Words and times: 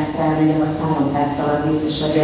ezt 0.00 0.18
elmegyek, 0.26 0.62
azt 0.66 0.80
három 0.82 1.08
perc 1.16 1.36
alatt 1.42 1.66
biztos, 1.68 1.94
hogy 2.04 2.18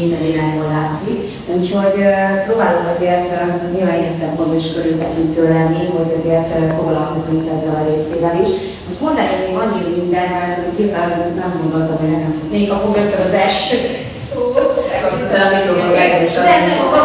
minden 0.00 0.22
irányból 0.30 0.68
látszik. 0.78 1.18
Úgyhogy 1.56 1.98
próbálunk 2.46 2.88
azért 2.94 3.28
nyilván 3.74 4.00
ilyen 4.00 4.18
szempontból 4.20 4.60
is 4.62 4.68
körültekintő 4.74 5.42
lenni, 5.56 5.82
hogy 5.96 6.10
azért 6.18 6.50
foglalkozunk 6.78 7.44
ezzel 7.54 7.76
a 7.80 7.86
részével 7.88 8.36
is. 8.44 8.50
Most 8.86 9.00
mondani 9.04 9.34
még 9.42 9.56
annyi 9.62 9.82
minden, 9.98 10.26
mert 10.34 10.78
nyilván 10.78 11.08
nem 11.42 11.52
gondoltam, 11.60 11.96
hogy 12.00 12.12
nekem 12.14 12.32
még 12.54 12.70
akkor 12.74 12.90
rögtön 12.96 13.26
az 13.28 13.36
első 13.44 13.76
szó. 14.28 14.40
De 15.32 15.38
a 15.44 15.48
mikrofon 15.54 15.88
Nem, 16.50 16.60
nem, 16.68 16.78
a 16.86 17.00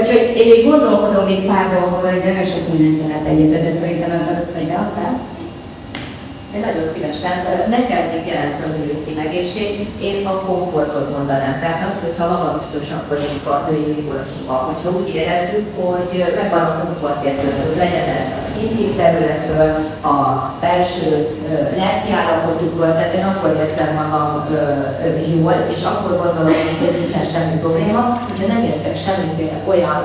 Úgyhogy, 0.00 0.22
én 0.40 0.48
még 0.52 0.62
gondolkodom 0.70 1.24
még 1.30 1.40
pár 1.50 1.66
dolgokon, 1.72 2.10
hogy 2.10 2.26
nagyon 2.28 2.48
sok 2.52 2.64
mindent 2.70 3.08
lehet 3.08 3.26
egyetlen, 3.30 3.64
de 3.64 3.72
szerintem 3.80 4.10
ebben 4.10 4.36
hogy 4.56 4.68
beadtál. 4.72 5.14
Én 6.56 6.62
nagyon 6.70 6.88
szívesen, 6.94 7.36
nekem 7.76 8.02
még 8.12 8.24
jelent 8.32 8.58
az 8.64 8.72
női 8.76 9.18
egészség, 9.26 9.70
én 10.08 10.26
a 10.26 10.34
komfortot 10.46 11.08
mondanám. 11.16 11.54
Tehát 11.60 11.88
azt, 11.88 12.00
hogyha 12.06 12.32
magabiztosak 12.34 13.02
vagyunk 13.08 13.46
a 13.54 13.56
női 13.68 13.86
migrációban, 13.96 14.60
hogyha 14.70 14.88
úgy 14.98 15.10
érezzük, 15.20 15.66
hogy 15.80 16.10
megvan 16.38 16.64
a 16.70 16.78
komfortérzetünk, 16.82 17.76
legyen 17.82 18.08
ez 18.20 18.30
a 18.46 18.58
intim 18.62 18.96
területről, 18.96 19.72
a 20.12 20.16
belső 20.60 21.10
lelki 21.80 22.10
állapotukról, 22.20 22.92
tehát 22.92 23.14
én 23.18 23.24
akkor 23.24 23.50
értem 23.62 23.90
magam 24.00 24.30
jól, 25.34 25.56
és 25.74 25.82
akkor 25.90 26.12
gondolom, 26.22 26.58
hogy 26.80 26.96
nincsen 26.98 27.24
semmi 27.32 27.56
probléma, 27.64 28.02
hogyha 28.28 28.46
nem 28.52 28.62
érzek 28.70 28.96
semmiféle 29.04 29.56
olyan 29.70 29.96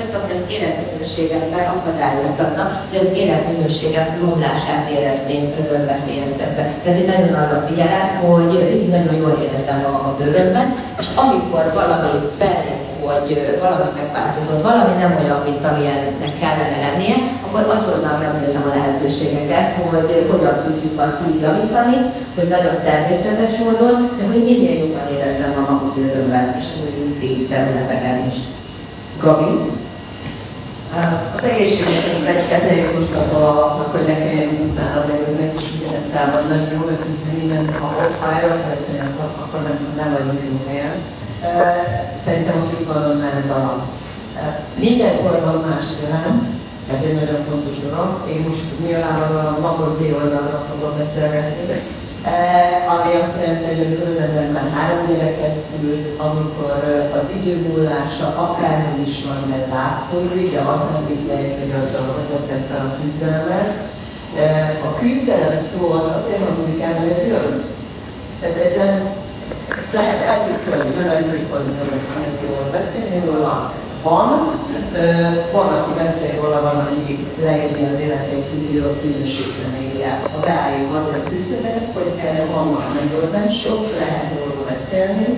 életszervezetet, 0.00 0.22
ami 0.22 0.32
az 0.38 0.52
életminőséget 0.56 1.50
megakadályozhatna, 1.56 2.64
hogy 2.88 2.98
az 3.04 3.16
életminőséget 3.22 4.10
romlását 4.20 4.82
szeretném 4.88 5.44
veszélyeztetve. 5.92 6.62
Tehát 6.82 6.98
én 7.00 7.10
nagyon 7.12 7.34
arra 7.42 7.66
figyelek, 7.68 8.08
hogy 8.26 8.52
nagyon 8.96 9.16
jól 9.22 9.34
éreztem 9.44 9.78
magam 9.84 10.04
a 10.10 10.16
bőrömben, 10.18 10.68
és 11.00 11.06
amikor 11.24 11.64
valami 11.80 12.12
feljött, 12.40 12.88
hogy 13.06 13.58
valami 13.64 13.90
megváltozott, 14.00 14.62
valami 14.70 14.92
nem 15.02 15.12
olyan, 15.22 15.40
mint 15.48 15.64
amilyennek 15.70 16.34
kellene 16.42 16.78
lennie, 16.84 17.16
akkor 17.44 17.62
azonnal 17.76 18.16
megnézem 18.24 18.64
a 18.68 18.74
lehetőségeket, 18.76 19.66
hogy 19.90 20.10
hogyan 20.30 20.56
tudjuk 20.64 20.96
azt 21.04 21.20
úgy 21.26 21.40
javítani, 21.44 21.98
hogy 22.36 22.48
nagyon 22.56 22.76
természetes 22.88 23.52
módon, 23.62 23.96
de 24.18 24.22
hogy 24.30 24.42
minél 24.48 24.76
jobban 24.82 25.06
éreztem 25.14 25.52
magam 25.58 25.78
a 25.86 25.92
bőrömben, 25.94 26.46
és 26.58 26.66
az 26.74 26.80
új 27.22 27.46
területeken 27.50 28.18
is. 28.28 28.36
Gabi? 29.22 29.79
Az 31.36 31.44
egészséget 31.50 32.04
egy 32.26 32.50
ezért 32.58 32.98
most 32.98 33.14
hogy 33.92 34.06
ne 34.06 34.16
kelljen 34.22 34.48
ezután 34.54 34.92
az 35.00 35.08
előnek 35.14 35.52
is 35.60 35.66
ugyanezt 35.76 36.14
elmondani, 36.20 36.64
jó, 36.74 36.80
őszintén 36.92 37.36
innen, 37.42 37.64
ha 37.80 37.86
ott 38.04 38.16
erről 38.36 38.58
beszélünk, 38.68 39.16
akkor 39.42 39.60
nem, 39.66 39.76
nem 40.00 40.10
vagyunk 40.16 40.40
jó 40.48 40.56
helyen. 40.68 40.96
Szerintem 42.24 42.56
a 42.62 42.70
kívánonnál 42.72 43.36
ez 43.42 43.50
a 43.58 43.62
mindenkorban 44.84 45.56
más 45.68 45.86
jelent, 46.02 46.44
ez 46.92 47.00
egy 47.06 47.18
nagyon 47.20 47.40
fontos 47.48 47.76
dolog. 47.84 48.10
Én 48.32 48.40
most 48.46 48.64
nyilvánvalóan 48.84 49.56
napot 49.60 49.92
B 49.98 50.02
oldalra 50.20 50.58
fogom 50.70 50.92
beszélgetni 50.98 51.62
ezek 51.64 51.82
ami 52.94 53.10
azt 53.22 53.36
jelenti, 53.40 53.64
hogy 53.70 53.84
amikor 53.86 54.08
az 54.14 54.22
emberben 54.26 54.70
három 54.76 55.06
gyereket 55.06 55.56
szült, 55.68 56.06
amikor 56.28 56.74
eh, 56.84 57.18
az 57.18 57.26
idő 57.36 57.54
múlása 57.68 58.26
akárhogy 58.46 59.08
is 59.08 59.24
van, 59.24 59.40
mert 59.50 59.72
látszódik, 59.76 60.52
de 60.52 60.60
az 60.72 60.80
nem 60.92 61.02
mindegy, 61.08 61.56
hogy 61.60 61.72
azzal, 61.80 62.06
hogy 62.16 62.28
veszed 62.32 62.62
fel 62.70 62.84
a 62.86 62.96
küzdelmet. 62.98 63.68
Eh, 64.36 64.70
a 64.88 64.90
küzdelem 64.98 65.56
szó 65.70 65.90
az 66.00 66.08
azért 66.18 66.44
hangzik 66.48 66.82
el, 66.82 66.94
hogy 67.00 67.10
ez 67.10 67.26
jön. 67.26 67.64
Tehát 68.40 68.56
ezen 68.56 68.94
ezt 69.78 69.92
lehet 69.92 70.20
elképzelni, 70.32 70.94
mert 70.96 71.12
amikor 71.14 71.60
beszélni 71.92 72.38
jól 72.46 72.68
beszélni 72.72 73.20
róla, 73.26 73.72
van, 74.02 74.28
van, 75.52 75.66
aki 75.66 75.92
beszél 76.02 76.40
róla, 76.40 76.60
van, 76.60 76.76
aki 76.76 77.26
leírni 77.42 77.84
az 77.92 78.00
életét, 78.00 78.44
hogy 78.50 78.82
rossz 78.82 79.02
minőségben 79.02 79.74
élje. 79.82 80.20
A 80.36 80.40
beálljuk 80.46 80.94
azért 80.94 81.28
küzdenek, 81.28 81.94
hogy 81.94 82.10
erre 82.26 82.44
vannak 82.54 82.86
megoldások, 82.94 83.86
lehet 83.98 84.32
róla 84.38 84.64
beszélni, 84.68 85.28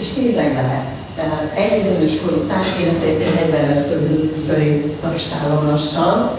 és 0.00 0.08
tényleg 0.08 0.52
lehet. 0.54 0.88
Tehát 1.16 1.52
egy 1.54 1.80
bizonyos 1.80 2.20
kor 2.20 2.32
után, 2.32 2.64
én 2.80 2.88
ezt 2.88 3.02
egyébként 3.02 3.50
45 3.50 4.36
fölé 4.46 4.96
tagsálom 5.00 5.66
lassan, 5.70 6.30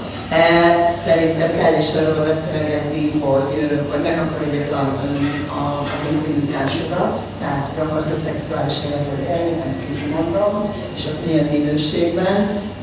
Szerintem 0.87 1.49
kell 1.57 1.75
is 1.79 1.89
arról 1.93 2.25
beszélgetni, 2.25 3.11
hogy, 3.19 3.51
hogy 3.89 4.01
meg 4.03 4.17
akarja 4.25 4.69
tartani 4.69 5.27
az 5.61 6.01
intimitásodat, 6.11 7.19
tehát 7.39 7.67
hogy 7.69 7.85
akarsz 7.85 8.11
a 8.15 8.19
szexuális 8.25 8.75
életet 8.85 9.21
élni, 9.29 9.61
ezt 9.65 9.79
így 9.91 10.09
mondom, 10.15 10.73
és 10.95 11.03
azt 11.11 11.25
milyen 11.25 11.45
minőségben, 11.45 12.37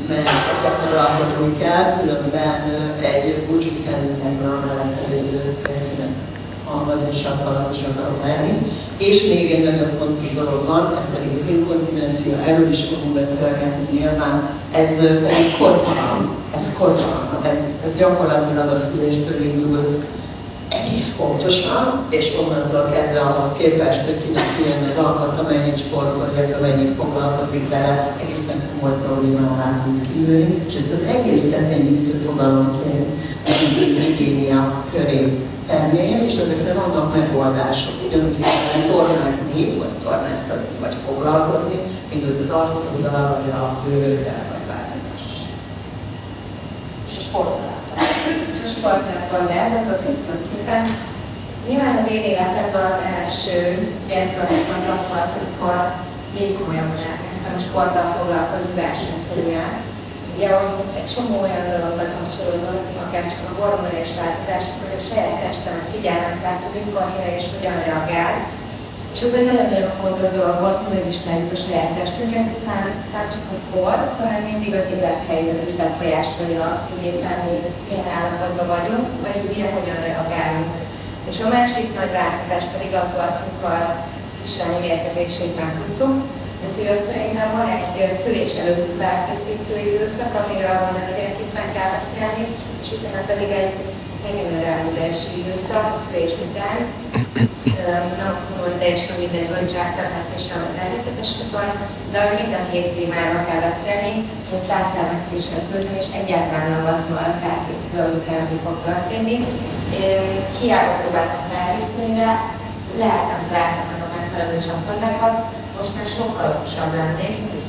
mert 0.08 0.30
az 0.50 0.58
gyakorlatban 0.62 1.58
kell, 1.58 1.84
különben 1.98 2.54
egy 3.00 3.46
búcsút 3.46 3.84
kell 3.84 4.00
mindenből 4.08 4.52
amellett 4.56 4.98
hangadósan, 6.70 7.36
falatosan 7.44 7.90
akarok 7.92 8.20
lenni. 8.26 8.52
És 9.08 9.16
még 9.32 9.50
egy 9.50 9.64
nagyon 9.64 9.90
fontos 9.98 10.28
dolog 10.34 10.60
van, 10.66 10.84
ez 11.00 11.06
pedig 11.14 11.30
az 11.38 11.48
inkontinencia, 11.54 12.36
erről 12.46 12.68
is 12.68 12.80
fogunk 12.84 13.14
beszélgetni 13.14 13.84
nyilván, 13.98 14.36
ez 14.80 14.88
kortalan, 15.58 16.18
ez 16.56 16.74
kortalan, 16.78 17.38
ez, 17.52 17.58
ez 17.84 17.96
gyakorlatilag 17.96 18.68
a 18.68 18.76
szüléstől 18.76 19.40
indul 19.42 20.04
egész 20.68 21.16
pontosan, 21.16 22.06
és 22.10 22.26
onnantól 22.40 22.88
kezdve 22.92 23.20
ahhoz 23.20 23.52
képest, 23.58 24.04
hogy 24.04 24.22
kinek 24.24 24.48
ilyen 24.60 24.82
az 24.88 24.96
alkat, 25.04 25.38
amennyit 25.38 25.78
sportol, 25.78 26.30
illetve 26.34 26.56
amennyit 26.56 26.90
foglalkozik 26.90 27.68
vele, 27.68 28.16
egészen 28.22 28.62
komoly 28.70 28.96
problémává 29.06 29.82
tud 29.84 30.00
kiülni, 30.08 30.62
és 30.68 30.74
ezt 30.74 30.92
az 30.92 31.02
egészet 31.14 31.72
enyhítő 31.72 32.22
fogalomként 32.26 33.06
higiénia 34.18 34.84
köré 34.92 35.38
tenném, 35.68 36.22
és 36.28 36.36
ezekre 36.44 36.72
vannak 36.72 37.16
megoldások. 37.16 37.94
Ugyanúgy 38.06 38.38
kell 38.40 38.82
tornázni, 38.90 39.78
vagy 39.78 39.94
tornáztatni, 40.04 40.76
vagy 40.80 40.96
foglalkozni, 41.06 41.78
mint 42.10 42.24
hogy 42.24 42.40
az 42.40 42.50
arcoddal, 42.50 43.26
vagy 43.40 43.50
a 43.60 43.64
bőröddel, 43.84 44.42
vagy 44.50 44.64
bármi 44.68 44.98
más. 45.06 45.24
És 47.08 47.16
a 47.18 47.22
sportolásban. 47.28 47.98
És 48.52 48.70
sportolásban 48.76 49.46
de 49.46 49.94
köszönöm 50.06 50.40
szépen. 50.50 50.82
Nyilván 51.68 51.96
az 51.96 52.12
én 52.12 52.22
életemben 52.32 52.84
az 52.92 53.00
első 53.18 53.56
gyermekem 54.08 54.74
az 54.76 54.88
az 54.96 55.04
volt, 55.12 55.32
amikor 55.38 55.76
még 56.36 56.48
komolyabban 56.58 57.02
elkezdtem 57.12 57.54
a 57.56 57.64
sporttal 57.66 58.06
foglalkozni 58.16 58.74
versenyszerűen 58.84 59.70
ugye 60.34 60.48
csomó 61.12 61.36
olyan 61.46 61.66
dolog 61.74 61.92
bekapcsolódott, 62.00 62.86
akár 63.04 63.24
csak 63.32 63.42
a 63.48 63.56
hormonális 63.60 64.12
változás, 64.20 64.64
hogy 64.80 64.94
a 65.00 65.06
saját 65.08 65.38
testemet 65.44 65.88
figyelem, 65.94 66.34
tehát 66.42 66.62
hogy 66.64 66.76
mikor 66.78 67.04
mire 67.12 67.30
és 67.38 67.46
hogyan 67.54 67.78
reagál. 67.86 68.34
És 69.14 69.20
ez 69.26 69.36
egy 69.38 69.48
nagyon-nagyon 69.50 69.92
fontos 70.00 70.30
dolog 70.38 70.56
volt, 70.64 70.80
hogy 70.82 70.96
megismerjük 70.98 71.56
a 71.56 71.62
saját 71.64 71.92
testünket, 71.98 72.46
hiszen 72.52 72.86
nem 73.14 73.26
csak 73.32 73.44
a 73.54 73.58
kor, 73.72 73.98
hanem 74.20 74.42
mindig 74.50 74.72
az 74.80 74.88
élethelyzet 74.94 75.66
is 75.68 75.74
befolyásolja 75.80 76.62
azt, 76.72 76.88
hogy 76.92 77.04
éppen 77.10 77.38
mi 77.44 77.56
milyen 77.86 78.10
állapotban 78.18 78.68
vagyunk, 78.74 79.06
vagy 79.24 79.38
mire 79.48 79.68
hogyan 79.76 80.00
reagálunk. 80.08 80.70
És 81.30 81.38
a 81.42 81.52
másik 81.56 81.86
nagy 81.98 82.12
változás 82.20 82.64
pedig 82.74 82.92
az 83.02 83.10
volt, 83.16 83.36
amikor 83.42 83.78
kislányom 84.42 84.84
érkezését 84.92 85.58
már 85.60 85.72
tudtuk, 85.78 86.14
Úgyhogy 86.68 86.90
ott 86.94 87.08
szerintem 87.12 87.48
van 87.58 87.68
egy 87.76 88.12
szülés 88.22 88.54
előtt 88.62 88.90
felkészítő 89.02 89.74
időszak, 89.86 90.32
amiről 90.40 90.76
van 90.84 90.94
mindenképpen 91.08 91.68
kell 91.74 91.90
beszélni, 91.96 92.44
és 92.82 92.88
utána 92.96 93.22
pedig 93.30 93.50
egy 93.60 93.74
regenerálódási 94.24 95.30
időszak, 95.40 95.84
a 95.94 95.96
szülés 96.04 96.34
után. 96.46 96.78
Nem 98.20 98.30
azt 98.34 98.46
mondom, 98.48 98.66
hogy 98.68 98.80
teljesen 98.82 99.16
mindegy, 99.22 99.50
hogy 99.54 99.72
császármetszéssel 99.74 100.58
vagy 100.62 100.74
természetes 100.78 101.30
úton, 101.42 101.68
de 102.12 102.18
minden 102.40 102.64
hét 102.72 102.88
témáról 102.96 103.42
kell 103.48 103.62
beszélni, 103.68 104.14
hogy 104.50 104.62
császármetszéssel 104.68 105.60
szültem, 105.66 105.96
és 106.02 106.08
egyáltalán 106.20 106.68
nem 106.72 106.82
volt 106.88 107.04
volna 107.12 107.34
felkészülve, 107.44 108.34
hogy 108.40 108.52
mi 108.52 108.58
fog 108.64 108.76
történni. 108.88 109.36
Hiába 110.58 110.92
próbáltam 111.00 111.42
felkészülni 111.52 112.14
rá, 112.22 112.32
lehet 113.02 113.24
nem 113.30 113.42
találtam 113.48 113.86
meg 113.90 114.00
a 114.06 114.08
megfelelő 114.16 114.56
csatornákat, 114.66 115.36
most 115.78 115.94
már 115.96 116.08
sokkal 116.18 116.48
okosabb 116.54 116.92
lennék, 117.00 117.36
hogy 117.50 117.64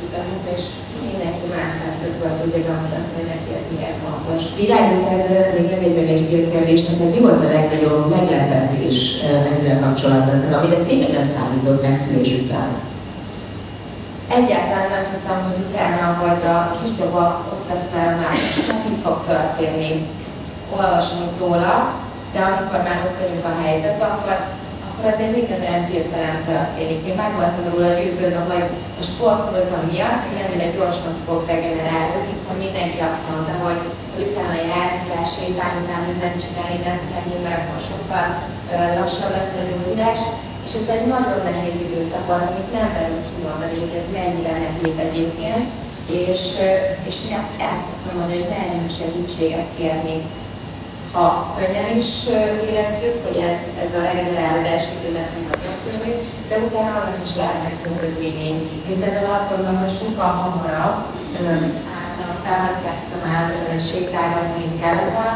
itt 0.00 0.12
vagyunk, 0.14 0.44
és 0.54 0.62
mindenki 1.08 1.46
más 1.54 1.70
szemszögből 1.78 2.32
tudja 2.38 2.60
bemutatni, 2.68 3.12
hogy 3.18 3.28
neki 3.32 3.50
ez 3.58 3.66
miért 3.72 3.98
fontos. 4.04 4.42
Virág, 4.58 4.84
neked 4.92 5.52
még 5.56 5.68
egy 5.86 5.96
meg 5.98 6.08
egy 6.14 6.24
fél 6.28 6.44
kérdés, 6.52 6.80
neked 6.88 7.10
mi 7.14 7.20
volt 7.26 7.44
a 7.44 7.52
legnagyobb 7.56 8.04
meglepetés 8.16 8.98
ezzel 9.52 9.78
kapcsolatban, 9.84 10.38
amire 10.58 10.78
tényleg 10.88 11.12
nem 11.18 11.28
számított 11.34 11.84
szülés 12.02 12.32
után? 12.42 12.70
Egyáltalán 14.38 14.88
nem 14.94 15.04
tudtam, 15.10 15.38
hogy 15.46 15.58
utána, 15.66 16.04
hogy 16.22 16.42
a 16.54 16.56
kisbaba 16.78 17.24
ott 17.52 17.64
lesz 17.70 17.88
már 17.94 18.10
más, 18.22 18.42
mi 18.88 18.96
fog 19.04 19.18
történni. 19.30 19.90
Olvasunk 20.76 21.32
róla, 21.40 21.74
de 22.32 22.40
amikor 22.48 22.78
már 22.88 22.98
ott 23.06 23.18
vagyunk 23.20 23.44
a 23.50 23.62
helyzetben, 23.64 24.10
akkor, 24.10 24.36
akkor 25.02 25.14
azért 25.14 25.36
minden 25.38 25.60
olyan 25.66 25.84
hirtelen 25.90 26.38
történik. 26.50 27.00
Én 27.10 27.16
meg 27.22 27.32
voltam 27.38 27.64
róla 27.72 27.90
győződve, 27.98 28.42
hogy 28.50 28.66
a 29.02 29.04
sportolókban 29.10 29.84
miatt 29.92 30.24
én 30.30 30.58
nem 30.62 30.74
gyorsan 30.76 31.12
fogok 31.24 31.44
regenerálni, 31.52 32.20
hiszen 32.30 32.56
mindenki 32.64 33.00
azt 33.10 33.26
mondta, 33.28 33.54
hogy, 33.64 33.80
utána 34.26 34.56
járni, 34.70 35.00
sétálni, 35.34 35.78
utána 35.84 36.06
mindent 36.10 36.42
csinálni, 36.42 36.76
nem 36.88 36.98
tenni, 37.10 37.36
mert 37.44 37.60
akkor 37.60 37.80
sokkal 37.90 38.26
lassabb 38.98 39.32
lesz 39.36 39.58
a 39.60 39.62
gyógyulás. 39.68 40.20
És 40.66 40.72
ez 40.80 40.88
egy 40.94 41.06
nagyon 41.14 41.40
nehéz 41.48 41.78
időszak 41.86 42.24
van, 42.30 42.42
amit 42.48 42.72
nem 42.78 42.88
merünk 42.96 43.24
kimondani, 43.28 43.76
hogy 43.82 43.94
ez 44.00 44.08
mennyire 44.18 44.54
nehéz 44.64 44.96
egyébként. 45.06 45.64
És, 46.22 46.42
és 47.08 47.16
én 47.30 47.42
el 47.66 47.76
szoktam 47.84 48.14
mondani, 48.18 48.40
hogy 48.40 48.54
merjünk 48.56 48.90
segítséget 48.98 49.70
kérni. 49.78 50.16
Ha 51.16 51.54
könnyen 51.58 51.88
is 52.02 52.12
érezzük, 52.68 53.16
hogy 53.26 53.38
ez, 53.50 53.60
ez 53.84 53.92
a 53.98 54.06
regenerálódás 54.08 54.84
időnek 54.96 55.28
a 55.52 55.56
történik, 55.64 56.18
de 56.48 56.56
utána 56.66 56.92
annak 56.98 57.18
is 57.26 57.34
lehetnek 57.40 57.74
szönkődvény. 57.82 58.58
Én 58.90 58.98
például 59.02 59.32
azt 59.34 59.50
gondolom, 59.50 59.78
hogy 59.84 59.98
sokkal 60.00 60.32
hamarabb 60.42 60.98
általában 62.22 62.76
kezdtem 62.84 63.22
el 63.32 63.78
sétálgatni, 63.90 64.56
mint 64.60 64.80
kellett 64.82 65.14
volna, 65.16 65.34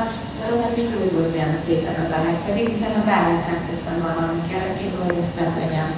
mert 0.60 0.76
még 0.76 0.88
úgy 1.02 1.12
volt 1.16 1.34
olyan 1.36 1.54
szépen 1.64 1.96
az 2.02 2.14
a 2.16 2.18
hely, 2.24 2.38
pedig 2.46 2.64
utána 2.74 3.00
bármit 3.10 3.46
nem 3.48 3.60
tettem 3.68 3.98
valami 4.06 4.40
kellett, 4.50 4.80
hogy 5.06 5.34
szebb 5.34 5.54
legyen. 5.62 5.88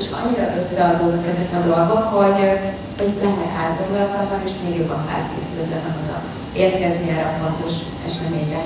És 0.00 0.06
annyira 0.18 0.46
összeadódnak 0.60 1.26
ezek 1.32 1.50
a 1.58 1.66
dolgok, 1.70 2.06
hogy, 2.18 2.40
hogy 2.98 3.14
lehet 3.26 3.54
átgondolkodni, 3.62 4.38
és 4.48 4.54
még 4.62 4.74
jobban 4.78 5.02
felkészülve 5.08 5.78
van 5.84 5.96
oda 6.02 6.18
érkezni 6.64 7.06
erre 7.10 7.26
a 7.28 7.38
fontos 7.40 7.74
eseményre. 8.08 8.62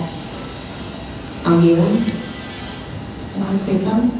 Angéla? 1.44 1.86
Köszönöm 3.32 3.52
szépen. 3.52 4.12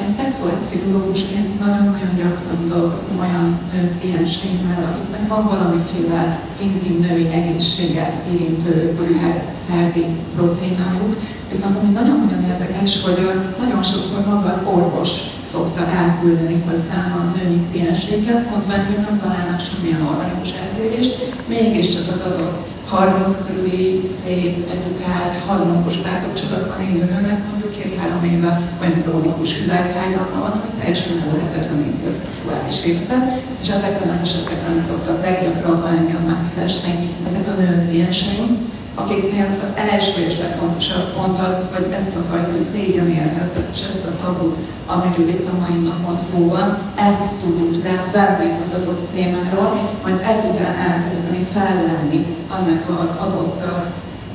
Én 0.00 0.08
szexuálpszichológusként 0.08 1.60
nagyon-nagyon 1.60 2.16
gyakran 2.16 2.68
dolgoztam 2.68 3.18
olyan 3.18 3.58
klienseimmel, 4.00 4.94
akiknek 4.94 5.28
van 5.28 5.44
valamiféle 5.44 6.40
intim 6.62 7.00
női 7.00 7.26
egészséget 7.26 8.12
érintő 8.32 8.98
akár 9.00 9.44
szervi 9.52 10.04
problémájuk, 10.36 11.16
viszont 11.54 11.76
ami 11.78 11.92
nagyon-nagyon 11.92 12.44
érdekes, 12.52 12.92
hogy 13.04 13.18
nagyon 13.62 13.82
sokszor 13.92 14.20
maga 14.26 14.48
az 14.48 14.62
orvos 14.76 15.10
szokta 15.52 15.82
elküldeni 16.02 16.58
hozzám 16.68 17.10
a 17.20 17.22
női 17.36 17.60
klienseiket, 17.70 18.50
mondva, 18.50 18.72
hogy 18.72 19.04
nem 19.06 19.20
találnak 19.22 19.60
semmilyen 19.66 20.08
organikus 20.12 20.52
eltérést, 20.62 21.14
mégiscsak 21.54 22.06
az 22.14 22.22
adott 22.30 22.58
30 22.88 23.36
körüli, 23.46 24.00
szép, 24.06 24.54
edukált, 24.76 25.34
harmonikus 25.46 25.96
párkapcsolatban 25.96 26.80
élő 26.86 27.04
nőnek 27.12 27.40
mondjuk 27.50 27.72
két-három 27.78 28.24
éve 28.32 28.52
olyan 28.80 29.02
krónikus 29.02 29.50
hüvelykfájdalma 29.58 30.38
van, 30.44 30.54
ami 30.56 30.72
teljesen 30.78 31.12
lehetetleníti 31.32 32.06
a 32.08 32.12
szexuális 32.20 32.78
életet, 32.88 33.24
és 33.62 33.68
ezekben 33.68 34.08
az 34.14 34.22
esetekben 34.22 34.78
szoktak 34.78 35.22
leggyakrabban 35.24 35.94
engem 35.96 36.22
megkeresni 36.32 36.92
ezek 37.28 37.46
a 37.48 37.54
nők 37.60 37.88
klienseim, 37.88 38.50
akiknél 38.94 39.58
az 39.60 39.72
első 39.90 40.20
és 40.28 40.38
legfontosabb 40.38 41.12
pont 41.14 41.38
az, 41.48 41.68
hogy 41.74 41.92
ezt 41.92 42.16
a 42.16 42.22
fajta 42.30 42.56
szégyenérzetet 42.72 43.68
és 43.74 43.80
ezt 43.90 44.06
a 44.06 44.24
tabut, 44.24 44.56
amiről 44.86 45.28
itt 45.28 45.46
a 45.46 45.58
mai 45.60 45.80
napon 45.80 46.16
szó 46.16 46.48
van, 46.48 46.78
ezt 46.94 47.34
tudjuk 47.40 47.84
rá 47.84 48.36
venni 48.38 48.58
az 48.64 48.74
adott 48.80 49.08
témáról, 49.14 49.70
majd 50.02 50.20
ezután 50.32 50.74
elkezdeni 50.90 51.46
fellenni 51.52 52.26
annak 52.48 53.00
az 53.02 53.16
adott 53.20 53.62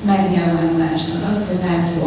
megnyilvánulásnak 0.05 1.29
azt, 1.31 1.47
hogy 1.47 1.59
lelki 1.65 1.99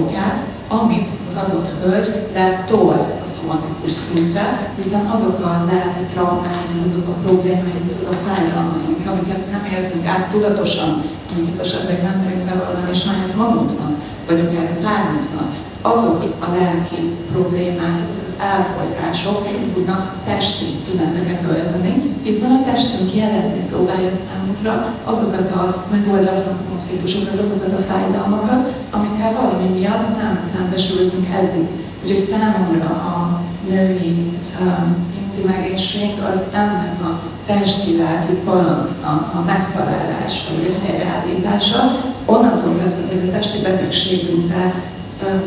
amit 0.79 1.09
az 1.29 1.37
adott 1.43 1.69
hölgy 1.83 2.27
letolt 2.35 3.07
a 3.23 3.27
szomatikus 3.27 3.97
szintre, 4.09 4.73
hiszen 4.77 5.07
azok 5.07 5.39
a 5.45 5.65
lelki 5.71 6.05
traumái, 6.13 6.83
azok 6.85 7.09
a 7.09 7.21
problémái, 7.25 7.81
azok 7.89 8.11
a 8.11 8.17
fájdalmai, 8.27 8.97
amiket 9.11 9.51
nem 9.51 9.65
érzünk 9.75 10.07
át 10.07 10.29
tudatosan, 10.29 11.03
amiket 11.33 11.61
esetleg 11.61 12.03
nem 12.03 12.21
merünk 12.25 12.45
bevallani 12.45 12.95
saját 12.95 13.37
magunknak, 13.37 13.95
vagy 14.27 14.41
akár 14.41 14.77
a 14.77 14.83
párunknak, 14.85 15.53
azok 15.83 16.25
a 16.39 16.47
lelki 16.59 17.01
problémák, 17.33 18.01
azok 18.03 18.23
az 18.25 18.37
elfolytások 18.53 19.49
tudnak 19.75 20.15
testi 20.25 20.65
tüneteket 20.65 21.43
ölteni, 21.51 22.17
hiszen 22.23 22.51
a 22.51 22.65
testünk 22.65 23.15
jelezni 23.15 23.63
próbálja 23.71 24.11
számunkra 24.13 24.95
azokat 25.05 25.51
a 25.51 25.85
megoldatlan 25.91 26.59
konfliktusokat, 26.69 27.39
azokat 27.39 27.73
a 27.73 27.93
fájdalmakat, 27.93 28.73
amikkel 28.91 29.33
valami 29.33 29.69
miatt 29.79 30.17
nem 30.17 30.41
szembesültünk 30.55 31.27
eddig. 31.41 31.69
Úgyhogy 32.03 32.19
számomra 32.19 32.87
a 32.87 33.41
női 33.69 34.33
um, 34.61 35.09
egészség 35.49 36.11
az 36.31 36.43
ennek 36.53 37.03
a 37.03 37.21
testi-lelki 37.47 38.33
balansznak 38.45 39.35
a 39.35 39.45
megtalálása, 39.47 40.51
vagy 40.55 40.77
a 40.77 40.87
helyreállítása, 40.87 41.79
onnantól 42.25 42.79
kezdve, 42.79 43.07
hogy 43.07 43.29
a 43.29 43.33
testi 43.33 43.61
betegségünkre 43.61 44.75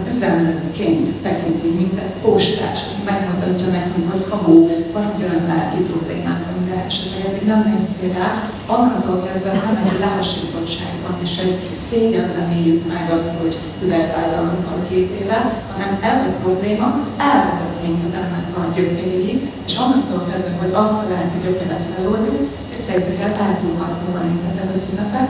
üzenőként 0.10 1.08
tekinti 1.22 1.68
egy 2.06 2.16
postás, 2.22 2.80
aki 2.88 3.02
megmutatja 3.12 3.68
nekünk, 3.78 4.12
hogy 4.12 4.26
habó, 4.30 4.56
van 4.94 5.06
egy 5.12 5.24
olyan 5.24 5.46
lelki 5.52 5.82
problémát, 5.92 6.46
amire 6.52 6.84
esetleg 6.88 7.26
eddig 7.26 7.46
nem 7.52 7.62
néztél 7.70 8.14
rá, 8.20 8.30
annantól 8.76 9.18
kezdve 9.26 9.52
nem 9.52 9.76
egy 9.90 10.00
lassítottságban 10.04 11.16
és 11.26 11.34
egy 11.44 11.58
szégyenben 11.88 12.48
éljük 12.58 12.82
meg 12.94 13.06
azt, 13.18 13.32
hogy 13.42 13.54
üvegfájdalmunk 13.86 14.70
van 14.70 14.88
két 14.90 15.10
éve, 15.22 15.40
hanem 15.74 15.92
ez 16.12 16.20
a 16.30 16.32
probléma, 16.44 16.86
az 17.02 17.12
elvezet 17.30 17.76
minket 17.84 18.14
ennek 18.22 18.48
a 18.60 18.62
gyökeréig, 18.76 19.40
és 19.68 19.76
onnantól 19.84 20.22
kezdve, 20.30 20.54
hogy 20.62 20.74
azt 20.84 21.02
a 21.04 21.10
lelki 21.12 21.38
gyökeret 21.44 21.86
feloldjuk, 21.96 22.50
képzeljétek 22.72 23.20
el, 23.26 23.34
el 23.46 23.58
tudnak 23.62 23.94
múlani 24.02 24.40
ezek 24.50 24.70
a 24.76 24.80
tünetek. 24.86 25.30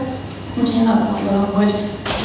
Úgyhogy 0.58 0.80
én 0.82 0.88
azt 0.88 1.12
gondolom, 1.12 1.46
hogy 1.60 1.74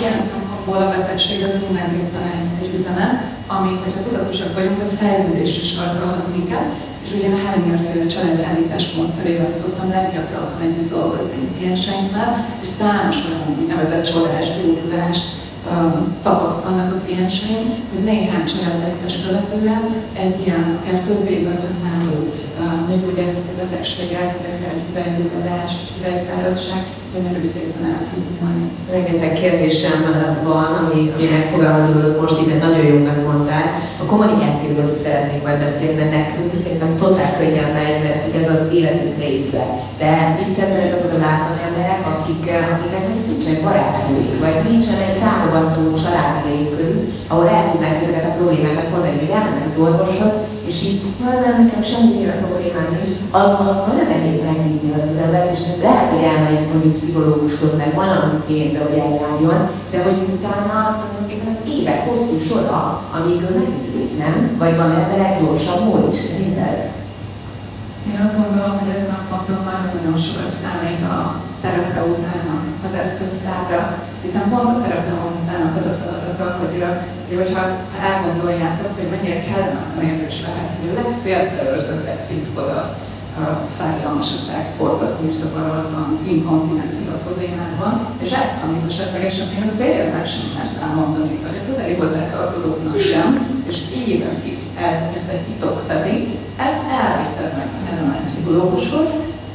ilyen 0.01 0.19
szempontból 0.29 0.77
a 0.83 0.93
betegség 0.97 1.45
az 1.45 1.55
mindenképpen 1.67 2.25
egy, 2.39 2.51
egy 2.65 2.75
üzenet, 2.75 3.19
ami, 3.47 3.71
hogyha 3.85 4.01
tudatosak 4.07 4.55
vagyunk, 4.55 4.81
az 4.81 4.99
fejlődésre 5.01 5.65
sarkalhat 5.75 6.29
minket, 6.37 6.67
és 7.05 7.11
ugye 7.15 7.29
a 7.29 7.41
Hellinger 7.45 7.81
féle 7.93 8.07
családreállítás 8.07 8.93
módszerével 8.97 9.51
szoktam 9.51 9.89
leggyakrabban 9.91 10.61
együtt 10.63 10.91
dolgozni 10.91 11.39
klienseimmel, 11.57 12.31
és 12.63 12.69
számos 12.69 13.17
olyan 13.27 13.59
úgynevezett 13.61 14.11
csodás 14.11 14.49
gyógyulást 14.57 15.29
um, 15.71 16.17
tapasztalnak 16.23 16.95
a 16.95 17.01
klienseim, 17.05 17.67
hogy 17.93 18.05
néhány 18.05 18.47
családreállítás 18.47 19.17
követően 19.27 19.85
egy 20.25 20.37
ilyen 20.45 20.65
akár 20.79 21.01
több 21.01 21.31
évben 21.31 21.59
fennálló 21.65 22.19
uh, 22.25 22.89
nőgyógyászati 22.89 23.53
betegségek, 23.61 24.31
akár 24.39 24.73
egy 24.75 24.85
hüvelygyulladás, 24.87 25.73
hüvelyszárazság, 25.95 26.83
gyönyörű 27.13 27.43
szépen 27.55 27.85
el 27.93 28.01
tudjuk 28.11 28.39
mondani. 28.43 28.69
Rengeteg 28.95 29.33
kérdésem 29.43 29.99
van, 30.49 30.71
ami, 30.81 31.01
ami 31.17 31.27
megfogalmazódott 31.37 32.21
most, 32.21 32.41
ide 32.43 32.57
nagyon 32.67 32.85
jó 32.93 32.97
megmondtál. 33.11 33.67
A 34.03 34.05
kommunikációról 34.11 34.89
is 34.93 34.99
szeretnék 35.05 35.43
majd 35.47 35.59
beszélni, 35.67 35.97
mert 35.99 36.15
nekünk 36.17 36.53
szerintem 36.63 36.93
totál 37.03 37.33
könnyen 37.39 37.71
megy, 37.79 37.99
mert 38.07 38.23
ez 38.41 38.49
az 38.55 38.63
életünk 38.79 39.15
része. 39.25 39.63
De 40.03 40.11
mit 40.39 40.57
kezdenek 40.59 40.95
azok 40.97 41.13
az 41.17 41.27
átlag 41.33 41.59
emberek, 41.69 42.01
akik, 42.13 42.45
akiknek 42.75 43.05
nincsenek 43.31 43.61
barátnőik, 43.67 44.35
vagy 44.45 44.57
nincsen 44.69 44.99
egy 45.07 45.19
támogató 45.23 45.83
családi 46.03 46.57
körül, 46.77 47.01
ahol 47.31 47.49
el 47.57 47.65
tudnák 47.71 47.97
ezeket 48.01 48.29
a 48.29 48.37
problémákat 48.39 48.91
mondani, 48.93 49.19
hogy 49.23 49.35
elmennek 49.37 49.67
az 49.71 49.81
orvoshoz, 49.87 50.35
és 50.69 50.77
így, 50.89 51.01
nem, 51.25 51.65
nekem 51.65 51.83
semmiféle 51.91 52.35
problémám 52.43 52.89
nincs, 52.95 53.11
az, 53.41 53.51
az 53.69 53.77
nagyon 53.89 54.09
nehéz 54.15 54.39
megnyitni 54.49 54.91
azt 54.93 55.11
az 55.13 55.23
embert, 55.25 55.53
és 55.55 55.61
lehet, 55.87 56.09
hogy 56.13 56.25
elmegy 56.33 56.63
mondjuk 56.71 56.97
pszichológushoz, 56.97 57.73
mert 57.77 57.95
van 58.01 58.11
annyi 58.17 58.41
pénze, 58.49 58.79
hogy 58.87 58.99
eljárjon, 59.07 59.61
de 59.93 59.99
hogy 60.07 60.19
utána 60.37 60.75
tulajdonképpen 60.95 61.51
az 61.53 61.63
évek 61.77 62.01
hosszú 62.09 62.37
sora, 62.49 62.81
amíg 63.17 63.41
ő 63.47 63.51
megnyílik, 63.59 64.13
nem? 64.23 64.37
Vagy 64.63 64.77
van 64.81 64.91
ebben 65.01 65.21
leggyorsabb 65.25 65.81
mód 65.85 66.05
is 66.13 66.21
szerinted? 66.27 66.77
Én 68.11 68.19
azt 68.25 68.39
gondolom, 68.41 68.75
hogy 68.79 68.93
ez 68.97 69.05
naponta 69.13 69.55
már 69.69 69.81
nagyon 69.95 70.19
sokat 70.27 70.53
számít 70.63 71.03
a 71.15 71.17
terapeutának 71.63 72.63
az 72.87 72.95
eszköztárra, 73.03 73.81
hiszen 74.23 74.45
pont 74.51 74.69
a 74.75 74.83
terapeutának 74.83 75.75
az 75.81 75.87
a 75.93 75.97
feladata, 76.39 77.01
hogy, 77.29 77.37
hogyha 77.37 77.65
elgondoljátok, 78.11 78.91
hogy 78.97 79.09
mennyire 79.11 79.41
kellene 79.49 79.81
a 79.97 80.01
nézés 80.01 80.37
lehet, 80.47 80.71
hogy 80.79 80.89
a 80.91 80.99
legfélfelőrzöttebb 81.01 82.27
titkod 82.29 82.69
a 82.81 82.97
fájdalmas 83.79 84.31
a 84.37 84.41
szex, 84.47 84.81
orgazmus 84.81 85.35
zavarod 85.35 85.89
van, 85.97 86.09
inkontinencia 86.35 87.15
problémád 87.25 87.73
van, 87.83 87.95
és 88.25 88.31
ezt, 88.31 88.63
amit 88.65 88.91
esetlegesen 88.91 89.47
én 89.57 89.71
a 89.73 89.77
férjemnek 89.81 90.27
sem 90.27 90.47
mersz 90.57 90.81
elmondani, 90.87 91.39
vagy 91.43 91.59
a 91.61 91.67
közeli 91.71 91.95
hozzátartozóknak 91.95 93.01
sem, 93.01 93.29
és 93.69 93.77
évekig 94.07 94.59
ez, 94.89 94.99
ez 95.19 95.27
egy 95.35 95.45
titok 95.49 95.77
felé, 95.89 96.17
ezt 96.69 96.83
elviszed 97.03 97.53
meg 97.59 97.69
ezen 97.93 98.09
a 98.11 98.25
pszichológushoz, 98.25 99.11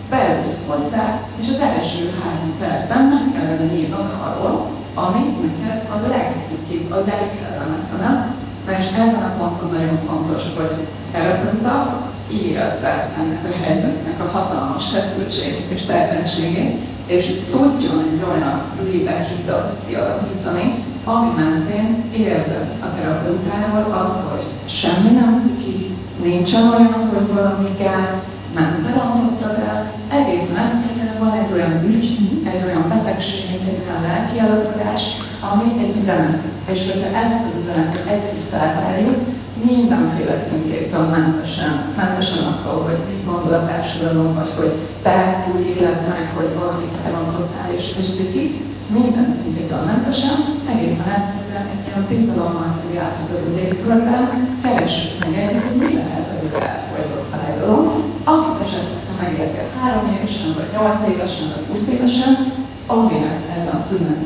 beülsz 0.10 0.66
hozzá, 0.68 1.06
és 1.42 1.48
az 1.50 1.60
első 1.60 2.02
három 2.20 2.54
percben 2.60 3.04
nem 3.14 3.34
kellene 3.34 3.66
nyílnod 3.74 4.10
arról, 4.28 4.83
ami 4.94 5.24
neked 5.42 5.82
a 5.96 6.08
legcikibb, 6.08 6.92
a 6.92 6.96
legkellemetlenebb, 6.96 8.34
és 8.80 8.86
ezen 8.86 9.24
a 9.24 9.36
ponton 9.38 9.70
nagyon 9.72 10.00
fontos, 10.08 10.44
hogy 10.58 10.88
terapeuta 11.12 12.02
érezze 12.32 13.10
ennek 13.20 13.44
a 13.44 13.64
helyzetnek 13.64 14.20
a 14.20 14.38
hatalmas 14.38 14.86
feszültségét 14.86 15.70
és 15.70 15.82
terheltségét, 15.82 16.78
és 17.06 17.26
tudjon 17.52 18.00
egy 18.12 18.26
olyan 18.32 18.62
lélehidat 18.84 19.76
kialakítani, 19.88 20.84
ami 21.04 21.28
mentén 21.36 22.04
érzed 22.18 22.72
a 22.82 22.96
terapeutával 22.96 24.00
az, 24.00 24.10
hogy 24.30 24.44
semmi 24.66 25.10
nem 25.10 25.58
ki, 25.64 25.96
nincsen 26.24 26.68
olyan, 26.68 27.10
hogy 27.14 27.34
valami 27.34 27.68
gáz, 27.80 28.18
nem 28.56 28.86
te 28.86 28.92
el, 29.72 29.92
egészen 30.10 30.58
egyszerűen 30.58 31.16
van 31.20 31.32
egy 31.32 31.52
olyan 31.54 31.84
ügy, 31.86 32.18
egy 32.44 32.64
olyan 32.66 32.88
egy 33.18 33.82
olyan 33.86 34.02
lelki 34.02 34.38
alakadás, 34.40 35.04
ami 35.52 35.68
egy 35.84 35.96
üzenet. 35.96 36.44
És 36.72 36.80
hogyha 36.92 37.18
ezt 37.26 37.46
az 37.46 37.58
üzenetet 37.62 38.08
együtt 38.14 38.50
felvárjuk, 38.54 39.18
mindenféle 39.72 40.42
szintjétől 40.42 41.06
mentesen, 41.18 41.74
mentesen 41.98 42.44
attól, 42.52 42.78
hogy 42.88 43.00
mit 43.10 43.26
gondol 43.26 43.54
a 43.54 43.66
társadalom, 43.66 44.34
vagy 44.34 44.52
hogy 44.60 44.74
te 45.02 45.46
úgy 45.54 45.66
éled 45.76 46.02
meg, 46.10 46.26
hogy 46.36 46.50
valamit 46.60 46.96
elrontottál 47.06 47.70
és, 47.78 47.86
és 48.00 48.08
ciki, 48.18 48.46
minden 48.98 49.28
szintjétől 49.38 49.84
mentesen, 49.92 50.38
egészen 50.74 51.10
egyszerűen 51.20 51.66
egy 51.74 51.84
ilyen 51.88 52.06
bizalommal 52.10 52.72
teli 52.80 52.98
átfogadó 53.06 53.48
légkörben 53.56 54.24
keressük 54.64 55.12
meg 55.20 55.34
együtt, 55.42 55.68
hogy 55.68 55.80
mi 55.82 55.94
lehet 55.94 56.28
az 56.34 56.42
az 56.48 56.62
elfolytott 56.72 57.28
fájdalom, 57.34 57.86
amit 58.24 58.62
esetleg 58.66 59.00
te 59.08 59.14
megéltél 59.24 59.68
három 59.80 60.06
évesen, 60.16 60.50
vagy 60.58 60.70
nyolc 60.76 61.02
évesen, 61.12 61.48
vagy 61.54 61.66
20 61.72 61.88
évesen, 61.96 62.32
aminek 62.88 63.40
ez 63.58 63.68
a 63.68 63.84
tünet 63.88 64.26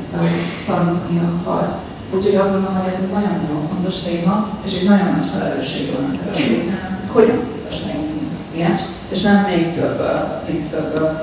tanítani 0.65 1.19
akar. 1.19 1.75
Úgyhogy 2.15 2.35
azt 2.35 2.51
gondolom, 2.51 2.77
hogy 2.77 2.91
ez 2.93 3.01
egy 3.01 3.11
nagyon-nagyon 3.11 3.67
fontos 3.71 3.99
téma, 3.99 4.49
és 4.65 4.79
egy 4.79 4.87
nagyon 4.87 5.11
nagy 5.11 5.29
felelősség 5.33 5.91
van 5.93 6.03
a 6.03 7.13
hogyan 7.13 7.39
képes 7.51 7.81
megmutatni 7.85 8.27
ilyet, 8.55 8.81
és 9.09 9.21
nem 9.21 9.45
még 9.49 9.71
több, 9.71 10.01
még 10.47 10.69
több 10.69 11.19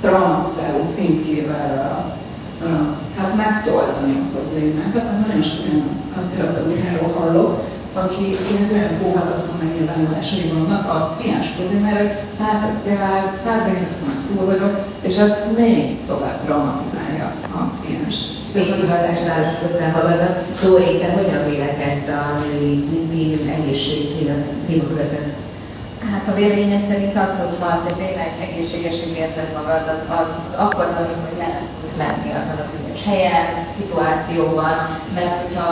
traumatizáló 0.00 0.84
címkével 0.90 2.04
hát 3.16 3.36
megtoldani 3.36 4.12
a 4.12 4.36
problémákat. 4.36 5.26
Nagyon 5.26 5.42
sok 5.42 5.64
olyan 5.68 6.30
terapeutáról 6.36 7.12
hallok, 7.18 7.64
aki 7.96 8.24
ilyen 8.24 8.70
olyan 8.72 8.94
óhatatlan 9.06 9.58
megnyilvánulásai 9.62 10.52
vannak 10.54 10.84
a 10.88 11.16
kliens 11.18 11.48
problémára, 11.48 12.04
hát 12.40 12.68
ez 12.70 12.76
gáz, 12.84 13.30
hát 13.44 13.68
én 13.68 13.82
ezt 13.84 14.00
már 14.06 14.16
túl 14.28 14.46
vagyok, 14.46 14.74
és 15.00 15.16
ez 15.16 15.32
még 15.56 16.06
tovább 16.06 16.44
traumatizálja 16.44 17.32
a 17.54 17.60
klienst. 17.80 18.44
Szép 18.52 18.74
hivatást 18.80 19.28
választottál 19.28 19.92
magadat. 19.92 20.34
Dóri, 20.62 20.98
te 20.98 21.08
hogyan 21.12 21.50
vélekedsz 21.50 22.08
a 22.08 22.22
női 22.60 23.50
egészségügyi 23.58 24.30
témakörben? 24.66 25.34
Hát 26.12 26.28
a 26.28 26.34
véleményem 26.34 26.80
szerint 26.80 27.16
az, 27.16 27.38
hogy 27.38 27.56
ha 27.60 27.82
te 27.86 27.94
tényleg 27.94 28.30
egészségesen 28.46 29.14
érzed 29.14 29.50
magad, 29.58 29.82
az, 29.92 30.02
az, 30.20 30.30
az 30.48 30.54
akkor 30.64 30.86
van, 30.86 31.06
hogy 31.26 31.38
nem 31.38 31.54
tudsz 31.80 31.96
lenni 31.96 32.30
azon 32.40 32.58
a 32.64 32.68
bizonyos 32.72 33.04
helyen, 33.04 33.46
szituációban, 33.66 34.76
mert 35.14 35.34
hogyha 35.42 35.64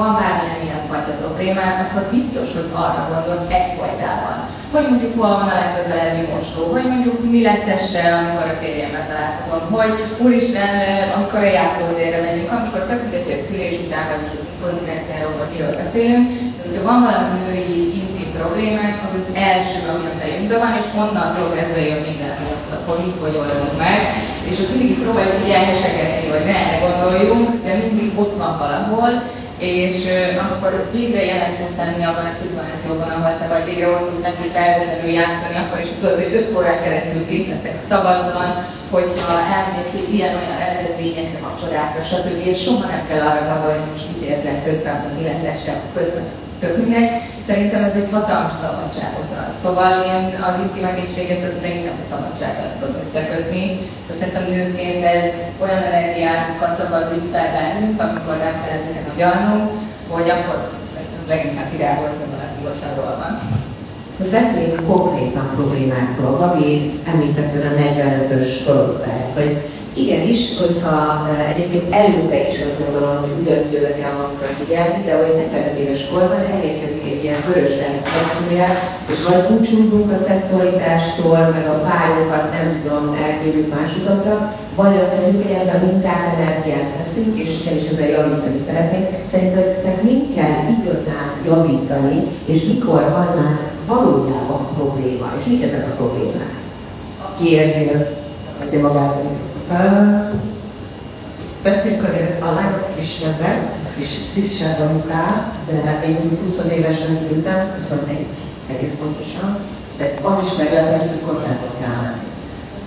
van 0.00 0.12
bármilyen 0.20 0.62
ilyenfajta 0.64 1.12
problémád, 1.22 1.76
akkor 1.84 2.02
biztos, 2.16 2.48
hogy 2.56 2.68
arra 2.84 3.02
gondolsz 3.12 3.46
egyfajtában. 3.58 4.36
Hogy 4.72 4.86
mondjuk 4.90 5.14
hol 5.18 5.32
van 5.40 5.50
a 5.52 5.60
legközelebbi 5.62 6.24
mostó, 6.32 6.62
hogy 6.74 6.86
mondjuk 6.92 7.16
mi 7.32 7.40
lesz 7.48 7.66
este, 7.76 8.02
amikor 8.18 8.46
a 8.50 8.60
férjemmel 8.62 9.06
találkozom, 9.10 9.62
hogy 9.76 9.94
úristen, 10.24 10.72
amikor 11.16 11.40
a 11.44 11.54
játszótérre 11.58 12.20
megyünk, 12.26 12.50
amikor 12.56 12.80
tök 12.84 13.00
mindegy, 13.02 13.28
hogy 13.30 13.46
szülés 13.46 13.76
után 13.84 14.04
vagy 14.08 14.22
az 14.38 14.48
inkontinenciáról 14.52 15.34
vagy 15.38 15.52
miről 15.52 15.74
beszélünk, 15.82 16.26
de 16.56 16.60
hogyha 16.64 16.82
van 16.88 16.98
valami 17.06 17.28
női 17.46 17.78
intim 18.00 18.28
problémák, 18.38 18.94
az 19.06 19.14
az 19.20 19.28
első, 19.50 19.78
ami 19.92 20.06
a 20.08 20.18
fejünkbe 20.20 20.56
van, 20.64 20.72
és 20.80 20.88
onnantól 21.02 21.48
kezdve 21.56 21.80
jön 21.88 22.02
minden, 22.08 22.32
hogy 22.88 23.00
mit 23.04 23.20
hogy 23.24 23.36
oldunk 23.40 23.74
meg, 23.86 24.00
és 24.50 24.56
azt 24.62 24.74
mindig 24.76 24.98
próbáljuk 25.04 25.40
így 25.42 25.56
elhesegetni, 25.58 26.26
hogy 26.32 26.44
ne 26.48 26.56
erre 26.62 26.78
gondoljunk, 26.86 27.46
de 27.64 27.72
mindig 27.82 28.10
ott 28.22 28.34
van 28.42 28.52
valahol, 28.62 29.12
és 29.58 29.96
amikor 30.44 30.88
végre 30.92 31.24
jelentkeztem 31.24 31.94
mi 31.96 32.04
abban 32.04 32.26
a 32.32 32.38
szituációban, 32.40 33.10
ahol 33.10 33.38
te 33.38 33.46
vagy 33.52 33.64
végre 33.64 33.88
ott 33.88 34.04
tudsz 34.04 34.22
neki 34.28 34.48
feltétlenül 34.52 35.10
játszani, 35.20 35.56
akkor 35.56 35.78
is 35.80 35.90
tudod, 36.00 36.16
hogy 36.22 36.34
öt 36.34 36.56
órán 36.56 36.82
keresztül 36.82 37.26
kint 37.26 37.48
leszek 37.48 37.74
a 37.76 37.86
szabadban, 37.90 38.48
hogyha 38.90 39.32
elmész 39.56 39.94
ilyen-olyan 40.16 40.58
rendezvényekre, 40.66 41.38
vacsorákra, 41.46 42.02
stb. 42.02 42.46
és 42.50 42.62
soha 42.62 42.86
nem 42.86 43.02
kell 43.08 43.22
arra 43.28 43.42
gondolni, 43.48 43.78
hogy 43.78 43.90
most 43.92 44.08
mit 44.10 44.28
érzel 44.30 44.58
közben, 44.66 44.96
hogy 45.02 45.14
mi 45.18 45.24
lesz 45.28 45.44
este 45.54 45.72
közben, 45.96 46.26
tök 46.62 46.74
mindegy. 46.80 47.10
Szerintem 47.48 47.82
ez 47.88 47.96
egy 48.00 48.12
hatalmas 48.16 48.54
szabadságot 48.62 49.30
ad. 49.42 49.52
Szóval 49.62 49.92
én 50.12 50.24
az 50.48 50.56
intim 50.64 50.84
egészséget 50.92 51.42
az 51.48 51.62
leginkább 51.64 52.00
a 52.02 52.08
szabadsággal 52.12 52.70
tudom 52.72 52.94
összekötni. 53.02 53.64
Tehát 54.04 54.20
szerintem 54.20 54.46
nőként 54.54 55.02
ez 55.16 55.28
olyan 55.64 55.82
energiákat 55.90 56.72
szabadít 56.80 57.26
fel 57.32 57.48
bennünk, 57.56 57.96
amikor 58.06 58.34
nem 58.44 58.54
kell 58.60 58.74
ezeket 58.78 59.06
agyalnunk, 59.12 59.66
hogy 60.12 60.28
akkor 60.34 60.58
szerintem 60.92 61.22
leginkább 61.32 61.70
irányolni 61.76 62.26
valaki 62.32 62.60
ott 62.68 63.20
van. 63.22 63.32
Most 64.18 64.36
beszéljünk 64.38 64.86
konkrétan 64.92 65.46
problémákról. 65.54 66.36
Gabi 66.42 67.00
említetted 67.12 67.64
a 67.70 67.76
45-ös 67.80 68.50
korosztályt, 68.66 69.30
hogy 69.34 69.50
Igenis, 70.02 70.42
hogyha 70.62 70.94
egyébként 71.52 71.86
előtte 72.00 72.38
is 72.50 72.56
azt 72.66 72.80
gondolom, 72.82 73.16
hogy 73.20 73.34
ugyanúgy 73.40 73.96
kell 74.00 74.14
magunkra 74.18 74.48
figyelni, 74.60 74.98
de 75.06 75.12
hogy 75.20 75.34
45 75.36 75.78
éves 75.82 76.02
korban 76.12 76.42
elérkezik 76.54 77.04
egy 77.12 77.22
ilyen 77.24 77.42
vörös 77.46 77.72
tehetője, 77.80 78.68
és 79.12 79.18
vagy 79.28 79.42
búcsúzunk 79.48 80.08
a 80.12 80.18
szexualitástól, 80.26 81.40
meg 81.56 81.66
a 81.74 81.82
párunkat 81.88 82.46
nem 82.56 82.68
tudom, 82.76 83.04
elkérjük 83.26 83.68
más 83.74 83.92
utatra, 84.00 84.36
vagy 84.80 84.94
azt 85.02 85.14
mondjuk, 85.16 85.42
hogy 85.42 85.56
ebben 85.60 85.80
munkát, 85.86 86.24
energiát 86.36 86.88
teszünk, 86.96 87.32
és 87.42 87.50
igenis 87.60 87.84
ezzel 87.90 88.14
javítani 88.16 88.60
szeretnénk. 88.66 89.08
Szerintem 89.32 89.96
mit 90.08 90.34
kell 90.34 90.58
igazán 90.78 91.28
javítani, 91.50 92.18
és 92.52 92.58
mikor 92.70 93.02
van 93.16 93.28
már 93.40 93.56
valójában 93.86 94.62
probléma, 94.76 95.26
és 95.38 95.44
mik 95.50 95.62
ezek 95.62 95.84
a 95.90 95.96
problémák? 96.00 96.54
Ki 97.38 97.46
érzi, 97.60 97.90
az 97.94 98.04
adja 98.62 98.80
magához. 98.80 99.14
Beszéljünk 101.62 102.08
azért 102.08 102.42
a 102.42 102.52
lányok 102.52 102.88
frisebbek, 102.94 103.58
friss, 103.94 104.16
frissebb 104.32 104.80
a 104.80 104.92
munkát, 104.92 105.58
de 105.66 106.04
én 106.06 106.38
20 106.40 106.60
évesen 106.70 107.14
szültem, 107.14 107.74
24 107.78 108.26
egész 108.70 108.94
pontosan, 109.00 109.58
de 109.98 110.14
az 110.22 110.38
is 110.44 110.56
meglepett, 110.56 111.08
hogy 111.08 111.20
kórházba 111.26 111.74
kell. 111.80 112.14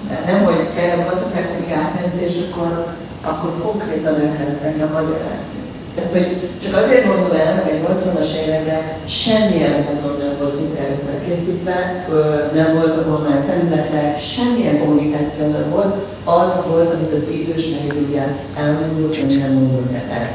De 0.07 0.31
nem, 0.31 0.43
hogy 0.43 0.69
erre 0.77 1.05
azt 1.09 1.21
mondták, 1.21 1.57
hogy 1.57 1.67
gátrenc, 1.67 2.17
és 2.17 2.49
akkor, 2.49 2.95
akkor 3.21 3.61
konkrétan 3.61 4.13
el 4.13 4.35
kellett 4.37 4.63
engem 4.63 4.91
magyarázni. 4.91 5.70
Tehát, 5.95 6.11
hogy 6.11 6.49
csak 6.63 6.75
azért 6.83 7.05
mondom 7.05 7.31
el, 7.31 7.61
hogy 7.63 7.73
egy 7.73 7.83
80-as 7.87 8.31
években 8.43 8.81
semmilyen 9.07 9.71
módon 9.71 10.17
nem 10.17 10.35
voltunk 10.39 10.77
erre 10.77 10.97
felkészítve, 11.05 12.05
nem 12.53 12.73
voltak 12.73 13.07
online 13.17 13.43
felületek, 13.47 14.19
semmilyen 14.19 14.79
kommunikáció 14.79 15.47
nem 15.47 15.69
volt, 15.69 15.95
az 16.23 16.51
volt, 16.69 16.93
amit 16.93 17.13
az 17.13 17.29
idős 17.29 17.65
meggyógyász 17.69 18.39
elmondott, 18.57 19.15
hogy 19.15 19.39
nem 19.39 19.51
mondott 19.51 19.93
el. 20.11 20.29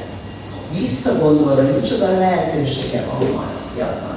Visszagondolva, 0.79 1.63
hogy 1.63 1.81
micsoda 1.81 2.19
lehetősége 2.19 3.05
van 3.11 3.31
majd 3.37 3.57
fiatal 3.75 4.17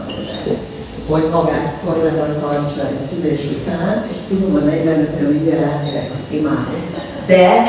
hogy 1.10 1.30
magát 1.32 1.74
formában 1.86 2.40
tartsa 2.40 2.88
egy 2.88 3.00
szülés 3.10 3.40
után, 3.44 4.06
és 4.10 4.16
tudom, 4.28 4.52
hogy 4.52 4.64
45-ről 4.64 5.42
ugye 5.42 5.60
rátérek, 5.60 6.10
azt 6.12 6.34
imádom. 6.34 6.82
De 7.26 7.64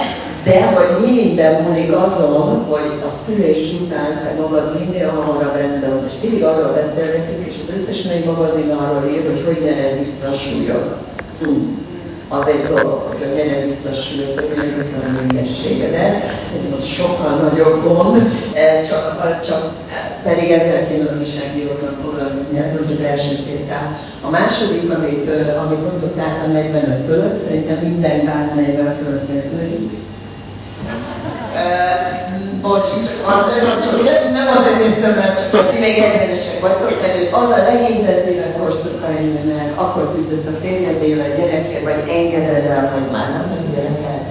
de 0.44 0.66
hogy 0.66 1.06
mi 1.06 1.24
minden 1.24 1.62
múlik 1.62 1.92
azon, 1.92 2.64
hogy 2.68 2.90
a 3.08 3.10
szülés 3.24 3.72
után 3.80 4.20
te 4.22 4.34
magad 4.40 4.78
minél 4.78 5.08
hamarabb 5.08 5.56
rendben 5.56 5.90
van, 5.90 6.04
és 6.06 6.12
mindig 6.22 6.44
arról 6.44 6.72
beszélgetünk, 6.72 7.46
és 7.46 7.54
az 7.62 7.74
összes 7.76 8.02
női 8.02 8.24
magazin 8.24 8.70
arról 8.70 9.10
ír, 9.10 9.24
hogy 9.26 9.42
hogy 9.46 9.64
gyere 9.64 9.96
vissza 9.98 10.28
a 10.28 10.32
súlyod. 10.32 10.96
Hmm. 11.40 11.88
Az 12.28 12.46
egy 12.46 12.62
dolog, 12.68 12.98
hogy 13.08 13.18
gyere 13.36 13.64
vissza 13.64 13.88
a 13.90 13.94
súlyod, 13.94 14.34
hogy 14.34 14.48
gyere 14.54 14.76
vissza 14.76 14.96
a 14.96 15.90
de 15.90 16.04
Szerintem 16.48 16.78
az 16.78 16.86
sokkal 16.86 17.34
nagyobb 17.36 17.82
gond, 17.86 18.16
e, 18.52 18.80
csak, 18.80 19.04
csak 19.46 19.62
pedig 20.22 20.50
ezzel 20.50 20.86
kéne 20.88 21.04
az 21.04 21.18
újságíróknak 21.18 21.96
foglalkozni, 22.04 22.58
ez 22.58 22.72
volt 22.72 22.90
az 22.90 23.04
első 23.10 23.34
tétel. 23.46 23.98
A 24.26 24.30
második, 24.30 24.90
amit, 24.96 25.30
amit 25.62 25.84
mondott 25.90 26.18
át 26.18 26.46
a 26.46 26.50
45 26.52 27.06
fölött, 27.06 27.36
szerintem 27.44 27.78
minden 27.78 28.24
gáz 28.24 28.54
40 28.54 28.96
fölött 29.02 29.32
kezdődik 29.32 29.90
bocs, 32.60 32.90
csak 33.82 34.32
nem 34.32 34.48
azért 34.56 34.78
néztem, 34.78 35.14
mert 35.14 35.50
ti 35.70 35.78
még 35.78 35.98
egyenesek 35.98 36.60
vagytok, 36.60 37.00
mert 37.00 37.32
az 37.42 37.50
a 37.50 37.62
legintenzívebb 37.72 38.56
korszaka 38.58 39.06
ennek, 39.06 39.72
akkor 39.74 40.14
küzdesz 40.14 40.46
a 40.46 40.58
férjedével, 40.62 41.30
a 41.30 41.36
gyerekért, 41.38 41.84
vagy 41.84 42.02
engeded 42.08 42.64
el, 42.64 42.90
hogy 42.94 43.12
már 43.12 43.28
nem 43.30 43.46
az 43.56 43.64
gyereked. 43.74 44.22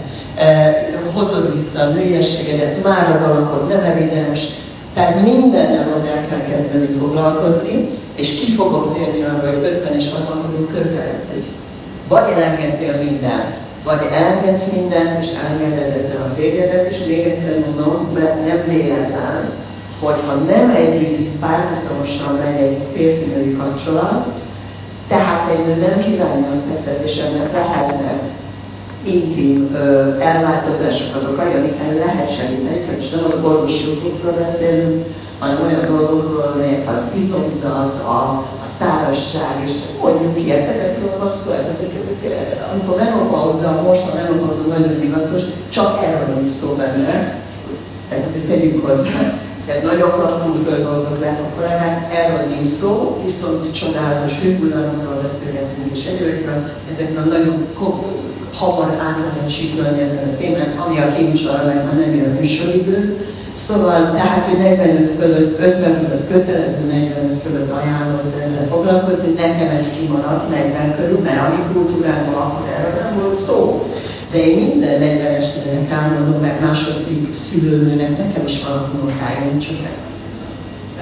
hozod 1.14 1.54
vissza 1.54 1.84
az 1.84 1.94
ügyességedet, 2.06 2.84
már 2.84 3.10
az 3.12 3.22
alakod 3.22 3.68
nem 3.68 3.84
evidens, 3.84 4.48
tehát 4.94 5.22
mindennel 5.22 5.88
ott 5.96 6.08
el 6.08 6.28
kell 6.30 6.56
kezdeni 6.56 6.88
foglalkozni, 7.00 7.90
és 8.16 8.40
ki 8.40 8.52
fogok 8.52 8.94
térni 8.94 9.22
arra, 9.24 9.50
hogy 9.50 9.64
50 9.64 9.96
és 9.96 10.12
60 10.14 10.42
körül 10.42 10.68
kötelező. 10.68 11.44
Vagy 12.08 12.30
elengedtél 12.36 12.96
mindent, 13.04 13.54
vagy 13.84 14.08
elengedsz 14.12 14.72
mindent, 14.72 15.24
és 15.24 15.30
elengeded 15.44 15.98
ezzel 15.98 16.22
a 16.22 16.36
végedet, 16.36 16.92
és 16.92 16.98
még 17.08 17.26
egyszer 17.26 17.60
mondom, 17.60 18.10
mert 18.14 18.46
nem 18.48 18.64
véletlen, 18.68 19.52
hogyha 20.00 20.34
nem 20.34 20.70
együtt 20.70 21.40
párhuzamosan 21.40 22.34
megy 22.44 22.62
egy 22.62 22.78
férfi-női 22.94 23.56
kapcsolat, 23.58 24.28
tehát 25.08 25.52
egy 25.52 25.66
nő 25.66 25.76
nem 25.76 26.00
kívánja 26.00 26.52
a 26.52 26.56
szexet, 26.56 27.04
és 27.04 27.18
ennek 27.18 27.54
lehetnek 27.54 28.22
intim 29.04 29.78
elváltozások 30.20 31.16
azok, 31.16 31.38
amikkel 31.38 31.94
lehet 31.94 32.36
segíteni, 32.38 32.86
és 32.98 33.10
nem 33.10 33.24
az 33.26 33.34
orvosi 33.44 33.86
jogokról 33.88 34.32
beszélünk, 34.32 35.06
hanem 35.40 35.62
olyan 35.66 35.86
dolgokról, 35.96 36.52
amelyek 36.54 36.90
az 36.92 37.02
izomzat, 37.16 38.04
a, 38.04 38.20
a 38.64 38.66
szárazság, 38.80 39.54
és 39.64 39.72
mondjuk 40.02 40.40
ilyet, 40.46 40.68
ezekről 40.68 41.18
van 41.20 41.32
szó, 41.32 41.52
hát 41.52 41.68
ezek, 41.68 41.96
ezek, 41.96 42.20
amikor 42.72 42.96
menopauza, 42.96 43.82
most 43.88 44.02
a 44.12 44.16
menopauza 44.16 44.62
nagyon 44.68 45.00
divatos, 45.00 45.42
csak 45.70 46.04
erről 46.04 46.36
nincs 46.36 46.52
szó 46.52 46.68
benne, 46.68 47.42
tehát 48.10 48.28
ezért 48.28 48.48
tegyük 48.48 48.86
hozzá, 48.88 49.40
tehát 49.66 49.84
nagyon 49.84 50.12
klasszul 50.12 50.56
földolgozzák 50.56 51.40
a 51.40 51.56
kollégák, 51.56 52.14
erről 52.14 52.56
nincs 52.56 52.68
szó, 52.68 53.22
viszont 53.24 53.72
csodálatos 53.72 54.40
hőhullámokról 54.42 55.22
beszélgetünk 55.22 55.92
és 55.92 56.06
egyébként 56.06 56.72
ezekről 56.92 57.24
nagyon 57.24 57.68
hamar 58.58 58.90
át 58.90 59.18
lehet 59.20 59.50
síkölni 59.50 60.02
ezen 60.02 60.30
a 60.34 60.38
témán, 60.38 60.74
ami 60.86 60.98
a 60.98 61.66
meg 61.66 61.84
már 61.86 61.98
nem 62.00 62.16
jön 62.16 62.38
műsoridő. 62.40 63.18
Szóval, 63.52 64.12
tehát, 64.12 64.46
hogy 64.46 64.58
45 64.58 65.10
fölött, 65.10 65.60
50 65.60 65.94
fölött 65.94 66.30
kötelező, 66.32 66.86
45 66.86 67.36
fölött 67.36 67.72
ajánlott 67.72 68.42
ezzel 68.42 68.68
foglalkozni, 68.70 69.34
nekem 69.34 69.68
ez 69.68 69.90
kimaradt 70.00 70.50
40 70.50 70.96
körül, 70.96 71.20
mert 71.20 71.40
a 71.40 71.50
mi 71.50 71.74
kultúrában 71.74 72.34
akkor 72.34 72.68
erről 72.78 73.02
nem 73.02 73.20
volt 73.22 73.36
szó. 73.36 73.86
De 74.32 74.38
én 74.38 74.58
minden 74.58 75.00
40 75.00 75.34
estének 75.34 75.92
álmodom, 75.92 76.42
meg 76.42 76.62
második 76.62 77.36
szülőnőnek, 77.36 78.18
nekem 78.18 78.46
is 78.46 78.64
van 78.64 78.92
unokáim, 79.02 79.60
csak 79.60 79.78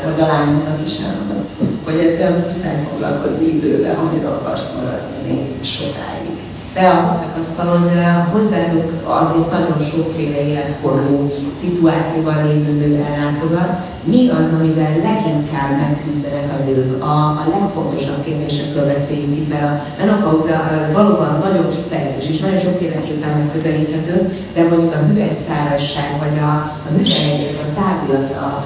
vagy 0.03 0.21
a 0.21 0.27
lányomnak 0.27 0.79
is 0.85 0.93
álmodom, 1.07 1.45
hogy 1.83 1.99
ezzel 1.99 2.37
muszáj 2.37 2.87
foglalkozni 2.89 3.45
idővel, 3.47 3.95
amire 3.95 4.27
akarsz 4.27 4.73
maradni 4.75 5.55
sokáig 5.61 6.36
de 6.77 6.87
a 6.87 7.19
tapasztalon 7.21 7.89
hozzátok 8.31 8.87
azért 9.21 9.51
nagyon 9.51 9.79
sokféle 9.91 10.41
életkorú 10.47 11.31
szituációban 11.59 12.47
lévő 12.47 12.71
nő 12.71 13.05
ellátogat. 13.09 13.71
Mi 14.03 14.29
az, 14.29 14.49
amivel 14.59 14.93
leginkább 15.09 15.71
megküzdenek 15.81 16.47
a 16.55 16.63
nők? 16.65 17.03
A, 17.03 17.15
a 17.41 17.45
legfontosabb 17.55 18.23
kérdésekről 18.25 18.85
beszéljünk 18.85 19.35
itt, 19.37 19.49
mert 19.49 19.63
a 19.63 19.83
menopauza 19.99 20.57
valóban 20.93 21.31
nagyon 21.43 21.65
kifejtős 21.75 22.29
és 22.29 22.39
nagyon 22.39 22.57
sokféleképpen 22.57 23.37
megközelíthető, 23.37 24.15
de 24.53 24.61
mondjuk 24.69 24.93
a 24.93 25.05
hüvely 25.07 25.35
vagy 26.19 26.37
a, 26.49 26.51
a 26.87 26.89
a 27.63 27.67
tágulata, 27.79 28.59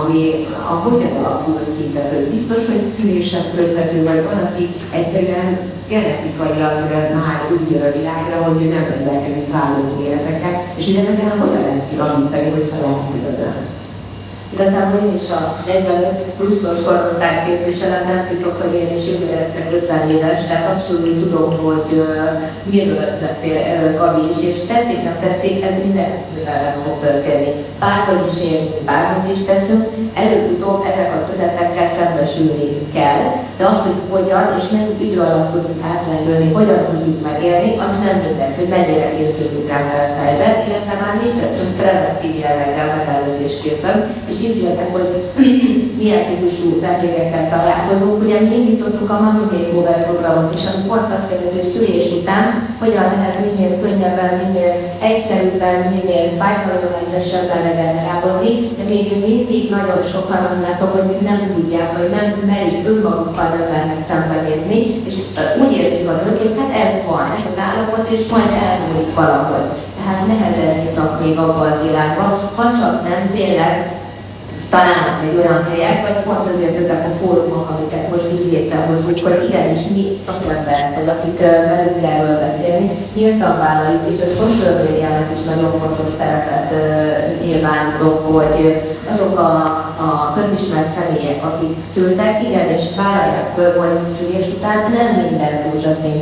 ami 0.00 0.46
a 0.70 0.74
hogyan 0.84 1.16
alakul 1.24 1.58
ki, 1.76 1.84
tehát 1.94 2.28
biztos, 2.30 2.66
hogy 2.66 2.80
szüléshez 2.80 3.44
köthető, 3.56 4.04
vagy 4.04 4.22
van, 4.24 4.50
egyszerűen 4.90 5.76
genetikailag 5.88 6.90
már 7.14 7.38
úgy 7.52 7.70
jön 7.70 7.82
a 7.82 7.96
világra, 7.98 8.36
hogy 8.42 8.68
nem 8.68 8.86
rendelkezik 8.88 9.52
vállalt 9.52 10.00
életekkel, 10.00 10.72
és 10.76 10.84
hogy 10.86 10.96
ezeken 10.96 11.38
hogyan 11.38 11.62
lehet 11.62 11.88
kiravítani, 11.90 12.50
hogyha 12.50 12.80
lehet 12.80 13.14
igazán. 13.20 13.77
Igazából 14.58 15.08
én 15.08 15.14
is 15.14 15.30
a 15.30 15.56
45 15.66 16.24
pluszos 16.36 16.78
korosztály 16.84 17.44
képviselem, 17.46 18.06
nem 18.06 18.26
titok, 18.28 18.62
hogy 18.62 18.74
én 18.74 18.96
is 18.96 19.06
jövőre 19.06 19.50
50 19.72 20.10
éves, 20.10 20.46
tehát 20.46 20.70
abszolút 20.70 21.22
tudom, 21.22 21.58
hogy 21.64 21.92
uh, 21.92 22.40
miről 22.62 23.18
beszél 23.20 23.56
uh, 23.56 23.98
Gabi 23.98 24.28
is, 24.28 24.38
és 24.48 24.66
tetszik, 24.66 25.02
nem 25.02 25.16
tetszik, 25.20 25.64
ez 25.64 25.74
minden 25.84 26.10
meg 26.48 26.76
fog 26.84 26.96
történni. 27.00 27.50
Bárhogy 27.80 28.24
is 28.32 28.38
én, 28.52 28.64
bármit 28.84 29.34
is 29.34 29.40
teszünk, 29.44 29.84
előbb-utóbb 30.22 30.80
ezek 30.90 31.10
a 31.14 31.24
tünetekkel 31.28 31.88
szembesülni 31.96 32.68
kell, 32.96 33.22
de 33.58 33.64
azt, 33.66 33.84
hogy 33.86 33.98
hogyan 34.14 34.46
és 34.58 34.66
mennyi 34.72 34.94
idő 35.06 35.20
alatt 35.20 35.52
tudjuk 35.52 35.80
átlendülni, 35.92 36.52
hogyan 36.52 36.82
tudjuk 36.90 37.20
megélni, 37.28 37.70
az 37.84 37.92
nem 38.04 38.16
mindegy, 38.24 38.56
hogy 38.58 38.68
mennyire 38.74 39.08
készülünk 39.16 39.68
rá 39.72 39.80
fejben, 40.18 40.54
illetve 40.66 40.94
már 41.02 41.14
létezünk 41.22 41.72
preventív 41.80 42.34
jelleggel 42.44 42.88
megelőzésképpen, 42.96 43.96
és 44.30 44.38
így 44.48 44.62
jöttek, 44.62 44.92
hogy 44.96 45.08
milyen 46.00 46.24
típusú 46.26 46.80
vendégekkel 46.80 47.48
találkozunk. 47.54 48.22
Ugye 48.22 48.40
mi 48.40 48.54
indítottuk 48.54 49.10
a 49.10 49.20
Mami 49.20 49.40
Makeover 49.40 49.98
programot 50.06 50.54
is, 50.54 50.62
ami 50.68 50.82
pont 50.88 51.08
azt 51.16 51.30
jelenti, 51.30 51.54
hogy 51.58 51.70
szülés 51.72 52.06
után 52.18 52.44
hogyan 52.82 53.06
lehet 53.14 53.36
minél 53.44 53.72
könnyebben, 53.82 54.30
minél 54.42 54.72
egyszerűbben, 55.10 55.76
minél 55.94 56.24
fájdalommentesebben 56.40 57.60
regenerálódni, 57.68 58.52
de 58.78 58.84
még 58.92 59.04
mindig 59.26 59.62
nagyon 59.76 60.00
sokan 60.12 60.42
azt 60.46 60.62
látok, 60.66 60.90
hogy 60.96 61.08
nem 61.30 61.40
tudják, 61.54 61.88
vagy 61.96 62.10
nem 62.16 62.26
merik 62.50 62.88
önmagukkal 62.90 63.48
nem 63.48 63.64
lehetnek 63.70 64.02
szembenézni, 64.08 64.78
és 65.08 65.16
úgy 65.62 65.72
érzik 65.80 66.08
a 66.08 66.12
nők, 66.12 66.38
hogy 66.42 66.54
hát 66.58 66.72
ez 66.84 66.92
van, 67.08 67.26
ez 67.36 67.44
az 67.50 67.58
állapot, 67.68 68.04
és 68.14 68.22
majd 68.32 68.50
elmúlik 68.66 69.14
valahogy. 69.20 69.68
Tehát 69.98 70.26
nehezen 70.26 70.76
még 71.22 71.38
abba 71.38 71.60
az 71.72 71.84
irányba, 71.88 72.50
ha 72.56 72.64
csak 72.78 73.08
nem 73.08 73.30
tényleg 73.34 73.97
találnak 74.74 75.18
egy 75.26 75.36
olyan 75.40 75.60
helyet, 75.68 76.00
vagy 76.06 76.18
pont 76.24 76.50
azért 76.54 76.76
ezek 76.82 77.02
a 77.06 77.16
fórumok, 77.20 77.66
amiket 77.72 78.10
most 78.10 78.26
így 78.34 78.52
létrehozunk, 78.52 79.20
hogy 79.26 79.44
igenis 79.48 79.82
mi 79.94 80.04
szakemberek, 80.26 80.94
vagy 80.96 81.08
akik 81.14 81.38
velünk 81.70 82.00
erről 82.12 82.36
beszélni, 82.46 82.86
nyíltan 83.14 83.54
vállaljuk, 83.64 84.04
és 84.12 84.18
a 84.22 84.32
social 84.38 84.74
médiának 84.82 85.28
is 85.36 85.42
nagyon 85.50 85.70
fontos 85.80 86.10
szerepet 86.18 86.68
nyilvánítok, 87.44 88.16
hogy 88.32 88.56
azok 89.12 89.38
a, 89.38 89.52
a 90.06 90.08
közismert 90.36 90.94
személyek, 90.96 91.40
akik 91.44 91.74
szültek, 91.92 92.42
igenis 92.48 92.84
vállalják 92.96 93.48
föl, 93.54 93.70
hogy 93.80 93.94
szülés 94.16 94.46
után 94.56 94.78
nem 94.96 95.10
minden 95.22 95.52
rózsaszín 95.64 96.16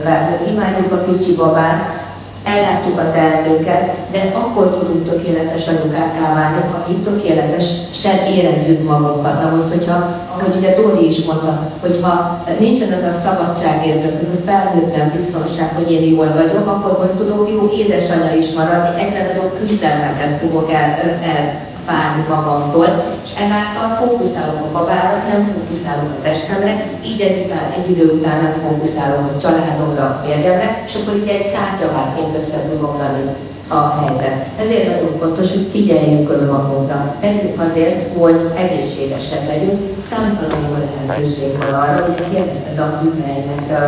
imádjuk 0.51 0.93
a 0.93 1.05
kicsi 1.05 1.35
babát, 1.35 2.06
ellátjuk 2.55 2.99
a 2.99 3.11
tehetőket, 3.13 3.95
de 4.13 4.33
akkor 4.35 4.71
tudunk 4.71 5.09
tökéletes 5.09 5.67
anyukákká 5.69 6.35
válni, 6.35 6.61
ha 6.73 6.87
itt 6.91 7.05
tökéletesen 7.05 8.19
érezzük 8.37 8.89
magunkat. 8.89 9.43
Na 9.43 9.57
most, 9.57 9.69
hogyha, 9.69 9.97
ahogy 10.33 10.57
ugye 10.57 10.75
Dóri 10.75 11.07
is 11.07 11.25
mondta, 11.25 11.71
hogyha 11.81 12.45
nincsen 12.59 12.93
ez 12.93 13.05
a 13.13 13.21
szabadságérzet, 13.25 14.23
ez 14.23 14.35
a 14.39 14.45
felnőtlen 14.51 15.13
biztonság, 15.17 15.71
hogy 15.75 15.91
én 15.93 16.15
jól 16.15 16.33
vagyok, 16.35 16.67
akkor 16.67 16.93
hogy 16.99 17.11
tudok 17.11 17.51
jó 17.53 17.71
édesanyja 17.79 18.35
is 18.35 18.53
maradni, 18.53 19.03
egyre 19.03 19.27
nagyobb 19.27 19.59
küzdelmeket 19.59 20.39
fogok 20.41 20.73
el, 20.73 20.89
el 21.35 21.65
várni 21.87 22.25
magamtól, 22.29 22.89
és 23.25 23.31
ezáltal 23.45 23.89
fókuszálok 24.01 24.61
a 24.67 24.73
babára, 24.77 25.17
nem 25.31 25.43
fókuszálok 25.53 26.11
a 26.17 26.23
testemre, 26.23 26.73
így 27.05 27.21
egy, 27.21 27.45
után, 27.45 27.67
egy 27.77 27.91
idő 27.91 28.07
után 28.19 28.37
nem 28.43 28.55
fókuszálok 28.63 29.31
a 29.33 29.41
családomra, 29.41 30.05
a 30.05 30.21
férjemre, 30.25 30.83
és 30.87 30.95
akkor 30.95 31.15
itt 31.17 31.29
egy 31.29 31.53
kártyavárként 31.53 32.37
össze 32.37 32.59
mondani 32.81 33.23
a 33.69 33.81
helyzet. 34.01 34.47
Ezért 34.61 34.87
nagyon 34.91 35.19
fontos, 35.19 35.53
hogy 35.53 35.67
figyeljünk 35.71 36.31
önmagunkra. 36.31 37.15
Tegyük 37.21 37.61
azért, 37.61 38.17
hogy 38.19 38.51
egészségesek 38.57 39.47
legyünk. 39.47 39.81
Számtalan 40.11 40.61
jó 40.69 40.77
lehetőség 41.07 41.59
van 41.59 41.75
arra, 41.75 42.05
hogy 42.05 42.35
kérdezted 42.35 42.79
a 42.79 43.01
hüvelynek 43.03 43.81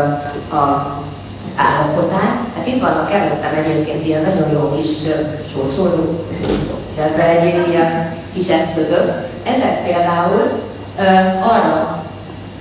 a, 0.51 0.57
a 0.57 0.97
állapotát. 1.57 2.39
Hát 2.57 2.67
itt 2.67 2.81
vannak 2.81 3.13
előttem 3.13 3.55
egyébként 3.65 4.07
ilyen 4.07 4.23
nagyon 4.23 4.51
jó 4.53 4.73
kis 4.77 4.89
sószorú 5.53 6.19
illetve 6.99 7.25
egyéb 7.25 7.69
ilyen 7.69 8.13
kis 8.35 8.49
eszközök. 8.49 9.27
Ezek 9.45 9.85
például 9.85 10.43
arra 11.41 12.03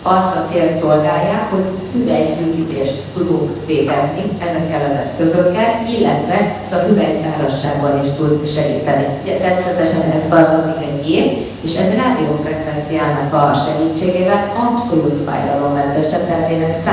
azt 0.01 0.35
a 0.35 0.45
célt 0.51 0.79
szolgálják, 0.79 1.49
hogy 1.49 1.65
hüvelyszűkítést 1.93 2.97
tudunk 3.13 3.65
végezni 3.65 4.23
ezekkel 4.47 4.81
az 4.89 4.97
eszközökkel, 5.05 5.69
illetve 5.97 6.55
ez 6.65 6.73
a 6.73 6.83
hüvelyszárasságban 6.87 7.99
is 8.03 8.09
tud 8.17 8.47
segíteni. 8.47 9.05
Természetesen 9.41 10.01
ehhez 10.01 10.23
tartozik 10.29 10.81
egy 10.81 11.05
gép, 11.05 11.31
és 11.63 11.75
ez 11.75 11.89
rádiófrekvenciának 12.03 13.33
a 13.33 13.53
segítségével 13.53 14.41
abszolút 14.67 15.17
fájdalommentesebb, 15.17 16.27
tehát 16.27 16.51
én 16.51 16.63
ezt 16.63 16.83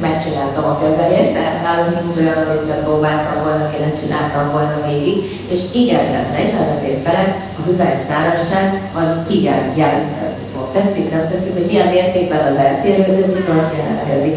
megcsináltam 0.00 0.64
a 0.64 0.78
kezelést, 0.78 1.32
tehát 1.32 1.62
nálam 1.62 1.88
nincs 1.98 2.16
olyan, 2.16 2.48
amit 2.48 2.84
próbáltam 2.84 3.42
volna, 3.44 3.70
kéne 3.70 3.92
csináltam 3.92 4.50
volna 4.52 4.76
végig, 4.88 5.16
és 5.48 5.60
igen, 5.72 6.04
tehát 6.10 6.32
45 6.32 6.82
év 6.82 6.98
felett 7.02 7.34
a 7.58 7.62
hüvelyszárazság 7.66 8.90
az 8.94 9.08
igen 9.36 9.62
jelentkezik 9.74 10.48
fog. 10.54 10.66
Tetszik, 10.72 11.10
nem 11.10 11.28
tetszik, 11.28 11.52
hogy 11.52 11.66
milyen 11.66 11.88
mértékben 11.88 12.42
az 12.50 12.56
eltérő, 12.56 13.02
de 13.02 13.26
bizony 13.26 13.70
jelentkezik. 13.78 14.36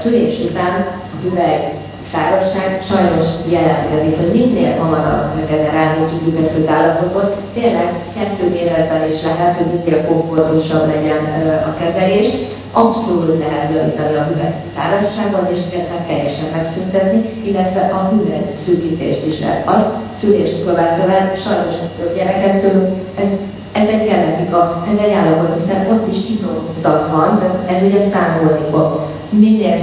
Szülés 0.00 0.40
után 0.50 0.74
a 1.14 1.16
hüvely 1.22 1.72
szárazság 2.12 2.68
sajnos 2.90 3.26
jelentkezik, 3.54 4.16
hogy 4.20 4.30
minél 4.38 4.72
hamarabb 4.80 5.26
regenerálni 5.38 6.04
tudjuk 6.10 6.36
ezt 6.42 6.58
az 6.60 6.68
állapotot. 6.76 7.36
Tényleg 7.54 7.88
kettő 8.16 8.44
méretben 8.54 9.08
is 9.12 9.22
lehet, 9.22 9.56
hogy 9.56 9.66
minél 9.72 10.06
komfortosabb 10.06 10.86
legyen 10.94 11.22
a 11.70 11.72
kezelés. 11.80 12.28
Abszolút 12.72 13.38
lehet 13.38 13.74
javítani 13.74 14.16
a 14.16 14.26
hüvelyk 14.28 14.58
szárazságban, 14.74 15.48
és 15.52 15.58
illetve 15.72 16.04
teljesen 16.08 16.48
megszüntetni, 16.56 17.18
illetve 17.48 17.80
a 17.98 18.00
hüvelyk 18.10 18.54
szűkítést 18.64 19.26
is 19.26 19.40
lehet. 19.40 19.68
Az 19.68 19.82
szülést 20.18 20.64
követően 20.64 21.34
sajnos 21.44 21.74
több 21.98 22.14
gyereket 22.16 22.60
szülünk, 22.60 22.88
ez 23.22 23.28
ez 23.72 23.88
egy 23.88 24.08
genetika, 24.08 24.84
ez 24.92 24.98
egy 25.04 25.12
állapot, 25.12 25.60
hiszen 25.60 25.86
ott 25.92 26.08
is 26.08 26.26
titokzat 26.26 27.10
van, 27.10 27.42
ez 27.66 27.82
ugye 27.82 28.00
távolni 28.00 28.64
fog. 28.70 29.00
Minél 29.30 29.78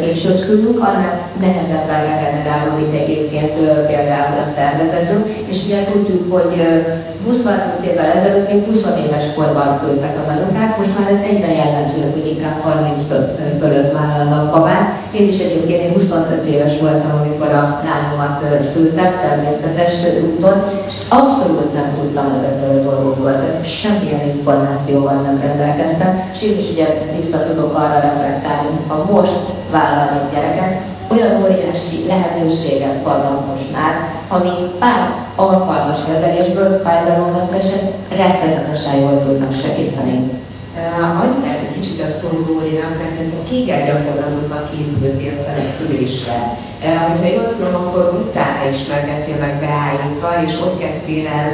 később 0.00 0.44
tudunk, 0.44 0.78
annál 0.78 1.28
nehezebben 1.40 2.00
regenerálódik 2.10 3.00
egyébként 3.00 3.52
például 3.86 4.38
a 4.44 4.50
szervezetünk, 4.56 5.26
és 5.50 5.64
ugye 5.64 5.84
tudjuk, 5.92 6.32
hogy 6.32 6.52
20-30 7.28 7.82
évvel 7.90 8.10
ezelőtt 8.16 8.52
még 8.52 8.64
20 8.64 8.86
éves 9.06 9.24
korban 9.34 9.78
szültek 9.78 10.14
az 10.20 10.32
anyukák, 10.34 10.76
most 10.78 10.98
már 10.98 11.10
ez 11.10 11.28
egyben 11.30 11.50
jellemző, 11.50 12.00
hogy 12.12 12.26
inkább 12.26 12.60
30 12.60 13.00
fölött 13.60 13.92
vállalnak 13.92 14.50
babát. 14.50 14.88
Én 15.12 15.26
is 15.26 15.38
egyébként 15.38 15.82
én 15.82 15.92
25 15.92 16.46
éves 16.46 16.78
voltam, 16.80 17.20
amikor 17.20 17.46
a 17.46 17.80
lányomat 17.84 18.62
szültem, 18.72 19.12
természetes 19.20 19.92
úton, 20.22 20.62
és 20.86 20.94
abszolút 21.08 21.74
nem 21.74 21.94
tudtam 21.94 22.32
ezekről 22.38 22.78
a 22.78 22.82
dolgokról, 22.90 23.34
semmilyen 23.64 24.26
információval 24.26 25.14
nem 25.14 25.40
rendelkeztem, 25.40 26.22
és 26.32 26.42
én 26.42 26.56
is 26.58 26.70
ugye 26.70 26.86
tiszta 27.16 27.42
tudok 27.42 27.74
arra 27.74 28.00
reflektálni, 28.00 28.68
hogy 28.68 28.86
ha 28.88 29.12
most 29.12 29.36
vállalni 29.70 30.20
gyereket, 30.32 30.80
olyan 31.12 31.42
óriási 31.42 32.06
lehetőségek 32.06 33.02
vannak 33.04 33.46
most 33.50 33.72
már, 33.72 33.92
ami 34.28 34.50
pár 34.78 35.10
alkalmas 35.34 35.98
kezelésből 36.06 36.80
fájdalommentesen 36.84 37.78
rettenetesen 38.16 38.96
jól 38.96 39.22
tudnak 39.24 39.52
segíteni. 39.52 40.30
Egy 41.44 41.59
kicsit 41.80 42.00
a 42.02 42.08
Dórinak, 42.46 42.94
mert 43.00 43.16
te 43.16 43.50
kékelt 43.50 43.86
gyakorlatokban 43.86 44.62
készültél 44.70 45.34
fel 45.44 45.58
a 45.64 45.66
szülésre. 45.76 46.38
Hogyha 47.08 47.34
jól 47.36 47.46
tudom, 47.54 47.74
akkor 47.74 48.04
utána 48.26 48.68
ismerkedtél 48.74 49.36
meg 49.44 49.54
Beállókkal, 49.64 50.36
és 50.46 50.54
ott 50.64 50.80
kezdtél 50.82 51.26
el 51.26 51.48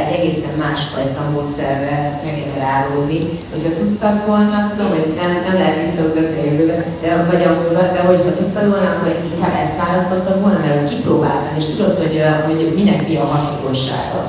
egy 0.00 0.12
egészen 0.16 0.54
másfajta 0.64 1.20
módszerre 1.34 2.20
regenerálódni. 2.24 3.20
Hogyha 3.52 3.78
tudtad 3.80 4.16
volna, 4.26 4.56
tudom, 4.70 4.90
hogy 4.96 5.06
nem, 5.20 5.30
nem 5.46 5.56
lehet 5.60 5.80
visszautazni 5.84 6.38
a 6.40 6.44
jövőbe, 6.48 6.74
de, 7.02 7.08
vagy 7.30 7.42
a 7.42 7.56
múlva, 7.58 7.82
de 7.94 8.00
hogyha 8.10 8.32
tudtad 8.40 8.66
volna, 8.72 8.88
akkor 8.90 9.10
inkább 9.34 9.56
ezt 9.62 9.80
választottad 9.84 10.40
volna, 10.40 10.58
mert 10.58 10.88
kipróbáltad, 10.88 11.54
és 11.56 11.66
tudod, 11.66 11.94
hogy, 12.02 12.16
hogy 12.46 12.72
minek 12.78 13.08
mi 13.08 13.16
a 13.16 13.30
hatékonysága. 13.32 14.22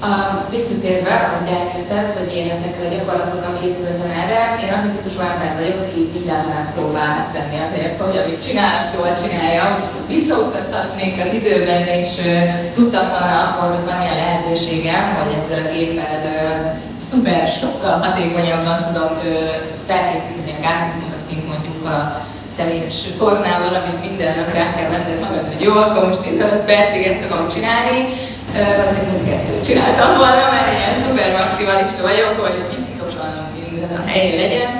A, 0.00 0.10
visszatérve, 0.50 1.14
ahogy 1.26 1.50
elkezdted, 1.58 2.06
hogy 2.18 2.30
én 2.38 2.48
ezekre 2.56 2.82
a 2.86 2.94
gyakorlatokra 2.94 3.58
készültem 3.60 4.12
erre, 4.22 4.40
én 4.64 4.72
az 4.76 4.84
a 4.86 4.92
típusú 4.94 5.20
ember 5.30 5.52
vagyok, 5.58 5.78
aki 5.84 6.00
mindent 6.14 6.48
megpróbál 6.54 7.10
megtenni 7.18 7.58
azért, 7.66 8.00
hogy 8.00 8.16
amit 8.20 8.44
csinál, 8.46 8.72
azt 8.80 8.94
jól 8.96 9.12
csinálja. 9.22 9.62
Hogy 9.74 9.84
visszautazhatnék 10.14 11.14
az 11.24 11.32
időben, 11.40 11.82
és 12.00 12.10
uh, 12.18 12.28
tudtam 12.76 13.06
volna 13.14 13.36
akkor, 13.44 13.66
hogy 13.74 13.86
van 13.88 14.02
ilyen 14.02 14.20
lehetőségem, 14.22 15.04
hogy 15.18 15.32
ezzel 15.38 15.60
a 15.64 15.70
géppel 15.72 16.18
uh, 16.24 16.40
szuper, 17.08 17.42
sokkal 17.60 17.94
hatékonyabban 18.02 18.78
tudom 18.86 19.12
uh, 19.16 19.26
felkészíteni 19.88 20.52
a 20.56 20.64
gázizmokat, 20.66 21.22
mint 21.30 21.48
mondjuk 21.50 21.78
a 21.94 21.98
személyes 22.56 22.98
tornával, 23.18 23.74
amit 23.80 24.04
minden 24.06 24.32
nap 24.38 24.50
rá 24.58 24.66
kell 24.74 24.90
venned 24.94 25.20
magad, 25.24 25.44
hogy 25.50 25.62
jó, 25.66 25.72
akkor 25.84 26.02
most 26.08 26.20
15 26.20 26.64
percig 26.70 27.02
ezt 27.06 27.20
szokom 27.20 27.48
csinálni, 27.54 28.00
valószínűleg 28.56 29.10
mindkettőt 29.12 29.66
csináltam 29.68 30.10
volna, 30.22 30.44
mert 30.54 30.70
ilyen 30.76 30.94
szuper 31.02 31.30
maximalista 31.40 32.02
vagyok, 32.10 32.32
hogy 32.44 32.56
biztosan 32.74 33.30
minden 33.70 33.92
a 34.02 34.08
helyén 34.10 34.36
legyen. 34.42 34.70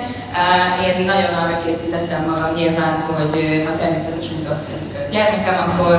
Én 0.87 0.97
nagyon 1.13 1.33
arra 1.43 1.63
készítettem 1.65 2.23
magam 2.31 2.53
nyilván, 2.59 2.95
hogy 3.07 3.35
ha 3.67 3.73
természetes 3.83 4.27
út 4.37 4.49
az, 4.55 4.63
hogy 4.73 4.85
gyermekem, 5.15 5.57
akkor, 5.67 5.97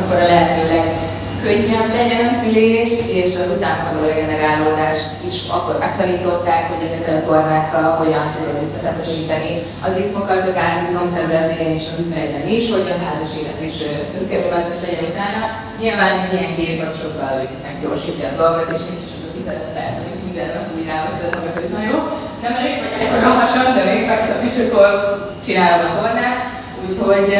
akkor 0.00 0.16
a 0.20 0.28
lehető 0.32 0.62
legkönnyebb 1.42 1.94
legyen 2.00 2.24
a 2.26 2.32
szülés, 2.40 2.92
és 3.20 3.30
az 3.42 3.48
utánvaló 3.56 4.00
regenerálódást 4.08 5.10
is 5.28 5.36
akkor 5.56 5.76
megtanították, 5.78 6.62
hogy 6.70 6.82
ezekkel 6.86 7.16
a 7.16 7.26
tornákkal 7.30 7.88
hogyan 8.00 8.26
tudod 8.34 8.60
visszafeszesíteni 8.60 9.52
az 9.86 9.94
izmokat 10.04 10.42
a 10.48 10.56
gázizom 10.60 11.08
területén 11.14 11.70
és 11.78 11.86
a 11.90 11.94
műhelyben 12.00 12.46
is, 12.56 12.64
hogy 12.74 12.86
a 12.94 13.02
házas 13.04 13.32
élet 13.38 13.60
is 13.68 13.76
szürkevőmentes 14.12 14.80
legyen 14.84 15.08
utána. 15.10 15.40
Nyilván 15.80 16.14
ilyen 16.32 16.54
gép 16.58 16.78
az 16.86 16.94
sokkal 17.00 17.34
meggyorsítja 17.66 18.26
a 18.28 18.38
dolgot, 18.40 18.68
és 18.76 18.82
nincs 18.88 19.04
csak 19.10 19.22
a 19.28 19.30
15 19.36 19.76
perc, 19.76 19.96
hogy 20.02 20.18
minden 20.24 20.48
nap 20.54 20.66
úgy 20.76 20.86
ráveszed 20.90 21.32
magad, 21.36 21.54
hogy 21.60 21.72
na 21.76 21.82
jó, 21.90 21.98
nem 22.44 22.54
elég 22.58 22.76
vagy 22.82 22.94
akkor 23.02 23.20
rohasan, 23.26 23.66
de 23.76 23.82
még 23.90 24.02
fekszem, 24.10 24.40
és 24.50 24.56
akkor 24.64 24.88
csinálom 25.44 25.82
a 25.86 25.94
tornát. 25.98 26.57
Úgyhogy 26.88 27.30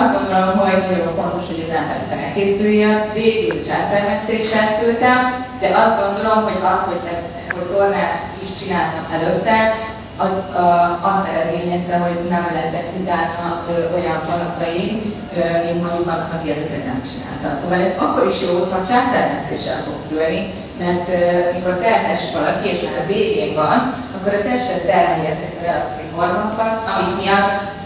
azt 0.00 0.14
gondolom, 0.16 0.50
hogy 0.58 0.82
nagyon 0.88 1.12
fontos, 1.20 1.44
hogy 1.50 1.64
az 1.66 1.76
ember 1.80 2.00
felkészüljön. 2.10 2.96
Végül 3.14 3.56
császármetszéssel 3.68 4.66
szültem, 4.78 5.20
de 5.60 5.68
azt 5.82 5.98
gondolom, 6.02 6.38
hogy 6.48 6.60
az, 6.72 6.80
hogy, 6.90 7.02
ez, 7.14 7.22
hogy 7.54 7.66
tornát 7.72 8.20
is 8.42 8.50
csináltam 8.60 9.04
előtte, 9.16 9.58
az 10.26 10.36
a, 10.64 10.66
azt 11.10 11.26
eredményezte, 11.30 11.96
hogy 12.04 12.18
nem 12.34 12.46
lettek 12.56 12.86
utána 13.00 13.46
ö, 13.70 13.72
olyan 13.96 14.20
panaszai, 14.28 14.84
mint 15.64 15.82
mondjuk 15.82 16.08
annak, 16.12 16.32
aki 16.36 16.50
ezeket 16.50 16.84
nem 16.86 17.00
csinálta. 17.08 17.60
Szóval 17.60 17.80
ez 17.86 17.94
akkor 18.04 18.26
is 18.32 18.38
jó, 18.46 18.54
ha 18.70 18.88
császármetszéssel 18.90 19.80
fog 19.86 19.98
szülni, 20.08 20.40
mert 20.82 21.08
ö, 21.08 21.20
mikor 21.54 21.74
terhes 21.84 22.22
valaki, 22.36 22.68
és 22.72 22.80
már 22.84 22.96
a 23.02 23.06
végén 23.12 23.54
van, 23.54 23.78
akkor 24.16 24.32
a 24.34 24.42
testet 24.48 24.86
termeli 24.90 25.26
ezeket 25.32 25.66
a 25.74 26.16
hormonokat, 26.16 26.74
amik 26.90 27.16
miatt 27.20 27.79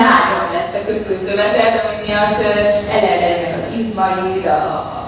lágyabb 0.00 0.50
lesz 0.56 0.74
a 0.80 0.86
kötőszöveted, 0.86 1.72
ami 1.82 1.98
miatt 2.06 2.40
elerjednek 2.96 3.54
az 3.60 3.78
izmaid, 3.80 4.46
a, 4.46 4.62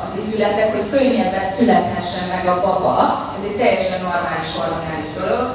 az 0.05 0.13
izületek, 0.23 0.69
hogy 0.75 0.91
könnyebben 0.95 1.47
születhessen 1.57 2.27
meg 2.35 2.45
a 2.55 2.61
baba. 2.65 2.97
Ez 3.37 3.45
egy 3.49 3.57
teljesen 3.61 4.01
normális 4.07 4.51
hormonális 4.57 5.11
dolog 5.19 5.47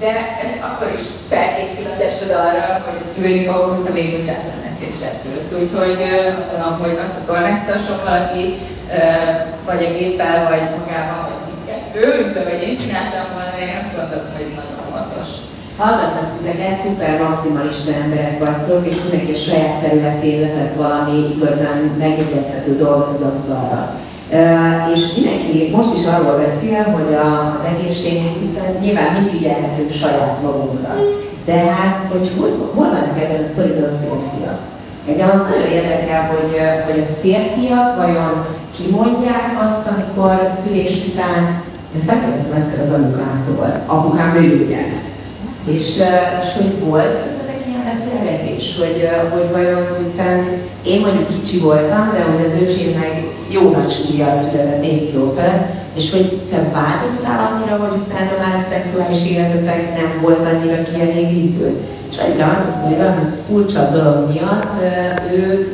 de 0.00 0.12
ez 0.44 0.52
akkor 0.68 0.88
is 0.92 1.04
felkészül 1.28 1.86
a 1.90 1.96
tested 1.98 2.30
arra, 2.30 2.64
hogy 2.86 3.04
szülni 3.04 3.44
fogsz, 3.46 3.72
mint 3.74 3.88
a 3.88 3.92
végül 3.92 4.24
császármetszésre 4.26 5.12
szülsz. 5.12 5.52
Úgyhogy 5.62 6.02
azt 6.36 6.50
mondom, 6.52 6.78
hogy 6.84 6.98
azt 7.04 7.18
a 7.18 7.24
tornáztasson 7.26 7.98
valaki, 8.04 8.44
vagy 9.68 9.82
a 9.84 9.92
géppel, 9.98 10.38
vagy 10.50 10.64
magában, 10.78 11.20
vagy 11.28 11.42
mindkettő, 11.50 12.24
mint 12.24 12.36
ahogy 12.36 12.62
én 12.68 12.76
csináltam 12.76 13.26
volna, 13.34 13.58
én 13.64 13.80
azt 13.82 13.96
gondolom, 13.96 14.28
hogy 14.36 14.48
nagyon 14.58 14.80
fontos. 14.90 15.28
Hallgatnak 15.80 16.30
titeket, 16.36 16.78
szuper 16.78 17.22
maximalista 17.22 17.92
emberek 18.04 18.44
vagytok, 18.44 18.86
és 18.86 18.96
mindenki 19.02 19.32
a 19.32 19.42
saját 19.46 19.80
területén 19.82 20.40
letett 20.40 20.74
valami 20.74 21.16
igazán 21.34 21.78
megjegyezhető 21.98 22.76
dolog 22.76 23.08
az 23.14 23.22
asztalra. 23.30 23.80
Uh, 24.32 24.90
és 24.94 25.00
mindenki 25.16 25.70
most 25.76 25.94
is 25.98 26.04
arról 26.06 26.36
beszél, 26.44 26.82
hogy 26.96 27.14
a, 27.14 27.28
az 27.56 27.64
egészség, 27.72 28.16
hiszen 28.42 28.68
nyilván 28.80 29.10
mi 29.12 29.28
figyelhetünk 29.28 29.90
saját 29.90 30.42
magunkra. 30.42 30.94
De 31.44 31.58
hát, 31.76 31.96
hogy 32.12 32.30
hol, 32.36 32.50
hol 32.74 32.84
vannak 32.84 33.18
ebben 33.22 33.40
a 33.40 33.48
sztoriban 33.50 33.90
a 33.90 33.98
férfiak? 34.00 34.58
Engem 35.08 35.30
az 35.34 35.42
nagyon 35.48 35.70
érdekel, 35.78 36.22
hogy, 36.32 36.52
hogy 36.86 36.98
a 37.00 37.12
férfiak 37.20 37.96
vajon 37.96 38.34
kimondják 38.76 39.46
azt, 39.64 39.88
amikor 39.92 40.34
szülés 40.60 40.94
után, 41.06 41.62
ezt 41.96 42.06
megkérdeztem 42.06 42.62
egyszer 42.62 42.80
az 42.82 42.92
anyukától, 42.98 43.82
apukám 43.86 44.34
ő 44.34 44.78
ezt. 44.86 45.09
És, 45.64 45.96
és 46.40 46.52
hogy 46.56 46.78
volt 46.84 47.22
köztetek 47.22 47.60
ilyen 47.68 47.84
beszélgetés, 47.84 48.78
hogy, 48.78 49.08
hogy 49.32 49.50
vajon 49.52 49.86
után 50.12 50.46
én 50.82 51.00
mondjuk 51.00 51.28
kicsi 51.28 51.58
voltam, 51.58 52.10
de 52.12 52.22
hogy 52.22 52.44
az 52.44 52.62
öcsém 52.62 52.98
meg 52.98 53.24
jó 53.48 53.70
nagy 53.70 53.90
súlya 53.90 54.32
született 54.32 54.80
4 54.80 55.10
kiló 55.10 55.32
felett, 55.36 55.68
és 55.94 56.12
hogy 56.12 56.40
te 56.50 56.70
változtál 56.72 57.52
annyira, 57.52 57.76
hogy 57.76 57.98
utána 58.06 58.30
már 58.42 58.56
a 58.56 58.68
szexuális 58.70 59.30
életetek 59.30 59.94
nem 59.94 60.18
volt 60.22 60.46
annyira 60.46 60.82
kielégítő. 60.82 61.76
És 62.10 62.16
egyre 62.16 62.46
azt 62.54 62.66
mondta, 62.66 62.86
hogy 62.86 62.96
valami 62.96 63.30
furcsa 63.48 63.90
dolog 63.90 64.32
miatt 64.32 64.82
ő, 65.32 65.68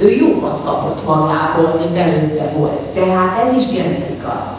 ő 0.00 0.10
jókat 0.10 0.62
kapott 0.64 1.06
magából, 1.06 1.80
mint 1.84 1.96
előtte 1.96 2.52
volt. 2.56 2.80
Tehát 2.94 3.46
ez 3.46 3.56
is 3.56 3.66
genetika. 3.76 4.56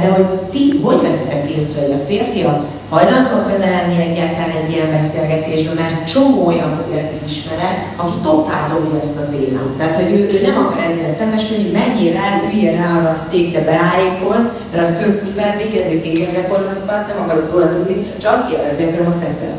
De 0.00 0.12
hogy 0.16 0.24
ti 0.24 0.80
hogy 0.82 1.00
veszitek 1.02 1.50
észre, 1.50 1.82
hogy 1.82 1.92
a 1.92 2.04
férfiak 2.06 2.64
hajlandóak 2.94 3.46
belelenni 3.50 3.96
egyáltalán 4.08 4.56
egy 4.62 4.72
ilyen 4.72 4.90
beszélgetésbe, 4.90 5.72
mert 5.72 6.06
csomó 6.12 6.46
olyan 6.46 6.72
férfi 6.90 7.18
ismerek, 7.26 7.76
aki 7.96 8.16
totál 8.22 8.68
dobja 8.68 9.00
ezt 9.00 9.18
a 9.22 9.30
témát. 9.30 9.72
Tehát, 9.78 9.96
hogy 9.96 10.10
ő, 10.12 10.18
ő 10.34 10.46
nem 10.46 10.56
akar 10.64 10.82
ezzel 10.90 11.14
szembesülni, 11.18 11.70
menjél 11.70 12.12
rá, 12.12 12.28
ülje 12.52 12.70
rá 12.76 12.88
arra 12.98 13.10
a 13.10 13.24
székre 13.28 13.60
beállíkoz, 13.60 14.46
mert 14.72 14.82
az 14.88 14.94
tök 15.00 15.12
szuper, 15.12 15.56
végezzék 15.56 16.06
igen 16.06 16.32
gyakorlatokat, 16.34 17.06
nem 17.08 17.22
akarok 17.22 17.52
róla 17.52 17.68
tudni, 17.68 17.96
csak 18.22 18.48
kérdezni 18.48 18.84
akarom 18.84 19.06
a 19.06 19.12
szexet. 19.22 19.56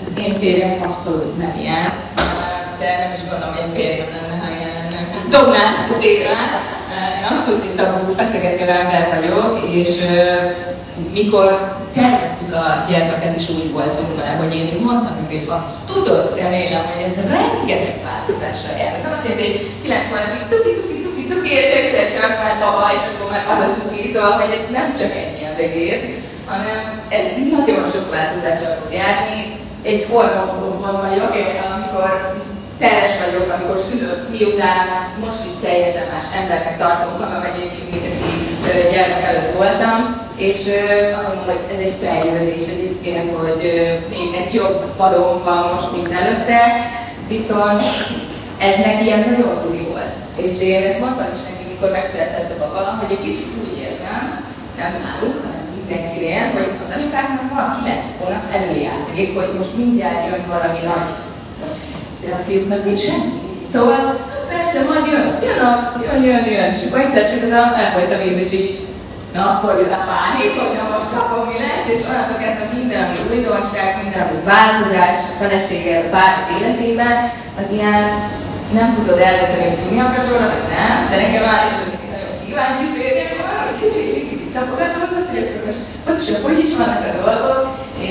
Az 0.00 0.22
én 0.24 0.34
férjem 0.38 0.72
abszolút 0.86 1.38
nem 1.38 1.52
ilyen, 1.62 1.92
de 2.80 2.88
nem 3.02 3.10
is 3.16 3.22
gondolom, 3.30 3.54
hogy 3.54 3.66
a 3.68 3.74
férjem 3.76 4.08
lenne, 4.14 4.36
ha 4.42 4.48
ilyen 4.56 4.72
lenne. 4.94 5.18
Dobná 5.34 5.62
ezt 5.72 5.84
abszolút 7.30 7.64
itt 7.64 7.80
a 7.80 8.12
feszegető 8.16 8.68
ember 8.68 9.08
vagyok, 9.14 9.68
és 9.74 9.88
mikor 11.18 11.48
terveztük 11.98 12.52
a 12.54 12.64
gyermeket, 12.88 13.36
is 13.40 13.48
úgy 13.56 13.70
voltunk 13.72 14.10
vele, 14.18 14.32
hogy 14.40 14.54
én 14.54 14.68
mondtam 14.86 15.14
neki, 15.20 15.36
hogy 15.38 15.48
azt 15.58 15.70
tudod, 15.90 16.24
remélem, 16.42 16.84
hogy 16.90 17.02
ez 17.08 17.16
rengeteg 17.36 17.98
változással 18.08 18.74
jár. 18.78 18.92
Ez 18.96 19.02
nem 19.04 19.16
azt 19.16 19.26
jelenti, 19.28 19.46
hogy 19.50 19.60
9 19.82 20.08
hónapig 20.10 20.42
cuki, 20.50 20.72
cuki, 20.80 20.96
cuki, 21.04 21.22
cuki, 21.30 21.52
és 21.60 21.68
egyszer 21.78 22.06
csak 22.16 22.32
már 22.42 22.54
baba, 22.62 22.84
és 22.96 23.04
akkor 23.08 23.26
már 23.32 23.44
az 23.52 23.60
a 23.66 23.68
cuki, 23.76 24.02
szóval, 24.12 24.34
hogy 24.40 24.52
ez 24.58 24.66
nem 24.78 24.88
csak 24.98 25.12
ennyi 25.22 25.44
az 25.52 25.58
egész, 25.66 26.02
hanem 26.50 26.80
ez 27.18 27.26
nagyon 27.54 27.84
sok 27.92 28.06
változással 28.14 28.74
fog 28.80 28.92
járni. 29.00 29.40
Egy 29.90 30.02
hormonban 30.10 30.96
vagyok, 31.06 31.32
amikor 31.74 32.08
terhes 32.78 33.14
vagyok, 33.24 33.46
amikor 33.54 33.78
szülök, 33.88 34.20
miután 34.34 34.86
most 35.24 35.42
is 35.48 35.54
teljesen 35.64 36.06
más 36.12 36.26
embernek 36.40 36.76
tartom 36.78 37.12
magam 37.20 37.42
egyébként, 37.50 37.90
mint 37.90 38.06
aki 38.10 38.32
gyermek 38.92 39.24
előtt 39.30 39.56
voltam, 39.56 39.98
és 40.36 40.58
azt 41.16 41.26
mondom, 41.28 41.44
hogy 41.44 41.62
ez 41.74 41.80
egy 41.88 41.98
fejlődés 42.02 42.66
egyébként, 42.74 43.30
hogy 43.38 43.62
még 44.10 44.28
egy 44.40 44.54
jobb 44.54 44.80
falom 44.96 45.42
van 45.44 45.60
most, 45.72 45.92
mint 45.96 46.12
előtte, 46.20 46.60
viszont 47.28 47.82
ez 48.58 48.76
neki 48.76 49.04
ilyen 49.04 49.24
nagyon 49.30 49.54
furi 49.62 49.84
volt. 49.92 50.14
És 50.44 50.60
én 50.60 50.82
ezt 50.82 51.00
mondtam 51.00 51.26
is 51.32 51.42
neki, 51.48 51.64
mikor 51.72 51.90
megszületett 51.90 52.50
a 52.54 52.58
baba, 52.62 52.82
hogy 53.00 53.16
egy 53.16 53.24
kicsit 53.26 53.48
úgy 53.62 53.78
érzem, 53.86 54.22
nem 54.80 54.92
náluk, 55.04 55.36
hanem 55.44 55.62
mindenkinél, 55.78 56.44
hogy 56.54 56.68
az 56.82 56.94
anyukáknak 56.96 57.48
van 57.54 57.68
9 57.82 58.08
hónap 58.18 58.44
előjáték, 58.58 59.28
hogy 59.38 59.50
most 59.58 59.76
mindjárt 59.76 60.26
jön 60.26 60.44
valami 60.54 60.80
nagy 60.90 61.10
de 62.24 62.34
a 62.34 62.44
fiúknak 62.46 62.84
nincs 62.84 62.98
semmi. 62.98 63.32
Szóval 63.72 64.00
persze 64.48 64.84
majd 64.88 65.06
jön, 65.12 65.26
jön 65.46 65.64
az, 65.72 65.82
jön, 66.04 66.22
jön, 66.24 66.44
jön, 66.44 66.72
és 66.72 66.80
akkor 66.86 67.00
egyszer 67.00 67.30
csak 67.30 67.42
ez 67.42 67.52
a, 67.52 67.78
elfolyt 67.78 68.12
a 68.12 68.22
víz, 68.24 68.38
és 68.38 68.52
így, 68.52 68.86
na 69.34 69.42
akkor 69.52 69.72
jön 69.80 69.98
a 69.98 70.02
pánik, 70.10 70.52
hogy 70.60 70.74
na 70.78 70.84
most 70.94 71.12
akkor 71.20 71.40
mi 71.50 71.56
lesz, 71.64 71.86
és 71.94 72.00
onnantól 72.08 72.38
kezdve 72.42 72.66
minden, 72.76 73.00
ami 73.04 73.18
újdonság, 73.30 73.88
minden, 74.00 74.22
ami 74.26 74.38
változás, 74.52 75.18
a 75.30 75.34
felesége, 75.40 75.94
a 75.98 76.10
pár 76.14 76.32
életében, 76.56 77.16
az 77.60 77.68
ilyen 77.76 78.04
nem 78.78 78.88
tudod 78.96 79.18
eldönteni, 79.28 79.66
hogy 79.68 79.92
mi 79.92 80.00
a 80.00 80.14
közóra, 80.16 80.46
vagy 80.52 80.66
nem, 80.76 80.96
de 81.10 81.16
nekem 81.22 81.44
már 81.50 81.62
is 81.68 81.74
nagyon 82.14 82.34
kíváncsi 82.44 82.86
férjem 82.96 83.32
van, 83.40 83.58
úgyhogy 83.68 83.94
így 84.18 84.52
tapogatózott, 84.56 85.30
hogy 85.34 85.46
most 85.66 85.82
pontosan 86.04 86.42
hogy 86.46 86.58
is 86.66 86.72
vannak 86.80 87.04
a 87.08 87.12
dolgok, 87.22 87.62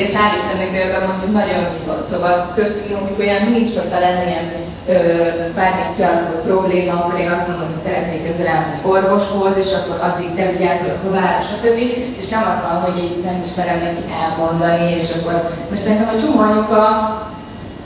és 0.01 0.09
hál' 0.17 0.35
Istennek 0.37 1.07
mondjuk 1.07 1.33
nagyon 1.33 1.63
nyitott, 1.71 2.05
szóval 2.05 2.51
köztünk 2.55 3.19
olyan 3.19 3.43
nincs, 3.51 3.73
hogyha 3.79 3.99
lenne 3.99 4.25
ilyen 4.27 4.47
bármilyen 5.55 5.95
kialakuló 5.95 6.39
probléma, 6.49 6.93
akkor 6.93 7.19
én 7.19 7.31
azt 7.31 7.47
mondom, 7.47 7.67
hogy 7.67 7.83
szeretnék 7.85 8.25
közel 8.25 8.47
elmenni 8.53 8.79
orvoshoz, 8.93 9.55
és 9.63 9.71
akkor 9.77 9.97
addig 10.07 10.29
te 10.35 10.43
vigyázol 10.51 10.95
vára, 11.17 11.39
stb. 11.49 11.77
És 12.21 12.27
nem 12.29 12.43
az 12.51 12.59
van, 12.65 12.77
hogy 12.85 12.97
így 13.03 13.17
nem 13.27 13.37
ismerem 13.45 13.79
neki 13.87 14.03
elmondani, 14.23 14.85
és 14.99 15.07
akkor 15.15 15.35
most 15.71 15.87
nekem 15.87 16.09
a 16.13 16.19
csomó 16.21 16.39
anyuka 16.47 16.81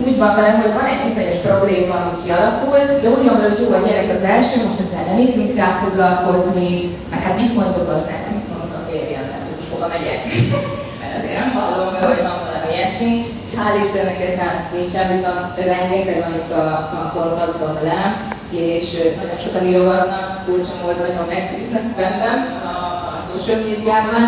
úgy 0.05 0.17
van 0.17 0.35
velem, 0.35 0.61
hogy 0.61 0.73
van 0.73 0.91
egy 0.91 1.03
bizonyos 1.07 1.39
probléma, 1.47 1.93
ami 1.99 2.13
kialakult, 2.23 3.01
de 3.01 3.09
úgy 3.15 3.25
van 3.29 3.41
hogy 3.41 3.59
jó, 3.61 3.67
a 3.77 3.85
gyerek 3.87 4.09
az 4.11 4.23
első, 4.23 4.55
most 4.63 4.79
ezzel 4.83 5.05
nem 5.09 5.19
érünk 5.25 5.55
rá 5.55 5.69
foglalkozni, 5.83 6.69
meg 7.11 7.21
hát 7.23 7.39
mit 7.41 7.55
mondok 7.55 7.89
az 7.95 8.05
mit 8.37 8.47
mondok 8.51 8.83
férjemnek, 8.89 9.41
hogy 9.45 9.55
most 9.55 9.71
hova 9.73 9.87
megyek? 9.93 10.21
nem 10.29 10.76
hogy 12.05 12.21
van 12.27 12.37
valami 12.45 12.69
ilyesmi, 12.73 13.13
és 13.43 13.49
hál' 13.57 13.79
Istennek 13.83 14.19
ez 14.27 14.35
nem 14.43 14.55
nincsen, 14.77 15.05
viszont 15.13 15.55
rengeteg 15.73 16.19
anyuka 16.27 16.61
a 17.01 17.11
kontaktban 17.15 17.73
velem, 17.79 18.11
és 18.49 18.85
nagyon 19.21 19.37
sokan 19.43 19.67
írogatnak, 19.67 20.41
furcsa 20.45 20.73
módon 20.81 21.07
nagyon 21.07 21.27
megbíznak 21.33 21.87
bennem 21.99 22.37
a, 22.71 22.75
a 23.15 23.17
social 23.29 23.59
médiában, 23.65 24.23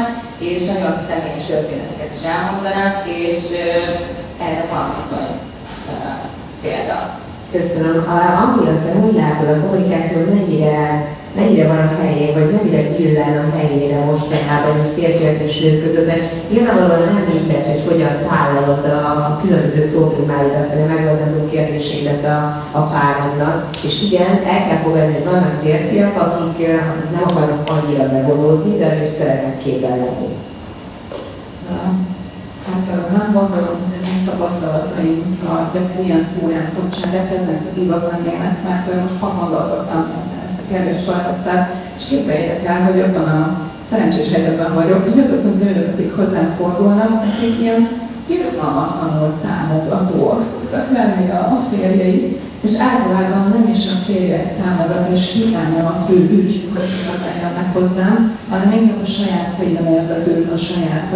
és 0.49 0.62
nagyon 0.65 0.99
személyes 0.99 1.45
történeteket 1.51 2.15
is 2.15 2.23
elmondanak, 2.34 2.95
és 3.23 3.39
erre 4.47 4.65
van 4.71 4.86
bizony 4.95 5.34
példa. 6.62 6.99
Köszönöm. 7.51 8.05
Te 8.84 8.99
úgy 9.05 9.13
látod 9.13 9.47
a 9.49 9.62
kommunikáció 9.62 10.17
mennyire 10.34 11.08
mennyire 11.36 11.68
van 11.68 11.78
a 11.78 12.02
helyén, 12.02 12.34
vagy 12.34 12.52
mennyire 12.52 12.98
illen 12.98 13.38
a 13.38 13.58
helyére 13.58 13.98
mostanában 14.06 14.80
egy 14.80 14.92
férfiak 14.96 15.42
és 15.44 15.60
nők 15.60 15.84
között, 15.84 16.08
mert 16.08 16.50
nyilvánvalóan 16.52 17.13
nem 17.13 17.26
mindegy, 17.34 17.65
hogy 17.65 17.84
hogyan 17.92 18.15
tálalod 18.30 18.86
a, 18.86 19.10
a 19.30 19.39
különböző 19.42 19.89
problémáidat, 19.92 20.68
vagy 20.74 20.82
a 20.82 20.94
megoldandó 20.94 21.50
kérdéseidet 21.52 22.26
a, 22.26 22.39
a 22.72 22.80
párodnak. 22.80 23.70
És 23.86 24.02
igen, 24.04 24.32
el 24.54 24.68
kell 24.68 24.82
fogadni, 24.84 25.13
hogy 25.13 25.32
vannak 25.32 25.60
férfiak, 25.63 26.15
akik, 26.15 26.68
akik 26.92 27.12
nem 27.12 27.24
akarnak 27.24 27.70
annyira 27.70 28.10
bevonódni, 28.10 28.78
de 28.78 28.86
azért 28.86 29.18
szeretnek 29.18 29.58
képben 29.63 29.98
lenni. 29.98 30.30
Hát 32.70 33.12
nem 33.12 33.32
gondolom, 33.34 33.76
hogy 33.84 33.98
ezek 34.02 34.26
tapasztalataim 34.26 35.39
a 35.48 35.78
klientúrán 35.96 36.72
kapcsán 36.76 37.12
reprezentatívak 37.12 38.12
lennének, 38.12 38.63
mert 38.63 39.02
most 39.02 39.13
ha 39.20 39.36
gondolkodtam 39.39 40.12
kérdést 40.69 41.03
feltettek, 41.10 41.62
és 41.97 42.03
képzeljétek 42.10 42.65
el, 42.65 42.82
hogy 42.82 42.99
abban 42.99 43.27
a 43.39 43.62
szerencsés 43.89 44.32
helyzetben 44.32 44.73
vagyok, 44.73 45.03
hogy 45.10 45.19
azok 45.19 45.43
a 45.45 45.63
nők, 45.63 45.93
akik 45.93 46.15
hozzám 46.15 46.55
fordulnak, 46.58 47.23
akik 47.23 47.60
ilyen 47.62 47.88
irgalmatlanul 48.27 49.34
támogatóak 49.41 50.41
szoktak 50.41 50.91
lenni 50.93 51.29
a 51.29 51.67
férjei, 51.71 52.39
és 52.62 52.71
általában 52.79 53.49
nem 53.49 53.69
is 53.71 53.86
a 53.86 54.03
férjek 54.05 54.58
támogatás 54.62 55.32
hiánya 55.34 55.86
a 55.88 56.05
fő 56.08 56.15
ügy, 56.32 56.69
hogy 56.73 56.84
meg 57.55 57.69
hozzám, 57.73 58.38
hanem 58.49 58.71
inkább 58.71 59.01
a 59.01 59.05
saját 59.05 59.49
szégyenérzetük, 59.60 60.51
a 60.53 60.58
saját 60.58 61.12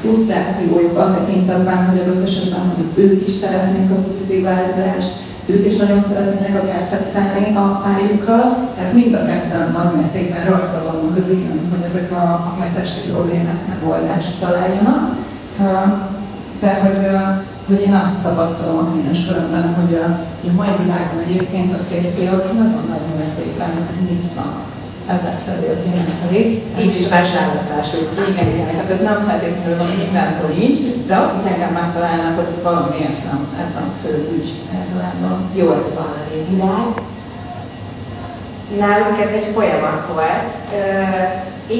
frusztrációjuk 0.00 0.98
a 0.98 1.14
tekintetben, 1.14 1.86
hogy 1.86 1.98
adott 1.98 2.22
esetben 2.22 2.60
mondjuk 2.66 2.98
ők 2.98 3.28
is 3.28 3.32
szeretnék 3.32 3.90
a 3.90 3.94
pozitív 3.94 4.42
változást, 4.42 5.10
ők 5.46 5.66
is 5.66 5.76
nagyon 5.76 6.02
szeretnének 6.02 6.62
a 6.62 6.66
szállni 7.14 7.56
a 7.56 7.82
párjukkal, 7.84 8.68
tehát 8.76 8.92
mind 8.92 9.14
a 9.14 9.26
ketten 9.26 9.72
nagy 9.72 9.96
mértékben 9.96 10.44
rajta 10.44 10.82
vannak 10.92 11.16
az 11.16 11.30
igen, 11.30 11.60
hogy 11.70 11.84
ezek 11.90 12.12
a, 12.12 12.24
a 12.32 12.54
testi 12.74 13.10
problémák 13.10 13.66
megoldást 13.68 14.40
találjanak. 14.40 15.16
De 16.60 16.74
hogy, 16.74 17.00
hogy 17.66 17.80
én 17.86 17.94
azt 17.94 18.22
tapasztalom 18.22 18.78
a 18.78 18.90
kliens 18.90 19.26
körömben, 19.26 19.74
hogy 19.74 19.94
a, 19.94 20.06
a 20.48 20.52
mai 20.56 20.72
világban 20.82 21.22
egyébként 21.26 21.72
a 21.72 21.82
férfiak 21.88 22.52
nagyon 22.52 22.84
nagy 22.88 23.16
mértékben 23.16 23.70
nyitnak 24.08 24.75
ezek 25.14 25.38
felé, 25.46 25.66
a 25.74 25.78
tényleg 25.82 26.10
felé. 26.22 26.62
Nincs 26.78 26.94
is 27.02 27.08
más 27.08 27.28
választásuk. 27.38 28.08
Igen, 28.30 28.48
igen, 28.52 28.70
tehát 28.70 28.90
ez 28.90 29.02
nem 29.10 29.18
feltétlenül 29.28 29.76
van 29.76 29.92
mindenhol 30.02 30.50
így, 30.64 31.06
de 31.06 31.14
akik 31.16 31.52
engem 31.52 31.72
megtalálnak, 31.72 32.36
hogy 32.36 32.62
valamiért 32.62 33.24
nem 33.24 33.40
ez 33.66 33.74
a 33.82 33.84
fő 34.02 34.12
ügy 34.36 34.50
általában. 34.78 35.50
Jó, 35.54 35.72
ez 35.72 35.88
van 35.94 36.12
a 36.16 36.22
világ. 36.50 36.86
Nálunk 38.78 39.20
ez 39.20 39.32
egy 39.38 39.48
folyamat 39.54 40.02
volt. 40.14 40.50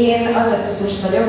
Én 0.05 0.23
az 0.41 0.49
a 0.53 0.59
típus 0.67 0.95
vagyok, 1.07 1.29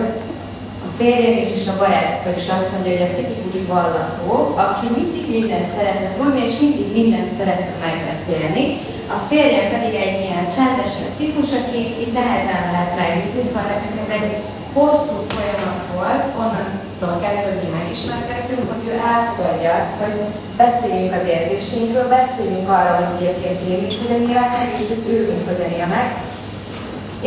a 0.87 0.89
férjem 0.97 1.37
is, 1.43 1.49
és 1.59 1.67
a 1.67 1.77
barátok 1.77 2.37
is 2.37 2.49
azt 2.57 2.71
mondja, 2.73 2.91
hogy 2.91 3.09
a 3.09 3.15
tipikus 3.15 3.67
vallató, 3.67 4.29
aki 4.65 4.87
mindig 4.97 5.25
mindent 5.35 5.69
szeretne 5.77 6.09
tudni, 6.17 6.41
és 6.49 6.55
mindig 6.59 6.89
mindent 6.93 7.31
szeretne 7.37 7.73
megbeszélni, 7.85 8.65
a 9.15 9.17
férjem 9.29 9.67
pedig 9.75 9.93
egy 10.05 10.19
ilyen 10.25 10.45
csendesebb 10.55 11.13
típus, 11.17 11.49
aki 11.59 11.79
itt 12.03 12.13
nehezen 12.19 12.61
lehet 12.71 12.97
rájutni, 12.99 13.41
szóval 13.41 13.69
ez 13.87 14.11
egy 14.19 14.35
hosszú 14.77 15.17
folyamat 15.33 15.81
volt, 15.95 16.25
onnantól 16.43 17.15
kezdve, 17.23 17.49
hogy 17.51 17.63
mi 17.63 17.69
megismerkedtünk, 17.79 18.63
hogy 18.71 18.83
ő 18.89 18.93
elfogadja 19.13 19.71
azt, 19.81 19.97
hogy 20.03 20.17
beszéljünk 20.63 21.13
az 21.19 21.25
érzéseinkről, 21.35 22.07
beszéljünk 22.19 22.69
arra, 22.77 22.93
hogy 22.99 23.11
egyébként 23.15 23.59
én 23.73 23.81
is 23.89 23.95
hogyan 24.01 24.23
meg, 24.39 24.69
és 24.81 24.89
ő 25.15 25.17
is 25.35 25.43
hogyan 25.49 25.89
meg. 25.97 26.07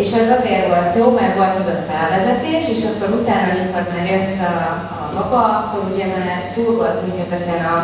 És 0.01 0.09
ez 0.21 0.29
azért 0.39 0.67
volt 0.73 0.93
jó, 1.01 1.07
mert 1.19 1.37
volt 1.41 1.57
az 1.61 1.71
a 1.75 1.79
felvezetés, 1.91 2.65
és 2.75 2.83
akkor 2.89 3.09
utána, 3.21 3.51
amikor 3.53 3.85
már 3.93 4.07
jött 4.13 4.41
a, 4.53 4.55
a 5.05 5.07
baba, 5.15 5.43
akkor 5.61 5.81
ugye 5.93 6.07
már 6.15 6.39
túl 6.55 6.73
voltunk 6.83 7.17
ezeken 7.25 7.65
a 7.75 7.79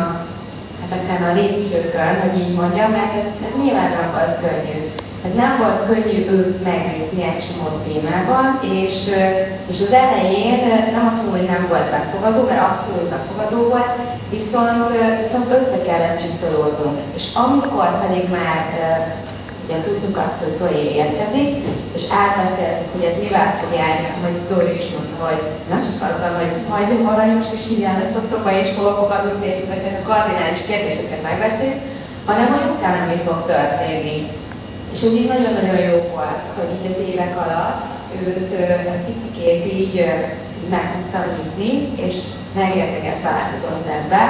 ezeken 0.87 1.29
a 1.29 1.33
lépcsőkön, 1.33 2.13
hogy 2.21 2.39
így 2.39 2.55
mondjam, 2.55 2.91
mert 2.91 3.13
ez, 3.21 3.29
ez 3.47 3.53
nyilván 3.61 3.89
nem 3.99 4.09
volt 4.15 4.35
könnyű. 4.43 4.79
Ez 5.27 5.33
nem 5.35 5.53
volt 5.61 5.85
könnyű 5.89 6.19
őt 6.37 6.63
meglépni 6.63 7.23
egy 7.23 7.43
csomó 7.45 7.67
témában, 7.87 8.45
és, 8.83 8.97
és 9.71 9.81
az 9.81 9.91
elején 9.91 10.59
nem 10.95 11.05
azt 11.05 11.21
mondom, 11.21 11.39
hogy 11.39 11.49
nem 11.49 11.65
volt 11.69 11.91
megfogadó, 11.91 12.41
mert 12.47 12.69
abszolút 12.69 13.09
megfogadó 13.09 13.69
volt, 13.73 13.91
viszont, 14.29 14.87
viszont 15.21 15.49
össze 15.59 15.81
kellett 15.87 16.21
csiszolódnunk. 16.21 16.97
És 17.15 17.25
amikor 17.33 17.89
pedig 18.07 18.29
már 18.29 18.61
ugye 19.67 19.79
tudtuk 19.85 20.17
azt, 20.25 20.41
hogy 20.43 20.57
Zoe 20.59 20.81
érkezik, 21.01 21.49
és 21.97 22.03
átbeszéltük, 22.21 22.89
hogy 22.95 23.05
az 23.09 23.21
évát 23.25 23.57
fog 23.59 23.71
járni, 23.79 24.07
hogy 24.25 24.37
Dori 24.49 24.75
is 24.81 24.87
mondta, 24.95 25.15
hogy 25.29 25.41
nem 25.71 25.81
csak 25.87 25.99
az 26.07 26.17
van, 26.23 26.33
hogy 26.41 26.53
majdnem 26.73 27.11
aranyos, 27.13 27.47
és 27.57 27.63
így 27.71 27.83
lesz 28.01 28.19
a 28.21 28.27
szoba, 28.29 28.49
és 28.61 28.69
hol 28.77 28.93
fogadunk, 28.99 29.41
és 29.49 29.57
ezeket 29.65 29.99
a 29.99 30.07
kardinális 30.09 30.61
kérdéseket 30.69 31.25
megbeszéljük, 31.27 31.81
hanem 32.29 32.47
hogy 32.53 32.67
utána 32.75 33.09
mi 33.11 33.19
fog 33.27 33.39
történni. 33.53 34.17
És 34.93 35.01
ez 35.07 35.17
így 35.19 35.31
nagyon-nagyon 35.33 35.79
jó 35.89 35.97
volt, 36.15 36.45
hogy 36.57 36.69
így 36.75 36.91
az 36.91 36.99
évek 37.09 37.33
alatt 37.43 37.89
őt 38.27 38.51
picikét 39.07 39.63
így 39.79 39.95
meg 40.73 40.85
tudtam 40.93 41.25
nyitni, 41.35 41.71
és 42.07 42.15
megérteket 42.59 43.21
változott 43.29 43.87
ebbe. 43.97 44.21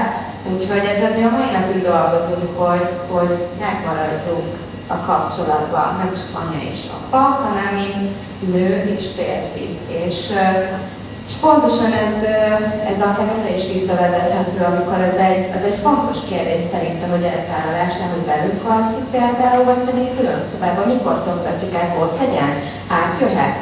Úgyhogy 0.53 0.85
ezzel 0.91 1.11
mi 1.17 1.23
a 1.23 1.35
mai 1.37 1.51
napig 1.57 1.81
dolgozunk, 1.91 2.49
hogy, 2.61 2.87
hogy 3.13 3.33
megmaradjunk 3.59 4.51
a 4.87 4.97
kapcsolatban, 5.05 5.95
nem 5.97 6.11
csak 6.13 6.41
anya 6.41 6.61
és 6.73 6.81
apa, 6.97 7.17
hanem 7.17 7.73
mint 7.73 8.11
nő 8.53 8.95
és 8.97 9.05
férfi. 9.15 9.79
És, 10.05 10.19
és 11.27 11.33
pontosan 11.41 11.91
ez, 12.05 12.15
ez 12.91 12.99
akár 13.01 13.29
oda 13.37 13.49
is 13.57 13.65
visszavezethető, 13.73 14.59
amikor 14.71 14.99
ez 15.11 15.17
egy, 15.29 15.41
ez 15.57 15.63
egy 15.69 15.79
fontos 15.85 16.19
kérdés 16.29 16.63
szerintem, 16.71 17.09
hogy 17.09 17.21
gyerekvállalásnál, 17.25 18.13
hogy 18.15 18.25
velünk 18.33 18.61
alszik 18.75 19.05
például, 19.15 19.63
vagy 19.63 19.81
pedig 19.89 20.07
külön 20.17 20.41
szobában, 20.51 20.87
mikor 20.87 21.15
szoktatjuk 21.25 21.73
el, 21.81 21.89
hogy 21.97 22.13
tegyen, 22.19 22.51
átjöhet, 23.01 23.55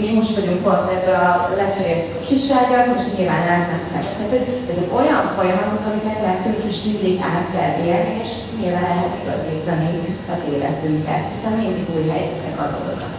mi 0.00 0.08
most 0.18 0.34
vagyunk 0.38 0.62
pont 0.62 0.90
ebben 0.96 1.20
a 1.28 1.32
lecserélt 1.60 2.04
kissággal, 2.28 2.84
most 2.92 3.16
nyilván 3.16 3.44
elkezdtek. 3.56 4.04
Tehát 4.14 4.32
hogy 4.34 4.46
ezek 4.72 4.88
olyan 5.00 5.22
folyamatok, 5.36 5.84
amiket 5.88 6.20
nekünk 6.26 6.60
is 6.70 6.78
mindig 6.86 7.14
át 7.30 7.46
kell 7.54 7.72
élni, 7.88 8.12
és 8.24 8.30
nyilván 8.60 8.88
lehet 8.92 9.18
igazítani 9.22 9.92
az 10.34 10.42
életünket, 10.54 11.24
hiszen 11.32 11.54
mindig 11.62 11.86
új 11.94 12.04
helyzetek 12.12 12.56
adódnak. 12.64 13.14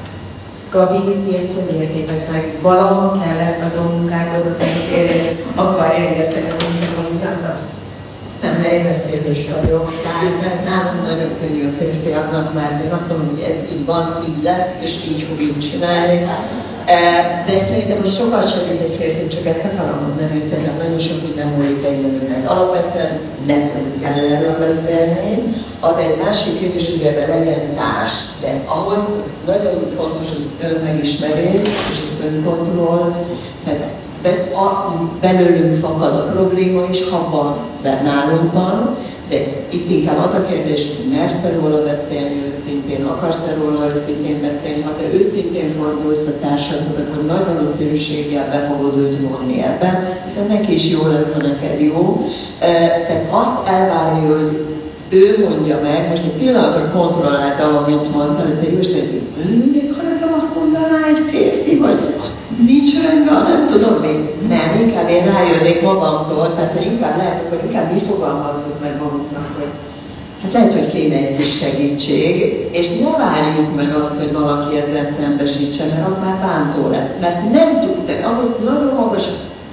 Gabi, 0.76 1.00
ti 1.24 1.38
ezt 1.38 1.54
hogy 1.54 1.76
értétek 1.82 2.32
meg? 2.32 2.44
Valahol 2.62 3.22
kellett 3.22 3.64
azon 3.64 3.88
munkálkodott, 3.98 4.60
hogy 4.60 5.46
akarja 5.56 6.10
érteni 6.10 6.50
a 6.50 7.02
munkát, 7.10 7.74
Nem 8.42 8.64
helybeszélős 8.64 9.44
vagyok, 9.54 9.94
tehát 10.04 10.54
ez 10.54 10.60
nálam 10.70 11.06
nagyon 11.06 11.32
könnyű 11.40 11.68
a 11.68 11.72
férfiaknak, 11.78 12.54
mert 12.54 12.84
én 12.84 12.92
azt 12.92 13.10
mondom, 13.10 13.30
hogy 13.30 13.46
ez 13.50 13.58
így 13.72 13.86
van, 13.86 14.24
így 14.30 14.44
lesz, 14.44 14.82
és 14.84 14.94
így 15.08 15.22
fogjuk 15.22 15.58
csinálni. 15.58 16.28
De 17.46 17.60
szerintem 17.68 18.00
az 18.02 18.16
sokat 18.16 18.52
segít 18.52 18.82
egy 18.82 18.96
férfi, 19.00 19.28
csak 19.28 19.46
ezt 19.46 19.66
akarom 19.66 20.00
mondani, 20.08 20.40
hogy 20.40 20.48
szerintem 20.48 20.78
nagyon 20.84 21.00
sok 21.00 21.22
minden 21.22 21.48
múlik 21.48 21.86
egy 21.86 22.02
nőnek. 22.02 22.50
Alapvetően 22.50 23.20
nem 23.48 23.72
tudunk 23.72 24.02
kell 24.02 24.14
erről 24.36 24.58
beszélni. 24.60 25.34
Az 25.80 25.98
egy 25.98 26.18
másik 26.24 26.60
kérdés, 26.60 26.90
hogy 26.92 27.02
ebben 27.02 27.30
legyen 27.30 27.76
társ, 27.76 28.14
de 28.42 28.62
ahhoz 28.66 29.02
nagyon 29.46 29.76
fontos 29.98 30.28
az 30.36 30.46
önmegismerés 30.70 31.68
és 31.92 32.00
az 32.04 32.26
önkontroll, 32.26 33.14
tehát 33.64 33.88
ez 34.22 34.40
a, 34.54 34.96
belőlünk 35.22 35.80
fakad 35.80 36.14
a 36.14 36.32
probléma 36.32 36.82
van, 37.32 37.58
de 37.82 38.02
nálunk 38.04 38.54
van, 38.54 38.98
de 39.30 39.36
itt 39.70 39.92
inkább 39.92 40.24
az 40.24 40.34
a 40.34 40.46
kérdés, 40.46 40.82
hogy 40.82 41.18
mersz 41.18 41.46
róla 41.62 41.84
beszélni 41.84 42.44
őszintén, 42.48 43.06
akarsz-e 43.06 43.56
róla 43.56 43.90
őszintén 43.90 44.42
beszélni, 44.42 44.82
ha 44.82 44.96
te 44.96 45.18
őszintén 45.18 45.74
fordulsz 45.78 46.28
a 46.28 46.40
társadhoz, 46.42 46.96
akkor 46.96 47.26
nagy 47.26 47.46
valószínűséggel 47.54 48.48
be 48.52 48.60
fogod 48.70 48.98
őt 48.98 49.18
vonni 49.30 49.64
ebben, 49.64 50.20
hiszen 50.24 50.48
neki 50.48 50.74
is 50.74 50.92
jó 50.92 51.08
lesz, 51.08 51.32
ha 51.34 51.42
neked 51.42 51.82
jó. 51.82 52.26
Tehát 53.08 53.28
azt 53.30 53.68
elvárja, 53.68 54.36
hogy 54.36 54.66
ő 55.10 55.48
mondja 55.50 55.80
meg, 55.84 56.10
most 56.10 56.24
egy 56.24 56.40
pillanatra 56.40 56.92
kontrollálta, 56.92 57.64
amit 57.64 58.16
mondta, 58.16 58.44
hogy 58.44 58.60
te 58.60 58.72
jó, 58.72 58.78
és 58.78 58.88
még 59.74 59.94
ha 59.98 60.02
nekem 60.04 60.34
azt 60.38 60.56
mondaná 60.56 61.08
egy 61.08 61.22
férfi, 61.30 61.78
vagy 61.78 62.00
nincs 62.58 63.02
rendben, 63.02 63.44
nem 63.44 63.68
tudom 63.68 63.94
még. 64.02 64.20
Nem, 64.48 64.82
inkább 64.82 65.10
én 65.10 65.26
rájönnék 65.26 65.82
magamtól, 65.82 66.54
tehát 66.56 66.74
hogy 66.78 66.86
inkább 66.86 67.18
lehet, 67.18 67.42
akkor 67.42 67.60
inkább 67.66 67.94
mi 67.94 68.00
fogalmazzuk 68.00 68.82
meg 68.82 68.94
magunknak, 69.02 69.48
hogy 69.58 69.72
hát 70.44 70.54
lehet, 70.54 70.74
hogy 70.74 70.92
kéne 70.92 71.16
egy 71.16 71.38
kis 71.38 71.58
segítség, 71.58 72.68
és 72.72 72.88
ne 72.98 73.10
várjuk 73.18 73.76
meg 73.76 73.96
azt, 73.96 74.20
hogy 74.20 74.32
valaki 74.34 74.78
ezzel 74.78 75.06
szembesítsen, 75.20 75.88
mert 75.88 76.08
az 76.08 76.24
már 76.24 76.40
bántó 76.40 76.90
lesz. 76.90 77.12
Mert 77.22 77.52
nem 77.52 77.80
tud, 77.82 78.06
tehát 78.06 78.26
ahhoz 78.26 78.50
nagyon 78.64 78.94
magas 78.96 79.24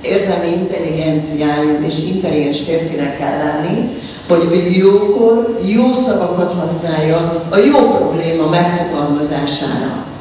érzelmi 0.00 0.46
intelligenciájú 0.46 1.84
és 1.86 1.98
intelligens 1.98 2.60
férfinek 2.60 3.18
kell 3.18 3.38
lenni, 3.38 3.88
hogy 4.28 4.76
jókor 4.76 5.58
jó 5.64 5.92
szavakat 5.92 6.52
használjon 6.60 7.42
a 7.48 7.56
jó 7.56 7.78
probléma 7.78 8.48
megfogalmazására. 8.48 10.11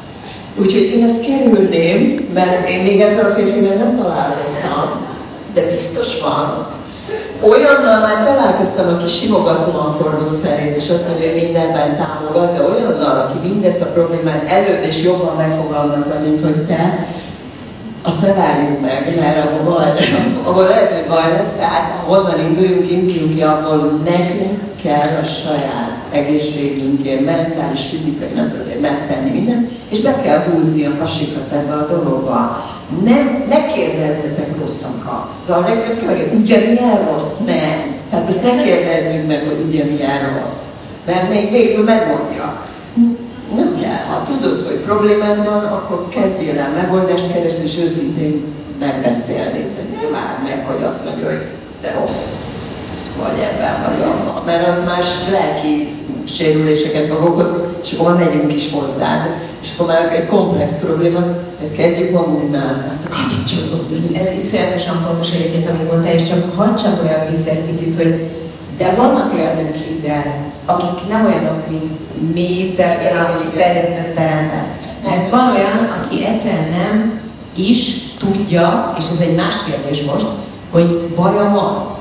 Úgyhogy 0.56 0.82
én 0.82 1.04
ezt 1.04 1.24
kerülném, 1.26 2.28
mert 2.34 2.68
én 2.68 2.82
még 2.82 3.00
ezzel 3.00 3.30
a 3.30 3.34
férfivel 3.34 3.76
nem 3.76 3.98
találkoztam, 4.02 4.90
de 5.54 5.70
biztos 5.70 6.20
van. 6.20 6.66
Olyannal 7.40 8.00
már 8.00 8.24
találkoztam, 8.24 8.94
aki 8.94 9.08
simogatóan 9.08 9.92
fordult 9.92 10.40
felé, 10.40 10.74
és 10.76 10.90
azt 10.90 11.08
mondja, 11.08 11.32
hogy 11.32 11.42
mindenben 11.42 11.96
támogat, 11.96 12.56
de 12.56 12.62
olyannal, 12.62 13.20
aki 13.20 13.48
mindezt 13.48 13.82
a 13.82 13.86
problémát 13.86 14.50
előbb 14.50 14.84
és 14.84 15.02
jobban 15.02 15.36
megfogalmazza, 15.36 16.14
mint 16.24 16.40
hogy 16.40 16.66
te, 16.66 17.06
azt 18.02 18.20
ne 18.20 18.32
várjuk 18.34 18.80
meg, 18.80 19.18
mert 19.20 19.62
baj, 19.62 19.92
abban 20.46 20.64
lehet, 20.64 20.92
hogy 20.92 21.08
baj 21.08 21.32
lesz, 21.32 21.52
tehát 21.52 22.02
honnan 22.04 22.40
induljunk, 22.40 22.90
induljunk 22.90 23.34
ki 23.34 23.42
abból, 23.42 24.00
nekünk 24.04 24.61
kell 24.82 25.20
a 25.22 25.26
saját 25.26 25.92
egészségünkért, 26.10 27.24
mentális, 27.24 27.80
fizikai, 27.90 28.28
nem 28.34 28.50
tudom, 28.50 28.80
megtenni 28.80 29.30
minden, 29.30 29.68
és 29.88 30.00
be 30.00 30.20
kell 30.22 30.42
húzni 30.42 30.84
a 30.84 30.96
pasikat 30.98 31.52
ebbe 31.52 31.72
a 31.72 31.86
dologba. 31.86 32.70
Nem, 33.04 33.44
ne 33.48 33.66
kérdezzetek 33.66 34.58
rosszakat. 34.60 35.30
Szóval 35.44 35.62
nekünk 35.62 35.98
kell, 35.98 36.16
hogy 36.16 36.40
ugyanilyen 36.40 37.08
rossz? 37.10 37.30
Nem. 37.46 37.94
Tehát 38.10 38.28
ezt 38.28 38.42
ne 38.42 38.62
kérdezzük 38.62 39.26
meg, 39.26 39.42
hogy 39.46 39.64
ugyanilyen 39.68 40.40
rossz. 40.42 40.64
Mert 41.06 41.28
még 41.28 41.50
végül 41.50 41.84
megmondja. 41.84 42.66
Nem 43.54 43.80
kell. 43.80 44.04
Ha 44.08 44.26
tudod, 44.26 44.66
hogy 44.66 44.76
problémád 44.76 45.36
van, 45.36 45.64
akkor 45.64 46.08
kezdjél 46.08 46.58
el 46.58 46.70
megoldást 46.70 47.32
keresni, 47.32 47.62
és 47.62 47.78
őszintén 47.78 48.44
megbeszélni. 48.78 49.64
Ne 50.02 50.08
várd 50.10 50.42
meg, 50.42 50.66
hogy 50.66 50.82
azt 50.82 51.04
mondja, 51.04 51.26
hogy 51.26 51.42
te 51.80 51.94
rossz 52.00 52.51
vagy 53.20 53.38
ebben, 53.50 53.74
vagy 53.86 54.00
abban. 54.10 54.42
Mert 54.44 54.68
az 54.68 54.84
más 54.84 55.06
lelki 55.30 55.94
sérüléseket 56.24 57.08
fog 57.08 57.22
okozni, 57.28 57.56
és 57.82 57.92
akkor 57.92 58.14
már 58.14 58.24
megyünk 58.24 58.54
is 58.54 58.72
hozzád. 58.72 59.20
És 59.62 59.68
akkor 59.74 59.86
már 59.92 60.12
egy 60.12 60.26
komplex 60.26 60.72
probléma, 60.80 61.18
mert 61.60 61.76
kezdjük 61.76 62.10
magunknál, 62.10 62.86
azt 62.90 63.04
akartam 63.04 63.44
csak 63.44 63.58
mondani. 63.70 64.18
Ez 64.18 64.44
iszonyatosan 64.44 65.00
fontos 65.06 65.30
egyébként, 65.30 65.68
amit 65.68 65.90
mondtál, 65.90 66.14
és 66.14 66.22
csak 66.28 66.54
hadd 66.56 66.76
csatoljak 66.76 67.28
vissza 67.28 67.50
egy 67.50 67.64
picit, 67.70 67.96
hogy 67.96 68.30
de 68.78 68.94
vannak 68.96 69.32
olyan 69.34 69.56
nők 69.56 69.76
ide, 69.98 70.40
akik 70.64 71.08
nem 71.08 71.24
olyanok, 71.24 71.68
mint 71.68 71.90
mi, 72.34 72.72
de 72.76 72.84
a 72.84 73.56
terjesztett 73.56 74.14
teremben. 74.14 74.64
Ez 75.18 75.30
van 75.30 75.54
olyan, 75.56 76.02
aki 76.02 76.24
egyszerűen 76.24 76.70
nem 76.70 77.20
is 77.56 77.96
tudja, 78.18 78.94
és 78.98 79.04
ez 79.12 79.26
egy 79.26 79.34
más 79.34 79.54
kérdés 79.66 80.02
most, 80.02 80.26
hogy 80.70 80.98
baja 81.16 81.50
van. 81.50 82.00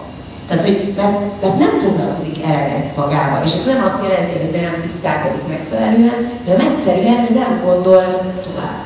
Tehát, 0.51 0.65
hogy 0.67 0.93
mert, 0.97 1.41
mert 1.41 1.57
nem 1.65 1.73
foglalkozik 1.83 2.37
eleget 2.51 2.95
magával. 3.01 3.41
És 3.47 3.53
ez 3.59 3.65
nem 3.71 3.83
azt 3.87 4.03
jelenti, 4.05 4.33
hogy 4.39 4.61
nem 4.61 4.81
tisztálkodik 4.85 5.45
megfelelően, 5.55 6.19
de 6.45 6.51
egyszerűen 6.69 7.21
nem 7.41 7.51
gondol 7.65 8.03
tovább. 8.47 8.79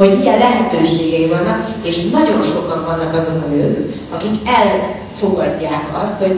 Hogy 0.00 0.12
milyen 0.18 0.38
lehetőségei 0.38 1.26
vannak, 1.36 1.60
és 1.88 1.96
nagyon 2.18 2.42
sokan 2.42 2.80
vannak 2.88 3.14
azok 3.14 3.38
a 3.46 3.48
nők, 3.54 3.76
akik 4.16 4.36
elfogadják 4.60 5.84
azt, 6.02 6.18
hogy 6.22 6.36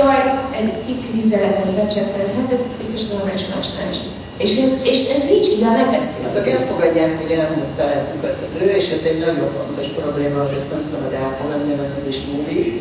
jaj, 0.00 0.20
egy 0.58 0.70
pici 0.86 1.08
vízzel 1.14 1.40
lehet 1.40 1.72
becseppelni, 1.80 2.32
hát 2.38 2.52
ez 2.56 2.64
biztos 2.78 3.02
normális 3.12 3.44
másnál 3.54 3.88
is. 3.94 3.98
És 4.44 4.52
ez, 4.64 4.70
és 4.90 4.98
ez 5.14 5.20
nincs 5.30 5.48
kivel 5.52 5.76
megbeszélni. 5.80 6.26
Azok 6.30 6.48
elfogadják, 6.48 7.12
hogy 7.20 7.32
elmúlt 7.40 7.72
felettük 7.78 8.22
azt 8.28 8.42
a 8.46 8.48
nő, 8.58 8.68
és 8.80 8.86
ez 8.96 9.02
egy 9.10 9.18
nagyon 9.24 9.48
fontos 9.56 9.88
probléma, 9.98 10.38
hogy 10.44 10.56
ezt 10.58 10.70
nem 10.74 10.84
szabad 10.90 11.12
elfogadni, 11.24 11.72
mert 11.74 11.94
hogy 11.96 12.08
is 12.14 12.20
múlik 12.32 12.72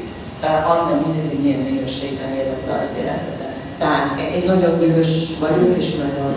az 0.43 0.80
nem 0.89 1.00
mindegy, 1.04 1.30
hogy 1.30 1.43
milyen 1.43 1.60
minőségben 1.60 2.30
élek 2.39 2.62
le 2.67 2.73
az 2.84 2.93
életedet. 3.02 3.56
Tehát 3.78 4.19
én 4.36 4.43
nagyon 4.45 4.80
dühös 4.80 5.11
vagyok, 5.39 5.78
és 5.78 5.95
nagyon 5.95 6.34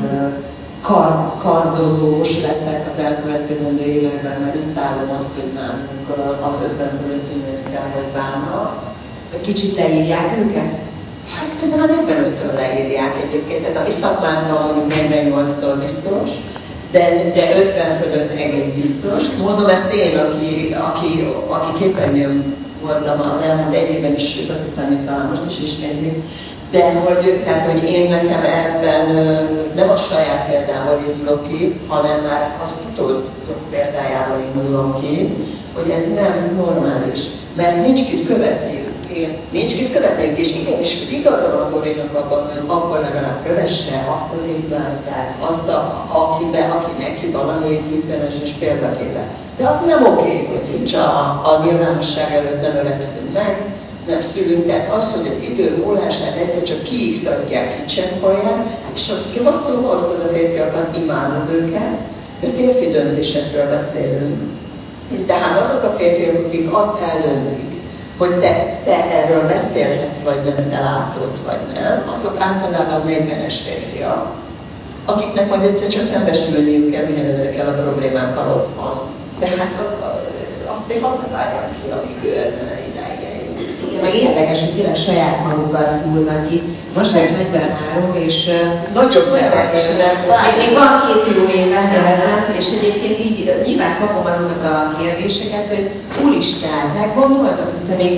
kar, 0.82 1.32
kardozós 1.38 2.40
leszek 2.42 2.88
az 2.92 2.98
elkövetkezendő 2.98 3.84
években, 3.84 4.40
mert 4.40 4.54
utálom 4.54 5.10
azt, 5.18 5.34
hogy 5.34 5.52
nem, 5.54 5.88
amikor 5.90 6.38
az 6.48 6.56
50 6.70 7.00
fölötti 7.02 7.34
nőkkel 7.34 7.86
vagy 7.94 8.12
bánnak. 8.14 8.82
Egy 9.34 9.40
kicsit 9.40 9.76
leírják 9.76 10.38
őket? 10.38 10.74
Hát 11.36 11.52
szerintem 11.52 11.82
a 11.82 11.86
45-től 11.86 12.54
leírják 12.54 13.14
egyébként, 13.22 13.66
tehát 13.66 13.88
a 13.88 13.90
szakmánkban 13.90 14.64
mondjuk 14.64 14.92
48-tól 15.00 15.74
biztos, 15.80 16.30
de, 16.90 17.32
de 17.34 17.60
50 17.64 18.00
fölött 18.00 18.30
egész 18.30 18.72
biztos. 18.74 19.24
Mondom 19.38 19.68
ezt 19.68 19.92
én, 19.92 20.18
aki, 20.18 20.74
aki, 20.74 21.28
aki 21.48 21.84
képernyőn 21.84 22.59
voltam 22.82 23.20
az 23.30 23.38
elmúlt 23.48 23.74
egy 23.74 23.90
évben 23.90 24.14
is, 24.14 24.32
sőt 24.32 24.50
azt 24.50 24.62
hiszem, 24.62 24.86
hogy 24.86 25.04
talán 25.04 25.26
most 25.28 25.42
is 25.50 25.64
ismétlik, 25.64 26.22
De 26.70 26.92
hogy, 26.92 27.42
tehát, 27.44 27.70
hogy 27.70 27.90
én 27.90 28.10
nekem 28.10 28.42
ebben 28.42 29.04
nem 29.74 29.90
a 29.90 29.96
saját 29.96 30.48
példából 30.50 30.98
indulok 31.08 31.48
ki, 31.48 31.80
hanem 31.86 32.20
már 32.20 32.56
az 32.62 32.72
utódok 32.90 33.60
példájából 33.70 34.38
indulok 34.54 35.00
ki, 35.00 35.36
hogy 35.74 35.90
ez 35.90 36.04
nem 36.14 36.54
normális. 36.56 37.20
Mert 37.56 37.86
nincs 37.86 38.00
kit 38.08 38.26
követniük. 39.10 39.52
Nincs 39.52 39.74
kit 39.74 39.92
követniük, 39.92 40.38
és 40.38 40.56
igenis 40.56 40.92
igaza 41.10 41.56
van 41.56 41.70
Dorinak 41.70 42.14
abban, 42.14 42.42
hogy 42.48 42.62
akkor 42.66 42.98
legalább 43.00 43.44
kövesse 43.46 43.96
azt 44.16 44.30
az 44.36 44.44
influencert, 44.56 45.32
azt, 45.48 45.68
a, 45.68 46.06
akibe, 46.20 46.62
aki 46.76 46.92
neki 47.02 47.26
valami 47.26 47.80
hiteles 47.90 48.52
példaképe. 48.58 49.24
De 49.56 49.68
az 49.68 49.78
nem 49.86 50.06
oké, 50.06 50.46
hogy 50.50 50.64
nincs 50.74 50.94
a, 50.94 51.06
a 51.50 51.60
nyilvánosság 51.64 52.32
előtt 52.32 52.62
nem 52.62 52.76
öregszünk 52.76 53.32
meg, 53.32 53.56
nem 54.06 54.22
szülünk. 54.22 54.66
Tehát 54.66 54.92
az, 54.92 55.14
hogy 55.14 55.28
az 55.30 55.40
idő 55.50 55.82
múlását 55.84 56.36
egyszer 56.36 56.62
csak 56.62 56.82
kiiktatják, 56.82 57.76
kicseppolják, 57.76 58.64
és 58.94 59.08
aki 59.08 59.44
hosszú 59.44 59.82
hoztad 59.82 60.20
a 60.28 60.32
férfiakat, 60.32 60.96
imádom 60.96 61.48
őket, 61.52 61.96
de 62.40 62.48
férfi 62.48 62.90
döntésekről 62.90 63.68
beszélünk. 63.70 64.38
Tehát 65.26 65.60
azok 65.60 65.82
a 65.82 65.96
férfiak, 65.98 66.46
akik 66.46 66.74
azt 66.74 67.00
eldöntik, 67.00 67.69
hogy 68.20 68.38
te, 68.38 68.80
te 68.84 69.04
erről 69.18 69.46
beszélhetsz, 69.46 70.18
vagy 70.24 70.40
nem, 70.44 70.70
te 70.70 70.80
látszódsz, 70.80 71.42
vagy 71.46 71.60
nem, 71.74 72.10
azok 72.12 72.40
általában 72.40 73.02
40-es 73.06 73.54
férfiak, 73.64 74.32
akiknek 75.04 75.48
majd 75.48 75.62
egyszer 75.62 75.88
csak 75.88 76.04
szembesülniük 76.04 76.90
kell 76.92 77.04
ugyanezekkel 77.12 77.68
a 77.68 77.82
problémákkal 77.82 78.54
otthon. 78.56 79.00
Tehát 79.38 79.72
azt 80.66 80.90
én 80.90 81.02
hadd 81.02 81.32
várjam 81.32 81.70
ki, 81.72 81.90
amíg 81.90 82.34
eljut. 82.34 82.79
Igen, 83.90 84.02
meg 84.02 84.14
érdekes, 84.14 84.60
hogy 84.60 84.74
tényleg 84.74 84.96
saját 84.96 85.38
magukkal 85.46 85.86
szúrnak 85.86 86.48
ki. 86.48 86.62
Most 86.96 87.12
már 87.14 87.22
43, 87.22 88.14
és 88.26 88.36
és 89.76 89.84
nevelésnek 89.94 90.14
még, 90.26 90.52
még 90.60 90.72
van 90.80 90.92
két 91.06 91.24
jó 91.36 91.42
éven 91.60 91.86
nevezem, 91.94 92.40
és 92.58 92.66
egyébként 92.76 93.18
így 93.26 93.38
nyilván 93.66 93.96
kapom 94.00 94.24
azokat 94.32 94.62
a 94.64 94.92
kérdéseket, 94.98 95.66
hogy 95.72 95.86
úristen, 96.24 96.82
meggondoltad, 97.00 97.70
hogy 97.74 97.86
te 97.88 97.94
még 98.02 98.14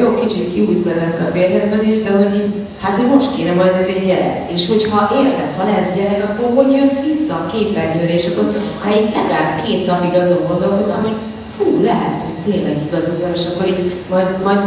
jó 0.00 0.08
kicsit 0.20 0.52
kihúztad 0.52 0.98
ezt 1.06 1.20
a 1.26 1.32
férjezmenést, 1.34 2.02
de 2.04 2.10
hogy 2.18 2.34
így, 2.40 2.52
hát 2.82 2.96
hogy 2.96 3.08
most 3.14 3.34
kéne 3.34 3.52
majd 3.52 3.74
ez 3.80 3.86
egy 3.94 4.06
gyerek. 4.06 4.38
És 4.54 4.68
hogyha 4.68 5.10
érted, 5.20 5.50
ha 5.58 5.70
lesz 5.70 5.94
gyerek, 5.96 6.22
akkor 6.28 6.48
hogy 6.58 6.72
jössz 6.76 7.00
vissza 7.08 7.34
a 7.34 7.46
képernyőre, 7.52 8.14
és 8.14 8.26
akkor 8.26 8.46
hát 8.82 8.96
így 9.00 9.14
legalább 9.16 9.62
két 9.64 9.86
napig 9.86 10.14
azon 10.22 10.42
gondolkodtam, 10.48 11.02
hogy 11.02 11.16
fú, 11.56 11.82
lehet, 11.82 12.22
hogy 12.22 12.52
tényleg 12.52 12.76
igazuk 12.86 13.20
van, 13.20 13.32
és 13.34 13.44
akkor 13.50 13.66
így 13.66 13.94
majd, 14.10 14.28
majd 14.44 14.62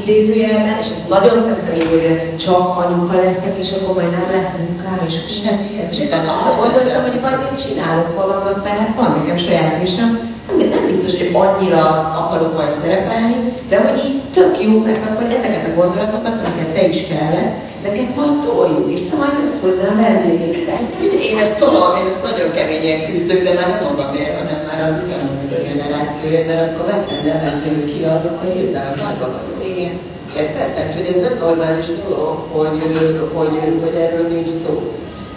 idézőjelben, 0.00 0.76
és 0.80 0.88
ezt 0.94 1.08
nagyon 1.08 1.46
teszem 1.48 1.74
idézőjelben, 1.74 2.36
csak 2.36 2.66
anyuka 2.82 3.16
leszek, 3.24 3.54
és 3.58 3.70
akkor 3.72 3.94
majd 3.94 4.10
nem 4.10 4.28
lesz 4.34 4.54
munkám, 4.62 5.00
és 5.06 5.14
semmi. 5.38 5.68
És 5.90 5.98
utána 5.98 6.30
arra 6.38 6.54
gondoltam, 6.62 7.02
hogy 7.06 7.20
majd 7.20 7.40
én 7.48 7.56
csinálok 7.64 8.08
valamit, 8.20 8.64
mert 8.64 8.96
van 8.96 9.10
nekem 9.18 9.36
saját 9.36 9.78
műsorom, 9.78 10.32
nem, 10.48 10.68
nem 10.68 10.86
biztos, 10.86 11.18
hogy 11.18 11.30
annyira 11.32 11.82
akarok 12.22 12.56
majd 12.56 12.70
szerepelni, 12.70 13.36
de 13.68 13.76
hogy 13.84 13.98
így 14.08 14.20
tök 14.36 14.62
jó, 14.62 14.72
mert 14.86 15.02
akkor 15.10 15.26
ezeket 15.38 15.64
a 15.68 15.74
gondolatokat, 15.80 16.36
amiket 16.40 16.74
te 16.74 16.82
is 16.88 17.00
felvesz, 17.10 17.54
ezeket 17.78 18.16
majd 18.16 18.38
toljuk, 18.46 18.92
és 18.94 19.02
te 19.08 19.16
majd 19.16 19.36
jössz 19.42 19.60
hozzá 19.64 19.86
a 19.92 19.96
vendégekre. 20.02 20.76
Én 21.28 21.38
ezt 21.38 21.58
tolom, 21.58 21.96
én 22.00 22.06
ezt 22.06 22.22
nagyon 22.28 22.50
keményen 22.52 23.00
küzdök, 23.10 23.42
de 23.44 23.52
már 23.54 23.68
nem 23.68 23.82
magamért, 23.88 24.38
hanem 24.40 24.60
már 24.68 24.80
az 24.86 24.94
utána 25.02 25.33
generációért, 25.74 26.46
mert 26.46 26.60
amikor 26.62 26.86
meg 26.92 27.00
kell 27.06 27.22
nevezni 27.32 27.84
ki, 27.90 28.04
az 28.14 28.24
akkor 28.24 28.48
nagyba 29.04 29.26
vagyok. 29.34 29.58
Igen. 29.72 29.94
Érted? 30.36 30.70
Tehát, 30.74 30.94
hogy 30.94 31.06
ez 31.14 31.20
nem 31.22 31.38
normális 31.38 31.86
dolog, 32.08 32.36
hogy, 32.52 32.76
hogy, 33.34 33.54
hogy 33.82 33.94
erről 34.04 34.26
nincs 34.28 34.48
szó. 34.48 34.74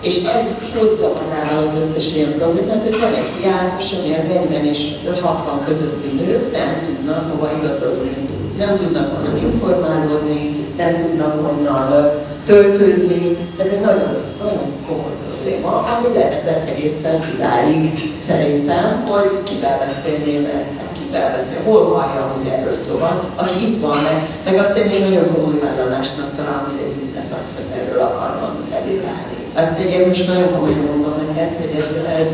És 0.01 0.15
ez 0.15 0.47
hozza 0.75 1.07
magára 1.19 1.57
az 1.65 1.73
összes 1.81 2.15
ilyen 2.15 2.33
problémát, 2.37 2.83
hogy 2.83 2.99
van 2.99 3.13
egy 3.13 3.31
hiátus, 3.39 3.91
amilyen 3.93 4.25
40 4.25 4.65
és 4.65 4.79
60 5.21 5.63
közötti 5.65 6.09
nők 6.15 6.51
nem 6.51 6.71
tudnak 6.85 7.31
hova 7.31 7.49
igazodni. 7.59 8.11
Nem 8.57 8.75
tudnak 8.75 9.15
honnan 9.15 9.37
informálódni, 9.37 10.65
nem 10.77 10.93
tudnak 11.01 11.45
honnan 11.45 12.09
töltődni. 12.45 13.37
Ez 13.59 13.67
egy 13.67 13.81
nagyon, 13.81 14.09
nagyon 14.39 14.73
komoly 14.87 15.16
probléma, 15.47 15.73
ami 15.93 16.07
levezet 16.17 16.69
egészen 16.69 17.17
idáig 17.33 18.13
szerintem, 18.27 19.03
hogy 19.09 19.43
kivel 19.43 19.77
beszélnél, 19.85 20.41
hát 20.77 20.91
kivel 20.99 21.29
beszél, 21.35 21.61
hol 21.65 21.83
hallja, 21.93 22.21
hogy 22.33 22.47
erről 22.47 22.75
szó 22.75 22.97
van, 22.97 23.17
aki 23.35 23.57
itt 23.67 23.81
van, 23.81 23.97
meg, 24.07 24.17
meg 24.45 24.55
azt 24.63 24.77
én 24.77 24.85
még 24.85 24.99
nagyon 24.99 25.33
komoly 25.33 25.59
vállalásnak 25.65 26.35
találom, 26.35 26.65
hogy 26.69 26.81
egy 26.85 27.01
üzlet 27.03 27.31
azt, 27.37 27.55
hogy 27.57 27.69
erről 27.79 28.01
akarom 28.01 28.55
edukálni. 28.79 29.37
Azt 29.61 29.77
egyébként 29.79 30.07
most 30.07 30.27
nagyon 30.27 30.49
komolyan 30.53 30.85
mondom 30.91 31.13
neked, 31.27 31.51
hogy 31.61 31.73
ez, 31.79 31.89
ez 32.21 32.31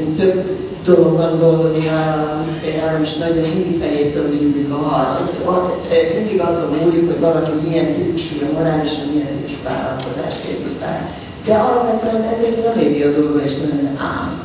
én 0.00 0.14
több 0.20 0.36
dologban 0.84 1.38
dolgozom 1.38 1.86
a 2.40 2.44
szférában, 2.44 3.02
és 3.02 3.14
nagyon 3.14 3.48
mindig 3.48 3.80
felétől 3.82 4.28
bízunk 4.30 4.72
a 4.72 4.76
hal. 4.88 5.30
Mindig 6.18 6.40
azon 6.40 6.70
múlik, 6.80 7.06
hogy 7.10 7.20
valaki 7.20 7.50
milyen 7.66 7.94
típusú, 7.94 8.34
morálisan 8.52 9.06
milyen 9.12 9.26
típusú 9.26 9.58
vállalkozást 9.64 10.44
épít 10.48 10.76
fel. 10.80 11.23
De 11.44 11.54
alapvetően 11.54 12.22
ez 12.22 12.38
egy 12.38 12.64
a 12.66 12.78
média 12.78 13.10
dolga, 13.10 13.44
és 13.44 13.52
nagyon 13.56 13.98
ám. 14.00 14.42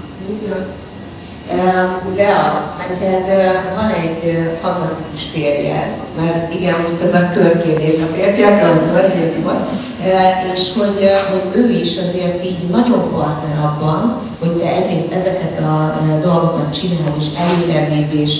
Lea, 2.16 2.76
neked 2.78 3.26
van 3.76 3.89
egy 3.89 4.50
fantasztikus 4.62 5.24
férjed, 5.34 5.91
mert 6.22 6.54
igen, 6.54 6.82
most 6.82 7.02
ez 7.02 7.14
a 7.14 7.30
körkérdés 7.34 7.93
a 8.00 8.14
férfiakról, 8.16 8.70
az 8.70 9.04
azért 9.06 9.43
van, 9.43 9.68
és 10.54 10.74
hogy, 10.78 11.10
hogy 11.32 11.62
ő 11.62 11.70
is 11.70 11.97
azért 11.97 12.45
így 12.45 12.70
nagyon 12.70 13.12
partner 13.12 13.58
abban, 13.64 14.28
hogy 14.40 14.52
te 14.52 14.68
egyrészt 14.76 15.12
ezeket 15.12 15.60
a 15.60 15.74
dolgokat 16.22 16.74
csinálod, 16.80 17.16
és 17.22 17.28
előre 17.44 17.80
vidd, 17.92 18.22
és, 18.26 18.36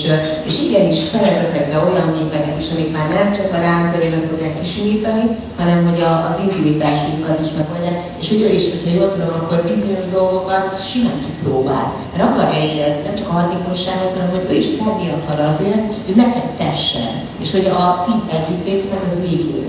és 0.48 0.62
igenis 0.66 0.96
szerezetek 0.96 1.68
be 1.70 1.78
olyan 1.88 2.08
népeket 2.18 2.58
is, 2.58 2.68
amik 2.72 2.92
már 2.96 3.08
nem 3.08 3.32
csak 3.32 3.48
a 3.52 3.60
ráncelinek 3.68 4.24
fogják 4.30 4.60
kisimítani, 4.60 5.24
hanem 5.58 5.88
hogy 5.88 6.00
a, 6.00 6.12
az 6.28 6.36
intimitásunkat 6.46 7.40
is 7.44 7.50
megoldják, 7.56 7.98
és 8.20 8.30
ugye 8.30 8.48
is, 8.52 8.64
hogyha 8.70 8.96
jól 8.98 9.12
tudom, 9.12 9.32
akkor 9.40 9.58
bizonyos 9.72 10.06
dolgokat 10.12 10.66
simán 10.88 11.18
kipróbál. 11.24 11.86
Mert 12.12 12.28
akarja 12.28 12.60
érezni 12.70 13.02
nem 13.04 13.14
csak 13.14 13.28
a 13.28 13.38
hatékonyságot, 13.38 14.12
hanem 14.14 14.30
hogy 14.30 14.46
ő 14.50 14.54
is 14.62 14.68
tenni 14.76 15.06
akar 15.16 15.40
azért, 15.52 15.82
hogy 16.06 16.16
neked 16.22 16.48
tessen, 16.62 17.12
és 17.42 17.52
hogy 17.52 17.66
a 17.80 18.04
ti 18.04 18.14
együttlétnek 18.36 19.02
az 19.06 19.14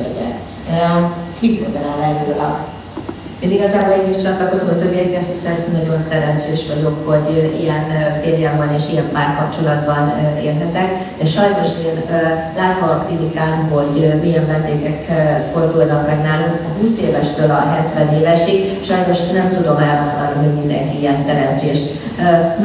legyen. 0.04 0.34
Mit 1.40 1.62
mondanál 1.62 2.02
erről 2.10 2.40
a 2.40 2.66
Én 3.44 3.52
igazából 3.52 3.96
én 4.04 4.10
is 4.16 4.22
csatlakozom 4.22 4.70
a 4.74 4.80
többiekhez, 4.82 5.28
hiszen 5.34 5.58
nagyon 5.78 6.00
szerencsés 6.10 6.62
vagyok, 6.74 6.96
hogy 7.10 7.28
ilyen 7.62 7.84
férjem 8.24 8.56
van 8.58 8.72
és 8.78 8.84
ilyen 8.92 9.10
párkapcsolatban 9.14 10.04
élhetek, 10.48 10.89
de 11.20 11.26
sajnos 11.26 11.70
én 11.88 11.98
látva 12.62 12.86
a 12.92 13.04
klinikán, 13.06 13.56
hogy 13.74 14.20
milyen 14.24 14.48
vendégek 14.48 15.00
fordulnak 15.54 16.08
meg 16.08 16.20
nálunk, 16.22 16.62
a 16.68 16.72
20 16.80 16.89
évestől 17.08 17.52
a 17.52 17.60
70 17.60 18.14
évesig, 18.20 18.60
sajnos 18.89 19.20
nem 19.39 19.50
tudom 19.56 19.78
elmondani, 19.78 20.36
hogy 20.44 20.54
mindenki 20.60 21.00
ilyen 21.00 21.20
szerencsés. 21.28 21.80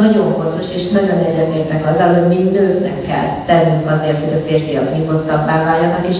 Nagyon 0.02 0.26
fontos, 0.38 0.66
és 0.74 0.88
nagyon 0.88 1.18
egyetértek 1.28 1.82
azzal, 1.90 2.10
hogy 2.14 2.28
mi 2.28 2.40
nőknek 2.56 2.98
kell 3.08 3.28
tennünk 3.46 3.90
azért, 3.90 4.20
hogy 4.24 4.34
a 4.38 4.46
férfiak 4.48 4.96
nyugodtabbá 4.96 5.64
váljanak, 5.64 6.04
és 6.08 6.16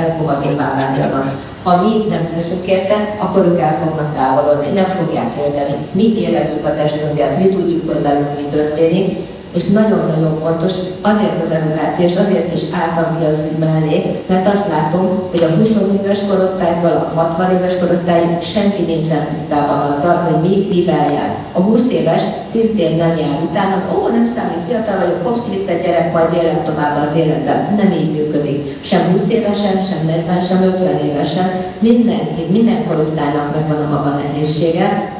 elfogadóbbá 0.00 0.68
váljanak. 0.80 1.52
Ha 1.64 1.82
mi 1.82 2.04
nem 2.08 2.24
teszünk 2.24 2.66
érte, 2.66 3.16
akkor 3.18 3.44
ők 3.44 3.60
el 3.60 3.78
fognak 3.84 4.14
távolodni, 4.14 4.72
nem 4.72 4.84
fogják 4.84 5.36
érteni. 5.38 5.76
Mi 5.92 6.20
érezzük 6.20 6.66
a 6.66 6.74
testünket, 6.74 7.38
mi 7.38 7.48
tudjuk, 7.48 7.92
hogy 7.92 8.02
velünk 8.02 8.36
mi 8.36 8.46
történik, 8.50 9.18
és 9.54 9.64
nagyon-nagyon 9.64 10.38
fontos, 10.42 10.72
azért 11.00 11.42
az 11.44 11.50
edukáció, 11.50 12.04
és 12.04 12.16
azért 12.16 12.54
is 12.54 12.62
álltam 12.82 13.18
ki 13.18 13.24
az 13.24 13.38
ügy 13.50 13.58
mellé, 13.58 13.98
mert 14.26 14.46
azt 14.46 14.68
látom, 14.68 15.04
hogy 15.30 15.42
a 15.42 15.54
20 15.56 15.68
éves 16.02 16.20
korosztálytól 16.28 16.90
a 16.90 17.20
60 17.20 17.50
éves 17.56 17.78
korosztályig 17.78 18.42
senki 18.42 18.82
nincsen 18.82 19.26
tisztában 19.32 19.78
azzal, 19.90 20.16
hogy 20.16 20.50
mi 20.50 20.66
mivel 20.74 21.12
jár. 21.12 21.36
A 21.52 21.60
20 21.60 21.80
éves 21.90 22.22
szintén 22.50 22.96
nem 22.96 23.16
jár 23.18 23.38
utána, 23.50 23.76
ó, 23.94 24.08
nem 24.08 24.32
számít, 24.34 24.66
fiatal 24.68 24.96
vagyok, 24.98 25.26
hopsz, 25.26 25.46
itt 25.54 25.68
egy 25.68 25.82
gyerek, 25.82 26.12
majd 26.12 26.32
élem 26.40 26.60
tovább 26.64 26.96
az 27.06 27.16
életben. 27.16 27.58
Nem 27.76 27.90
így 28.00 28.12
működik. 28.12 28.78
Sem 28.80 29.02
20 29.10 29.30
évesen, 29.30 29.82
sem 29.88 30.06
40, 30.06 30.40
sem 30.40 30.62
50 30.62 30.98
évesen. 31.08 31.48
Mindenki, 31.78 32.42
minden 32.50 32.86
korosztálynak 32.86 33.52
megvan 33.54 33.86
a 33.86 33.88
maga 33.94 34.20
nehézsége, 34.22 35.12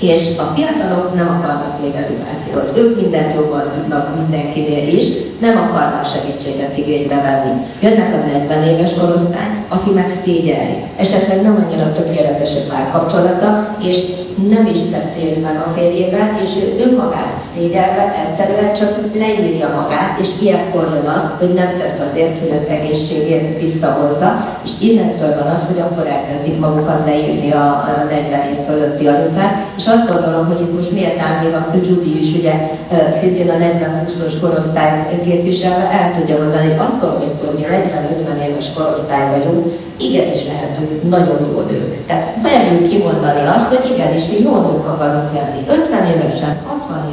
És 0.00 0.22
a 0.38 0.52
fiatalok 0.54 1.14
nem 1.14 1.28
akarnak 1.28 1.80
még 1.82 1.94
edukációt. 1.94 2.76
Ők 2.76 3.00
mindent 3.00 3.34
jobban 3.34 3.64
tudnak 3.74 4.16
mindenkinél 4.16 4.88
is, 4.98 5.06
nem 5.40 5.56
akarnak 5.56 6.04
segítséget 6.04 6.78
igénybe 6.78 7.14
venni. 7.14 7.60
Jönnek 7.82 8.14
a 8.14 8.26
40 8.38 8.62
éves 8.62 8.94
korosztály, 8.94 9.50
aki 9.68 9.90
meg 9.90 10.08
szégyelni. 10.24 10.84
Esetleg 10.96 11.42
nem 11.42 11.64
annyira 11.64 11.92
tökéletes 11.92 12.50
a 12.54 12.72
párkapcsolata, 12.72 13.76
és 13.82 13.98
nem 14.48 14.66
is 14.66 14.78
beszéli 14.78 15.40
meg 15.40 15.56
a 15.66 15.70
férjével, 15.76 16.38
és 16.42 16.50
ő 16.56 16.82
önmagát 16.86 17.42
szégyelve 17.54 18.14
egyszerűen 18.26 18.74
csak 18.74 18.98
leírja 19.14 19.68
magát, 19.80 20.18
és 20.20 20.28
ilyenkor 20.42 20.88
jön 20.94 21.08
az, 21.08 21.22
hogy 21.38 21.54
nem 21.54 21.70
tesz 21.78 22.08
azért, 22.10 22.38
hogy 22.38 22.50
az 22.50 22.68
egészségét 22.68 23.60
visszahozza, 23.60 24.58
és 24.64 24.70
innentől 24.80 25.34
van 25.34 25.52
az, 25.54 25.66
hogy 25.66 25.80
akkor 25.80 26.06
elkezdik 26.06 26.58
magukat 26.58 27.06
leírni 27.06 27.52
a 27.52 27.66
40 28.10 28.40
év 28.50 28.58
fölötti 28.66 29.06
anyukát, 29.06 29.54
és 29.76 29.86
azt 29.90 30.08
gondolom, 30.12 30.46
hogy 30.46 30.60
itt 30.60 30.74
most 30.74 30.92
méltán 30.92 31.44
még 31.44 31.52
a 31.54 31.66
Judy 31.86 32.20
is 32.22 32.34
ugye 32.38 32.54
szintén 33.20 33.50
a 33.50 33.58
40-20-os 33.64 34.34
korosztály 34.40 35.20
képviselve 35.24 35.90
el 36.00 36.14
tudja 36.16 36.36
mondani, 36.42 36.66
hogy 36.68 36.78
attól 36.86 37.18
még, 37.18 37.32
hogy 37.40 37.54
mi 37.58 37.64
40-50 38.42 38.48
éves 38.48 38.72
korosztály 38.72 39.28
vagyunk, 39.30 39.66
igenis 39.96 40.40
lehetünk 40.46 40.90
nagyon 41.08 41.38
jó 41.52 41.60
nők. 41.70 42.06
Tehát 42.06 42.36
merjünk 42.42 42.88
kimondani 42.88 43.42
azt, 43.54 43.68
hogy 43.68 43.90
igenis 43.92 44.24
mi 44.30 44.38
jó 44.42 44.54
nők 44.66 44.86
akarunk 44.92 45.30
lenni. 45.34 45.60
50 45.68 46.06
évesen, 46.06 46.56
60 46.66 46.98
évesen 46.98 47.08
is. 47.08 47.09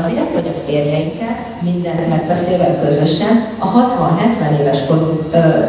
Azért, 0.00 0.32
hogy 0.34 0.48
a 0.54 0.60
férjeinkkel 0.66 1.36
mindent 1.60 2.08
megbeszélve 2.08 2.78
közösen 2.84 3.44
a 3.58 3.66
60-70 3.66 4.60
éves 4.60 4.80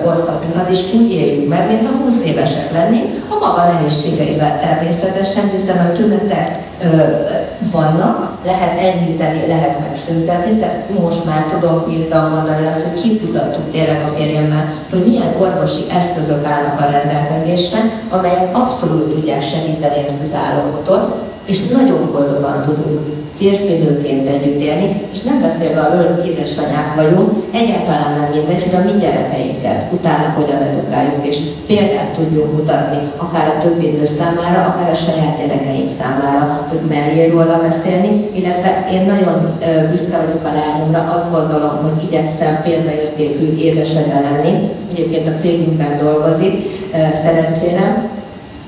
korszakunkat 0.03 0.69
is 0.69 0.93
úgy 0.93 1.11
éljük 1.11 1.49
meg, 1.49 1.67
mint 1.67 1.87
a 1.87 2.03
20 2.03 2.13
évesek 2.25 2.71
lenni, 2.71 3.01
a 3.29 3.45
maga 3.45 3.63
nehézségeivel 3.63 4.59
természetesen, 4.59 5.49
hiszen 5.49 5.77
a 5.77 5.91
tünetek 5.91 6.59
vannak, 7.71 8.37
lehet 8.45 8.79
enyhíteni, 8.79 9.47
lehet 9.47 9.79
megszüntetni, 9.79 10.57
tehát 10.59 10.89
most 10.99 11.25
már 11.25 11.45
tudom 11.51 11.85
írtam 11.89 12.29
mondani 12.29 12.65
azt, 12.67 12.87
hogy 12.87 13.01
kiputattuk 13.01 13.71
tényleg 13.71 14.01
a 14.03 14.17
férjemmel, 14.17 14.73
hogy 14.89 15.05
milyen 15.05 15.33
orvosi 15.39 15.81
eszközök 15.99 16.45
állnak 16.45 16.79
a 16.79 16.91
rendelkezésre, 16.91 17.79
amelyek 18.09 18.57
abszolút 18.57 19.13
tudják 19.13 19.41
segíteni 19.41 19.97
ezt 19.97 20.23
az 20.23 20.37
állapotot, 20.45 21.15
és 21.49 21.67
nagyon 21.67 22.09
boldogan 22.11 22.61
tudunk 22.61 22.99
férfinőként 23.37 24.27
együtt 24.27 24.61
élni, 24.61 25.01
és 25.13 25.21
nem 25.21 25.41
beszélve 25.41 25.81
arról, 25.81 26.05
hogy 26.13 26.27
édesanyák 26.27 26.95
vagyunk, 26.95 27.29
egyáltalán 27.51 28.11
nem 28.19 28.29
mindegy, 28.33 28.63
hogy 28.63 28.79
a 28.79 28.85
mi 28.87 28.99
gyerekeinket 28.99 29.85
utána 29.91 30.33
hogyan 30.37 30.61
edukáljuk, 30.61 31.27
és 31.27 31.37
példát 31.67 32.13
tudjunk 32.17 32.51
mutatni, 32.57 32.99
akár 33.17 33.47
a 33.47 33.61
többi 33.63 33.87
nő 33.87 34.05
számára, 34.05 34.59
akár 34.69 34.89
a 34.91 35.01
saját 35.05 35.37
gyerekeink 35.39 35.89
számára, 35.99 36.67
hogy 36.69 36.79
merjél 36.89 37.29
róla 37.31 37.57
beszélni, 37.67 38.29
illetve 38.39 38.87
én 38.91 39.05
nagyon 39.05 39.37
büszke 39.91 40.17
vagyok 40.17 40.43
a 40.49 40.55
lányomra, 40.59 41.01
azt 41.15 41.31
gondolom, 41.31 41.75
hogy 41.81 42.03
igyekszem 42.07 42.61
példaértékű 42.63 43.57
édesanyja 43.57 44.19
lenni, 44.27 44.53
egyébként 44.91 45.27
a 45.27 45.39
cégünkben 45.41 45.97
dolgozik, 45.97 46.53
szerencsére, 47.23 48.09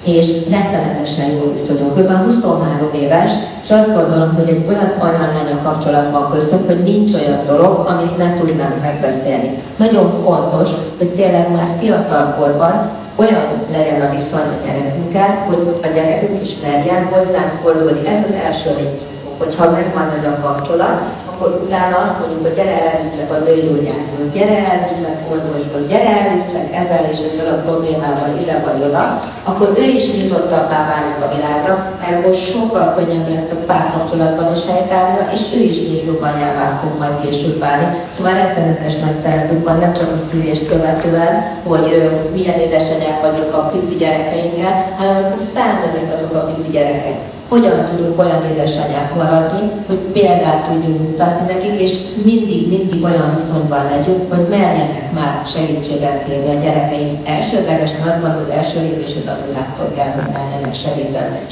és 0.04 0.28
rettenetesen 0.50 1.30
jó 1.32 1.54
viszonyunk. 1.54 1.98
Ő 1.98 2.08
már 2.08 2.24
23 2.24 2.90
éves, 3.02 3.32
és 3.64 3.70
azt 3.70 3.96
gondolom, 3.96 4.34
hogy 4.36 4.50
egy 4.50 4.66
olyan 4.68 4.94
anyálánya 5.00 5.62
kapcsolat 5.64 6.12
van 6.12 6.32
köztünk, 6.32 6.66
hogy 6.66 6.84
nincs 6.84 7.14
olyan 7.14 7.46
dolog, 7.46 7.88
amit 7.88 8.18
ne 8.18 8.34
tudnánk 8.34 8.82
megbeszélni. 8.82 9.58
Nagyon 9.78 10.10
fontos, 10.24 10.70
hogy 10.98 11.10
tényleg 11.10 11.52
már 11.52 11.68
fiatal 11.80 12.36
korban 12.40 12.90
olyan 13.16 13.46
legyen 13.72 14.02
a 14.02 14.10
viszony 14.10 14.50
a 14.56 14.66
gyerekünkkel, 14.66 15.46
hogy 15.48 15.80
a 15.84 15.88
gyerekünk 15.94 16.42
is 16.42 16.52
merjen 16.64 17.06
hozzánk 17.06 17.52
fordulni. 17.64 18.08
Ez 18.08 18.24
az 18.24 18.36
első 18.46 18.70
lépcső 18.78 19.21
hogyha 19.42 19.72
megvan 19.78 20.08
ez 20.18 20.26
a 20.32 20.40
kapcsolat, 20.46 20.98
akkor 21.30 21.50
utána 21.66 21.98
azt 22.06 22.20
mondjuk, 22.20 22.42
hogy 22.46 22.56
gyere 22.60 22.76
elviszlek 22.92 23.30
a 23.32 23.44
nőgyógyászhoz, 23.46 24.28
gyere 24.38 24.58
elviszlek 24.72 25.18
orvoshoz, 25.34 25.84
gyere 25.92 26.10
elviszlek 26.22 26.68
ezzel 26.82 27.06
és 27.12 27.20
ezzel 27.28 27.50
a 27.54 27.62
problémával 27.66 28.32
ide 28.42 28.56
vagy 28.66 28.82
oda, 28.88 29.04
akkor 29.50 29.70
ő 29.82 29.86
is 30.00 30.06
nyitottabbá 30.16 30.80
válik 30.92 31.18
a 31.26 31.32
világra, 31.36 31.74
ergo 32.10 32.32
sokkal 32.52 32.88
könnyebb 32.96 33.30
lesz 33.34 33.52
a 33.52 33.64
párkapcsolatban 33.70 34.48
is 34.56 34.64
helytállnia, 34.72 35.24
és 35.36 35.42
ő 35.58 35.60
is 35.72 35.78
még 35.88 36.06
jobb 36.06 36.22
anyává 36.22 36.66
fog 36.82 36.94
majd 37.00 37.16
később 37.24 37.60
válni. 37.60 37.88
Szóval 38.16 38.34
rettenetes 38.34 38.96
nagy 39.06 39.20
szeretünk 39.24 39.64
van, 39.68 39.78
nem 39.78 39.94
csak 39.94 40.10
a 40.12 40.22
szülést 40.30 40.68
követően, 40.68 41.34
hogy 41.68 41.88
milyen 42.34 42.60
édesanyák 42.66 43.22
vagyok 43.22 43.54
a 43.54 43.70
pici 43.72 43.96
gyerekeinkkel, 43.96 44.74
hanem 44.98 45.34
felnőnek 45.54 46.10
azok 46.16 46.34
a 46.36 46.46
pici 46.50 46.70
gyerekek 46.72 47.20
hogyan 47.52 47.86
tudunk 47.90 48.20
olyan 48.20 48.44
édesanyák 48.52 49.16
maradni, 49.16 49.72
hogy 49.88 50.02
példát 50.16 50.66
tudjunk 50.68 51.00
mutatni 51.08 51.54
nekik, 51.54 51.82
és 51.86 51.94
mindig, 52.24 52.68
mindig 52.68 53.04
olyan 53.04 53.36
viszonyban 53.36 53.84
legyünk, 53.92 54.34
hogy 54.34 54.46
merjenek 54.50 55.12
már 55.14 55.34
segítséget 55.54 56.24
kérni 56.26 56.50
a 56.56 56.62
gyerekeink. 56.64 57.28
Elsődlegesen 57.28 58.02
az 58.02 58.22
van, 58.22 58.34
hogy 58.40 58.50
első 58.60 58.80
lépés 58.82 59.14
az 59.22 59.32
anyukáktól 59.34 59.90
kell, 59.96 60.12
hogy 60.18 60.34
merjenek 60.38 60.76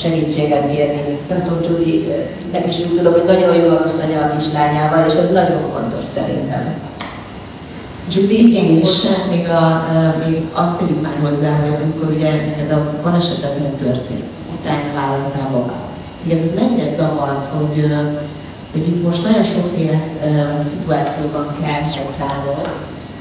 segítséget 0.04 0.66
kérni. 0.72 1.02
Nem 1.30 1.44
tudom, 1.44 1.60
Judy, 1.68 1.94
nek 2.52 2.68
is 2.68 2.80
úgy 2.80 2.96
tudom, 2.98 3.14
hogy 3.14 3.28
nagyon 3.34 3.56
jó 3.56 3.68
a 3.76 3.82
viszonya 3.84 4.20
a 4.22 4.32
kislányával, 4.36 5.06
és 5.10 5.16
ez 5.24 5.30
nagyon 5.40 5.62
fontos 5.74 6.06
szerintem. 6.16 6.64
Judy, 8.14 8.38
igen, 8.48 8.66
és 8.84 8.94
még, 9.30 9.46
a, 9.50 9.64
még 10.26 10.36
azt 10.54 10.78
tegyük 10.78 11.02
már 11.02 11.18
hozzá, 11.22 11.50
hogy 11.62 11.74
amikor 11.82 12.16
ugye 12.16 12.30
neked 12.32 12.72
a 12.72 13.00
balesetet 13.04 13.60
nem 13.60 13.76
történt, 13.76 14.26
utána 14.56 14.94
vállaltál 14.96 15.50
magát 15.52 15.89
igen, 16.26 16.42
ez 16.42 16.54
mennyire 16.54 16.90
zavart, 16.96 17.46
hogy, 17.46 17.96
hogy 18.72 18.88
itt 18.88 19.04
most 19.04 19.24
nagyon 19.24 19.44
sokféle 19.44 20.00
szituációban 20.62 21.58
kell 21.62 21.84
szolgálnod, 21.84 22.70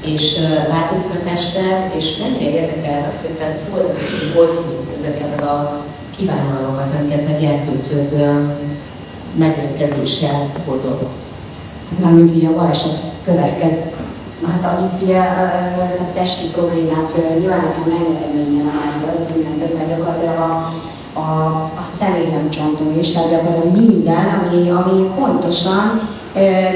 és 0.05 0.39
változik 0.69 1.11
a 1.13 1.29
tested, 1.29 1.91
és 1.97 2.17
mennyire 2.17 2.49
érdekel 2.49 3.05
az, 3.07 3.21
hogy 3.21 3.35
te 3.37 3.57
fogod 3.65 3.97
hozni 4.35 4.75
ezeket 4.95 5.41
a 5.41 5.83
kívánalmakat, 6.17 6.95
amiket 6.99 7.25
a 7.25 7.39
gyerkőcöd 7.39 8.25
megérkezéssel 9.35 10.51
hozott. 10.65 11.13
Mármint 12.01 12.31
ugye 12.31 12.47
a 12.47 12.55
baleset 12.55 12.97
következett. 13.23 13.97
Hát 14.47 14.77
amit 14.77 15.01
ugye 15.01 15.19
a 15.19 16.13
testi 16.13 16.47
problémák, 16.47 17.37
nyilván 17.39 17.59
nekem 17.59 17.93
rengeteg 17.97 18.35
minden 18.35 18.71
állt, 18.83 19.35
mindent 19.35 19.89
gyakorlatilag 19.89 20.39
a 20.39 20.73
a, 21.13 21.19
a 21.79 21.83
személynemcsontó 21.99 22.99
is, 22.99 23.11
tehát 23.11 23.29
gyakorlatilag 23.29 23.75
minden, 23.75 24.25
ami, 24.25 24.69
ami 24.69 25.09
pontosan 25.15 26.09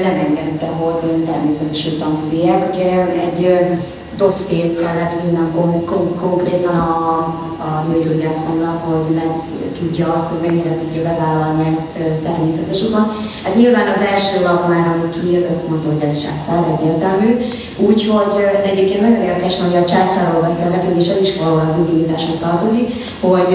nem 0.02 0.18
engedte, 0.26 0.66
hogy 0.66 1.24
természetes 1.24 1.88
tanszüljek. 1.98 2.68
Ugye 2.72 3.06
egy 3.06 3.68
dosszét 4.16 4.80
kellett 4.80 5.20
vinnem 5.22 5.52
kon- 5.54 5.84
kon- 5.84 6.20
konkrétan 6.20 6.76
a, 6.76 7.18
a 7.66 7.84
nőgyógyászomnak, 7.88 8.84
hogy 8.84 9.14
meg 9.14 9.30
tudja 9.78 10.12
azt, 10.12 10.28
hogy 10.28 10.48
mennyire 10.48 10.74
tudja 10.76 11.02
bevállalni 11.02 11.70
ezt 11.72 11.92
természetes 12.22 12.82
úton. 12.82 13.06
Hát 13.44 13.54
nyilván 13.56 13.88
az 13.88 14.00
első 14.12 14.44
lap 14.44 14.68
már, 14.68 14.86
amit 14.88 15.20
kiírt, 15.20 15.50
azt 15.50 15.68
mondta, 15.68 15.88
hogy 15.92 16.02
ez 16.02 16.22
császár, 16.22 16.64
egyértelmű. 16.78 17.36
Úgyhogy 17.76 18.34
egyébként 18.64 19.00
nagyon 19.00 19.22
érdekes, 19.22 19.60
hogy 19.60 19.76
a 19.76 19.84
császárról 19.84 20.42
beszélgetünk, 20.42 20.96
és 21.00 21.08
ez 21.08 21.20
is 21.20 21.36
valahol 21.38 21.66
az 21.70 21.76
intimitáshoz 21.78 22.38
tartozik, 22.40 22.88
hogy 23.20 23.52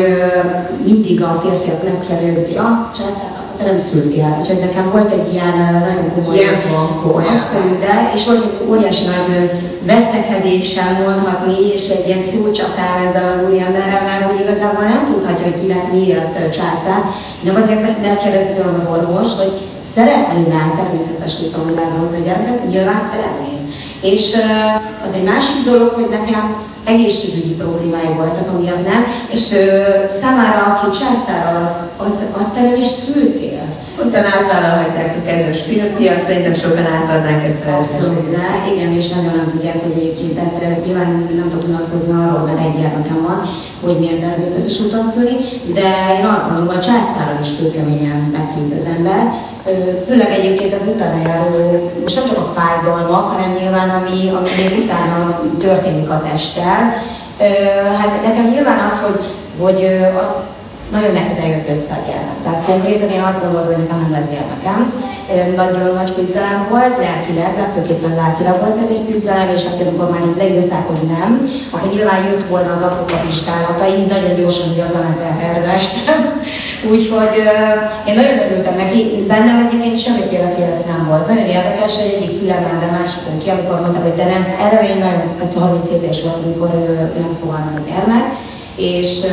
mindig 0.84 1.22
a 1.22 1.40
férfiak 1.42 1.84
nem 1.84 2.00
kérdezik, 2.08 2.48
hogy 2.48 2.58
a 2.58 2.92
császár 2.96 3.39
te 3.60 3.66
nem 3.66 3.78
szültél. 3.78 4.38
Úgyhogy 4.40 4.60
nekem 4.60 4.90
volt 4.92 5.12
egy 5.12 5.34
ilyen 5.34 5.58
nagyon 5.88 6.10
komoly, 6.16 6.38
abszolút, 7.28 7.80
de, 7.80 8.12
és 8.16 8.24
óriási 8.70 9.06
nagy 9.06 9.52
veszekedéssel 9.86 10.92
mondhatni, 11.06 11.58
és 11.74 11.90
egy 11.90 12.06
ilyen 12.08 12.18
szócsatár 12.18 12.96
ezzel 13.06 13.26
az 13.32 13.50
úriemberrel, 13.50 14.04
mert 14.10 14.24
hogy 14.30 14.40
igazából 14.40 14.84
nem 14.84 15.06
tudhatja, 15.06 15.46
hogy 15.46 15.62
kinek 15.62 15.92
miért 15.92 16.54
császár. 16.58 17.02
De 17.42 17.52
azért 17.52 17.82
megkérdezte 18.02 18.54
tőlem 18.54 18.76
az 18.82 18.88
orvos, 18.96 19.30
hogy 19.40 19.54
szeretném 19.96 20.46
rá 20.54 20.64
természetes 20.78 21.34
úton 21.44 21.74
meghozni 21.76 22.18
a 22.22 22.26
gyereket, 22.26 22.68
nyilván 22.68 23.02
szeretném. 23.12 23.59
És 24.02 24.36
az 25.06 25.14
egy 25.14 25.24
másik 25.24 25.64
dolog, 25.66 25.90
hogy 25.90 26.10
nekem 26.10 26.56
egészségügyi 26.84 27.54
problémái 27.54 28.14
voltak, 28.16 28.48
amiatt 28.54 28.88
nem, 28.88 29.06
és 29.32 29.54
ö, 29.54 29.84
számára, 30.10 30.62
aki 30.74 30.98
császárral 31.00 31.64
az, 31.64 31.72
az, 32.06 32.24
azt 32.40 32.56
nem 32.56 32.76
is 32.76 32.86
szültél. 32.86 33.62
Utána 34.06 34.28
átvállalhatják 34.28 35.16
a 35.18 35.26
kedves 35.26 35.62
férfia, 35.62 36.20
szerintem 36.20 36.54
sokan 36.54 36.86
átadnák 36.86 37.46
ezt 37.46 37.66
a 37.66 37.76
Abszolút, 37.78 38.30
de 38.30 38.72
igen, 38.74 38.92
és 38.94 39.10
nagyon 39.10 39.34
nem 39.36 39.50
tudják, 39.52 39.84
hogy 39.84 39.92
egyébként, 39.96 40.34
tehát 40.34 40.86
nyilván 40.86 41.30
nem 41.36 41.50
tudok 41.50 41.68
unatkozni 41.68 42.12
arról, 42.12 42.44
mert 42.46 42.60
egy 42.60 42.82
gyermekem 42.82 43.22
van, 43.28 43.42
hogy 43.84 44.00
milyen 44.00 44.20
természetes 44.20 44.80
úton 44.80 45.04
szülni, 45.04 45.36
de 45.74 45.90
én 46.20 46.26
azt 46.26 46.46
gondolom, 46.46 46.68
hogy 46.68 46.80
császárral 46.80 47.42
is 47.42 47.58
kőkeményen 47.58 48.20
megküzd 48.38 48.74
az 48.80 48.86
ember, 48.98 49.22
főleg 50.06 50.32
egyébként 50.32 50.74
az 50.74 50.88
utána 50.88 51.22
járó, 51.28 51.90
most 52.02 52.16
nem 52.16 52.26
csak 52.26 52.38
a 52.38 52.54
fájdalmak, 52.60 53.32
hanem 53.32 53.58
nyilván 53.62 53.90
ami, 53.90 54.30
ami 54.30 54.50
még 54.58 54.84
utána 54.84 55.42
történik 55.58 56.10
a 56.10 56.24
testtel. 56.32 56.82
Hát 58.00 58.24
nekem 58.24 58.48
nyilván 58.48 58.80
az, 58.80 59.02
hogy, 59.02 59.20
hogy 59.60 59.88
azt 60.20 60.36
nagyon 60.96 61.14
nehezen 61.14 61.48
jött 61.54 61.70
össze 61.74 61.94
a 62.00 62.06
gyermek. 62.08 62.40
Tehát 62.44 62.66
konkrétan 62.70 63.10
én 63.18 63.24
azt 63.30 63.42
gondolom, 63.42 63.68
hogy 63.70 63.82
nekem 63.84 64.00
nem 64.02 64.16
lesz 64.16 64.32
gyermekem. 64.34 64.80
Nagyon 65.62 65.96
nagy 66.00 66.14
küzdelem 66.16 66.60
volt, 66.70 66.96
lelkileg, 67.06 67.52
de 67.58 67.66
főképpen 67.76 68.14
lelkileg 68.22 68.56
volt 68.64 68.78
ez 68.84 68.92
egy 68.96 69.06
küzdelem, 69.10 69.50
és 69.56 69.64
akkor 69.66 69.86
amikor 69.88 70.10
már 70.14 70.24
így 70.30 70.42
leírták, 70.42 70.86
hogy 70.92 71.04
nem, 71.16 71.32
akkor 71.74 71.90
nyilván 71.94 72.22
jött 72.30 72.46
volna 72.52 72.72
az 72.74 72.86
apuka 72.88 73.18
vizsgálata, 73.26 73.84
így 73.98 74.08
nagyon 74.14 74.34
gyorsan 74.40 74.70
gyakorlatilag 74.78 75.38
elvestem. 75.50 76.20
Úgyhogy 76.92 77.36
én 78.08 78.16
nagyon 78.20 78.38
örültem 78.46 78.76
neki, 78.84 79.00
bennem 79.32 79.58
egyébként 79.66 80.04
semmiféle 80.06 80.50
félsz 80.56 80.84
nem 80.92 81.02
volt. 81.10 81.28
Nagyon 81.28 81.48
érdekes, 81.58 81.94
hogy 82.00 82.14
egyik 82.16 82.34
fülemben, 82.40 82.78
de 82.84 82.90
másikon 82.98 83.38
ki, 83.42 83.50
amikor 83.50 83.78
mondták, 83.82 84.06
hogy 84.08 84.20
de 84.22 84.28
nem, 84.34 84.44
erre 84.66 84.80
én 84.92 85.00
nagyon, 85.06 85.22
30 85.56 85.92
éves 85.98 86.20
volt, 86.24 86.44
amikor 86.44 86.70
nem 87.24 87.32
fog 87.40 87.52
a 87.54 87.90
gyermek, 87.90 88.26
és 88.80 89.26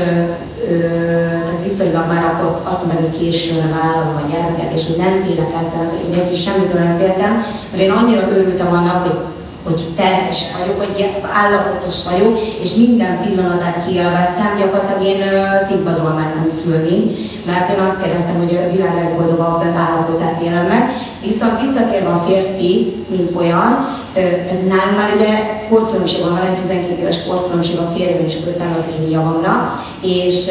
viszonylag 1.63 2.07
már 2.09 2.25
akkor 2.25 2.61
azt 2.65 2.87
mondom, 2.87 3.11
hogy 3.11 3.19
későn 3.19 3.79
vállalom 3.81 4.17
a 4.17 4.31
gyermeket, 4.31 4.73
és 4.75 4.87
hogy 4.87 4.97
nem 4.97 5.23
félek 5.25 5.53
el, 5.55 5.93
én 6.07 6.21
egy 6.21 6.37
semmitől 6.37 6.81
nem 6.81 6.99
féltem, 6.99 7.45
mert 7.71 7.83
én 7.83 7.91
annyira 7.91 8.29
örültem 8.31 8.73
annak, 8.73 9.03
hogy 9.03 9.19
hogy 9.67 9.83
terhes 9.97 10.39
vagyok, 10.59 10.79
hogy 10.83 11.11
állapotos 11.43 11.97
vagyok, 12.11 12.39
és 12.63 12.75
minden 12.75 13.23
pillanatát 13.23 13.85
kielveztem, 13.87 14.57
gyakorlatilag 14.59 15.03
én 15.13 15.23
színpadon 15.67 16.15
mentem 16.15 16.49
szülni, 16.49 16.99
mert 17.47 17.71
én 17.73 17.85
azt 17.85 18.03
kérdeztem, 18.03 18.37
hogy 18.39 18.57
a 18.57 18.73
világ 18.73 18.95
legboldogabb 18.95 19.63
állapotát 19.87 20.41
élem 20.47 20.67
meg. 20.67 20.83
Viszont 21.27 21.61
visszatérve 21.61 22.09
a 22.09 22.25
férfi, 22.29 22.95
mint 23.09 23.31
olyan, 23.37 23.89
tehát 24.13 24.69
nálam 24.69 24.95
már 24.97 25.13
ugye 25.17 25.33
kortkülönbség 25.69 26.21
van, 26.23 26.39
egy 26.39 26.61
12 26.61 27.01
éves 27.01 27.27
kortkülönbség 27.27 27.79
a 27.79 27.93
férjem 27.97 28.25
és 28.27 28.35
közben 28.45 28.71
az 28.79 28.85
én 29.01 29.11
javamra, 29.11 29.85
és 30.03 30.51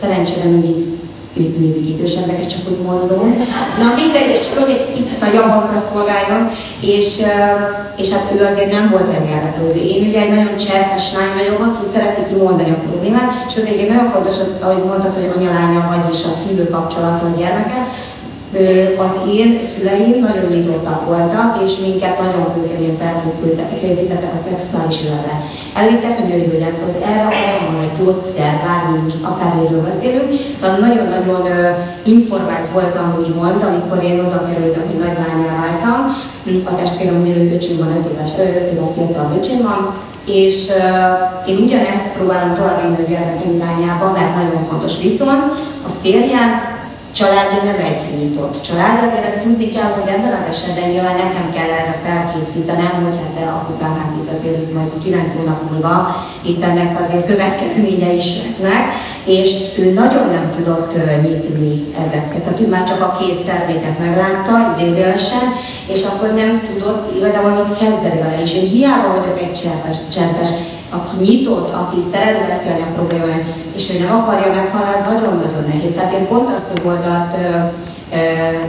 szerencsére 0.00 0.48
mindig 0.48 0.94
ők 1.36 1.58
nézik 1.58 1.88
idősebbeket, 1.88 2.48
csak 2.48 2.70
úgy 2.70 2.82
mondom. 2.86 3.46
Na 3.78 3.94
mindegy, 4.00 4.30
és 4.30 4.40
csak 4.54 4.68
egy 4.68 4.94
kicsit 4.96 5.22
a 5.22 5.32
javamra 5.34 5.76
szolgáljon, 5.92 6.42
és, 6.80 7.08
és 7.96 8.08
hát 8.10 8.32
ő 8.36 8.44
azért 8.44 8.72
nem 8.72 8.88
volt 8.90 9.08
olyan 9.08 9.28
érdeklődő. 9.34 9.80
Én 9.94 10.08
ugye 10.08 10.20
egy 10.20 10.34
nagyon 10.34 10.56
cserhes 10.56 11.06
lány 11.16 11.34
vagyok, 11.38 11.60
aki 11.66 11.84
szereti 11.92 12.22
kimondani 12.28 12.70
a 12.70 12.84
problémát, 12.86 13.50
sőt 13.52 13.66
egy 13.66 13.88
nagyon 13.88 14.10
fontos, 14.12 14.34
ahogy 14.60 14.84
mondtad, 14.84 15.14
hogy 15.14 15.32
anyalánya 15.36 15.86
vagy 15.90 16.14
és 16.14 16.20
a 16.24 16.36
szülő 16.40 16.68
kapcsolaton 16.68 17.34
gyermeke, 17.38 17.80
az 19.04 19.12
én 19.36 19.58
szüleim 19.60 20.16
nagyon 20.20 20.50
nyitottak 20.50 21.06
voltak, 21.06 21.50
és 21.64 21.72
minket 21.86 22.20
nagyon 22.20 22.46
kőkeményen 22.54 22.96
felkészültek, 22.96 23.80
készítettek 23.80 24.32
a 24.32 24.42
szexuális 24.46 24.98
életre. 25.04 25.34
Elvittek 25.74 26.18
a 26.18 26.22
gyógyászhoz, 26.28 26.94
erre 27.08 27.22
arra 27.28 27.72
van 27.72 27.82
egy 27.86 27.96
gyógyszer, 27.98 28.52
bármi 28.64 28.98
most 29.02 29.24
akármiről 29.30 29.82
beszélünk, 29.88 30.28
szóval 30.56 30.76
nagyon-nagyon 30.76 31.42
informált 32.04 32.68
voltam, 32.72 33.16
úgymond, 33.20 33.62
amikor 33.70 33.98
én 34.10 34.18
oda 34.26 34.48
kerültem, 34.48 34.84
hogy 34.86 34.98
nagy 35.04 35.16
váltam. 35.62 35.98
A 36.70 36.76
testvérem, 36.76 37.20
ugye 37.20 37.54
öcsém 37.54 37.76
van, 37.78 37.96
5 37.96 38.12
éves, 38.12 38.30
5 38.38 38.72
éves 38.72 38.90
fiatal 38.94 39.36
öcsém 39.38 39.62
van, 39.62 39.80
és 40.26 40.68
uh, 40.68 41.48
én 41.48 41.56
ugyanezt 41.56 42.12
próbálom 42.16 42.54
továbbvinni 42.54 42.96
a 43.04 43.08
gyermekem 43.08 43.54
irányába, 43.54 44.12
mert 44.16 44.34
nagyon 44.34 44.64
fontos. 44.64 45.02
Viszont 45.02 45.42
a 45.86 45.90
férjem 46.02 46.73
családja 47.18 47.62
nem 47.62 47.80
egy 47.90 48.02
nyitott 48.18 48.62
család, 48.62 48.96
azért 49.06 49.26
ezt 49.26 49.42
tudni 49.42 49.68
kell, 49.72 49.90
hogy 49.96 50.08
ebben 50.14 50.32
az 50.38 50.48
esetben 50.52 50.90
nyilván 50.90 51.16
nekem 51.16 51.48
kell 51.56 51.70
erre 51.80 51.96
felkészítenem, 52.06 52.94
hogy 53.04 53.16
hát 53.22 53.34
de 53.38 53.44
apukám 53.58 53.94
hát 54.00 54.12
itt 54.20 54.30
azért 54.36 54.58
itt 54.62 54.74
majd 54.74 54.90
9 55.02 55.34
hónap 55.36 55.70
múlva 55.70 55.94
itt 56.50 56.62
ennek 56.62 57.00
azért 57.00 57.26
következménye 57.26 58.12
is 58.12 58.28
lesznek, 58.42 58.84
és 59.24 59.48
ő 59.78 59.92
nagyon 59.92 60.26
nem 60.36 60.46
tudott 60.56 60.92
nyitni 61.22 61.94
ezeket. 62.04 62.42
Tehát 62.42 62.60
ő 62.60 62.68
már 62.68 62.84
csak 62.84 63.00
a 63.00 63.16
kész 63.18 63.42
terméket 63.46 63.98
meglátta, 63.98 64.76
idézélesen, 64.78 65.46
és 65.86 66.02
akkor 66.04 66.28
nem 66.34 66.62
tudott 66.68 67.16
igazából 67.16 67.50
mit 67.50 67.78
kezdeni 67.78 68.20
vele. 68.20 68.40
És 68.42 68.54
én 68.54 68.68
hiába 68.68 69.08
vagyok 69.08 69.38
egy 69.38 69.54
cserpes, 69.54 69.96
cserpes 70.14 70.48
aki 70.96 71.16
nyitott, 71.24 71.74
aki 71.74 71.98
szeret 72.12 72.46
beszélni 72.48 72.82
a 72.82 72.94
problémáját, 72.94 73.44
és 73.76 73.90
hogy 73.90 74.06
nem 74.06 74.16
akarja 74.20 74.52
meghalni, 74.52 74.92
az 74.94 75.12
nagyon-nagyon 75.12 75.64
nehéz. 75.66 75.92
Tehát 75.94 76.12
én 76.12 76.26
pont 76.26 76.48
azt 76.48 76.70
az 76.74 76.80
oldalt 76.84 77.34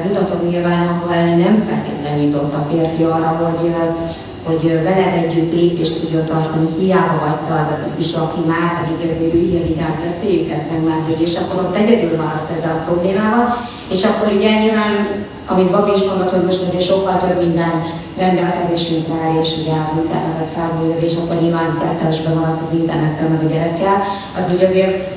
mutatom 0.07 0.47
nyilván, 0.47 0.87
ahol 0.87 1.15
nem 1.15 1.63
feltétlenül 1.67 2.23
nyitott 2.23 2.53
a 2.53 2.65
férfi 2.69 3.03
arra, 3.03 3.27
hogy, 3.27 3.75
hogy 4.47 4.63
veled 4.87 5.13
együtt 5.23 5.53
lépést 5.53 5.99
tudjon 5.99 6.25
tartani, 6.25 6.67
hiába 6.79 7.17
vagy 7.25 7.39
te 7.47 7.53
az 7.53 7.69
a 7.73 7.77
típus, 7.83 8.13
aki 8.13 8.41
már 8.47 8.71
pedig 8.99 9.33
ő 9.33 9.39
ilyen 9.49 9.67
vigyázz, 9.67 10.03
beszéljük 10.05 10.51
ezt 10.51 10.69
meg 10.71 10.81
már 10.83 10.99
és 11.27 11.35
akkor 11.37 11.59
ott 11.63 11.75
egyedül 11.75 12.17
maradsz 12.17 12.53
ezzel 12.55 12.75
a 12.75 12.85
problémával, 12.87 13.45
és 13.93 14.03
akkor 14.03 14.27
ugye 14.35 14.49
nyilván, 14.59 14.93
amit 15.45 15.71
Gabi 15.71 15.91
is 15.95 16.05
mondott, 16.09 16.31
hogy 16.31 16.45
most 16.45 16.63
azért 16.67 16.89
sokkal 16.91 17.17
több 17.17 17.39
minden 17.45 17.73
rendelkezésünkre 18.17 19.21
és 19.41 19.49
ugye 19.59 19.75
az 19.85 19.93
internetet 20.01 20.51
felmúljuk, 20.55 21.01
és 21.07 21.15
akkor 21.17 21.41
nyilván 21.41 21.77
tettelesben 21.81 22.37
maradsz 22.37 22.65
az 22.67 22.77
internettel 22.81 23.27
meg 23.27 23.41
a 23.45 23.51
gyerekkel, 23.53 23.97
az 24.37 24.45
ugye 24.53 24.67
azért 24.67 25.14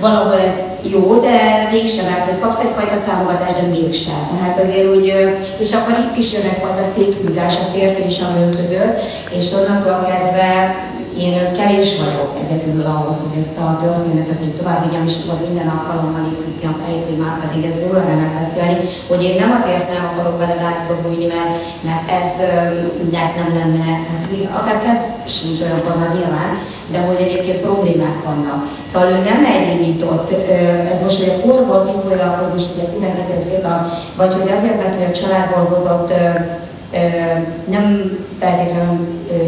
valahol 0.00 0.38
ez 0.38 0.90
jó, 0.92 1.20
de 1.20 1.68
mégsem, 1.72 2.04
mert 2.10 2.24
hogy 2.24 2.38
kapsz 2.40 2.60
egyfajta 2.60 3.04
támogatást, 3.06 3.60
de 3.60 3.66
mégsem. 3.66 4.38
Tehát 4.38 4.58
azért 4.58 4.94
úgy, 4.94 5.06
és 5.58 5.72
akkor 5.72 5.98
itt 5.98 6.16
is 6.16 6.32
jön 6.32 6.42
egyfajta 6.42 6.90
széthúzás 6.94 7.54
a 7.56 7.70
férfi 7.72 8.02
és 8.02 8.20
a 8.20 8.38
nő 8.38 8.48
között, 8.48 8.98
és 9.36 9.52
onnantól 9.52 10.06
kezdve 10.10 10.74
én 11.24 11.34
kevés 11.58 11.90
vagyok 12.02 12.30
egyedül 12.42 12.84
ahhoz, 12.96 13.16
hogy 13.24 13.38
ezt 13.42 13.58
a 13.58 13.78
történetet 13.82 14.40
még 14.40 14.56
tovább 14.56 14.82
vigyem, 14.84 15.06
és 15.06 15.16
tudod 15.16 15.40
minden 15.46 15.68
alkalommal 15.76 16.24
építni 16.32 16.66
a 16.68 16.74
már 17.22 17.36
pedig 17.44 17.62
ez 17.70 17.82
jól 17.84 17.96
lenne 17.98 18.16
megbeszélni, 18.22 18.78
hogy 19.10 19.22
én 19.28 19.36
nem 19.42 19.52
azért 19.58 19.88
nem 19.94 20.04
akarok 20.12 20.38
veled 20.38 20.62
átbogulni, 20.70 21.26
mert, 21.34 21.54
mert 21.88 22.06
ez 22.18 22.28
mindjárt 23.00 23.34
nem 23.40 23.50
lenne, 23.58 23.82
hát 23.88 24.06
akár 24.60 24.96
sincs 25.26 25.60
olyan 25.60 25.82
van 25.86 26.10
nyilván, 26.16 26.52
de 26.92 26.98
hogy 27.06 27.20
egyébként 27.24 27.60
problémák 27.66 28.18
vannak. 28.24 28.60
Szóval 28.90 29.08
ő 29.08 29.18
nem 29.30 29.44
egy 29.44 29.80
nyitott, 29.80 30.30
ez 30.92 31.02
most 31.02 31.28
a 31.28 31.40
korból 31.46 31.90
kifolyólag, 31.90 32.52
most 32.52 32.70
ugye 32.74 32.86
12 32.86 33.40
fiatal, 33.48 33.78
vagy 34.16 34.32
hogy 34.34 34.50
azért, 34.56 34.78
mert 34.82 34.96
hogy 34.96 35.08
a 35.10 35.18
családból 35.20 35.64
hozott 35.72 36.12
nem 37.70 38.16
feltétlenül 38.38 39.06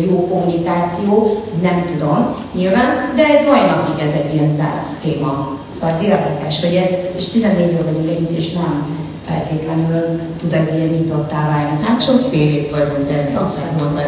jó 0.09 0.29
kommunikáció, 0.29 1.43
nem 1.63 1.85
tudom, 1.87 2.35
nyilván, 2.55 3.13
de 3.17 3.23
ez 3.23 3.47
mai 3.47 3.61
napig 3.61 4.07
ez 4.07 4.13
egy 4.13 4.35
ilyen 4.35 4.57
zárt 4.57 4.87
téma. 5.03 5.57
Szóval 5.75 5.97
az 5.97 6.05
érdekes, 6.05 6.65
hogy 6.65 6.75
ez, 6.75 6.99
és 7.17 7.29
14 7.29 7.71
év 7.71 7.85
vagyunk 7.85 8.09
együtt, 8.09 8.39
és 8.39 8.53
nem 8.53 8.97
feltétlenül 9.27 10.21
tud 10.39 10.53
ez 10.53 10.75
ilyen 10.75 10.89
nyitottá 10.89 11.49
válni. 11.49 11.85
Hát 11.85 12.03
sok 12.03 12.21
félék 12.31 12.71
vagyunk, 12.71 13.11
ezt 13.11 13.35
szokták 13.35 13.81
mondani. 13.81 14.07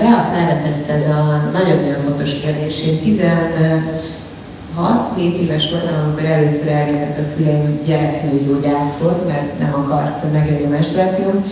Bea 0.00 0.28
felvetett 0.32 0.88
ez 0.88 1.04
a 1.10 1.50
nagyon-nagyon 1.52 2.00
fontos 2.04 2.40
kérdés. 2.40 2.82
Én 2.86 3.00
6-7 4.78 5.18
éves 5.18 5.70
voltam, 5.70 5.94
amikor 6.04 6.24
először 6.24 6.68
elvittek 6.72 7.18
a 7.18 7.22
szüleim 7.22 7.80
gyereknőgyógyászhoz, 7.86 9.26
mert 9.26 9.58
nem 9.58 9.74
akart 9.74 10.32
megjönni 10.32 10.64
a 10.64 10.68
menstruációm. 10.68 11.44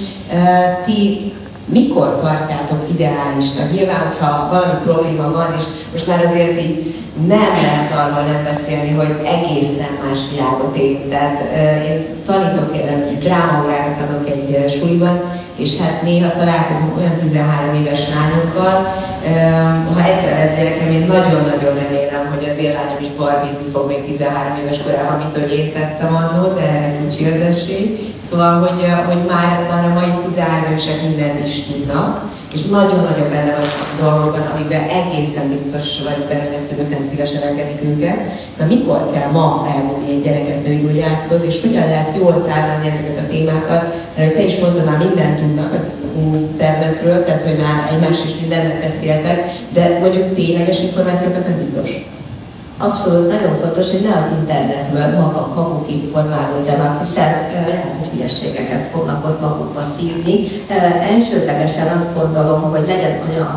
Ti 0.84 1.32
mikor 1.64 2.20
tartjátok 2.20 2.82
ideálisnak? 2.94 3.72
Nyilván, 3.72 4.06
hogyha 4.06 4.48
valami 4.50 4.78
probléma 4.84 5.30
van, 5.32 5.54
és 5.58 5.64
most 5.92 6.06
már 6.06 6.24
azért 6.24 6.60
így 6.60 6.94
nem 7.26 7.52
lehet 7.62 7.92
arról 7.92 8.24
nem 8.32 8.44
beszélni, 8.44 8.90
hogy 8.90 9.14
egészen 9.24 9.92
más 10.06 10.20
világot 10.30 10.76
él. 10.76 11.08
Tehát 11.08 11.38
én 11.88 12.04
tanítok, 12.26 12.76
drámaórákat 13.20 14.08
adok 14.08 14.28
egy 14.28 14.72
suliban, 14.78 15.20
és 15.57 15.80
hát 15.80 16.02
néha 16.02 16.30
találkozunk 16.32 16.96
olyan 16.96 17.16
13 17.16 17.74
éves 17.74 18.02
lányokkal, 18.14 18.76
ha 19.94 20.04
egyszer 20.04 20.38
ez 20.38 20.57
gyerekem, 20.57 20.90
én 20.90 21.07
nagyon-nagyon 21.07 21.74
remélem, 21.82 22.24
hogy 22.34 22.48
az 22.48 22.59
én 22.59 22.72
lányom 22.72 23.00
is 23.00 23.12
barbizni 23.18 23.68
fog 23.72 23.86
még 23.88 24.04
13 24.04 24.59
éves 24.62 24.82
korában, 24.82 25.18
mint 25.18 25.36
hogy 25.38 25.59
én 25.59 25.72
tettem 25.72 26.14
annó, 26.14 26.52
de 26.52 26.96
kicsi 27.00 27.24
az 27.30 27.40
esély. 27.40 28.14
Szóval, 28.28 28.59
hogy, 28.61 28.80
hogy 29.07 29.22
már, 29.28 29.66
már 29.70 29.84
a 29.84 29.94
mai 29.98 30.12
13 30.26 30.64
évesek 30.70 31.02
mindent 31.02 31.46
is 31.46 31.64
tudnak, 31.66 32.24
és 32.55 32.62
nagyon-nagyon 32.66 33.30
benne 33.30 33.53
van 33.59 33.64
a 33.64 34.03
dolgokban, 34.03 34.47
amiben 34.55 34.82
egészen 35.01 35.49
biztos 35.49 36.03
vagy 36.03 36.24
benne, 36.28 36.44
hogy 36.44 36.55
a 36.55 36.66
szülők 36.66 36.90
nem 36.90 37.09
szívesen 37.11 37.42
engedik 37.42 37.80
őket. 37.82 38.18
Na 38.59 38.66
mikor 38.66 39.11
kell 39.12 39.30
ma 39.30 39.66
elmenni 39.74 40.11
egy 40.11 40.22
gyereket 40.22 40.66
nőgyógyászhoz, 40.66 41.42
és 41.44 41.61
hogyan 41.61 41.88
lehet 41.88 42.16
jól 42.18 42.47
tárgyalni 42.47 42.88
ezeket 42.88 43.18
a 43.18 43.28
témákat, 43.30 43.84
mert 44.16 44.34
te 44.34 44.42
is 44.42 44.59
mondtad, 44.59 44.84
már 44.84 44.99
mindent 44.99 45.40
tudnak 45.40 45.72
a 45.72 45.78
területről, 46.57 47.24
tehát 47.24 47.42
hogy 47.42 47.57
már 47.57 47.92
egymás 47.92 48.18
is 48.24 48.40
mindennek 48.40 48.80
beszéltek, 48.80 49.38
de 49.72 49.99
mondjuk 50.01 50.34
tényleges 50.34 50.80
információkat 50.80 51.47
nem 51.47 51.57
biztos. 51.57 51.90
Abszolút, 52.78 53.28
nagyon 53.28 53.54
fontos, 53.62 53.90
hogy 53.90 54.06
ne 54.08 54.14
az 54.20 54.28
internetről 54.38 55.20
maga, 55.20 55.52
maguk 55.54 55.90
informálódjanak, 55.90 56.94
hiszen 57.02 57.30
lehet, 57.70 57.92
hogy 57.98 58.08
hülyeségeket 58.12 58.82
fognak 58.92 59.24
ott 59.24 59.40
magukba 59.40 59.82
szívni. 59.96 60.36
Elsődlegesen 61.12 61.88
azt 61.96 62.14
gondolom, 62.18 62.60
hogy 62.70 62.84
legyen 62.86 63.14
anya 63.24 63.48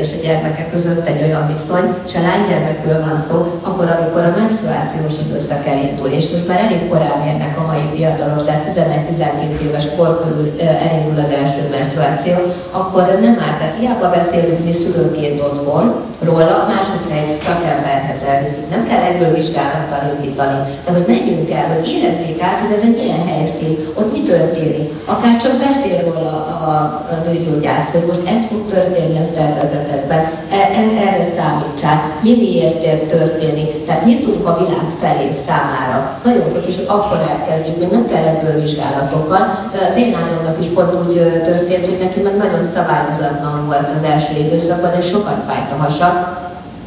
és 0.00 0.08
a 0.12 0.22
gyermekek 0.24 0.70
között 0.70 1.06
egy 1.06 1.22
olyan 1.22 1.46
viszony, 1.52 1.86
se 2.12 2.20
lánygyermekről 2.20 3.00
van 3.06 3.16
szó, 3.28 3.36
akkor, 3.68 3.86
amikor 3.96 4.22
a 4.24 4.36
menstruációs 4.40 5.16
időszak 5.24 5.66
elindul, 5.66 6.08
és 6.18 6.30
most 6.32 6.48
már 6.48 6.60
elég 6.66 6.88
korán 6.88 7.20
érnek 7.30 7.58
a 7.58 7.66
mai 7.70 7.84
fiatalok, 7.94 8.44
tehát 8.44 8.66
11-12 8.70 9.60
éves 9.66 9.86
kor 9.96 10.10
körül 10.22 10.46
elindul 10.86 11.18
az 11.24 11.32
első 11.40 11.62
menstruáció, 11.70 12.34
akkor 12.70 13.02
nem 13.20 13.36
árt, 13.46 13.58
tehát 13.58 13.78
hiába 13.78 14.08
beszélünk 14.10 14.64
mi 14.64 14.72
szülőként 14.72 15.40
otthon 15.40 15.86
róla, 16.20 16.66
máshogyha 16.72 17.16
egy 17.22 17.40
szakemberhez 17.46 18.22
el 18.28 18.45
elviszik. 18.46 18.70
Nem 18.70 18.86
kell 18.88 19.02
ebből 19.10 19.34
vizsgálattal 19.34 20.02
indítani, 20.14 20.58
de 20.84 20.90
hogy 20.92 21.04
menjünk 21.06 21.50
el, 21.50 21.66
hogy 21.74 21.88
érezzék 21.88 22.42
át, 22.42 22.60
hogy 22.60 22.72
ez 22.76 22.82
egy 22.88 23.00
ilyen 23.04 23.26
helyszín, 23.26 23.74
ott 23.98 24.12
mi 24.12 24.22
történik. 24.22 24.86
Akár 25.04 25.36
csak 25.36 25.54
beszél 25.66 25.98
róla 26.04 26.36
a, 26.70 26.72
a 27.12 27.16
nőgyógyász, 27.26 27.90
hogy 27.92 28.06
most 28.06 28.24
ez 28.34 28.42
fog 28.50 28.62
történni 28.70 29.18
a 29.18 29.26
szervezetekben, 29.34 30.22
e, 30.58 30.60
e, 30.80 30.82
erre 31.06 31.24
számítsák, 31.36 32.00
mi 32.22 32.32
miért 32.42 33.08
történik. 33.16 33.86
Tehát 33.86 34.04
nyitunk 34.04 34.46
a 34.46 34.56
világ 34.58 34.86
felé 35.02 35.28
számára. 35.46 35.96
Nagyon 36.24 36.48
fontos, 36.52 36.76
hogy 36.76 36.90
akkor 36.96 37.18
elkezdjük, 37.30 37.78
még 37.78 37.90
nem 37.90 38.08
kell 38.08 38.26
ebből 38.34 38.60
vizsgálatokkal. 38.60 39.42
Az 39.90 39.96
én 39.96 40.10
lányomnak 40.16 40.56
is 40.60 40.66
pont 40.66 40.92
úgy 41.00 41.14
történt, 41.48 41.84
hogy 41.84 41.98
neki 42.00 42.20
meg 42.20 42.36
nagyon 42.36 42.64
szabályozatlan 42.74 43.66
volt 43.66 43.88
az 43.96 44.08
első 44.12 44.34
időszakban, 44.44 44.92
és 45.00 45.06
sokat 45.06 45.40
fájt 45.46 45.72
a 45.72 45.82
hasa, 45.82 46.08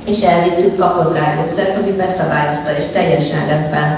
és 0.10 0.22
elvittük, 0.22 0.78
rá 1.14 1.36
gyógyszert, 1.36 1.78
ami 1.82 1.91
beszabályozta, 1.91 2.70
és 2.80 2.86
teljesen 2.93 3.47
rendben 3.47 3.89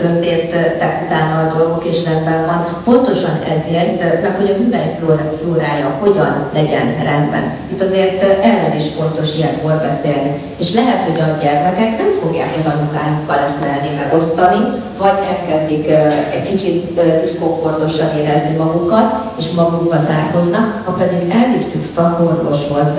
történtek 0.00 1.02
utána 1.04 1.34
a 1.38 1.56
dolgok, 1.56 1.84
és 1.84 2.04
rendben 2.04 2.46
van. 2.46 2.66
Pontosan 2.84 3.36
ezért, 3.54 4.22
meg 4.22 4.34
hogy 4.38 4.50
a 4.50 4.58
hüvelykflórája 4.60 5.88
hogyan 5.98 6.34
legyen 6.52 6.88
rendben. 7.04 7.44
Itt 7.72 7.82
azért 7.82 8.22
erről 8.42 8.74
is 8.76 8.88
fontos 8.98 9.36
ilyenkor 9.36 9.74
beszélni. 9.88 10.30
És 10.56 10.74
lehet, 10.74 11.02
hogy 11.08 11.20
a 11.20 11.42
gyermekek 11.42 11.98
nem 11.98 12.12
fogják 12.22 12.52
az 12.58 12.66
anyukájukkal 12.72 13.38
ezt 13.46 13.60
merni 13.60 13.90
megosztani, 14.02 14.60
vagy 14.98 15.18
elkezdik 15.32 15.90
egy 16.36 16.48
kicsit 16.48 17.00
diszkomfortosan 17.22 18.08
érezni 18.18 18.56
magukat, 18.56 19.08
és 19.38 19.50
magukba 19.50 19.96
zárkoznak, 20.08 20.82
ha 20.84 20.92
pedig 20.92 21.30
elvisztük 21.40 21.84
szakorvoshoz, 21.94 22.90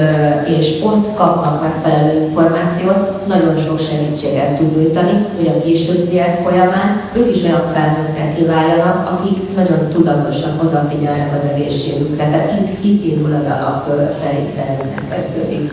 és 0.57 0.79
pont 0.79 1.07
kapnak 1.15 1.61
megfelelő 1.61 2.21
információt, 2.21 2.56
nagyon 3.27 3.57
sok 3.57 3.79
segítséget 3.79 4.57
tud 4.57 4.77
nyújtani, 4.77 5.25
hogy 5.37 5.47
a 5.47 5.61
későbbiek 5.63 6.41
folyamán 6.43 7.01
ők 7.13 7.35
is 7.35 7.43
olyan 7.43 7.71
felnőttek 7.73 8.35
kiváljanak, 8.35 9.11
akik 9.11 9.55
nagyon 9.55 9.89
tudatosan 9.89 10.59
odafigyelnek 10.65 11.33
az 11.33 11.49
egészségükre. 11.53 12.29
Tehát 12.29 12.59
itt, 12.59 12.83
itt 12.85 13.05
indul 13.05 13.33
az 13.33 13.51
alap 13.51 13.89
szerintem 14.23 14.77
kezdődik. 15.09 15.71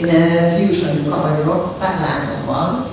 Én 0.00 0.10
fiús 0.56 0.82
anyuka 0.82 1.28
vagyok, 1.28 1.78
pár 1.78 1.94
lányom 2.04 2.46
van, 2.46 2.84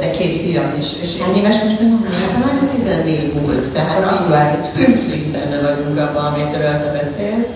de 0.00 0.10
két 0.10 0.36
fiam 0.36 0.74
is. 0.80 0.86
És 1.02 1.20
Hány 1.20 1.36
éves 1.36 1.62
most 1.62 1.80
nem 1.80 2.06
Hát 2.20 2.44
lány 2.44 2.68
14 2.74 3.40
volt, 3.42 3.72
tehát 3.72 4.22
így 5.14 5.30
benne 5.32 5.60
vagyunk 5.60 5.98
abban, 5.98 6.24
amit 6.24 6.50
te 6.50 6.98
beszélsz. 7.00 7.50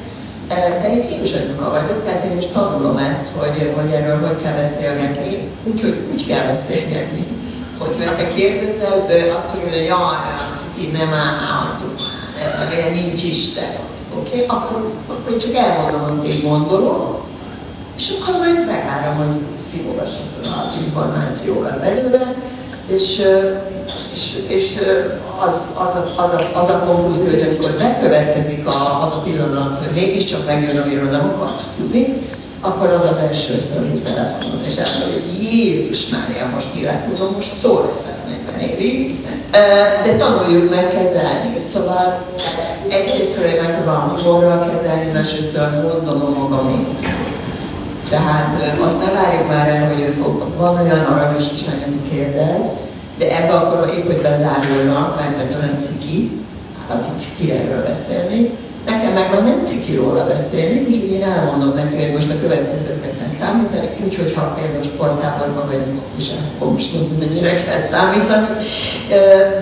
De 0.49 1.05
fiús 1.09 1.32
anyuka 1.32 1.70
vagyok, 1.70 2.05
tehát 2.05 2.24
én 2.24 2.38
is 2.38 2.47
tanulom 2.47 2.97
ezt, 2.97 3.28
hogy, 3.36 3.72
hogy 3.76 3.92
erről 3.92 4.26
hogy 4.26 4.42
kell 4.42 4.57
beszélgetni, 4.57 5.49
úgyhogy 5.64 5.97
úgy 6.12 6.26
kell 6.26 6.47
beszélgetni. 6.47 7.26
Hogyha 7.78 8.14
te 8.14 8.28
kérdezel, 8.28 9.07
azt 9.36 9.51
hogy 9.51 9.84
jaj, 9.86 10.34
ciki, 10.57 10.90
nem 10.90 11.12
állunk, 11.12 11.99
mert 12.70 12.94
nincs 12.94 13.22
Isten. 13.22 13.72
Oké, 14.18 14.44
akkor, 14.47 14.92
akkor 15.07 15.36
csak 15.36 15.55
elmondom, 15.55 16.03
amit 16.05 16.32
én 16.32 16.49
gondolom, 16.49 17.18
és 17.97 18.12
akkor 18.20 18.38
majd 18.38 18.66
megállom, 18.66 19.16
hogy 19.16 19.59
szívogassak 19.59 20.26
az 20.64 20.72
információval 20.86 21.78
belőle, 21.80 22.34
és, 22.87 23.22
és, 24.12 24.34
és 24.49 24.72
az, 25.47 25.55
az, 25.74 25.91
a, 25.91 26.22
az, 26.22 26.32
a, 26.32 26.61
az 26.61 26.68
a 26.68 26.84
konklúzió, 26.87 27.30
hogy 27.30 27.43
amikor 27.43 27.76
megkövetkezik 27.78 28.66
a, 28.66 29.03
az 29.05 29.11
a 29.12 29.22
pillanat, 29.24 29.78
hogy 29.78 29.95
mégiscsak 29.95 30.47
megjön, 30.47 30.78
amiről 30.78 31.11
nem 31.11 31.32
akart 31.34 31.62
tudni, 31.76 32.14
akkor 32.61 32.89
az 32.89 33.05
az 33.05 33.16
első 33.16 33.53
fölhív 33.74 34.03
telefonon, 34.03 34.64
és 34.66 34.76
elmondja, 34.76 35.20
hogy 35.20 35.43
Jézus 35.43 36.09
Mária, 36.09 36.51
most 36.55 36.74
mi 36.74 36.82
lesz, 36.82 37.01
tudom, 37.09 37.32
most 37.34 37.55
szó 37.55 37.84
lesz 37.87 38.03
lesz 38.07 38.20
40 38.47 38.61
évig, 38.61 39.26
de 40.05 40.16
tanuljuk 40.18 40.70
meg 40.70 40.91
kezelni. 40.91 41.61
Szóval 41.72 42.24
egyrésztről 42.89 43.51
én 43.51 43.62
megpróbálom 43.62 44.16
humorral 44.16 44.70
kezelni, 44.70 45.12
másrésztről 45.12 45.70
mondom 45.82 46.22
a 46.22 46.39
magamét. 46.39 47.09
Tehát 48.09 48.80
azt 48.80 48.98
nem 48.98 49.14
várjuk 49.14 49.48
már 49.48 49.68
el, 49.68 49.88
hogy 49.88 50.00
ő 50.00 50.11
fog, 50.11 50.44
van 50.59 50.78
olyan 50.80 51.04
aranyos 51.04 51.48
kislány, 51.48 51.82
ami 51.86 52.09
kérdez, 52.11 52.62
de 53.18 53.42
ebbe 53.42 53.54
akkor 53.54 53.88
épp, 53.88 54.07
hogy 54.07 54.22
bezárulnak, 54.22 55.16
mert 55.20 55.54
olyan 55.62 55.78
ciki, 55.78 56.44
hát 56.88 57.04
a 57.16 57.18
ciki 57.18 57.50
erről 57.52 57.82
beszélni, 57.82 58.50
Nekem 58.87 59.12
meg 59.12 59.30
van 59.34 59.45
nem 59.45 59.61
ciki 59.64 59.95
róla 59.97 60.26
beszélni, 60.26 60.78
úgyhogy 60.89 61.12
én 61.12 61.22
elmondom 61.22 61.72
neki, 61.74 61.97
hogy 62.03 62.14
most 62.14 62.30
a 62.30 62.41
következőkre 62.45 63.11
kell 63.18 63.32
számítani, 63.41 63.89
úgyhogy 64.05 64.34
ha 64.37 64.55
például 64.59 64.84
sportáborban 64.93 65.66
vagyunk, 65.66 66.01
akkor 66.55 66.72
most 66.72 66.93
tudni, 66.93 67.26
hogy 67.26 67.34
mire 67.34 67.64
kell 67.64 67.82
számítani. 67.93 68.47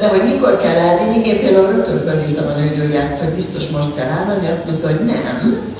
De 0.00 0.06
hogy 0.08 0.24
mikor 0.30 0.60
kell 0.62 0.78
elvinni, 0.88 1.26
én 1.30 1.40
például 1.40 1.70
rögtön 1.72 1.98
fölhívtam 1.98 2.46
a 2.52 2.58
nőgyógyászt, 2.60 3.18
hogy 3.22 3.32
biztos 3.40 3.64
most 3.68 3.94
kell 3.96 4.10
elmenni, 4.18 4.48
azt 4.48 4.66
mondta, 4.66 4.86
hogy 4.86 5.04
nem, 5.12 5.36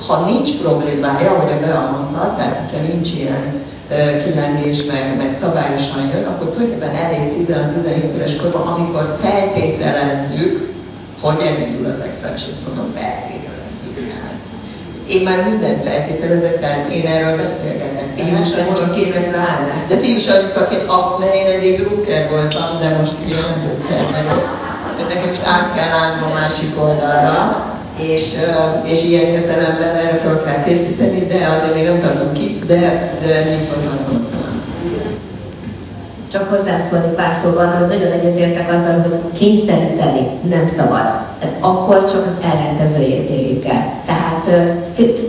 ha 0.07 0.25
nincs 0.31 0.51
problémája, 0.61 1.31
hogy 1.39 1.51
a 1.51 1.59
Bea 1.65 1.81
mondta, 1.91 2.33
tehát 2.37 2.71
ha 2.71 2.79
nincs 2.91 3.09
ilyen 3.19 3.43
kilengés, 4.23 4.85
meg, 4.85 5.17
meg 5.17 5.31
szabályosan 5.41 6.01
jön, 6.13 6.25
akkor 6.31 6.47
tulajdonképpen 6.49 6.95
elég 7.05 7.23
16-17 7.41 8.15
éves 8.15 8.35
korban, 8.35 8.67
amikor 8.73 9.17
feltételezzük, 9.21 10.74
hogy 11.25 11.41
elindul 11.49 11.85
a 11.85 11.93
mondom, 12.65 12.87
feltételezzük. 12.97 13.95
Én 15.07 15.23
már 15.27 15.39
mindent 15.49 15.79
feltételezek, 15.81 16.59
tehát 16.59 16.89
én 16.89 17.05
erről 17.15 17.37
beszélgetek. 17.37 18.07
Fiús 18.15 18.51
csak 18.77 18.97
évekre 18.97 19.37
állás. 19.37 19.77
De 19.89 19.97
fiús 19.97 20.27
anyukaként, 20.27 20.85
mert 21.19 21.35
én 21.35 21.47
eddig 21.55 21.79
drukker 21.79 22.29
voltam, 22.29 22.79
de 22.79 22.89
most 22.97 23.13
ugye 23.25 23.35
nem 23.41 23.55
drukker 23.63 24.03
vagyok. 24.15 24.43
Tehát 24.95 25.13
nekem 25.13 25.29
most 25.29 25.45
át 25.55 25.73
kell 25.75 25.91
állnom 26.01 26.31
a 26.31 26.33
másik 26.33 26.71
oldalra, 26.83 27.37
és, 27.99 28.25
és 28.83 29.03
ilyen 29.03 29.25
értelemben 29.25 29.95
erre 29.95 30.17
fel 30.23 30.41
kell 30.45 30.63
készíteni, 30.63 31.27
de 31.27 31.47
azért 31.55 31.75
még 31.75 31.85
nem 31.87 32.01
tudom 32.01 32.33
ki, 32.33 32.59
de, 32.65 32.81
de 33.21 33.43
nyitva 33.43 33.75
van 33.85 34.17
hozzá 34.17 34.44
csak 36.31 36.49
hozzászólni 36.49 37.13
pár 37.15 37.39
szóban, 37.43 37.77
hogy 37.77 37.87
nagyon 37.87 38.11
egyetértek 38.11 38.69
azzal, 38.73 39.01
hogy 39.01 39.19
kényszeríteni 39.33 40.27
nem 40.49 40.67
szabad. 40.67 41.05
Tehát 41.39 41.55
akkor 41.59 42.05
csak 42.05 42.25
az 42.25 42.45
ellenkezőjét 42.51 43.29
érjük 43.29 43.65
el. 43.65 43.93
Tehát 44.05 44.34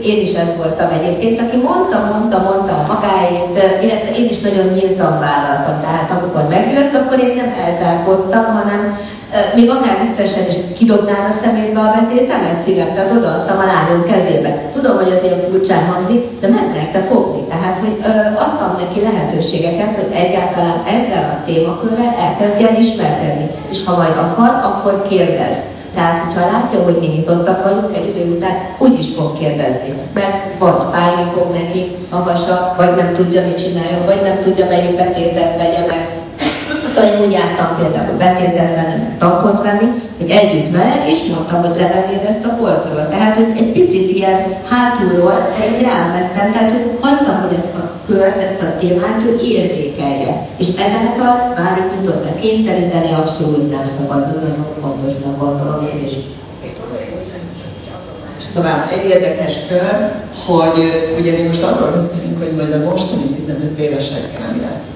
én 0.03 0.21
is 0.21 0.33
ez 0.33 0.51
voltam 0.57 0.91
egyébként, 0.99 1.41
aki 1.41 1.57
mondta, 1.57 1.99
mondta, 2.12 2.39
mondta 2.39 2.73
a 2.73 2.87
magáét, 2.93 3.83
illetve 3.85 4.17
én 4.17 4.29
is 4.29 4.41
nagyon 4.41 4.67
nyíltan 4.67 5.19
vállaltam. 5.21 5.81
Tehát 5.81 6.11
amikor 6.11 6.49
megjött, 6.49 6.95
akkor 6.95 7.19
én 7.19 7.35
nem 7.37 7.55
elzárkoztam, 7.67 8.45
hanem 8.45 8.99
még 9.55 9.71
akár 9.71 9.97
viccesen 10.03 10.47
is 10.49 10.55
kidobnál 10.79 11.31
a 11.31 11.39
szemétbe 11.43 11.81
a 11.81 11.95
betétemet 11.99 12.62
szívem, 12.64 12.95
tehát 12.95 13.17
odaadtam 13.17 13.59
a 13.59 13.67
lányom 13.73 14.03
kezébe. 14.11 14.51
Tudom, 14.75 14.97
hogy 14.97 15.21
ilyen 15.23 15.41
furcsán 15.41 15.87
hangzik, 15.87 16.41
de 16.41 16.49
meg 16.49 16.67
merte 16.75 17.01
fogni. 17.01 17.43
Tehát, 17.49 17.79
hogy 17.79 17.97
ö, 18.11 18.12
adtam 18.45 18.77
neki 18.81 19.01
lehetőségeket, 19.01 19.95
hogy 19.95 20.11
egyáltalán 20.12 20.83
ezzel 20.97 21.25
a 21.33 21.45
témakörrel 21.47 22.14
elkezdjen 22.27 22.75
ismerkedni. 22.85 23.51
És 23.71 23.85
ha 23.85 23.97
majd 23.97 24.17
akar, 24.17 24.53
akkor 24.69 25.07
kérdez. 25.09 25.57
Tehát, 25.97 26.24
hogyha 26.24 26.51
látja, 26.51 26.82
hogy 26.82 26.97
mi 27.01 27.07
nyitottak 27.07 27.62
vagyunk, 27.62 27.97
egy 27.97 28.09
idő 28.09 28.36
után 28.36 28.57
úgy 28.78 28.99
is 28.99 29.14
fog 29.14 29.38
kérdezni. 29.38 29.94
Mert 30.12 30.59
vagy 30.59 30.80
fájni 30.92 31.30
fog 31.34 31.53
neki 31.53 31.90
a 32.11 32.16
hasa, 32.16 32.74
vagy 32.76 32.94
nem 32.97 33.14
tudja, 33.14 33.47
mit 33.47 33.64
csináljon, 33.64 34.05
vagy 34.05 34.20
nem 34.22 34.38
tudja, 34.42 34.66
melyik 34.66 34.97
betétet 34.97 35.57
vegye 35.57 35.86
meg, 35.86 36.26
Szóval 36.97 37.14
én 37.14 37.26
úgy 37.26 37.32
jártam 37.40 37.70
például 37.78 38.16
betétet 38.16 38.74
venni, 38.78 38.97
meg 39.03 39.18
tampont 39.18 39.61
venni, 39.62 39.86
hogy 40.18 40.30
együtt 40.30 40.70
vele, 40.76 40.97
és 41.12 41.20
mondtam, 41.32 41.61
hogy 41.64 41.76
levennéd 41.80 42.24
ezt 42.28 42.44
a 42.44 42.55
polcról. 42.59 43.09
Tehát, 43.09 43.34
hogy 43.36 43.51
egy 43.61 43.72
picit 43.72 44.11
ilyen 44.16 44.38
hátulról 44.70 45.36
egy 45.64 45.82
rám 45.86 46.07
vettem, 46.12 46.53
tehát, 46.53 46.72
hogy 46.72 46.86
hagytam, 47.01 47.36
hogy 47.42 47.57
ezt 47.61 47.74
a 47.82 47.84
kört, 48.07 48.38
ezt 48.47 48.62
a 48.62 48.78
témát 48.78 49.20
ő 49.26 49.30
érzékelje. 49.55 50.32
És 50.57 50.68
ezáltal 50.68 51.32
már 51.57 51.72
itt 51.80 51.92
tudott 51.97 52.40
kényszeríteni, 52.40 53.11
abszolút 53.12 53.70
nem 53.70 53.84
szabad, 53.97 54.20
nagyon 54.26 54.66
fontosnak 54.80 55.38
gondolom 55.38 55.88
én 55.92 56.05
is. 56.07 56.14
Tovább 58.55 58.90
egy 58.90 59.07
érdekes 59.14 59.55
kör, 59.68 59.94
hogy 60.47 60.78
ugye 61.20 61.32
mi 61.32 61.42
most 61.47 61.62
arról 61.62 61.90
beszélünk, 61.90 62.38
hogy 62.42 62.53
majd 62.57 62.72
a 62.72 62.90
mostani 62.90 63.22
15 63.22 63.78
évesekkel 63.78 64.53
mi 64.53 64.61
lesz. 64.61 64.86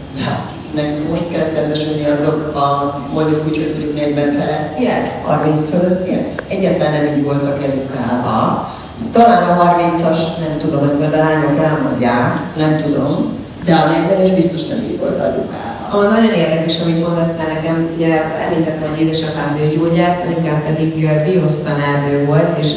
Nekünk 0.74 1.08
most 1.08 1.30
kell 1.32 1.44
szembesülni 1.44 2.04
azok 2.04 2.56
a 2.56 3.00
mondjuk 3.14 3.44
úgy, 3.46 3.56
hogy 3.56 3.74
mondjuk 3.76 3.94
40 3.94 4.32
felettiek, 4.38 5.24
30 5.24 5.64
fölöttiek. 5.70 6.42
Egyetlen 6.48 6.92
nem 6.92 7.16
így 7.16 7.24
voltak 7.24 7.64
edukálva. 7.64 8.68
Talán 9.12 9.58
a 9.58 9.62
30-as, 9.62 10.18
nem 10.38 10.58
tudom, 10.58 10.84
ezt 10.84 10.98
majd 10.98 11.14
a 11.14 11.16
lányok 11.16 11.58
elmondják, 11.58 12.56
nem 12.56 12.76
tudom, 12.76 13.38
de 13.64 13.74
a 13.74 13.88
40-es 13.88 14.32
biztos 14.34 14.66
nem 14.66 14.78
így 14.78 14.98
volt 14.98 15.18
edukálva. 15.18 15.80
A 15.92 16.12
nagyon 16.12 16.32
érdekes, 16.32 16.80
amit 16.80 17.06
mondasz, 17.06 17.36
mert 17.36 17.52
nekem 17.52 17.88
ugye 17.96 18.22
említettem, 18.46 18.88
hogy 18.88 19.00
édesapám 19.00 19.60
gyógyász, 19.74 20.22
anyukám 20.26 20.62
pedig 20.62 21.08
biosztanárnő 21.24 22.24
volt, 22.24 22.58
és 22.58 22.68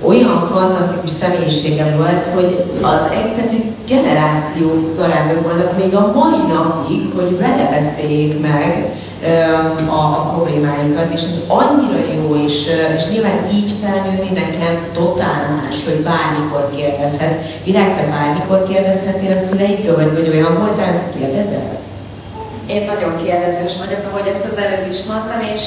olyan 0.00 0.48
fantasztikus 0.52 1.10
személyisége 1.10 1.94
volt, 1.96 2.26
hogy 2.34 2.64
az 2.82 3.10
egy, 3.10 3.34
tehát 3.34 3.50
egy 3.50 3.72
generáció 3.86 4.88
zarándok 4.92 5.42
voltak 5.42 5.76
még 5.76 5.94
a 5.94 6.12
mai 6.14 6.52
napig, 6.54 7.12
hogy 7.14 7.38
vele 7.38 7.68
beszéljék 7.70 8.40
meg 8.40 8.94
a, 9.88 10.00
a 10.00 10.32
problémáinkat, 10.34 11.12
és 11.12 11.20
ez 11.20 11.42
annyira 11.48 11.98
jó, 12.14 12.36
és, 12.46 12.66
és 12.96 13.08
nyilván 13.10 13.48
így 13.52 13.72
felnőni 13.82 14.30
nekem 14.34 14.86
totál 14.94 15.60
más, 15.62 15.84
hogy 15.84 16.00
bármikor 16.02 16.70
kérdezhet. 16.76 17.62
Virág, 17.64 17.96
te 17.96 18.06
bármikor 18.06 18.68
kérdezhetél 18.68 19.32
a 19.32 19.38
szüleiktől, 19.38 19.96
vagy, 19.96 20.14
vagy 20.14 20.28
olyan 20.28 20.58
voltál, 20.58 21.02
kérdezel? 21.18 21.78
Én 22.66 22.84
nagyon 22.84 23.24
kérdezős 23.24 23.72
vagyok, 23.84 24.04
ahogy 24.10 24.32
ezt 24.34 24.48
az 24.50 24.58
előbb 24.58 24.90
is 24.90 25.02
mondtam, 25.08 25.40
és 25.54 25.64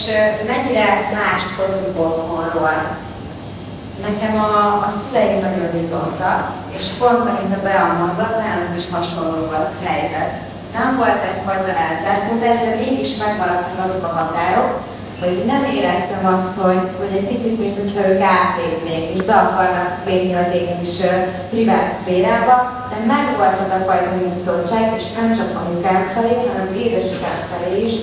mennyire 0.48 0.86
más 1.14 1.44
hozunk 1.58 2.00
otthonról. 2.00 3.08
Nekem 4.08 4.34
a, 4.40 4.86
a 4.88 4.90
szüleim 4.90 5.40
nagyon 5.40 5.70
nyitottak, 5.74 6.52
és 6.78 6.86
pont, 7.00 7.26
amint 7.30 7.56
a 7.58 7.64
Bea 7.64 7.88
mondott, 8.00 8.36
nálunk 8.42 8.78
is 8.78 8.88
hasonló 8.92 9.40
volt 9.52 9.72
a 9.76 9.86
helyzet. 9.90 10.32
Nem 10.78 10.90
volt 10.98 11.22
egyfajta 11.32 11.72
elzárkózás, 11.88 12.60
de 12.66 12.76
mégis 12.84 13.12
megmaradtak 13.24 13.86
azok 13.86 14.04
a 14.04 14.16
határok, 14.18 14.72
hogy 15.20 15.44
nem 15.54 15.64
éreztem 15.78 16.24
azt, 16.36 16.56
hogy, 16.64 16.84
hogy 17.00 17.14
egy 17.18 17.28
picit, 17.32 17.60
mint 17.60 17.80
hogyha 17.80 18.08
ők 18.10 18.22
átlépnék, 18.22 19.06
így 19.16 19.26
be 19.26 19.38
akarnak 19.46 19.92
lépni 20.06 20.34
az 20.36 20.52
én 20.62 20.80
is 20.88 20.96
privát 21.50 21.94
szférába, 22.00 22.56
de 22.90 22.98
megvolt 23.14 23.60
az 23.64 23.74
a 23.78 23.86
fajta 23.88 24.12
nyitottság, 24.16 24.86
és 25.00 25.06
nem 25.20 25.36
csak 25.38 25.50
anyukám 25.62 26.08
felé, 26.10 26.34
hanem 26.48 26.74
édesapám 26.84 27.40
felé 27.52 27.86
is, 27.86 27.94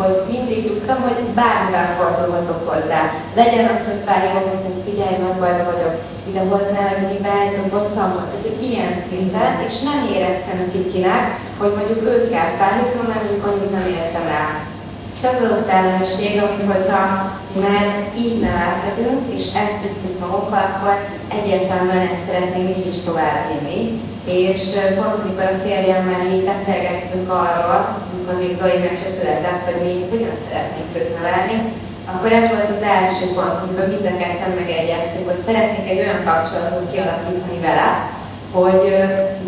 hogy 0.00 0.16
mindig 0.32 0.60
tudtam, 0.66 0.98
hogy 1.06 1.18
bármivel 1.38 1.88
fordulhatok 1.98 2.60
hozzá. 2.70 3.00
Legyen 3.40 3.66
az, 3.72 3.82
hogy 3.88 4.02
felhívom, 4.06 4.46
hogy 4.66 4.80
figyelj, 4.88 5.16
nagy 5.24 5.38
bajba 5.42 5.64
vagyok, 5.72 5.94
ide 6.28 6.42
hoznál, 6.52 6.92
hogy 6.98 7.10
mivel 7.14 7.44
dolgoztam, 7.56 8.08
tehát 8.12 8.62
ilyen 8.70 8.92
szinten, 9.08 9.52
és 9.68 9.74
nem 9.88 9.98
éreztem 10.16 10.58
cikinek, 10.72 11.22
hogy 11.60 11.72
mondjuk 11.76 12.02
őt 12.12 12.30
kell 12.30 12.50
felhívnom, 12.58 13.06
mert 13.08 13.22
mondjuk 13.24 13.46
annyit 13.46 13.72
nem 13.76 13.86
értem 13.98 14.26
el. 14.42 14.52
És 15.18 15.24
az 15.24 15.50
a 15.56 15.62
szellemiség, 15.68 16.32
amit 16.42 16.70
hogyha 16.72 17.02
már 17.64 17.86
így 18.24 18.36
nevelkedünk, 18.46 19.22
és 19.36 19.44
ezt 19.64 19.80
tesszük 19.82 20.14
magunkkal, 20.24 20.64
akkor 20.70 20.94
egyértelműen 21.36 22.08
ezt 22.12 22.26
szeretnénk 22.28 22.70
így 22.78 22.90
is 22.94 23.00
továbbvinni. 23.08 23.80
És 24.40 24.62
pont 24.96 25.18
amikor 25.22 25.46
a 25.50 25.60
férjemmel 25.64 26.22
így 26.34 26.48
beszélgettünk 26.52 27.28
arról, 27.44 27.78
amikor 28.10 28.34
még 28.40 28.52
Zoli 28.58 28.78
meg 28.84 28.96
se 29.02 29.10
született, 29.16 29.62
hogy 29.68 29.80
mi 29.84 29.92
hogyan 30.10 30.36
szeretnénk 30.46 30.90
őt 30.98 31.12
nevelni, 31.16 31.56
akkor 32.10 32.30
ez 32.32 32.48
volt 32.54 32.70
az 32.76 32.84
első 32.96 33.24
pont, 33.36 33.58
amikor 33.62 33.86
mind 33.92 34.06
a 34.12 34.14
ketten 34.22 34.52
megegyeztük, 34.60 35.24
hogy 35.30 35.40
szeretnénk 35.46 35.86
egy 35.88 36.02
olyan 36.04 36.22
kapcsolatot 36.28 36.90
kialakítani 36.90 37.60
vele, 37.66 37.90
hogy 38.58 38.84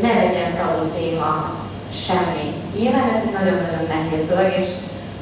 ne 0.05 0.13
legyen 0.23 0.53
tabu 0.59 0.85
téma 0.97 1.33
semmi. 2.07 2.47
Nyilván 2.79 3.09
ez 3.15 3.23
nagyon-nagyon 3.39 3.85
nehéz 3.95 4.25
dolog, 4.31 4.51
és 4.63 4.69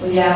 ugye 0.07 0.27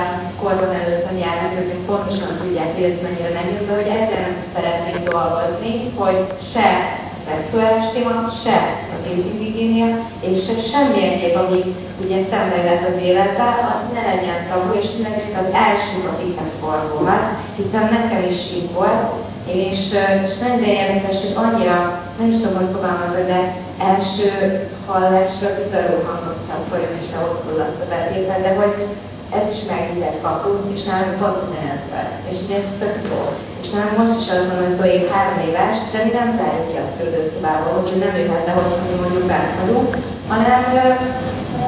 korban 0.42 0.72
előtt 0.80 1.06
a 1.10 1.14
nyelven, 1.20 1.52
ők 1.58 1.70
ezt 1.72 1.88
pontosan 1.90 2.32
tudják, 2.40 2.74
hogy 2.74 2.84
ez 2.90 3.02
mennyire 3.02 3.32
nehéz, 3.38 3.66
de 3.66 3.74
hogy 3.74 3.90
ezzel 3.98 4.20
nem 4.26 4.36
szeretnék 4.54 4.98
dolgozni, 5.08 5.72
hogy 6.00 6.18
se 6.52 6.68
a 7.16 7.18
szexuális 7.28 7.86
téma, 7.92 8.14
se 8.44 8.58
az 8.96 9.02
intimigénia, 9.14 9.88
és 10.28 10.38
se 10.46 10.54
semmi 10.72 11.00
egyéb, 11.10 11.36
ami 11.42 11.60
ugye 12.04 12.18
szembe 12.30 12.56
jöhet 12.56 12.88
az 12.92 12.98
életbe, 13.08 13.46
az 13.72 13.82
ne 13.94 14.02
legyen 14.12 14.40
tabu, 14.48 14.72
és 14.82 14.88
ne 15.02 15.12
az 15.42 15.48
első, 15.68 15.96
akikhez 16.12 16.52
fordulhat, 16.60 17.24
hiszen 17.56 17.86
nekem 17.96 18.22
is 18.32 18.40
így 18.58 18.70
volt, 18.72 19.04
és, 19.46 19.82
és 20.24 20.32
mennyire 20.42 20.72
érdekes, 20.82 21.18
hogy 21.22 21.34
annyira, 21.44 21.78
nem 22.18 22.28
is 22.30 22.36
tudom, 22.40 22.56
hogy 22.56 22.74
fogalmazok, 22.74 23.26
de 23.26 23.40
első 23.90 24.30
hallásra 24.86 25.56
kizaró 25.56 25.96
hangosan 26.08 26.60
folyam, 26.68 26.92
és 27.00 27.08
ott 27.22 27.66
azt 27.68 27.82
a 27.84 27.88
betétel, 27.88 28.40
de 28.40 28.54
hogy 28.60 28.74
ez 29.38 29.46
is 29.54 29.60
megnyitett 29.70 30.18
kaput, 30.26 30.60
és 30.74 30.82
nálunk 30.90 31.20
ugyanez 31.46 31.82
volt. 31.92 32.12
És 32.30 32.36
ugye 32.44 32.56
ez 32.62 32.70
tök 32.82 32.96
jó. 33.10 33.20
És 33.62 33.68
nálunk 33.70 33.98
most 33.98 34.20
is 34.20 34.28
az 34.30 34.46
hogy 34.58 34.76
Zoe 34.78 35.00
három 35.12 35.38
éves, 35.48 35.76
de 35.92 35.98
mi 36.04 36.10
nem 36.18 36.30
zárjuk 36.38 36.68
ki 36.70 36.76
a 36.80 36.92
fürdőszobába, 36.96 37.68
úgyhogy 37.78 38.02
nem 38.04 38.16
jöhet 38.18 38.46
le, 38.46 38.52
hogyha 38.52 38.84
mi 38.86 38.94
mondjuk 39.02 39.26
bent 39.32 39.52
vagyunk, 39.60 39.90
hanem 40.32 40.62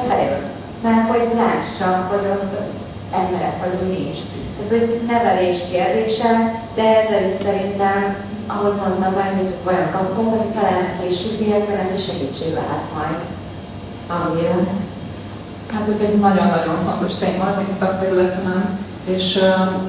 bejön. 0.09 0.43
Mert 0.85 1.07
hogy 1.11 1.27
lássa, 1.41 1.87
hogy 2.09 2.25
ott 2.35 2.53
emberek 3.21 3.55
vagyunk 3.63 3.87
mi 3.93 4.01
is. 4.13 4.19
Ez 4.63 4.71
egy 4.77 5.01
nevelés 5.11 5.59
kérdése, 5.71 6.31
de 6.75 6.83
ezzel 6.99 7.23
is 7.31 7.37
szerintem, 7.45 7.99
ahogy 8.47 8.75
mondtam, 8.81 9.13
majd 9.13 9.55
olyan 9.69 9.91
kapunk, 9.91 10.29
hogy 10.35 10.51
talán 10.57 10.83
a 10.85 11.01
későbbiekben 11.01 11.77
neki 11.77 12.01
segítség 12.01 12.53
lehet 12.53 12.85
majd. 12.97 13.19
Annyira. 14.17 14.57
Hát 15.73 15.87
ez 15.87 16.07
egy 16.07 16.19
nagyon-nagyon 16.19 16.77
fontos 16.85 17.15
téma 17.15 17.43
az 17.43 17.59
én 17.59 17.75
szakterületemen, 17.79 18.77
és 19.05 19.39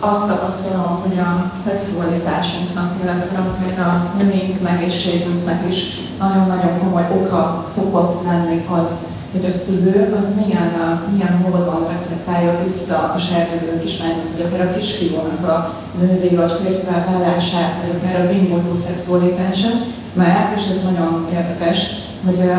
azt 0.00 0.28
tapasztalom, 0.28 1.02
hogy 1.02 1.18
a 1.18 1.50
szexualitásunknak, 1.64 2.92
illetve 3.02 3.82
a 3.82 4.14
nőink 4.18 4.68
egészségünknek 4.68 5.68
is 5.68 6.00
nagyon-nagyon 6.18 6.78
komoly 6.78 7.06
oka 7.10 7.60
szokott 7.64 8.24
lenni 8.24 8.66
az, 8.82 9.06
hogy 9.32 9.44
a 9.44 9.50
szülő 9.50 10.14
az 10.16 10.34
milyen, 10.44 11.00
milyen 11.12 11.42
módon 11.42 11.86
reflektálja 11.88 12.64
vissza 12.64 13.12
a 13.14 13.18
serdülő 13.18 13.80
kislánynak, 13.80 14.32
vagy 14.36 14.46
akár 14.46 14.66
a 14.66 14.76
kisfiúnak 14.76 15.48
a 15.48 15.74
nővé 16.00 16.36
vagy 16.36 16.52
férfivel 16.62 17.06
vállását, 17.10 17.74
vagy 17.82 17.96
akár 17.96 18.24
a 18.24 18.28
bimbozó 18.28 18.74
szexualitását, 18.74 19.84
mert, 20.12 20.56
és 20.56 20.68
ez 20.70 20.82
nagyon 20.82 21.28
érdekes, 21.32 21.78
hogy 22.24 22.50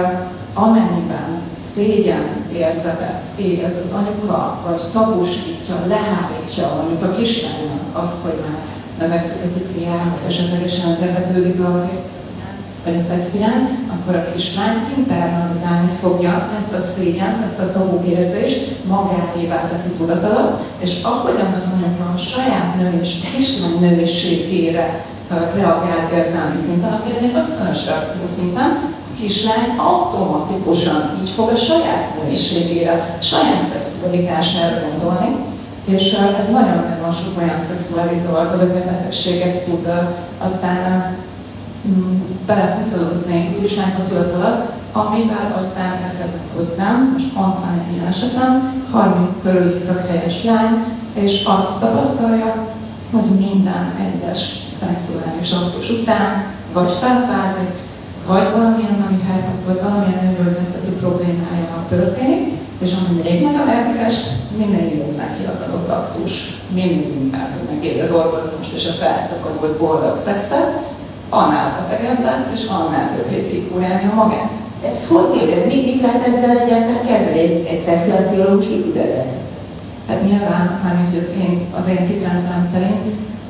amennyiben 0.58 1.42
szégyen 1.58 2.26
érzetet 2.54 3.24
érez 3.38 3.78
az 3.84 3.92
anyuka, 3.92 4.60
vagy 4.66 4.82
tabusítja, 4.94 5.76
lehárítja 5.88 6.74
mondjuk 6.76 7.04
a 7.04 7.12
kislánynak 7.12 7.82
azt, 7.92 8.22
hogy 8.22 8.40
már 8.48 8.60
növekszik 9.00 9.44
a 9.46 9.60
ciciára, 9.60 10.18
vagy 10.22 10.32
esetlegesen 10.32 10.98
érdeklődik 11.02 11.60
a 11.60 11.90
vagy 12.86 12.96
a 12.96 13.02
szexien, 13.02 13.88
akkor 13.90 14.16
a 14.16 14.32
kislány 14.32 14.78
internalizálni 14.98 15.92
fogja 16.02 16.50
ezt 16.60 16.74
a 16.74 16.80
szégyen, 16.80 17.44
ezt 17.46 17.60
a 17.60 17.72
tabu 17.72 18.10
érzést, 18.10 18.86
magáévá 18.86 19.70
teszi 19.70 19.90
tudat 19.98 20.24
alatt, 20.24 20.62
és 20.80 21.02
ahogyan 21.04 21.54
az 21.54 21.64
anyuka 21.74 22.14
a 22.16 22.18
saját 22.18 22.76
nős, 22.76 23.20
kislány 23.36 23.80
nőiségére 23.80 25.06
reagál 25.30 26.12
érzelmi 26.14 26.58
szinten, 26.58 26.94
akire 26.94 27.22
még 27.22 27.36
ösztönös 27.36 27.86
reakció 27.86 28.28
szinten, 28.28 28.96
kislány 29.20 29.78
automatikusan 29.78 31.20
így 31.22 31.30
fog 31.30 31.50
a 31.50 31.56
saját 31.56 32.24
nőiségére, 32.24 33.18
a 33.20 33.24
saját 33.24 33.64
szexualitására 33.64 34.82
gondolni, 34.90 35.36
és 35.86 36.14
ez 36.40 36.52
nagyon-nagyon 36.52 37.12
sok 37.12 37.38
olyan 37.38 37.60
vagy 38.58 38.68
betegséget 38.68 39.64
tud 39.64 39.90
aztán 40.38 41.16
belepuszolózni 42.46 43.56
kislány 43.62 44.34
alatt, 44.34 44.72
amivel 44.92 45.56
aztán 45.58 45.92
elkezdett 45.92 46.56
hozzám, 46.56 47.10
most 47.14 47.34
pont 47.34 47.56
van 47.60 47.84
egy 47.86 47.94
ilyen 47.94 48.08
esetem, 48.08 48.84
30 48.92 49.42
körül 49.42 49.82
a 49.88 50.12
helyes 50.12 50.44
lány, 50.44 50.84
és 51.14 51.44
azt 51.46 51.80
tapasztalja, 51.80 52.68
hogy 53.12 53.30
minden 53.30 53.96
egyes 54.00 54.67
szexuális 54.82 55.52
aktus 55.52 55.90
után 55.90 56.32
vagy 56.74 56.92
felfázik, 57.02 57.76
vagy 58.28 58.48
valamilyen 58.56 59.06
amit 59.08 59.28
herpesz, 59.30 59.64
vagy 59.68 59.82
valamilyen 59.86 60.26
növőgyeszeti 60.26 60.92
problémája 61.02 61.86
történik, 61.90 62.44
és 62.86 62.92
ami 63.00 63.22
még 63.22 63.42
nagyon 63.44 63.68
érdekes, 63.78 64.16
minden 64.58 64.86
jó 64.98 65.06
neki 65.18 65.44
az 65.52 65.64
adott 65.66 65.90
aktus, 65.90 66.34
mindig 66.74 67.32
megéri 67.70 68.00
az 68.00 68.12
orgazmust 68.12 68.74
és 68.74 68.86
a 68.88 68.98
felszakadott 69.02 69.80
boldog 69.80 70.18
szexet, 70.18 70.70
annál 71.30 71.68
betegebb 71.80 72.24
lesz, 72.24 72.48
és 72.54 72.66
annál 72.78 73.08
több 73.16 73.30
hétig 73.30 73.72
kurálja 73.72 74.12
magát. 74.16 74.56
Ez 74.92 75.08
hogy 75.08 75.42
érde? 75.42 75.66
Mit, 75.66 75.86
mit 75.86 76.02
lehet 76.02 76.28
ezzel 76.28 76.58
egyáltalán 76.58 77.06
kezdeni? 77.06 77.40
Egy, 77.40 77.66
egy 77.66 77.82
szexuálpszichológus 77.84 78.68
mit 78.68 78.84
tud 78.84 78.96
ezzel? 78.96 79.26
Hát 80.08 80.24
nyilván, 80.24 80.80
mármint, 80.84 81.10
hogy 81.10 81.18
az 81.18 81.30
én, 81.42 81.66
az 81.80 81.88
én 81.88 82.08
kitránzám 82.08 82.62
szerint 82.62 83.02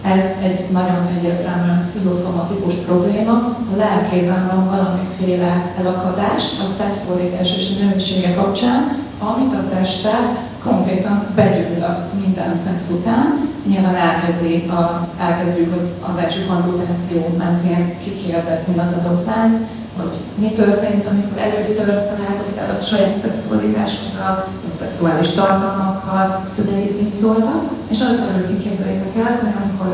Ez 0.04 0.24
egy 0.44 0.70
nagyon 0.72 1.08
egyértelműen 1.18 1.82
pszichoszomatikus 1.82 2.74
probléma. 2.74 3.32
A 3.74 3.76
lelkében 3.78 4.48
van 4.48 4.66
valamiféle 4.66 5.74
elakadás 5.80 6.44
a 6.64 6.66
szexualitás 6.66 7.58
és 7.58 7.70
a 7.70 7.84
nőisége 7.84 8.34
kapcsán, 8.34 8.98
amit 9.20 9.54
a 9.54 9.70
teste 9.70 10.46
konkrétan 10.64 11.28
begyullaszt 11.36 12.14
minden 12.26 12.56
szex 12.56 12.90
után. 12.90 13.50
Nyilván 13.68 13.96
elkezdi 13.96 14.70
a, 14.70 15.08
elkezdjük 15.20 15.76
az, 15.76 15.92
az 16.12 16.24
első 16.24 16.46
konzultáció 16.46 17.36
mentén 17.38 17.98
kikérdezni 18.04 18.78
az 18.78 18.88
adott 19.00 19.26
lányt, 19.26 19.60
hogy 20.00 20.14
mi 20.44 20.52
történt, 20.62 21.06
amikor 21.12 21.38
először 21.48 21.88
találkoztál 22.12 22.70
a 22.76 22.84
saját 22.90 23.18
szexualitásokkal, 23.24 24.34
a 24.70 24.72
szexuális 24.80 25.30
tartalmakkal, 25.30 26.26
szüleid 26.46 27.02
mit 27.02 27.14
szóltak, 27.14 27.62
és 27.94 28.00
azt 28.02 28.20
belül 28.20 28.48
kiképzeljétek 28.48 29.16
el, 29.24 29.34
hogy 29.42 29.54
amikor 29.62 29.90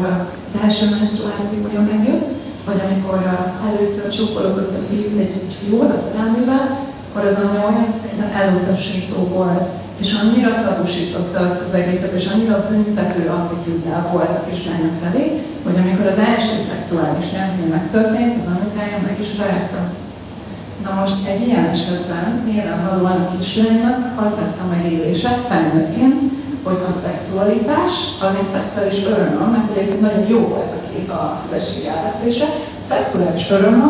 az 0.47 0.61
első 0.63 0.85
menstruációja 0.99 1.81
megjött, 1.91 2.31
vagy 2.65 2.81
amikor 2.87 3.19
először 3.69 4.11
csókolózott 4.11 4.73
a 4.77 4.81
fiú 4.89 5.19
egy 5.19 5.57
fiúval, 5.59 5.91
a 5.91 6.03
szerelmével, 6.05 6.65
akkor 7.09 7.25
az 7.25 7.37
anya 7.43 7.67
olyan 7.69 7.91
szinten 7.91 8.31
elutasító 8.41 9.19
volt, 9.37 9.67
és 9.97 10.13
annyira 10.21 10.61
tabusította 10.63 11.39
azt 11.39 11.61
az 11.67 11.73
egészet, 11.73 12.13
és 12.13 12.25
annyira 12.33 12.67
büntető 12.69 13.29
attitűddel 13.29 14.09
volt 14.11 14.29
a 14.29 14.43
kislányok 14.49 14.93
felé, 15.03 15.41
hogy 15.63 15.77
amikor 15.83 16.05
az 16.05 16.17
első 16.17 16.55
szexuális 16.69 17.27
élmény 17.39 17.71
megtörtént, 17.71 18.41
az 18.41 18.51
anyukája 18.53 18.97
meg 19.07 19.17
is 19.19 19.31
verte. 19.37 19.81
Na 20.83 20.91
most 20.99 21.27
egy 21.27 21.47
ilyen 21.47 21.65
esetben 21.65 22.43
nyilvánvalóan 22.45 23.21
a 23.21 23.37
kislánynak 23.37 24.21
az 24.23 24.31
lesz 24.41 24.59
a 24.63 24.75
megélése 24.75 25.41
felnőttként, 25.49 26.19
hogy 26.63 26.79
a 26.87 26.91
szexualitás 26.91 27.93
az 28.21 28.35
egy 28.39 28.45
szexuális 28.45 29.05
öröm, 29.05 29.49
mert 29.51 29.77
egyébként 29.77 30.01
nagyon 30.01 30.27
jó 30.27 30.39
volt 30.39 30.71
a 30.77 30.91
kép 30.91 31.09
a 31.09 31.31
születség 31.35 31.85
elvesztése, 31.85 32.45
a 32.79 32.83
szexuális 32.87 33.49
öröm 33.49 33.81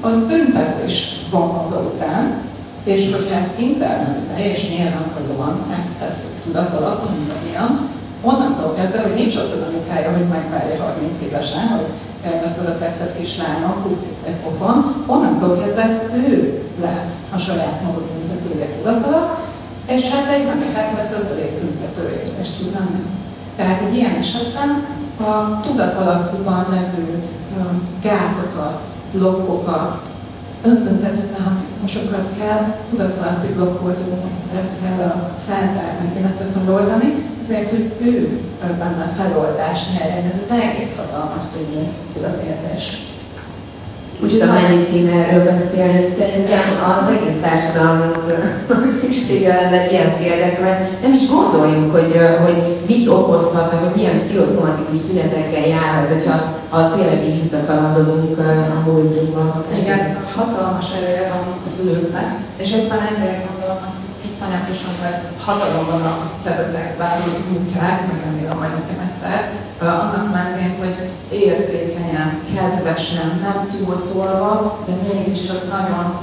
az 0.00 0.26
büntetés 0.26 1.20
van 1.30 1.46
maga 1.46 1.80
után, 1.94 2.42
és 2.84 3.12
hogyha 3.14 3.34
ezt 3.34 3.58
internalizálja, 3.58 4.52
és 4.52 4.68
nyilvánvalóan 4.68 5.74
ezt 5.78 5.98
tesz 5.98 6.34
tudat 6.44 6.74
alatt, 6.74 7.10
mindannyian, 7.18 7.88
onnantól 8.30 8.74
kezdve, 8.78 9.02
hogy 9.02 9.14
nincs 9.20 9.36
ott 9.36 9.54
az 9.56 9.66
anyukája, 9.68 10.10
hogy 10.16 10.28
megvárja 10.28 10.82
30 10.82 11.20
évesen, 11.26 11.66
hogy 11.74 11.88
ezt 12.44 12.58
a 12.58 12.72
szexet 12.72 13.16
kislányok, 13.18 13.78
egy 14.26 14.40
pofon, 14.44 15.04
onnantól 15.06 15.62
kezdve 15.62 15.86
ő 16.14 16.62
lesz 16.80 17.32
a 17.34 17.38
saját 17.38 17.82
maga 17.82 18.00
büntetője 18.00 18.66
tudat 18.76 19.46
és 19.86 20.10
hát 20.10 20.32
egy 20.32 20.46
hát 20.74 20.92
lesz 20.96 21.18
az 21.18 21.30
elég 21.32 21.52
büntető 21.60 22.20
érzést 22.20 22.58
tud 22.58 22.72
lenni. 22.72 23.02
Tehát 23.56 23.82
egy 23.82 23.94
ilyen 23.94 24.14
esetben 24.14 24.86
a 25.20 25.60
tudatalattiban 25.60 26.66
levő 26.70 27.22
gátokat, 28.02 28.82
blokkokat, 29.12 29.96
önbüntető 30.62 31.30
mechanizmusokat 31.38 32.28
kell 32.38 32.74
tudatalatti 32.90 33.52
blokkolókat 33.52 34.68
kell 34.82 35.30
feltárni, 35.46 36.18
illetve 36.18 36.44
feloldani, 36.54 37.35
azért, 37.46 37.70
hogy 37.70 37.90
ő 38.00 38.40
benne 38.78 39.12
feloldás 39.16 39.80
nyerjen. 39.98 40.26
Ez 40.30 40.40
az 40.44 40.58
egész 40.60 40.96
hatalmas 40.96 41.44
színű 41.44 41.82
tudatérzés. 42.14 42.86
Most 44.20 44.42
a 44.42 44.52
mennyit 44.52 44.90
kéne 44.90 45.26
erről 45.26 45.44
beszélni, 45.44 46.06
szerintem 46.18 46.64
az 46.90 47.08
egész 47.16 47.40
társadalmunknak 47.42 48.92
szüksége 49.00 49.54
lenne 49.54 49.90
ilyen 49.90 50.16
példakra. 50.18 50.88
Nem 51.02 51.12
is 51.14 51.28
gondoljuk, 51.28 51.92
hogy, 51.92 52.12
hogy 52.44 52.58
mit 52.88 53.08
okozhatnak, 53.08 53.84
hogy 53.84 53.96
milyen 53.96 54.18
pszichoszomatikus 54.18 55.00
tünetekkel 55.06 55.66
jár, 55.66 56.08
hogyha 56.12 56.36
ha 56.68 56.94
tényleg 56.96 57.24
így 57.24 57.40
visszakalandozunk 57.42 58.38
a 58.38 58.90
múltjunkba. 58.90 59.64
Igen, 59.80 59.98
ez 59.98 60.16
a 60.16 60.38
hatalmas 60.38 60.86
erője 60.96 61.28
van 61.32 61.54
a 61.66 61.68
szülőknek, 61.68 62.28
és 62.56 62.72
éppen 62.72 63.00
ezért 63.12 63.44
hogy 63.46 63.55
iszonyatosan, 64.36 64.94
hogy 65.02 65.18
hatalom 65.44 65.86
van 65.92 66.04
a 66.12 66.16
kezetekben, 66.44 67.22
hogy 67.22 67.38
munkák, 67.52 67.98
meg 68.08 68.18
remélem 68.24 68.58
majd 68.58 68.74
nekem 68.78 69.08
egyszer, 69.08 69.40
annak 69.80 70.32
mentén, 70.32 70.72
hogy 70.78 70.96
érzékenyen, 71.30 72.30
kedvesen, 72.54 73.28
nem 73.44 73.58
túltolva, 73.70 74.78
de 74.86 74.92
mégiscsak 75.12 75.62
nagyon, 75.76 76.18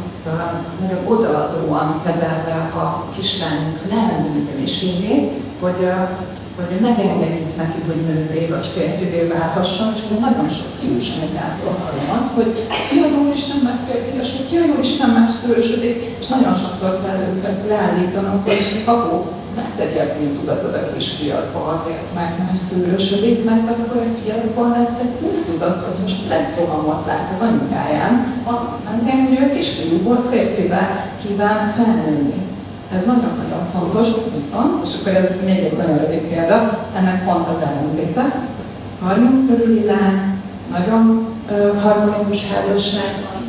nagyon 0.82 1.06
odaadóan 1.08 2.02
kezelve 2.06 2.56
a 2.84 3.06
kislányunk 3.16 3.80
lelleműködését, 3.90 5.32
hogy 5.60 5.92
hogy 6.56 6.80
megengedjük 6.88 7.56
neki, 7.64 7.80
hogy 7.88 8.02
nővé 8.08 8.44
vagy 8.54 8.68
férfivé 8.76 9.22
válhasson, 9.34 9.90
és 9.96 10.02
hogy 10.10 10.20
nagyon 10.28 10.50
sok 10.58 10.70
fiús 10.80 11.08
anyagától 11.16 11.76
hallom 11.82 12.10
azt, 12.20 12.34
hogy 12.40 12.52
jaj, 12.98 13.32
Isten 13.40 13.60
már 13.68 13.80
férfias, 13.88 14.30
hogy 14.36 14.50
jaj, 14.54 14.70
Isten 14.88 15.10
már 15.10 15.30
szőrösödik, 15.32 15.96
és 16.20 16.28
nagyon 16.28 16.56
sokszor 16.64 16.94
kell 17.04 17.20
őket 17.34 17.58
leállítanom, 17.72 18.38
hogy 18.46 18.62
apu, 18.86 19.18
megtegye 19.56 20.02
a 20.04 20.14
bűntudatod 20.18 20.74
a 20.74 20.94
kisfiadba 20.94 21.60
azért, 21.76 22.14
mert 22.16 22.38
már 22.38 22.58
szőrösödik, 22.70 23.44
mert 23.44 23.70
akkor 23.70 24.02
a 24.02 24.16
fiadban 24.24 24.70
lesz 24.78 25.00
egy 25.02 25.14
bűntudat, 25.22 25.78
hogy 25.86 26.02
most 26.02 26.28
lesz 26.30 26.60
rohamot 26.60 27.06
lát 27.06 27.30
az 27.34 27.42
anyukáján, 27.48 28.14
mentén, 28.86 29.28
hogy 29.28 29.38
ő 29.42 29.56
kisfiúból 29.56 30.28
férfivel 30.30 31.06
kíván 31.22 31.74
felnőni. 31.76 32.53
Ez 32.92 33.06
nagyon-nagyon 33.06 33.66
fontos, 33.74 34.08
viszont, 34.36 34.88
és 34.88 34.94
akkor 35.00 35.14
ez 35.16 35.30
még 35.46 35.58
egy 35.58 35.78
nagyon 35.78 35.98
rövid 35.98 36.22
példa, 36.22 36.88
ennek 36.98 37.26
pont 37.26 37.48
az 37.48 37.62
ellentéte. 37.68 38.46
30 39.02 39.40
körüli 39.48 39.86
lány, 39.86 40.42
nagyon 40.72 41.28
ö, 41.52 41.78
harmonikus 41.82 42.40
házasság 42.52 43.14
van, 43.26 43.42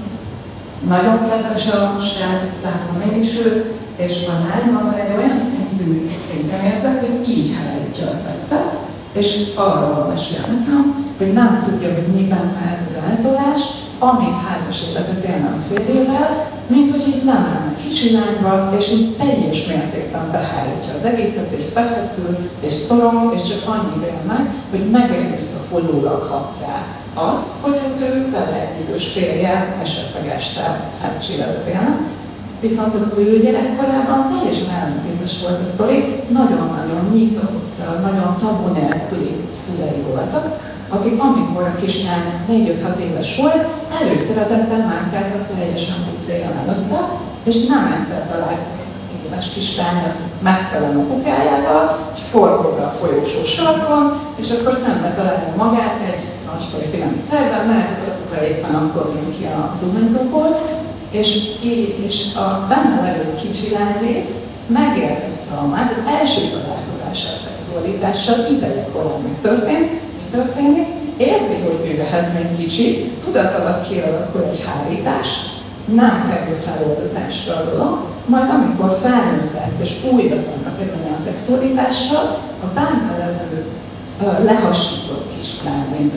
nagyon 0.89 1.29
kedves 1.29 1.67
a 1.67 2.01
srác, 2.01 2.45
látom 2.63 3.11
én 3.11 3.21
is 3.21 3.37
őt, 3.37 3.65
és 3.97 4.27
van 4.27 4.47
lány, 4.49 4.99
egy 5.01 5.17
olyan 5.17 5.41
szintű 5.41 6.11
szinten 6.29 6.65
érzek, 6.65 7.01
hogy 7.01 7.29
így 7.29 7.55
hárítja 7.57 8.11
a 8.11 8.17
szexet, 8.17 8.73
és 9.15 9.53
arról 9.55 10.13
nekem, 10.41 11.07
hogy 11.19 11.33
nem 11.33 11.63
tudja, 11.65 11.95
hogy 11.95 12.07
miben 12.07 12.57
ez 12.73 12.81
az 12.89 13.03
eltolás, 13.11 13.63
amíg 13.99 14.35
házas 14.49 14.83
életet 14.91 15.25
élnem 15.25 15.65
férjével, 15.69 16.47
mint 16.67 16.91
hogy 16.91 17.09
így 17.09 17.25
kicsi 17.83 18.13
lányba, 18.13 18.77
és 18.79 18.91
így 18.91 19.17
teljes 19.17 19.67
mértékben 19.67 20.31
behárítja 20.31 20.93
az 20.97 21.05
egészet, 21.05 21.51
és 21.51 21.65
befeszül, 21.65 22.37
és 22.61 22.73
szorong, 22.73 23.35
és 23.35 23.49
csak 23.49 23.69
annyit 23.69 24.07
él 24.07 24.21
meg, 24.27 24.55
hogy 24.71 24.91
megerőszakolólag 24.91 26.23
hat 26.23 26.53
rá 26.61 26.87
az, 27.33 27.61
hogy 27.63 27.81
az 27.89 28.01
ő 28.01 28.31
vele 28.31 28.71
idős 28.81 29.07
férje 29.07 29.77
esetleg 29.83 30.29
este 30.37 30.91
házas 31.03 31.29
életet 31.29 31.67
élne. 31.69 31.99
Viszont 32.69 32.95
az 32.95 33.15
ő 33.19 33.41
gyerekkorában 33.45 34.21
teljesen 34.33 34.71
ellentétes 34.79 35.35
volt 35.43 35.61
a 35.67 35.69
sztori, 35.75 35.99
nagyon-nagyon 36.39 37.03
nyitott, 37.15 37.75
nagyon 38.07 38.37
tabu 38.41 38.67
nélküli 38.73 39.35
szülei 39.63 40.03
voltak, 40.11 40.45
akik 40.89 41.23
amikor 41.23 41.63
a 41.63 41.79
kislány 41.81 42.27
4-5-6 42.49 42.99
éves 43.09 43.37
volt, 43.37 43.67
előszeretettel 44.01 44.87
mászkáltak 44.87 45.47
teljesen 45.57 45.97
pizzéján 46.07 46.57
előtte, 46.63 47.01
és 47.43 47.67
nem 47.67 47.97
egyszer 47.97 48.23
találkozott 48.31 48.93
éves 49.25 49.47
kislány, 49.55 50.03
az 50.07 50.17
mesztelen 50.43 50.97
a 50.97 51.07
kukájával, 51.13 51.85
és 52.15 52.21
fordul 52.31 52.79
a 52.89 52.97
folyósó 53.01 53.45
sarkon, 53.45 54.05
és 54.43 54.51
akkor 54.51 54.75
szembe 54.75 55.11
találja 55.17 55.53
magát 55.57 55.97
egy 56.11 56.23
nagy 56.47 56.65
folyékélemi 56.73 57.21
szerben, 57.31 57.67
mert 57.67 57.91
ez 57.97 58.03
a 58.09 58.17
kuka 58.19 58.47
éppen 58.47 58.75
akkor 58.75 59.13
jön 59.15 59.31
ki 59.39 59.45
a 59.45 59.73
zuhanyzóból, 59.77 60.51
és, 61.15 61.39
és 62.07 62.35
a 62.35 62.67
benne 62.69 63.01
levő 63.03 63.35
kicsi 63.43 63.77
rész 64.01 64.35
megérkezte 64.67 65.45
traumát, 65.51 65.91
az 65.91 66.13
első 66.21 66.41
találkozása 66.41 67.29
a 67.35 67.41
szexualitással 67.45 68.53
ideje 68.53 68.89
korán 68.93 69.21
megtörtént, 69.23 69.91
történik, 70.31 70.87
érzi, 71.17 71.57
hogy 71.63 71.99
ehhez 71.99 72.35
még 72.35 72.57
kicsi, 72.57 73.13
tudat 73.25 73.55
alatt 73.55 73.89
kialakul 73.89 74.45
egy 74.53 74.65
hárítás, 74.67 75.29
nem 75.95 76.31
kerül 76.31 76.57
feloldozásra 76.57 77.57
a 77.57 77.71
dolog, 77.71 77.99
majd 78.27 78.51
amikor 78.51 78.99
felnőtt 79.03 79.55
lesz 79.55 79.81
és 79.83 79.93
újra 80.13 80.37
szembesülni 80.41 81.15
a 81.15 81.19
szexualitással, 81.19 82.39
a 82.63 82.67
bánta 82.75 83.17
levő 83.19 83.65
lehasított 84.45 85.27
kis 85.37 85.49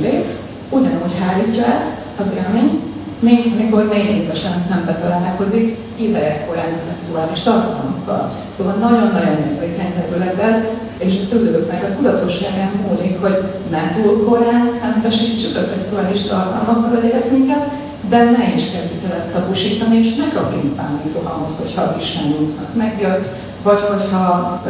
rész 0.01 0.39
ugyanúgy 0.69 1.17
hárítja 1.19 1.65
ezt 1.65 1.97
az 2.19 2.25
élményt, 2.35 2.81
még 3.19 3.55
mikor 3.57 3.87
négy 3.87 4.15
évesen 4.15 4.59
szembe 4.59 4.93
találkozik 4.93 5.77
idejekorán 5.95 6.73
a 6.77 6.79
szexuális 6.79 7.39
tartalmakkal. 7.39 8.31
Szóval 8.49 8.73
nagyon-nagyon 8.73 9.37
érzékeny 9.49 9.93
terület 9.93 10.39
ez, 10.39 10.61
és 10.97 11.17
a 11.19 11.25
szülőknek 11.25 11.83
a 11.83 11.95
tudatosságán 11.95 12.71
múlik, 12.87 13.21
hogy 13.21 13.43
ne 13.69 13.89
túl 13.89 14.25
korán 14.25 14.69
szembesítsük 14.81 15.57
a 15.57 15.61
szexuális 15.61 16.21
tartalmakkal 16.21 16.95
a 16.95 17.05
gyerekünket, 17.07 17.69
de 18.09 18.23
ne 18.23 18.53
is 18.55 18.63
kezdjük 18.71 19.11
el 19.11 19.17
ezt 19.17 19.33
tabusítani, 19.33 19.97
és 19.97 20.15
ne 20.15 20.29
kapjunk 20.29 20.75
pánikrohamot, 20.75 21.57
hogyha 21.61 21.81
a 21.81 21.95
kislányunknak 21.97 22.75
megjött, 22.75 23.25
vagy 23.69 23.83
hogyha 23.93 24.23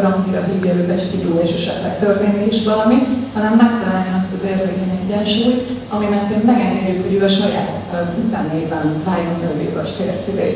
rangira 0.03 0.41
hívja 0.49 0.73
őt 0.79 0.89
egy 0.95 1.05
fiú, 1.11 1.31
és 1.45 1.51
esetleg 1.59 1.93
történik 1.99 2.45
is 2.53 2.59
valami, 2.71 2.97
hanem 3.35 3.53
megtalálni 3.63 4.11
azt 4.19 4.33
az 4.35 4.43
érzékeny 4.51 4.93
egyensúlyt, 5.03 5.61
ami 5.95 6.05
mentén 6.15 6.41
megengedjük, 6.51 7.03
hogy 7.05 7.15
ő 7.17 7.21
a 7.29 7.35
saját 7.39 7.75
utánében 8.23 8.85
váljon 9.07 9.37
nővé 9.41 9.67
vagy 9.77 9.91
férfivé. 9.97 10.47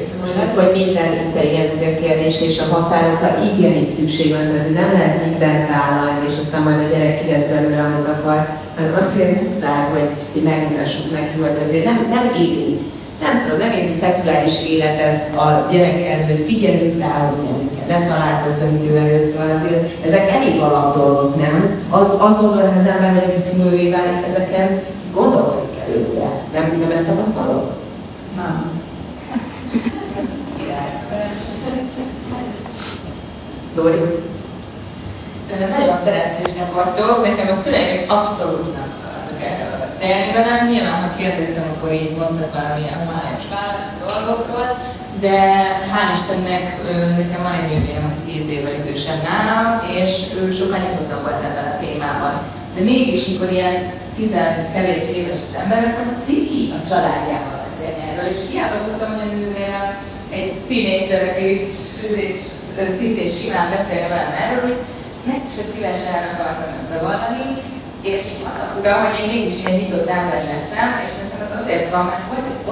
Hogy 0.60 0.72
minden 0.82 1.12
intelligencia 1.26 2.00
kérdés 2.04 2.38
és 2.50 2.56
a 2.60 2.72
határokra 2.74 3.32
igenis 3.50 3.88
szükség 3.96 4.30
van, 4.36 4.46
tehát 4.48 4.66
hogy 4.68 4.80
nem 4.82 4.92
lehet 4.98 5.26
mindent 5.26 5.70
vállalni, 5.76 6.22
és 6.30 6.36
aztán 6.42 6.62
majd 6.62 6.80
a 6.86 6.92
gyerek 6.92 7.18
kihez 7.22 7.48
belőle, 7.54 7.84
amit 7.88 8.12
akar, 8.16 8.40
hanem 8.76 8.98
azért 9.04 9.42
muszáj, 9.42 9.84
hogy, 9.94 10.10
hogy 10.34 10.44
megmutassuk 10.50 11.08
neki, 11.18 11.36
hogy 11.44 11.58
azért 11.66 11.86
nem, 11.90 11.98
nem 12.16 12.26
éli 12.44 12.72
nem 13.26 13.44
tudom, 13.44 13.60
nem 13.60 13.72
érti 13.78 13.94
szexuális 13.94 14.56
életet 14.70 15.36
a 15.36 15.68
gyerek 15.72 16.06
előtt, 16.06 16.46
figyelünk 16.46 17.00
rá, 17.00 17.14
hogy 17.30 17.44
nem 17.44 17.71
kell, 17.88 18.00
ne 18.00 18.08
találkozzon 18.08 18.84
idő 18.84 18.98
előtt, 18.98 19.26
szóval 19.26 19.52
azért 19.56 20.06
ezek 20.06 20.30
elég 20.30 20.60
alap 20.62 20.96
dolgok, 20.98 21.36
nem? 21.36 21.84
Az, 21.90 22.10
azon 22.18 22.50
van 22.50 22.74
az 22.78 22.88
ember, 22.88 23.26
hogy 23.26 23.38
szülővé 23.38 23.90
válik, 23.90 24.26
ezeken 24.26 24.82
gondolkodik 25.14 25.80
előtte. 25.88 26.28
Nem, 26.54 26.80
nem 26.80 26.92
ezt 26.92 27.06
tapasztalod? 27.06 27.72
Nem. 28.36 28.82
Dori? 33.76 34.00
Nagyon 35.70 35.96
szerencsésnek 35.96 36.74
vagyok, 36.74 37.26
nekem 37.26 37.48
a 37.48 37.62
szüleim 37.62 38.10
abszolút 38.10 38.74
nem 38.74 38.90
akartak 38.98 39.42
erről 39.52 39.80
beszélni 39.80 40.32
velem. 40.34 40.70
Nyilván, 40.70 41.02
ha 41.02 41.16
kérdeztem, 41.18 41.64
akkor 41.74 41.92
így 41.92 42.18
mondtak 42.18 42.54
valamilyen 42.54 43.00
homályos 43.02 43.46
választ 43.54 43.92
a 43.96 44.06
dolgokról, 44.06 44.68
de 45.20 45.38
hál' 45.92 46.14
Istennek 46.14 46.66
nekem 47.18 47.44
van 47.44 47.54
egy 47.54 47.70
nővérem, 47.72 48.06
aki 48.10 48.32
10 48.32 48.50
évvel 48.50 48.74
idősebb 48.74 49.22
nálam, 49.30 49.70
és 50.00 50.12
ő 50.42 50.52
sokkal 50.52 50.80
nyitottabb 50.80 51.22
volt 51.22 51.44
ebben 51.44 51.68
a 51.72 51.80
témában. 51.84 52.34
De 52.76 52.82
mégis, 52.84 53.28
mikor 53.28 53.52
ilyen 53.52 53.78
tizen 54.16 54.72
kevés 54.74 55.06
éves 55.16 55.42
az 55.48 55.60
ember, 55.62 55.82
akkor 55.84 56.24
ciki 56.26 56.74
a 56.78 56.88
családjával 56.90 57.58
beszélni 57.66 58.02
erről, 58.10 58.30
és 58.34 58.40
hiába 58.50 58.78
tudtam, 58.86 59.10
hogy 59.14 59.28
a 59.28 59.36
nővérem 59.36 59.88
egy 60.30 60.52
tínédzserek 60.68 61.40
és, 61.40 61.62
és 62.26 62.36
szintén 63.00 63.32
simán 63.40 63.70
beszélni 63.76 64.08
velem 64.08 64.34
erről, 64.44 64.62
hogy 64.68 64.80
meg 65.30 65.42
se 65.56 65.64
szívesen 65.72 66.22
akartam 66.34 66.70
ezt 66.78 66.92
bevallani, 66.94 67.48
és 68.12 68.22
az 68.50 68.58
a 68.64 68.68
fura, 68.74 68.94
hogy 69.04 69.18
én 69.22 69.30
mégis 69.34 69.56
ilyen 69.60 69.80
nyitott 69.80 70.10
ember 70.18 70.42
lettem, 70.52 70.90
és 71.06 71.14
nekem 71.22 71.42
az 71.46 71.54
azért 71.62 71.92
van, 71.94 72.06
mert 72.06 72.28
volt 72.32 72.48
egy 72.52 72.64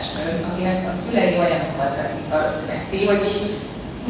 osztálytársnőm, 0.00 0.50
akinek 0.50 0.88
a 0.90 0.92
szülei 1.00 1.34
olyanok 1.44 1.72
voltak, 1.80 2.08
mint 2.16 2.30
valószínűleg 2.34 2.80
ti, 2.90 2.98
hogy 3.10 3.22
így 3.36 3.50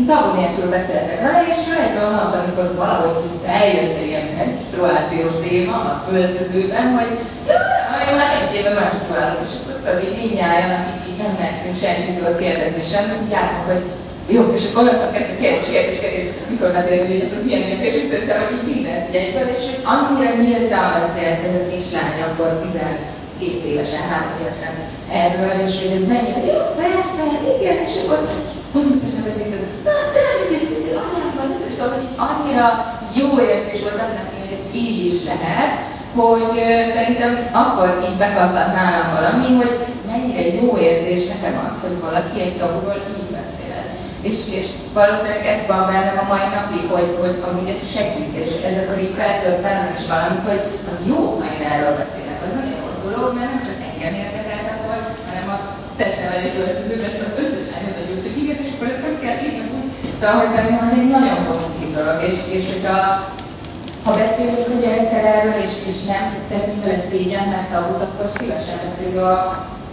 tabu 0.08 0.30
nélkül 0.38 0.68
beszéltek 0.76 1.18
vele, 1.24 1.40
és 1.52 1.60
ő 1.70 1.74
egy 1.84 1.96
mondta, 2.00 2.36
amikor 2.42 2.66
valahogy 2.82 3.18
így 3.28 3.42
eljött 3.58 3.96
egy 4.00 4.10
ilyen 4.10 4.28
menstruációs 4.40 5.34
téma, 5.44 5.76
az 5.90 5.98
költözőben, 6.08 6.86
hogy 6.96 7.10
jaj, 7.48 8.06
már 8.18 8.30
egy 8.38 8.54
éve 8.58 8.72
menstruálok, 8.80 9.40
és 9.46 9.52
akkor 9.56 9.74
tudod, 9.78 9.98
így 10.06 10.18
mindjárt, 10.22 10.72
akik 10.78 11.00
így 11.08 11.20
nem 11.22 11.32
mertünk 11.42 11.76
senkitől 11.84 12.32
kérdezni 12.42 12.84
sem, 12.92 13.04
tudjátok, 13.10 13.62
hogy 13.70 13.82
jó, 14.34 14.42
és 14.56 14.64
akkor 14.66 14.82
onnantól 14.82 15.10
kezdve 15.14 15.36
kérdés, 15.42 15.68
kérdés, 15.72 15.98
kérdés, 16.02 16.28
mikor 16.52 16.70
metél, 16.76 17.00
hogy 17.06 17.24
ez 17.26 17.36
az 17.36 17.44
milyen 17.46 17.68
érzés, 17.70 17.94
és 18.00 18.06
össze, 18.18 18.32
hogy 18.40 18.52
így 18.56 18.68
mindent 18.70 19.14
egyből, 19.20 19.48
és 19.56 19.64
hogy 19.68 19.82
annyira 19.94 20.30
nyíltan 20.42 20.86
beszélt 20.98 21.40
ez 21.46 21.56
a 21.60 21.68
kislány 21.70 22.18
akkor 22.28 22.50
12 23.40 23.68
évesen, 23.72 24.02
3 24.08 24.40
évesen 24.42 24.72
erről, 25.22 25.54
és 25.66 25.72
hogy 25.80 25.94
ez 25.98 26.06
mennyire, 26.12 26.40
jó, 26.52 26.60
persze, 26.82 27.22
igen, 27.54 27.78
és 27.86 27.94
akkor 28.00 28.18
biztosan 28.72 29.22
vették, 29.26 29.48
na, 29.86 29.94
te 30.14 30.24
igen, 30.44 30.64
ez 30.74 30.84
anyában, 31.04 31.48
ez 31.56 31.64
is 31.70 31.74
szóval, 31.78 32.00
annyira 32.28 32.66
jó 33.20 33.28
érzés 33.50 33.80
volt 33.86 34.02
azt 34.04 34.16
mondani, 34.16 34.40
hogy 34.44 34.56
ez 34.58 34.66
így 34.82 34.98
is 35.10 35.18
lehet, 35.32 35.72
hogy 36.20 36.48
szerintem 36.94 37.32
akkor 37.62 37.88
így 38.08 38.18
bekapott 38.22 38.74
nálam 38.78 39.08
valami, 39.18 39.48
hogy 39.60 39.74
mennyire 40.10 40.42
jó 40.60 40.68
érzés 40.88 41.22
nekem 41.32 41.54
az, 41.66 41.74
hogy 41.84 41.96
valaki 42.06 42.36
egy 42.46 42.56
taburól 42.58 43.00
így 43.18 43.30
és, 44.22 44.38
és 44.58 44.68
valószínűleg 44.92 45.46
ez 45.54 45.62
van 45.66 45.86
bennem 45.90 46.18
a 46.22 46.30
mai 46.32 46.48
napig, 46.56 46.84
hogy, 46.94 47.10
hogy 47.22 47.36
amúgy 47.46 47.68
ez 47.74 47.82
segít, 47.94 48.34
és 48.42 48.50
ez 48.68 48.76
akkor 48.82 48.98
így 49.04 49.16
feltölt 49.18 49.60
bennem 49.66 49.94
is 49.98 50.06
valamit, 50.12 50.48
hogy 50.48 50.62
az 50.90 50.98
jó, 51.10 51.20
ha 51.38 51.44
én 51.54 51.62
erről 51.72 51.94
beszélek. 52.02 52.38
Az 52.44 52.52
nagyon 52.58 52.78
rossz 52.84 52.89
dolog, 53.20 53.34
mert 53.38 53.50
nem 53.52 53.62
csak 53.66 53.78
engem 53.86 54.14
érdekeltek 54.22 54.78
volt, 54.86 55.06
hanem 55.28 55.46
a 55.54 55.58
egy 56.46 56.54
költözőben, 56.56 57.12
az 57.28 57.40
összes 57.42 57.66
lányod 57.72 57.96
a 58.00 58.04
hogy 58.26 58.38
igen, 58.42 58.58
és 58.64 58.70
akkor 58.72 58.88
ezt 58.92 59.04
meg 59.06 59.16
kell 59.22 59.38
írni. 59.46 59.80
Szóval, 60.18 60.36
hogy 60.40 60.52
szerintem 60.54 60.86
ez 60.88 60.98
egy 60.98 61.10
nagyon 61.16 61.40
pozitív 61.50 61.90
dolog, 61.98 62.18
és, 62.28 62.38
és 62.56 62.64
hogyha 62.72 62.98
ha 64.04 64.10
beszélünk 64.20 64.68
a 64.74 64.82
gyerekkel 64.82 65.24
erről, 65.36 65.58
és, 65.66 65.74
és 65.90 65.98
nem 66.12 66.24
teszünk 66.50 66.80
vele 66.84 67.00
szégyen, 67.10 67.46
mert 67.52 67.70
tabut, 67.72 68.02
akkor 68.06 68.26
szívesen 68.36 68.78
beszélünk 68.84 69.18
a 69.30 69.34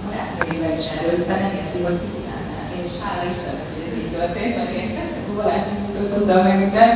barátnőjével 0.06 0.74
is 0.80 0.88
erről, 0.96 1.16
hiszen 1.18 1.40
nem 1.44 1.54
érzi, 1.62 1.80
hogy 1.88 2.00
lenne. 2.30 2.58
És 2.86 2.94
hála 3.04 3.24
Istennek, 3.32 3.68
történt, 4.18 4.56
mert 4.58 4.72
én 4.80 4.90
róla 5.38 5.58
tudtam 6.14 6.44
meg 6.48 6.58
minden, 6.64 6.90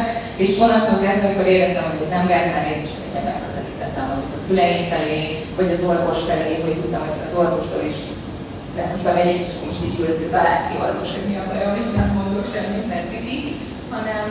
és 0.43 0.49
onnantól 0.63 0.99
kezdve, 1.03 1.25
amikor 1.27 1.47
éreztem, 1.55 1.85
hogy 1.89 2.03
ez 2.05 2.13
nem 2.15 2.27
gáz, 2.31 2.47
már 2.53 2.65
én 2.73 2.83
is 2.85 2.93
könnyebben 2.97 3.37
közelítettem 3.45 4.05
mondjuk 4.09 4.35
a 4.37 4.43
szüleim 4.45 4.83
felé, 4.91 5.21
vagy 5.57 5.69
az 5.75 5.85
orvos 5.91 6.19
felé, 6.29 6.53
hogy 6.63 6.77
tudtam, 6.81 7.03
hogy 7.07 7.25
az 7.27 7.37
orvostól 7.41 7.83
is 7.91 7.97
de 8.75 8.83
most 8.91 9.03
már 9.05 9.15
megyek, 9.15 9.39
és 9.43 9.51
most 9.65 9.83
így 9.85 9.99
ülsz, 9.99 10.19
talál 10.35 10.59
ki 10.67 10.75
orvos, 10.85 11.09
hogy 11.15 11.27
mi 11.29 11.35
a 11.37 11.43
bajom, 11.49 11.73
és 11.81 11.87
nem 11.99 12.09
mondok 12.17 12.45
semmit, 12.53 12.87
mert 12.91 13.09
ciki, 13.11 13.39
hanem, 13.93 14.25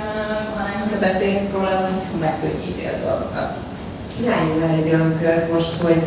hanem 0.56 0.76
ha 0.90 0.98
beszélünk 1.06 1.52
róla, 1.52 1.70
az 1.76 1.84
megkönnyíti 2.20 2.84
a 2.86 2.96
dolgokat. 3.06 3.50
Csináljunk 4.16 4.60
már 4.60 4.74
egy 4.78 4.92
olyan 4.92 5.18
kört 5.22 5.52
most, 5.52 5.72
hogy 5.82 6.04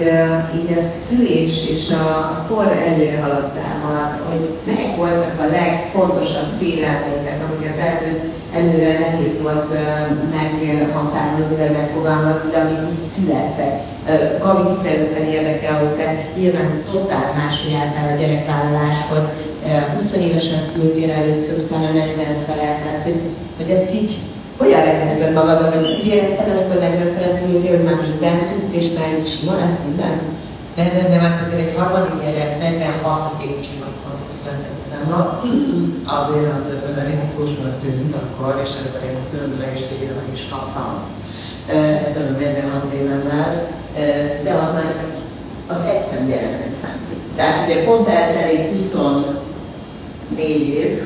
így 0.59 0.77
a 0.77 0.81
szülés 0.81 1.55
és 1.69 1.83
a, 1.89 2.45
kor 2.49 2.67
előhaladtával, 2.89 4.05
hogy 4.29 4.43
melyek 4.65 4.95
voltak 4.95 5.35
a 5.39 5.51
legfontosabb 5.59 6.49
félelmeitek, 6.59 7.39
amiket 7.45 7.77
elő, 7.77 8.11
előre 8.59 8.99
nehéz 8.99 9.41
volt 9.41 9.69
meghatározni, 10.35 11.55
vagy 11.55 11.77
megfogalmazni, 11.79 12.49
de 12.51 12.59
amik 12.59 12.81
így 12.93 13.05
születtek. 13.15 13.73
Gabi 14.43 14.63
kifejezetten 14.69 15.25
érdekel, 15.25 15.79
hogy 15.79 15.93
te 15.99 16.07
nyilván 16.37 16.83
totál 16.91 17.27
máshogy 17.37 17.73
álltál 17.81 18.07
a 18.13 18.19
gyerekvállaláshoz. 18.19 19.25
Uh, 19.65 19.93
20 19.93 20.15
évesen 20.15 20.59
szültél 20.59 21.11
először, 21.11 21.63
utána 21.63 21.91
40 21.91 22.15
felelt, 22.47 22.81
tehát 22.83 23.01
hogy, 23.01 23.19
hogy 23.57 23.69
ezt 23.69 23.93
így 23.93 24.11
hogyan 24.57 24.83
rendezted 24.83 25.33
magadba, 25.33 25.69
vagy 25.69 25.97
úgy 25.99 26.07
érezted, 26.07 26.47
amikor 26.49 26.79
40 26.79 27.33
szültél, 27.33 27.75
hogy 27.75 27.85
már 27.85 27.99
mindent 28.09 28.51
tudsz, 28.51 28.73
és 28.73 28.87
már 28.97 29.07
egy 29.15 29.25
sima 29.25 29.53
lesz 29.61 29.85
minden? 29.85 30.15
De, 30.75 30.83
de, 30.83 31.01
de 31.09 31.17
már 31.21 31.39
azért 31.43 31.67
egy 31.67 31.75
harmadik 31.77 32.15
gyerek 32.23 32.59
46 32.59 33.43
év 33.43 33.55
csillagon 33.65 33.93
született 34.37 34.79
utána, 34.85 35.41
azért 36.19 36.57
az 36.57 36.65
rizikósnak 37.09 37.81
tűnt 37.81 38.15
akkor, 38.21 38.61
és 38.65 38.71
előtte 38.79 39.05
én 39.09 39.17
különbözőségére 39.31 40.13
meg 40.19 40.29
is 40.33 40.43
kaptam 40.51 40.91
ezen 42.09 42.27
a 42.33 42.39
46 42.39 42.93
évemmel, 42.93 43.67
de 44.43 44.51
az 44.53 44.69
már 44.73 44.93
az 45.67 45.81
egyszerű 45.93 46.25
gyereknek 46.25 46.73
számít. 46.81 47.23
Tehát 47.35 47.69
ugye 47.69 47.83
pont 47.85 48.07
eltelik 48.07 48.71
24 48.71 49.33
év, 50.67 51.03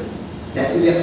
tehát 0.54 0.76
ugye 0.80 0.94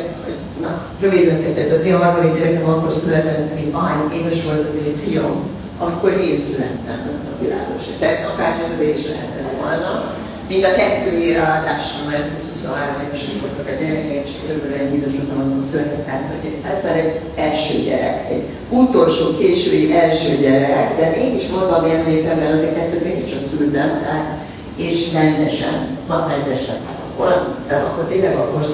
na, 0.61 0.86
rövid 1.00 1.28
beszéltet, 1.28 1.70
az 1.70 1.84
én 1.84 1.96
harmadik 1.96 2.38
gyerekem 2.38 2.68
akkor 2.68 2.92
született, 2.92 3.55
mint 3.55 3.74
ahány 3.74 4.12
éves 4.12 4.42
volt 4.44 4.66
az 4.66 4.74
én 4.86 4.94
fiam, 4.94 5.50
akkor 5.78 6.11
én 6.11 6.36
születtem, 6.36 6.98
a 7.24 7.42
világos. 7.42 7.82
Tehát 7.98 8.28
akár 8.32 8.61
ez 8.62 8.96
is 8.96 9.07
lehetett 9.09 9.50
volna. 9.61 10.12
Mind 10.48 10.64
a 10.64 10.72
kettő 10.78 11.32
ráadásul, 11.32 12.11
mert 12.11 12.32
23 12.32 13.07
évesek 13.07 13.40
voltak 13.40 13.66
a 13.72 13.80
gyerekeim, 13.80 14.22
és 14.24 14.30
körülbelül 14.46 14.76
egy 14.76 14.94
idősödtem, 14.94 15.40
amikor 15.40 15.62
született, 15.62 16.05
tehát 16.05 16.24
hogy 16.32 16.52
ez 16.72 16.82
már 16.84 16.96
egy 16.96 17.14
első 17.46 17.74
gyerek, 17.88 18.30
egy 18.30 18.44
utolsó, 18.68 19.24
késői 19.38 19.92
első 19.94 20.36
gyerek, 20.36 20.96
de 20.98 21.14
mégis 21.16 21.46
magam 21.48 21.84
emlétemben 21.84 22.52
azért 22.57 22.74
kettőt 22.74 23.05
mégiscsak 23.05 23.42
szültem, 23.42 23.90
tehát 24.02 24.26
és 24.76 25.12
rendesen, 25.12 25.98
ma 26.09 26.26
rendesen. 26.28 26.76
Hát 26.86 26.98
akkor, 27.09 27.57
tehát 27.68 27.84
akkor 27.86 28.05
tényleg 28.05 28.36
akkor 28.36 28.64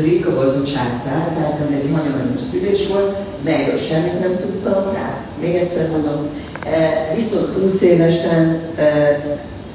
ritka 0.00 0.34
volt 0.34 0.56
a 0.56 0.62
császár, 0.62 1.28
tehát 1.36 1.60
ez 1.60 1.74
egy 1.74 1.90
hagyományos 1.92 2.40
szülés 2.40 2.86
volt, 2.86 3.16
melyről 3.44 3.76
semmit 3.76 4.20
nem 4.20 4.36
tudtam, 4.36 4.92
tehát 4.92 5.24
még 5.40 5.54
egyszer 5.54 5.90
mondom, 5.90 6.28
e, 6.64 7.10
viszont 7.14 7.46
20 7.60 7.80
évesen 7.80 8.60
e, 8.76 9.18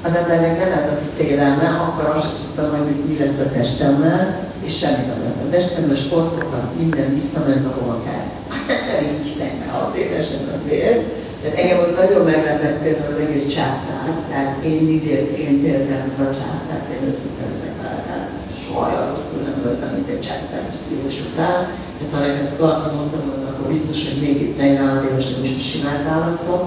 az 0.02 0.14
embernek 0.14 0.58
nem 0.58 0.78
ez 0.78 0.86
a 0.86 0.98
félelme, 1.16 1.68
akkor 1.68 2.14
azt 2.16 2.32
tudtam, 2.36 2.70
hogy 2.70 2.94
mi 3.08 3.18
lesz 3.18 3.38
a 3.38 3.50
testemmel, 3.52 4.48
és 4.64 4.78
semmit 4.78 5.06
nem 5.06 5.22
lett. 5.22 5.46
A 5.46 5.50
testemben 5.50 5.96
sportoltam, 5.96 6.70
minden 6.78 7.10
visszament, 7.12 7.66
ahol 7.66 8.02
kell. 8.04 8.26
Nem 8.68 9.04
így 9.14 9.36
46 9.38 9.96
évesen 9.96 10.42
azért. 10.56 11.02
Tehát 11.42 11.58
engem 11.58 11.78
az 11.78 11.94
nagyon 12.00 12.24
meglepett 12.24 12.82
például 12.82 13.12
az 13.14 13.20
egész 13.20 13.46
császár. 13.46 14.06
Tehát 14.30 14.64
én 14.64 14.84
lidércként 14.84 15.64
éltem 15.64 16.12
a 16.18 16.22
császár, 16.22 16.80
én 16.92 17.06
összetem 17.06 17.52
szekáltál. 17.60 18.07
Soha 18.68 19.08
rosszul 19.08 19.40
nem 19.46 19.54
megoldani 19.56 20.00
egy 20.12 20.24
császáros 20.26 20.78
szülés 20.84 21.16
után. 21.28 21.58
Tehát 21.96 22.12
ha 22.14 22.18
nekem 22.26 22.44
ezt 22.46 22.60
valaki 22.64 22.88
mondta 22.96 23.18
volna, 23.26 23.46
akkor 23.50 23.66
biztos, 23.74 23.98
hogy 24.06 24.18
még 24.24 24.36
46 24.56 25.04
évesen 25.08 25.42
is 25.42 25.52
simán 25.70 26.00
választom. 26.10 26.60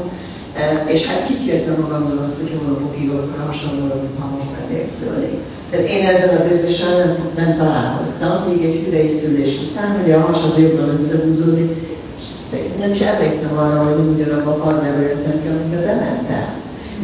E, 0.62 0.66
És 0.94 1.02
hát 1.08 1.28
kikértem 1.30 1.78
magamban 1.84 2.18
azt, 2.26 2.40
hogy 2.40 2.52
hónapokig 2.58 3.10
akkor 3.10 3.42
hasonlóra, 3.48 3.96
mint 4.02 4.16
ha 4.20 4.26
most 4.36 4.54
elnéz 4.60 4.92
tőle. 5.00 5.30
Tehát 5.70 5.90
én 5.96 6.04
ezzel 6.12 6.38
az 6.38 6.46
érzéssel 6.52 6.94
nem, 7.02 7.12
nem 7.42 7.52
találkoztam, 7.62 8.34
még 8.48 8.62
egy 8.70 8.88
idei 8.88 9.12
szülés 9.20 9.52
után, 9.66 10.00
ugye 10.02 10.16
a 10.16 10.28
hasad 10.30 10.58
jobban 10.58 10.90
összehúzódik, 10.90 11.72
és 12.20 12.58
nem 12.80 12.92
is 12.92 13.02
emlékszem 13.02 13.58
arra, 13.58 13.80
hogy 13.84 14.00
ugyanabban 14.14 14.54
a 14.54 14.64
farmába 14.64 15.02
jöttem 15.02 15.42
ki, 15.42 15.48
amiben 15.48 15.84
bementem. 15.88 16.48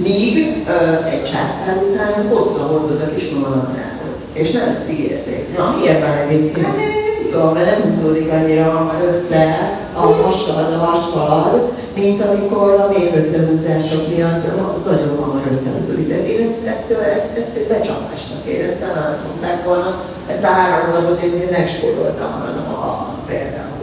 Míg 0.07 0.33
ö, 0.67 1.05
egy 1.13 1.23
császár 1.23 1.83
után 1.89 2.27
hosszan 2.27 2.67
hordod 2.67 3.01
a 3.01 3.13
kis 3.13 3.29
mamanadrágot. 3.33 3.96
És 4.37 4.51
nem 4.51 4.69
ezt 4.69 4.91
ígérték. 4.91 5.57
Na, 5.57 5.75
Ilyen 5.83 5.99
van 6.01 6.17
egyébként. 6.27 6.65
Hát 6.65 6.75
nem 6.75 7.31
tudom, 7.31 7.53
mert 7.53 7.65
nem 7.65 7.81
húzódik 7.81 8.31
annyira 8.31 8.63
hamar 8.63 9.01
össze 9.07 9.69
a 9.93 9.99
hasad, 9.99 10.73
a 10.73 10.77
hasfal, 10.77 11.71
mint 11.95 12.21
amikor 12.21 12.71
a 12.73 12.89
méhösszehúzások 12.97 14.15
miatt 14.15 14.85
nagyon 14.85 15.17
hamar 15.19 15.41
összehúzódik. 15.49 16.07
De 16.07 16.27
én 16.27 16.41
ezt, 16.41 16.65
ettől, 16.65 16.99
ezt, 16.99 17.37
ezt 17.37 17.67
becsapásnak 17.67 18.45
éreztem, 18.45 18.89
azt 19.07 19.23
mondták 19.27 19.65
volna, 19.65 20.01
ezt 20.27 20.43
a 20.43 20.47
három 20.47 20.91
napot 20.93 21.21
én 21.21 21.47
megspóroltam 21.51 22.31
volna 22.39 22.63
a 22.87 23.13
például. 23.27 23.76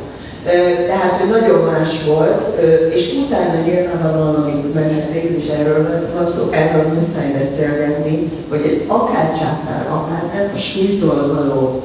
Tehát, 0.87 1.15
hogy 1.21 1.31
nagyon 1.31 1.65
más 1.73 2.05
volt, 2.05 2.61
és 2.95 3.12
utána 3.27 3.65
nyilvánvalóan, 3.66 4.35
amit 4.35 4.75
mert 4.75 5.12
végül 5.12 5.37
is 5.37 5.49
erről 5.49 6.11
van 6.15 6.29
szó, 6.29 6.43
erről 6.51 6.93
muszáj 6.93 7.33
beszélgetni, 7.39 8.31
hogy 8.49 8.61
ez 8.71 8.79
akár 8.87 9.33
császár, 9.33 9.87
akár 9.91 10.23
nem 10.35 10.51
a 10.55 10.59
súlytól 10.59 11.35
való 11.35 11.83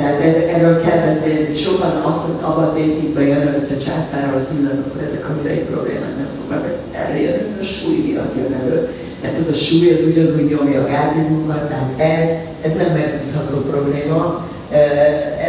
Tehát 0.00 0.20
er- 0.20 0.48
erről 0.54 0.80
kell 0.82 0.98
beszélni, 1.06 1.54
sokan 1.54 2.02
azt 2.04 2.24
abba 2.40 2.62
a 2.62 2.72
tétikbe 2.72 3.22
jönnek, 3.22 3.58
hogy 3.58 3.68
ha 3.68 3.84
császárral 3.86 4.38
szülnek, 4.38 4.72
akkor 4.86 5.02
ezek 5.02 5.28
a 5.28 5.32
videi 5.42 5.58
problémák 5.58 6.16
nem 6.16 6.30
fognak 6.38 6.64
eljönni, 6.92 7.56
a 7.60 7.62
súly 7.62 7.96
miatt 8.06 8.34
jön 8.36 8.60
elő. 8.62 8.88
Mert 9.22 9.38
ez 9.38 9.48
a 9.48 9.52
súly, 9.52 9.90
ez 9.90 10.00
ugyanúgy 10.10 10.50
nyomja 10.50 10.80
a 10.80 10.86
gátizmukat, 10.86 11.68
tehát 11.68 11.90
ez, 11.96 12.28
ez 12.66 12.72
nem 12.80 12.92
megúszható 12.98 13.56
probléma, 13.70 14.46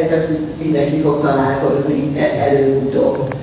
ezzel 0.01 0.27
mindenki 0.61 0.99
fog 0.99 1.21
találkozni 1.21 2.19
előbb-utóbb. 2.39 3.33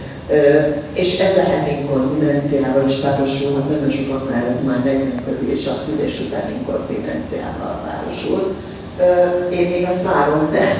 És 0.93 1.19
ez 1.19 1.37
lehet 1.37 1.71
inkontinenciával 1.71 2.85
is 2.87 2.95
párosulhat, 2.95 3.71
nagyon 3.71 3.89
sokaknál 3.89 4.47
ez 4.47 4.57
már 4.67 4.85
40 4.85 5.25
körül 5.25 5.51
és 5.51 5.67
a 5.67 5.73
szülés 5.87 6.21
után 6.21 6.51
inkontinenciával 6.59 7.81
párosul. 7.87 8.55
Én 9.51 9.69
még 9.69 9.87
azt 9.89 10.03
várom, 10.05 10.49
de, 10.53 10.77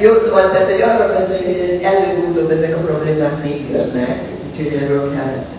jó 0.00 0.12
szóval, 0.14 0.50
tehát 0.50 0.70
hogy 0.70 0.82
arról 0.82 1.14
beszélni, 1.14 1.58
hogy 1.58 1.80
előbb-utóbb 1.82 2.50
ezek 2.50 2.76
a 2.76 2.80
problémák 2.80 3.42
még 3.42 3.70
jönnek, 3.70 4.20
úgyhogy 4.50 4.78
erről 4.82 5.14
kell 5.14 5.32
beszélni. 5.34 5.58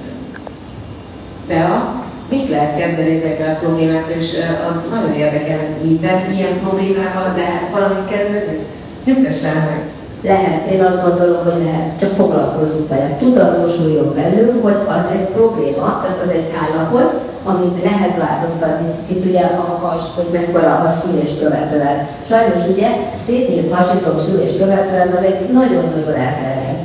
Bea, 1.48 2.04
mit 2.30 2.50
lehet 2.50 2.78
kezdeni 2.78 3.16
ezekkel 3.16 3.56
a 3.56 3.60
problémákkal, 3.64 4.16
és 4.18 4.30
ö, 4.34 4.70
azt 4.70 4.90
nagyon 4.94 5.14
érdekel, 5.14 5.60
te 6.02 6.12
ilyen 6.36 6.60
problémával 6.64 7.34
lehet 7.42 7.70
valamit 7.74 8.10
kezdeni? 8.10 8.58
Nyugtassál 9.06 9.60
meg! 9.70 9.82
Lehet, 10.22 10.72
én 10.72 10.84
azt 10.84 11.04
gondolom, 11.06 11.44
hogy 11.44 11.64
lehet, 11.64 12.00
csak 12.00 12.10
foglalkozunk 12.10 12.90
vele. 12.90 13.18
Tudatosuljon 13.20 14.14
belül, 14.16 14.62
hogy 14.62 14.80
az 14.88 15.06
egy 15.12 15.28
probléma, 15.36 16.02
tehát 16.02 16.22
az 16.26 16.32
egy 16.32 16.50
állapot, 16.64 17.12
amit 17.44 17.84
lehet 17.84 18.18
változtatni. 18.18 18.90
Itt 19.08 19.26
ugye 19.26 19.42
a 19.42 19.78
has, 19.82 20.02
hogy 20.16 20.30
mekkora 20.32 20.74
a 20.88 20.90
szülés 20.90 21.30
követően. 21.40 22.08
Sajnos 22.28 22.68
ugye 22.74 22.88
szétnyílt 23.26 23.74
hasitok 23.74 24.22
szülés 24.26 24.58
követően 24.58 25.12
az 25.18 25.24
egy 25.24 25.50
nagyon-nagyon 25.54 26.16
elterjedt 26.28 26.79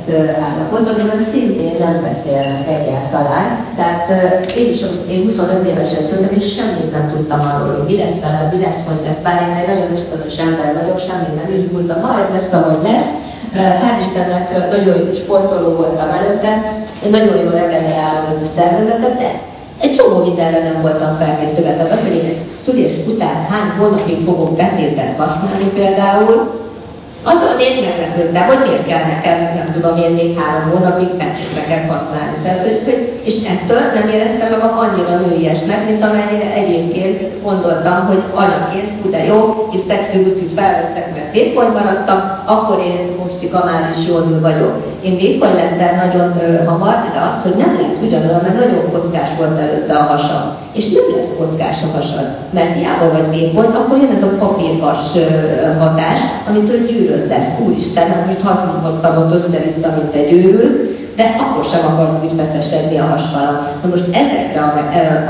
állapot, 0.47 0.89
amiről 0.89 1.21
szintén 1.31 1.75
nem 1.85 1.95
beszélnek 2.07 2.65
egyáltalán. 2.77 3.47
Tehát 3.79 4.05
én 4.59 4.69
is, 4.69 4.81
én 5.13 5.21
25 5.21 5.67
évesen 5.71 6.01
szültem, 6.07 6.33
és 6.39 6.47
semmit 6.55 6.91
nem 6.91 7.09
tudtam 7.13 7.41
arról, 7.51 7.73
hogy 7.75 7.89
mi 7.91 7.97
lesz 8.03 8.19
velem, 8.25 8.47
mi 8.53 8.59
lesz, 8.65 8.81
hogy 8.87 9.01
lesz. 9.05 9.21
Bár 9.25 9.37
én 9.45 9.55
egy 9.59 9.69
nagyon 9.71 9.91
ösztönös 9.97 10.37
ember 10.45 10.69
vagyok, 10.79 10.99
semmit 11.07 11.35
nem 11.39 11.49
izgultam, 11.57 11.99
majd 12.05 12.27
lesz, 12.35 12.53
ahogy 12.57 12.83
lesz. 12.89 13.11
Hál' 13.81 13.99
Istennek 14.03 14.45
nagyon 14.75 14.95
jó 14.97 15.13
sportoló 15.23 15.69
voltam 15.81 16.09
előtte, 16.17 16.51
nagyon 17.09 17.37
jó 17.43 17.49
regeneráló 17.49 18.31
szervezetem, 18.55 19.13
de 19.21 19.29
egy 19.81 19.91
csomó 19.91 20.17
mindenre 20.23 20.61
nem 20.63 20.81
voltam 20.81 21.17
felkészülve. 21.17 21.71
Tehát 21.73 21.91
az, 21.91 22.01
hogy 22.01 22.17
én 22.19 22.29
egy 22.31 22.41
szülés 22.63 22.91
után 23.07 23.35
hány 23.49 23.69
hónapig 23.77 24.25
fogok 24.25 24.55
betétet 24.55 25.17
használni 25.17 25.69
például, 25.73 26.64
azon 27.31 27.59
én 27.67 27.75
meglepődtem, 27.85 28.45
hogy 28.51 28.61
miért 28.65 28.87
kell 28.89 29.05
nekem, 29.13 29.37
nem 29.59 29.69
tudom 29.75 29.95
én 30.05 30.13
még 30.19 30.31
három 30.39 30.65
hónapig 30.71 31.11
betéteket 31.21 31.83
használni. 31.91 32.35
Tehát, 32.43 32.61
hogy, 32.63 32.77
és 33.29 33.35
ettől 33.53 33.81
nem 33.97 34.07
éreztem 34.15 34.49
magam 34.53 34.77
annyira 34.83 35.13
nőiesnek, 35.17 35.81
mint 35.89 36.03
amennyire 36.03 36.49
egyébként 36.61 37.19
gondoltam, 37.47 37.97
hogy 38.09 38.21
anyaként, 38.43 38.89
hú 39.01 39.09
de 39.09 39.21
jó, 39.31 39.69
és 39.75 39.81
szexi 39.87 40.17
lucit 40.17 40.51
felveszek, 40.57 41.05
mert 41.13 41.33
vékony 41.37 41.71
maradtam, 41.77 42.19
akkor 42.45 42.77
én 42.91 43.01
mostika 43.23 43.59
már 43.65 43.83
is 43.95 44.07
jól 44.07 44.21
nő 44.21 44.39
vagyok. 44.39 44.73
Én 45.01 45.15
vékony 45.17 45.53
lettem 45.53 45.93
nagyon 46.03 46.29
ö, 46.45 46.63
hamar, 46.69 46.97
de 47.13 47.21
azt, 47.29 47.41
hogy 47.45 47.55
nem 47.63 47.77
lehet 47.79 48.03
ugyanolyan, 48.05 48.41
mert 48.43 48.59
nagyon 48.59 48.91
kockás 48.91 49.29
volt 49.37 49.59
előtte 49.59 49.93
a 49.93 50.03
hasam. 50.11 50.43
És 50.71 50.85
nem 50.89 51.07
lesz 51.15 51.31
kockás 51.37 51.77
a 51.83 51.95
hasad, 51.95 52.27
mert 52.49 52.75
hiába 52.75 53.11
vagy 53.11 53.29
vékony, 53.37 53.71
akkor 53.79 53.97
jön 53.97 54.15
ez 54.15 54.23
a 54.23 54.37
papírvas 54.39 54.99
hatás, 55.79 56.19
amitől 56.47 56.85
gyűrött 57.15 57.29
lesz. 57.29 57.45
Úristen, 57.65 58.07
hát 58.07 58.25
most 58.25 58.41
használkoztam 58.41 59.17
ott 59.17 59.33
össze 59.33 59.47
mint 59.95 60.13
egy 60.13 60.33
őrült, 60.33 60.93
de 61.15 61.35
akkor 61.39 61.63
sem 61.63 61.85
akarok 61.93 62.23
úgy 62.23 62.35
veszesedni 62.35 62.97
a 62.97 63.03
hasfalam. 63.03 63.55
Na 63.83 63.89
most 63.89 64.05
ezekre 64.11 64.61
a, 64.61 64.71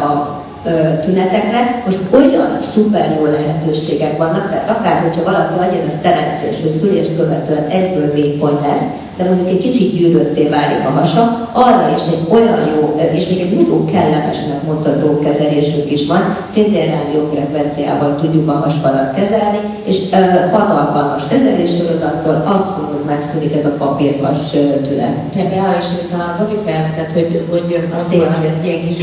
a, 0.02 0.06
a 0.06 0.44
ö, 0.66 0.72
tünetekre 1.06 1.82
most 1.86 2.00
olyan 2.12 2.58
szuper 2.74 3.18
jó 3.20 3.26
lehetőségek 3.26 4.18
vannak, 4.18 4.50
tehát 4.50 4.70
akár, 4.70 5.02
hogyha 5.02 5.24
valaki 5.24 5.54
annyira 5.60 5.90
szerencsés, 6.04 6.62
hogy 6.62 6.70
szülést 6.70 7.16
követően 7.16 7.68
egyből 7.68 8.12
vékony 8.14 8.58
lesz, 8.62 8.84
de 9.18 9.24
mondjuk 9.24 9.48
egy 9.48 9.58
kicsit 9.58 9.94
gyűrötté 9.98 10.48
válik 10.48 10.86
a 10.88 10.90
hasa, 11.00 11.50
arra 11.52 11.94
is 11.98 12.04
egy 12.14 12.24
olyan 12.30 12.60
jó, 12.76 13.00
és 13.14 13.28
még 13.28 13.40
egy 13.40 13.56
nagyon 13.56 13.86
kellemesnek 13.86 14.64
mondható 14.64 15.20
kezelésünk 15.20 15.92
is 15.92 16.08
van, 16.08 16.38
szintén 16.54 16.92
rádiófrekvenciával 16.92 18.16
tudjuk 18.16 18.50
a 18.50 18.52
hasfalat 18.52 19.14
kezelni, 19.16 19.60
és 19.84 19.98
ö, 20.12 20.16
hatalmas 20.52 21.28
kezeléssorozattól 21.30 22.44
abszolút 22.56 23.06
megszűnik 23.06 23.56
ez 23.56 23.66
a 23.66 23.76
papírvas 23.78 24.54
ö, 24.54 24.88
tünet. 24.88 25.16
Te 25.36 25.44
Bea, 25.44 25.76
és 25.80 25.86
amit 25.94 26.14
a 26.22 26.36
Dobi 26.40 26.58
felvetett, 26.66 27.14
hogy, 27.14 27.46
hogy 27.50 27.88
tényleg. 28.10 28.30
van 28.30 28.44
egy 28.44 28.66
ilyen 28.66 28.82
kis 28.88 28.98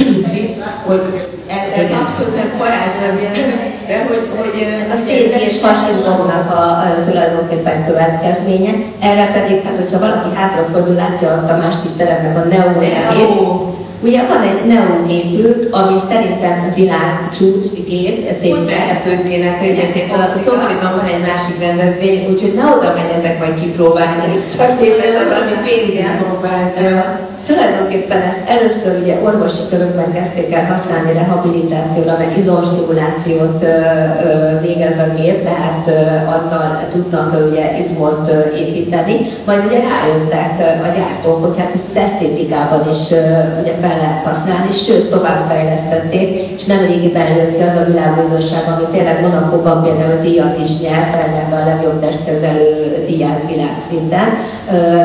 hogy 0.86 1.01
ez, 1.77 1.90
abszolút 2.01 2.36
nem 2.36 2.51
parázsra 2.59 3.07
de 3.86 4.05
hogy, 4.09 4.24
hogy 4.39 4.57
a 4.94 4.97
szézés 5.07 5.61
fasizomnak 5.61 6.51
a, 6.51 6.62
a 6.62 7.01
tulajdonképpen 7.07 7.86
következménye. 7.86 8.73
Erre 9.01 9.27
pedig, 9.32 9.62
hát 9.62 9.78
hogyha 9.78 9.99
valaki 9.99 10.28
hátrafordul, 10.35 10.94
látja 10.94 11.28
a 11.53 11.57
másik 11.57 11.97
teremnek 11.97 12.36
a 12.36 12.49
neógépét. 12.49 13.81
Ugye 14.05 14.27
van 14.27 14.43
egy 14.43 14.66
neógépünk, 14.66 15.69
ami 15.70 15.97
szerintem 16.09 16.73
világcsúcs 16.74 17.69
gép, 17.89 18.27
Hogy 18.27 18.36
tényleg. 18.40 18.65
lehetődnének 18.65 19.62
egyébként, 19.62 20.12
a 20.12 20.39
szomszédban 20.39 20.93
van 20.97 21.07
egy 21.15 21.24
másik 21.27 21.59
rendezvény, 21.61 22.27
úgyhogy 22.31 22.55
ne 22.55 22.65
oda 22.65 22.93
menjetek 22.97 23.39
majd 23.39 23.61
kipróbálni 23.61 24.35
képet, 24.81 25.12
de 25.12 25.24
valami 25.28 25.57
pénzinnováció. 25.66 27.31
Tulajdonképpen 27.47 28.23
ezt 28.23 28.48
először 28.48 29.01
ugye 29.02 29.14
orvosi 29.24 29.62
körökben 29.70 30.12
kezdték 30.12 30.55
el 30.55 30.64
használni 30.64 31.12
rehabilitációra, 31.12 32.16
meg 32.19 32.39
izomstimulációt 32.39 33.64
végez 34.60 34.98
a 34.98 35.14
gép, 35.16 35.44
tehát 35.44 35.85
azzal 36.36 36.86
tudnak 36.90 37.51
ugye 37.51 37.78
izmot 37.78 38.31
építeni, 38.56 39.16
majd 39.47 39.64
ugye 39.66 39.81
rájöttek 39.90 40.52
a 40.86 40.89
gyártók, 40.97 41.44
hogy 41.44 41.59
hát 41.59 41.73
ezt 41.74 41.97
esztétikában 42.05 42.89
is 42.90 43.02
ugye 43.60 43.74
fel 43.81 43.97
lehet 44.02 44.24
használni, 44.24 44.73
sőt 44.73 45.10
továbbfejlesztették, 45.10 46.28
és 46.56 46.64
nem 46.64 46.86
régiben 46.86 47.32
jött 47.36 47.56
ki 47.56 47.62
az 47.62 47.77
a 47.77 47.85
világújdonság, 47.90 48.62
ami 48.74 48.86
tényleg 48.93 49.20
Monakóban 49.20 49.82
például 49.82 50.20
díjat 50.20 50.59
is 50.60 50.81
nyert, 50.81 51.14
ennek 51.14 51.52
a 51.52 51.66
legjobb 51.66 52.01
testkezelő 52.01 52.70
díját 53.06 53.43
világszinten, 53.48 54.28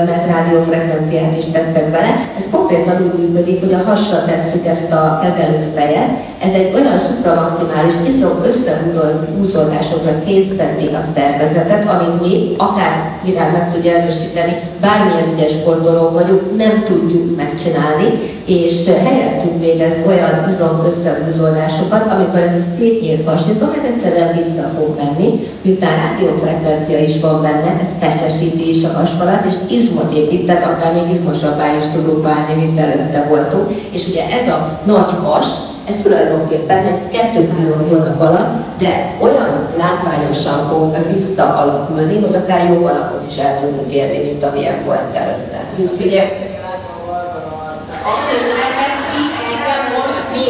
mert 0.06 0.26
rádiófrekvenciát 0.28 1.38
is 1.38 1.46
tettek 1.46 1.92
bele, 1.92 2.27
Ez 2.38 2.46
konkrétan 2.52 3.02
úgy 3.06 3.20
működik, 3.20 3.60
hogy 3.60 3.74
a 3.74 3.84
hassal 3.90 4.26
tesszük 4.26 4.66
ezt 4.66 4.92
a 4.92 5.20
kezelőfejet. 5.24 6.10
Ez 6.44 6.54
egy 6.54 6.74
olyan 6.74 6.98
supramaximális 6.98 7.94
izom 8.16 8.38
összehúzódásokra 8.44 10.24
készíteti 10.26 10.86
a 10.88 11.02
szervezetet, 11.16 11.90
amit 11.90 12.22
mi, 12.22 12.56
akár 12.58 13.12
mivel 13.24 13.52
meg 13.52 13.74
tudja 13.74 13.92
erősíteni, 13.92 14.54
bármilyen 14.82 15.34
ügyes 15.34 15.52
sportolók 15.52 16.14
vagyunk, 16.14 16.58
nem 16.58 16.84
tudjuk 16.84 17.36
megcsinálni, 17.36 18.08
és 18.46 18.90
helyettünk 19.06 19.60
végez 19.60 19.96
olyan 20.08 20.54
izom 20.56 20.86
összehúzódásokat, 20.90 22.12
amikor 22.12 22.40
ez 22.40 22.62
a 22.62 22.64
szétnyílt 22.78 23.24
vasizom, 23.24 23.70
ez 23.70 23.92
egyszerűen 23.94 24.36
vissza 24.36 24.66
fog 24.78 24.96
menni, 24.98 25.48
miután 25.62 25.96
rádiófrekvencia 26.04 27.00
is 27.00 27.20
van 27.20 27.42
benne, 27.42 27.78
ez 27.82 27.92
feszesíti 28.00 28.70
is 28.70 28.84
a 28.84 28.98
hasfalat, 29.00 29.46
és 29.50 29.56
izmot 29.78 30.14
épít, 30.14 30.46
tehát 30.46 30.64
akár 30.64 30.94
még 30.94 31.16
izmosabbá 31.16 31.76
is 31.76 31.84
tudunk 31.94 32.17
válni, 32.24 32.54
mint 32.54 32.80
előtte 32.80 33.26
voltunk. 33.30 33.72
És 33.92 34.08
ugye 34.08 34.24
ez 34.30 34.48
a 34.48 34.80
nagy 34.84 35.12
has, 35.24 35.48
ez 35.88 35.96
tulajdonképpen 36.04 36.86
egy 36.86 37.10
kettő-három 37.12 37.90
hónap 37.90 38.22
alatt, 38.22 38.80
de 38.80 39.14
olyan 39.20 39.68
látványosan 39.78 40.68
fog 40.70 40.98
visszaalakulni, 41.14 42.20
hogy 42.20 42.36
akár 42.36 42.70
jó 42.70 42.86
alapot 42.86 43.26
is 43.30 43.38
el 43.38 43.60
tudunk 43.60 43.94
érni, 43.94 44.18
mint 44.18 44.44
amilyen 44.44 44.86
volt 44.86 45.16
előtte. 45.16 45.66
Ugye, 46.06 46.24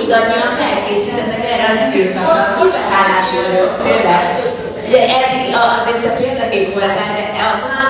mindannyian 0.07 0.51
felkészítenek 0.59 1.43
erre 1.51 1.65
az 1.73 1.95
időszakra, 1.95 2.63
most 2.63 2.75
hálás 2.91 3.27
vagyok. 3.31 4.66
Ugye 4.87 5.01
eddig 5.19 5.45
azért 5.77 6.01
te 6.03 6.11
példakép 6.21 6.73
voltál, 6.73 7.09
de 7.17 7.23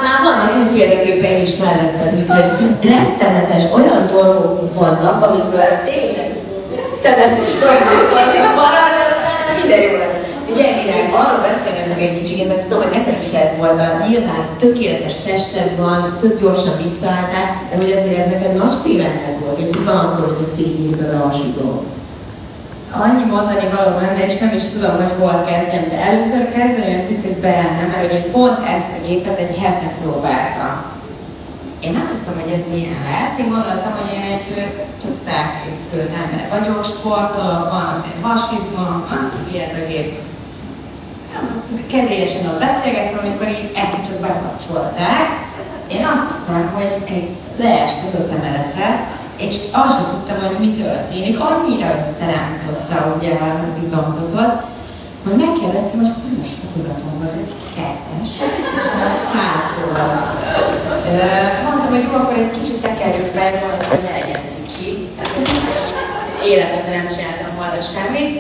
már 0.05 0.17
vannak 0.23 0.51
úgy 0.59 0.77
példaképeim 0.77 1.41
is 1.41 1.55
melletted, 1.55 2.11
úgyhogy 2.19 2.49
rettenetes 2.91 3.63
olyan 3.77 4.07
dolgok 4.11 4.73
vannak, 4.73 5.25
amikről 5.25 5.73
tényleg 5.89 6.29
rettenetes 6.75 7.53
dolgok 7.63 8.09
kicsit 8.23 8.47
marad, 8.59 8.91
de 9.47 9.53
minden 9.59 9.81
jó 9.81 9.97
lesz. 10.03 10.19
Ugye, 10.51 10.67
mire 10.75 10.95
arról 11.21 11.41
beszélgetnek 11.49 12.01
egy 12.01 12.17
kicsit, 12.19 12.47
mert 12.47 12.63
tudom, 12.63 12.83
hogy 12.83 12.97
neked 12.97 13.17
is 13.23 13.31
ez 13.43 13.51
volt, 13.57 13.79
a 13.79 13.87
nyilván 14.07 14.43
tökéletes 14.59 15.15
tested 15.25 15.69
van, 15.77 16.15
tök 16.19 16.41
gyorsan 16.41 16.75
visszaálltál, 16.81 17.47
de 17.69 17.75
hogy 17.75 17.91
azért 17.91 18.17
ez 18.17 18.31
neked 18.33 18.53
nagy 18.53 18.75
félelmed 18.83 19.37
volt, 19.43 19.55
hogy 19.55 19.85
van 19.85 19.95
akkor, 19.95 20.25
hogy 20.27 20.45
a 20.45 20.49
szétnyílik 20.55 21.01
az 21.01 21.13
alsizó. 21.23 21.69
Annyi 22.91 23.23
mondani 23.23 23.67
való 23.75 23.99
lenne, 23.99 24.25
és 24.25 24.37
nem 24.37 24.55
is 24.55 24.63
tudom, 24.69 24.95
hogy 24.95 25.13
hol 25.19 25.45
kezdjem, 25.49 25.85
de 25.89 25.97
először 26.09 26.51
kezdeni 26.51 26.93
egy 26.93 27.07
picit 27.07 27.39
benne, 27.39 27.81
mert 27.87 28.01
hogy 28.01 28.13
én 28.13 28.31
pont 28.31 28.59
ezt 28.75 28.91
a 28.97 29.07
gépet 29.07 29.37
egy 29.37 29.57
hete 29.57 29.91
próbáltam. 30.01 30.73
Én 31.79 31.91
nem 31.91 32.05
tudtam, 32.05 32.33
hogy 32.41 32.51
ez 32.51 32.63
milyen 32.73 33.01
lesz. 33.09 33.39
Én 33.39 33.49
gondoltam, 33.49 33.91
hogy 33.97 34.13
én 34.17 34.25
egy 34.33 34.45
tök 35.01 35.17
felkészült 35.27 36.11
ember 36.21 36.43
vagyok, 36.55 36.85
sportolok, 36.85 37.71
van 37.71 37.85
azért 37.95 38.21
vasizmom, 38.21 39.05
ki 39.45 39.59
ez 39.59 39.73
a 39.81 39.85
gép. 39.87 40.09
Kedélyesen 41.91 42.47
ott 42.49 42.59
beszélgettem, 42.59 43.19
amikor 43.23 43.47
így 43.47 43.71
egyszer 43.81 44.01
csak 44.07 44.19
bekapcsolták. 44.25 45.27
Én 45.95 46.05
azt 46.13 46.27
hittem, 46.31 46.71
hogy 46.75 46.91
egy 47.15 47.29
leestek 47.57 48.13
öt 48.19 48.31
emeletet, 48.31 48.99
és 49.37 49.55
azt 49.71 49.95
sem 49.95 50.05
tudtam, 50.11 50.37
hogy 50.45 50.59
mi 50.59 50.71
történik. 50.83 51.39
Annyira 51.39 51.87
összerántotta 51.99 52.97
ugye 53.17 53.31
az 53.67 53.75
izomzatot, 53.83 54.53
hogy 55.23 55.35
megkérdeztem, 55.43 55.99
hogy 56.03 56.13
hanyas 56.21 56.51
fokozaton 56.61 57.13
vagyok. 57.23 57.49
Kettes. 57.75 58.31
Száz 59.31 59.65
forralap. 59.73 60.29
Mondtam, 61.65 61.89
hogy 61.93 62.05
jó, 62.07 62.13
akkor 62.19 62.37
egy 62.43 62.51
kicsit 62.57 62.81
tekerjük 62.81 63.29
fel, 63.35 63.51
hogy 63.89 63.99
ne 64.05 64.11
legyen 64.17 64.41
ciki. 64.53 65.09
Életemben 66.51 66.93
nem 66.97 67.07
csináltam 67.13 67.51
volna 67.59 67.81
semmit. 67.93 68.31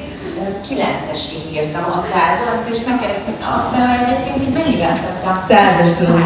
Kilencesig 0.67 1.43
írtam 1.53 1.85
a 1.97 1.99
százban, 2.11 2.49
akkor 2.53 2.71
is 2.77 2.83
megkérdeztem, 2.89 3.35
hogy 3.71 4.05
egyébként 4.05 4.37
így 4.47 4.53
mennyivel 4.57 4.95
szoktam? 4.95 5.35
Százasról. 5.49 6.21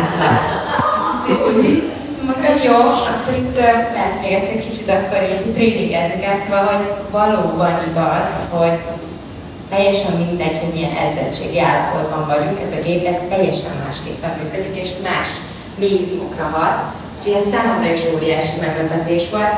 Mondtam, 2.26 2.58
jó, 2.64 2.76
akkor 3.12 3.34
itt 3.38 3.58
lehet 3.94 4.22
még 4.22 4.32
ezt 4.32 4.52
egy 4.54 4.66
kicsit 4.66 4.90
akkor 4.90 5.22
így 5.32 5.54
tréningezni 5.54 6.20
kell, 6.22 6.36
szóval, 6.36 6.66
hogy 6.66 6.86
valóban 7.12 7.74
igaz, 7.90 8.30
hogy 8.50 8.78
teljesen 9.70 10.12
mindegy, 10.12 10.60
hogy 10.60 10.74
milyen 10.74 10.96
edzettségi 11.06 11.60
állapotban 11.60 12.28
vagyunk, 12.28 12.60
ez 12.60 12.78
a 12.80 12.84
gépet 12.86 13.22
teljesen 13.22 13.72
másképpen 13.86 14.32
működik, 14.38 14.78
és 14.84 14.90
más 15.04 15.30
mézmokra 15.76 16.44
hat. 16.44 16.78
Úgyhogy 17.18 17.42
ez 17.42 17.52
számomra 17.52 17.92
is 17.92 18.02
óriási 18.16 18.60
meglepetés 18.60 19.30
volt. 19.30 19.56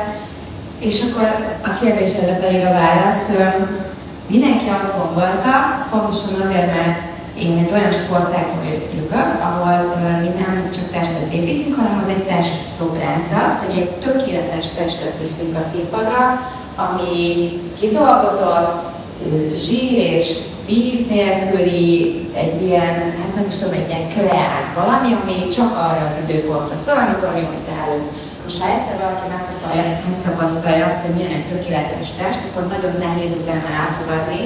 És 0.78 1.02
akkor 1.02 1.28
a 1.62 1.78
kérdésedre 1.80 2.34
pedig 2.34 2.64
a 2.64 2.72
válasz. 2.72 3.30
Mindenki 4.26 4.64
azt 4.80 4.96
gondolta, 4.98 5.52
pontosan 5.90 6.40
azért, 6.42 6.74
mert 6.74 7.02
én 7.38 7.58
egy 7.58 7.72
olyan 7.72 7.92
sportágban 7.92 8.64
jövök, 8.94 9.40
ahol 9.42 9.94
mi 10.20 10.28
nem 10.28 10.68
csak 10.74 10.90
testet 10.90 11.32
építünk, 11.32 11.76
hanem 11.76 12.02
az 12.04 12.10
egy 12.10 12.24
test 12.24 12.62
szobrázat, 12.62 13.54
hogy 13.64 13.78
egy 13.78 13.90
tökéletes 13.90 14.66
testet 14.76 15.18
viszünk 15.18 15.56
a 15.56 15.60
színpadra, 15.60 16.40
ami 16.76 17.48
kidolgozott, 17.80 18.92
zsír 19.54 19.98
és 19.98 20.36
víz 20.66 21.06
nélküli, 21.08 22.28
egy 22.34 22.62
ilyen, 22.62 22.94
hát 23.20 23.34
nem 23.34 23.46
is 23.48 23.56
tudom, 23.56 23.74
egy 23.74 23.88
ilyen 23.88 24.08
kreált 24.08 24.70
valami, 24.74 25.16
ami 25.22 25.48
csak 25.48 25.70
arra 25.86 26.06
az 26.08 26.18
időpontra 26.24 26.76
szól, 26.76 26.98
amikor 27.06 27.30
mi 27.34 27.40
ott 27.40 27.68
állunk. 27.80 28.06
Most 28.42 28.60
ha 28.62 28.72
egyszer 28.74 28.96
valaki 29.02 29.26
megtapasztalja 30.08 30.86
azt, 30.86 31.02
hogy 31.04 31.14
milyen 31.14 31.36
egy 31.38 31.46
tökéletes 31.46 32.08
test, 32.18 32.40
akkor 32.46 32.64
nagyon 32.74 32.94
nehéz 33.06 33.32
utána 33.40 33.70
elfogadni, 33.82 34.42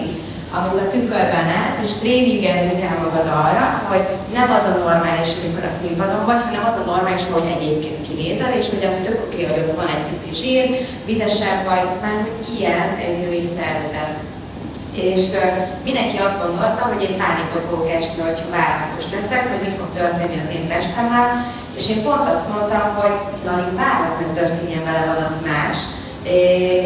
amit 0.57 0.83
a 0.85 0.89
tükörben 0.95 1.47
látsz, 1.53 1.83
és 1.85 1.93
tréningezni 2.01 2.75
kell 2.81 2.99
magad 3.05 3.29
arra, 3.45 3.67
hogy 3.91 4.05
nem 4.37 4.49
az 4.59 4.65
a 4.71 4.79
normális, 4.85 5.31
amikor 5.39 5.65
a 5.67 5.77
színpadon 5.81 6.25
vagy, 6.31 6.43
hanem 6.49 6.65
az 6.71 6.79
a 6.81 6.89
normális, 6.91 7.25
hogy 7.31 7.49
egyébként 7.57 8.07
kinézel, 8.09 8.53
és 8.61 8.67
hogy 8.73 8.85
az 8.91 8.99
tök 9.05 9.19
oké, 9.27 9.41
hogy 9.45 9.63
ott 9.63 9.77
van 9.81 9.93
egy 9.95 10.07
pici 10.09 10.33
zsír, 10.41 10.65
vizesebb 11.11 11.61
vagy, 11.71 11.87
már 12.03 12.21
ilyen 12.57 12.89
egy 13.07 13.17
női 13.23 13.47
szervezet. 13.57 14.13
És 15.09 15.23
uh, 15.41 15.43
mindenki 15.89 16.17
azt 16.19 16.41
gondolta, 16.43 16.83
hogy 16.91 17.03
én 17.07 17.17
pánikot 17.23 17.65
fogok 17.71 17.91
esni, 17.99 18.21
hogyha 18.23 18.55
vállalatos 18.57 19.07
leszek, 19.15 19.43
hogy 19.51 19.63
mi 19.65 19.73
fog 19.79 19.91
történni 19.99 20.39
az 20.43 20.55
én 20.57 20.69
testemmel, 20.69 21.29
és 21.79 21.85
én 21.93 22.03
pont 22.05 22.29
azt 22.33 22.49
mondtam, 22.53 22.87
hogy 23.01 23.15
Lali, 23.47 23.71
várok, 23.81 24.15
hogy 24.21 24.33
történjen 24.39 24.85
vele 24.89 25.05
valami 25.13 25.41
más, 25.51 25.79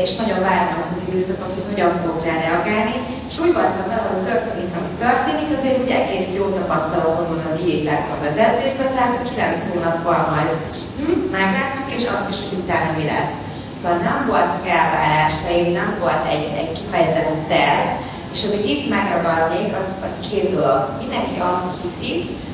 és 0.04 0.10
nagyon 0.20 0.40
várom 0.48 0.72
azt 0.78 0.92
az 0.94 1.02
időszakot, 1.08 1.52
hogy 1.56 1.68
hogyan 1.70 1.92
fogok 2.00 2.24
rá 2.26 2.34
reagálni, 2.46 2.96
és 3.30 3.36
úgy 3.44 3.52
voltam 3.58 3.86
vele, 3.88 4.06
hogy 4.10 4.24
történik, 4.30 4.72
ami 4.78 4.92
történik, 5.04 5.48
azért 5.56 5.82
ugye 5.82 5.96
egész 6.02 6.30
jó 6.38 6.44
tapasztalatom 6.58 7.26
van 7.30 7.42
a 7.50 7.56
diétákon 7.60 8.18
vezetésben, 8.26 8.90
tehát 8.94 9.14
a 9.18 9.28
9 9.28 9.62
hónappal 9.70 10.20
majd 10.32 10.50
hm, 10.98 11.20
meglátjuk, 11.36 11.88
és 11.96 12.04
azt 12.14 12.30
is, 12.32 12.38
hogy 12.42 12.58
utána 12.62 12.90
mi 12.98 13.04
lesz. 13.14 13.36
Szóval 13.78 13.98
nem 14.08 14.20
voltak 14.30 14.64
elvárásaim, 14.78 15.66
nem 15.80 15.90
volt 16.00 16.24
egy, 16.34 16.46
egy 16.60 16.72
kifejezett 16.78 17.32
terv, 17.48 17.86
és 18.32 18.40
amit 18.44 18.68
itt 18.72 18.88
megragadnék, 18.96 19.70
az, 19.82 19.90
az 20.08 20.14
két 20.28 20.46
dolog. 20.54 20.82
Mindenki 21.02 21.36
azt 21.52 21.70
hiszi, 21.82 22.12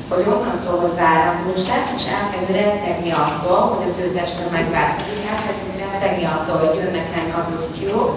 hogy 0.09 0.25
hogy 0.83 0.95
váratós 1.03 1.61
lesz, 1.71 1.91
és 1.97 2.05
elkezd 2.19 2.49
rettegni 2.59 3.11
attól, 3.23 3.61
hogy 3.71 3.85
az 3.87 3.99
ő 4.03 4.07
teste 4.17 4.43
megváltozik, 4.57 5.21
elkezd 5.33 5.63
rettegni 5.83 6.25
attól, 6.35 6.57
hogy 6.63 6.77
jönnek 6.79 7.07
ránk 7.15 7.33
a 7.37 7.45
plusz 7.47 7.71
kilók, 7.77 8.11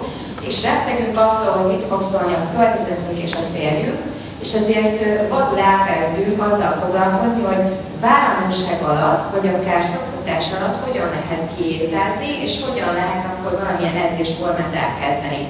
és 0.49 0.63
rettegünk 0.67 1.17
attól, 1.17 1.53
hogy 1.57 1.71
mit 1.71 1.89
fog 1.91 2.01
szólni 2.11 2.33
a 2.33 2.49
környezetünk 2.55 3.19
és 3.25 3.33
a 3.33 3.43
férjünk, 3.53 4.01
és 4.43 4.53
ezért 4.59 4.99
vadul 5.29 5.59
elkezdünk 5.73 6.41
azzal 6.49 6.73
foglalkozni, 6.81 7.43
hogy 7.51 7.63
váratlanság 8.05 8.79
alatt, 8.91 9.23
vagy 9.33 9.47
akár 9.47 9.83
szoktatás 9.83 10.45
alatt 10.55 10.83
hogyan 10.85 11.09
lehet 11.15 11.43
diétázni, 11.57 12.29
és 12.45 12.53
hogyan 12.65 12.93
lehet 12.99 13.23
akkor 13.31 13.51
valamilyen 13.61 14.01
edzésformát 14.05 14.75
elkezdeni. 14.85 15.41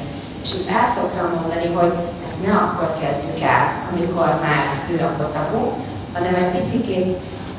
És 0.44 0.49
itt 0.57 0.70
el 0.78 0.88
szoktam 0.88 1.28
mondani, 1.40 1.68
hogy 1.80 1.94
ezt 2.26 2.45
ne 2.45 2.53
akkor 2.65 2.90
kezdjük 3.02 3.40
el, 3.53 3.65
amikor 3.91 4.30
már 4.45 4.64
nő 4.88 4.98
a 5.10 5.11
kocakunk, 5.18 5.74
hanem 6.14 6.35
egy 6.35 6.61
picit 6.61 6.85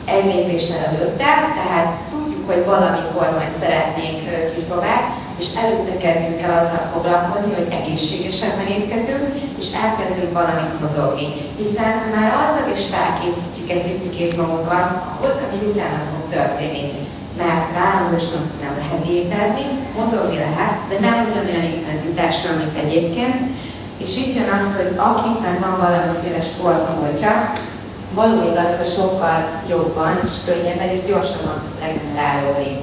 egy 0.04 0.24
lépéssel 0.24 0.84
előtte, 0.88 1.30
tehát 1.58 1.88
tudjuk, 2.10 2.46
hogy 2.50 2.64
valamikor 2.64 3.28
majd 3.38 3.52
szeretnénk 3.60 4.20
kisbabát, 4.54 5.06
és 5.40 5.46
előtte 5.62 5.96
kezdjünk 6.04 6.40
el 6.40 6.58
azzal 6.60 6.84
foglalkozni, 6.92 7.52
hogy 7.54 7.70
egészségesen 7.78 8.66
étkezünk, 8.76 9.26
és 9.60 9.68
elkezdünk 9.84 10.32
valamit 10.32 10.80
mozogni. 10.80 11.26
Hiszen 11.60 11.94
már 12.14 12.30
azzal 12.44 12.68
is 12.76 12.82
felkészítjük 12.94 13.70
egy 13.70 13.86
picit 13.88 14.36
magunkat 14.36 14.86
ahhoz, 15.12 15.36
ami 15.44 15.58
utána 15.70 16.00
fog 16.10 16.24
történni. 16.36 16.84
Mert 17.42 17.68
állandósan 17.86 18.42
nem 18.64 18.74
lehet 18.80 19.06
létezni, 19.08 19.66
mozogni 19.98 20.38
lehet, 20.46 20.74
de 20.90 20.96
nem 21.06 21.16
ugyanolyan 21.26 21.72
intenzitással, 21.76 22.54
mint 22.60 22.76
egyébként. 22.84 23.36
És 24.02 24.16
itt 24.16 24.34
jön 24.34 24.50
az, 24.58 24.66
hogy 24.76 24.92
akiknek 25.08 25.56
van 25.64 25.76
valamiféle 25.84 26.42
sportmódja, 26.42 27.52
való 28.14 28.50
igaz, 28.50 28.78
hogy 28.78 28.92
sokkal 28.92 29.38
jobban 29.68 30.20
és 30.24 30.30
könnyebben 30.46 30.88
és 30.88 31.02
gyorsabban 31.06 31.58
tud 31.58 31.76
regenerálódni. 31.80 32.74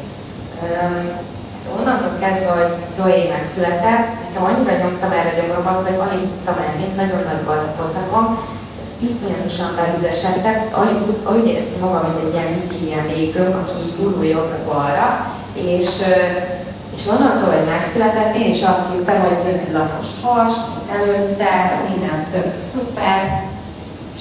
onnantól 1.77 2.15
kezdve, 2.19 2.51
hogy 2.59 2.73
Zoe 2.95 3.23
megszületett, 3.35 4.07
nekem 4.25 4.43
annyira 4.43 4.77
nyomtam 4.77 5.11
erre 5.11 5.33
gyomromat, 5.35 5.87
hogy 5.87 5.99
alig 6.05 6.27
tudtam 6.27 6.55
menni, 6.61 6.85
nagyon 6.95 7.23
nagy 7.29 7.43
volt 7.45 7.67
a 7.67 7.81
pocakom, 7.81 8.25
iszonyatosan 9.07 9.71
belüzesedtek, 9.75 10.77
alig 10.77 11.01
tudtam, 11.05 11.35
úgy 11.35 11.47
érezni 11.47 11.77
magam, 11.79 12.03
mint 12.03 12.25
egy 12.25 12.33
ilyen 12.33 12.53
vízi 12.53 12.85
ilyen 12.85 13.05
légőm, 13.05 13.53
aki 13.61 13.79
gurul 13.97 14.25
jobbra-balra, 14.25 15.07
és, 15.53 15.89
és 16.95 17.07
onnantól, 17.07 17.49
hogy 17.53 17.65
megszületett, 17.65 18.35
én 18.35 18.49
is 18.51 18.63
azt 18.63 18.85
hittem, 18.91 19.19
hogy 19.21 19.53
egy 19.53 19.71
lapos 19.73 20.07
has, 20.23 20.53
előtte, 20.95 21.81
minden 21.89 22.27
több 22.31 22.53
szuper, 22.53 23.50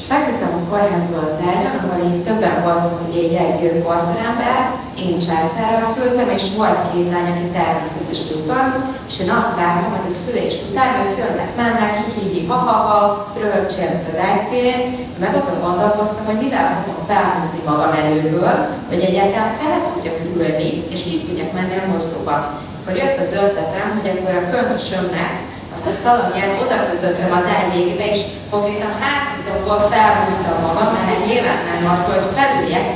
és 0.01 0.07
feküdtem 0.07 0.53
a 0.59 0.69
kórházból 0.71 1.25
az 1.31 1.41
ágyon, 1.51 1.77
ahol 1.79 1.99
így 2.11 2.23
többen 2.29 2.59
voltunk, 2.67 2.99
hogy 3.05 3.17
egy 3.25 3.35
egy 3.35 3.83
partnerember, 3.89 4.61
én 5.05 5.19
császárral 5.27 5.87
szültem, 5.95 6.29
és 6.39 6.45
volt 6.57 6.81
két 6.93 7.11
lány, 7.13 7.31
aki 7.33 7.47
természetes 7.59 8.23
úton, 8.37 8.67
és 9.09 9.17
én 9.23 9.31
azt 9.41 9.57
vártam, 9.57 9.91
hogy 9.95 10.11
a 10.11 10.19
szülés 10.23 10.57
után 10.69 10.93
ők 11.01 11.19
jönnek, 11.19 11.51
mennek, 11.57 11.95
hívi, 12.15 12.47
ha-ha-ha, 12.47 12.99
röhögcsélnek 13.41 14.05
az 14.13 14.19
ágyszélén, 14.29 14.83
meg 15.23 15.33
azon 15.35 15.61
gondolkoztam, 15.67 16.27
hogy 16.27 16.43
mivel 16.45 16.69
fogom 16.77 17.01
felhúzni 17.11 17.61
magam 17.71 17.93
előből, 18.03 18.57
hogy 18.91 19.03
egyáltalán 19.09 19.55
el 19.69 19.79
tudjak 19.93 20.19
ülni, 20.37 20.71
és 20.95 21.01
így 21.11 21.25
tudjak 21.27 21.53
menni 21.53 21.77
a 21.79 21.91
mosdóba. 21.93 22.35
Akkor 22.79 22.97
jött 23.01 23.19
az 23.25 23.39
ötletem, 23.45 23.89
hogy 23.97 24.11
akkor 24.11 24.35
a 24.35 24.51
köntösömnek 24.53 25.33
azt 25.75 25.87
a 25.93 26.01
szalagját 26.03 26.61
oda 26.63 26.77
kötöttem 26.91 27.33
az 27.39 27.47
elvégébe, 27.57 28.07
és 28.15 28.21
konkrétan 28.51 28.95
hátizomból 29.03 29.81
felhúztam 29.93 30.57
magam, 30.67 30.91
mert 31.07 31.27
nyilván 31.27 31.61
nem 31.71 31.85
az, 31.95 32.03
hogy 32.13 32.27
felüljek, 32.37 32.89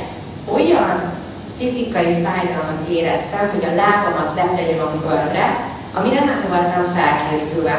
olyan 0.57 0.97
fizikai 1.59 2.13
fájdalmat 2.25 2.81
éreztem, 2.97 3.43
hogy 3.53 3.65
a 3.67 3.77
lábamat 3.83 4.31
letegyem 4.39 4.81
a 4.87 4.91
földre, 5.03 5.45
amire 5.97 6.21
nem 6.31 6.41
voltam 6.49 6.85
felkészülve. 6.97 7.77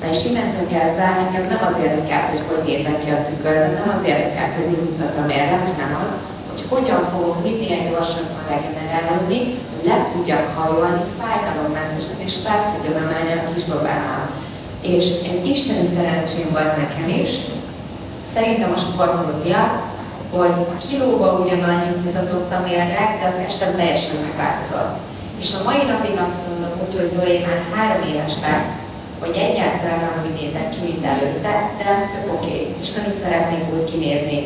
Na 0.00 0.06
és 0.12 0.24
innentől 0.24 0.66
kezdve 0.74 1.06
nekem 1.22 1.44
nem 1.52 1.62
az 1.68 1.76
érdekelt, 1.84 2.26
hogy 2.32 2.44
hogy 2.48 2.64
nézek 2.68 2.98
ki 3.04 3.10
a 3.10 3.24
tükörön, 3.28 3.70
nem 3.78 3.90
az 3.96 4.04
érdekelt, 4.12 4.54
hogy 4.56 4.68
mit 4.70 4.84
mutatom 4.90 5.28
erre, 5.40 5.56
hanem 5.68 5.90
az, 6.04 6.12
hogy 6.50 6.64
hogyan 6.72 7.02
fogok 7.12 7.42
minél 7.42 7.80
gyorsabban 7.88 8.44
regenerálódni, 8.52 9.40
le 9.86 9.96
tudjak 10.12 10.46
hajolni 10.56 11.04
fájdalommentesen, 11.18 12.18
és 12.26 12.34
fel 12.44 12.60
tudjam 12.72 13.02
emelni 13.02 13.32
a 13.32 13.52
kisbabámat. 13.54 14.30
És 14.80 15.06
egy 15.30 15.46
isteni 15.48 15.86
szerencsém 15.86 16.48
volt 16.52 16.76
nekem 16.76 17.08
is, 17.22 17.30
szerintem 18.34 18.72
a 18.72 18.78
sportoló 18.86 19.42
miatt, 19.44 19.76
hogy 20.30 20.54
kilóba 20.88 21.28
ugyanannyit 21.44 22.04
mutatottam 22.04 22.66
érnek, 22.66 23.10
de 23.20 23.26
a 23.26 23.36
testem 23.44 23.76
teljesen 23.76 24.16
megváltozott. 24.26 24.94
És 25.40 25.54
a 25.54 25.64
mai 25.68 25.82
napig 25.92 26.16
azt 26.26 26.48
mondom, 26.48 26.72
hogy 26.78 27.06
Zoé 27.06 27.38
már 27.46 27.60
három 27.74 28.08
éves 28.12 28.34
lesz, 28.48 28.72
hogy 29.20 29.34
egyáltalán 29.46 30.00
nem 30.00 30.24
úgy 30.24 30.40
nézek 30.40 30.70
ki, 30.70 30.80
mint 30.82 31.04
előtte, 31.12 31.54
de 31.78 31.84
ez 31.94 32.02
tök 32.12 32.32
oké, 32.34 32.46
okay. 32.46 32.74
és 32.82 32.92
nem 32.92 33.04
is 33.08 33.14
szeretnék 33.14 33.64
úgy 33.74 33.90
kinézni. 33.90 34.38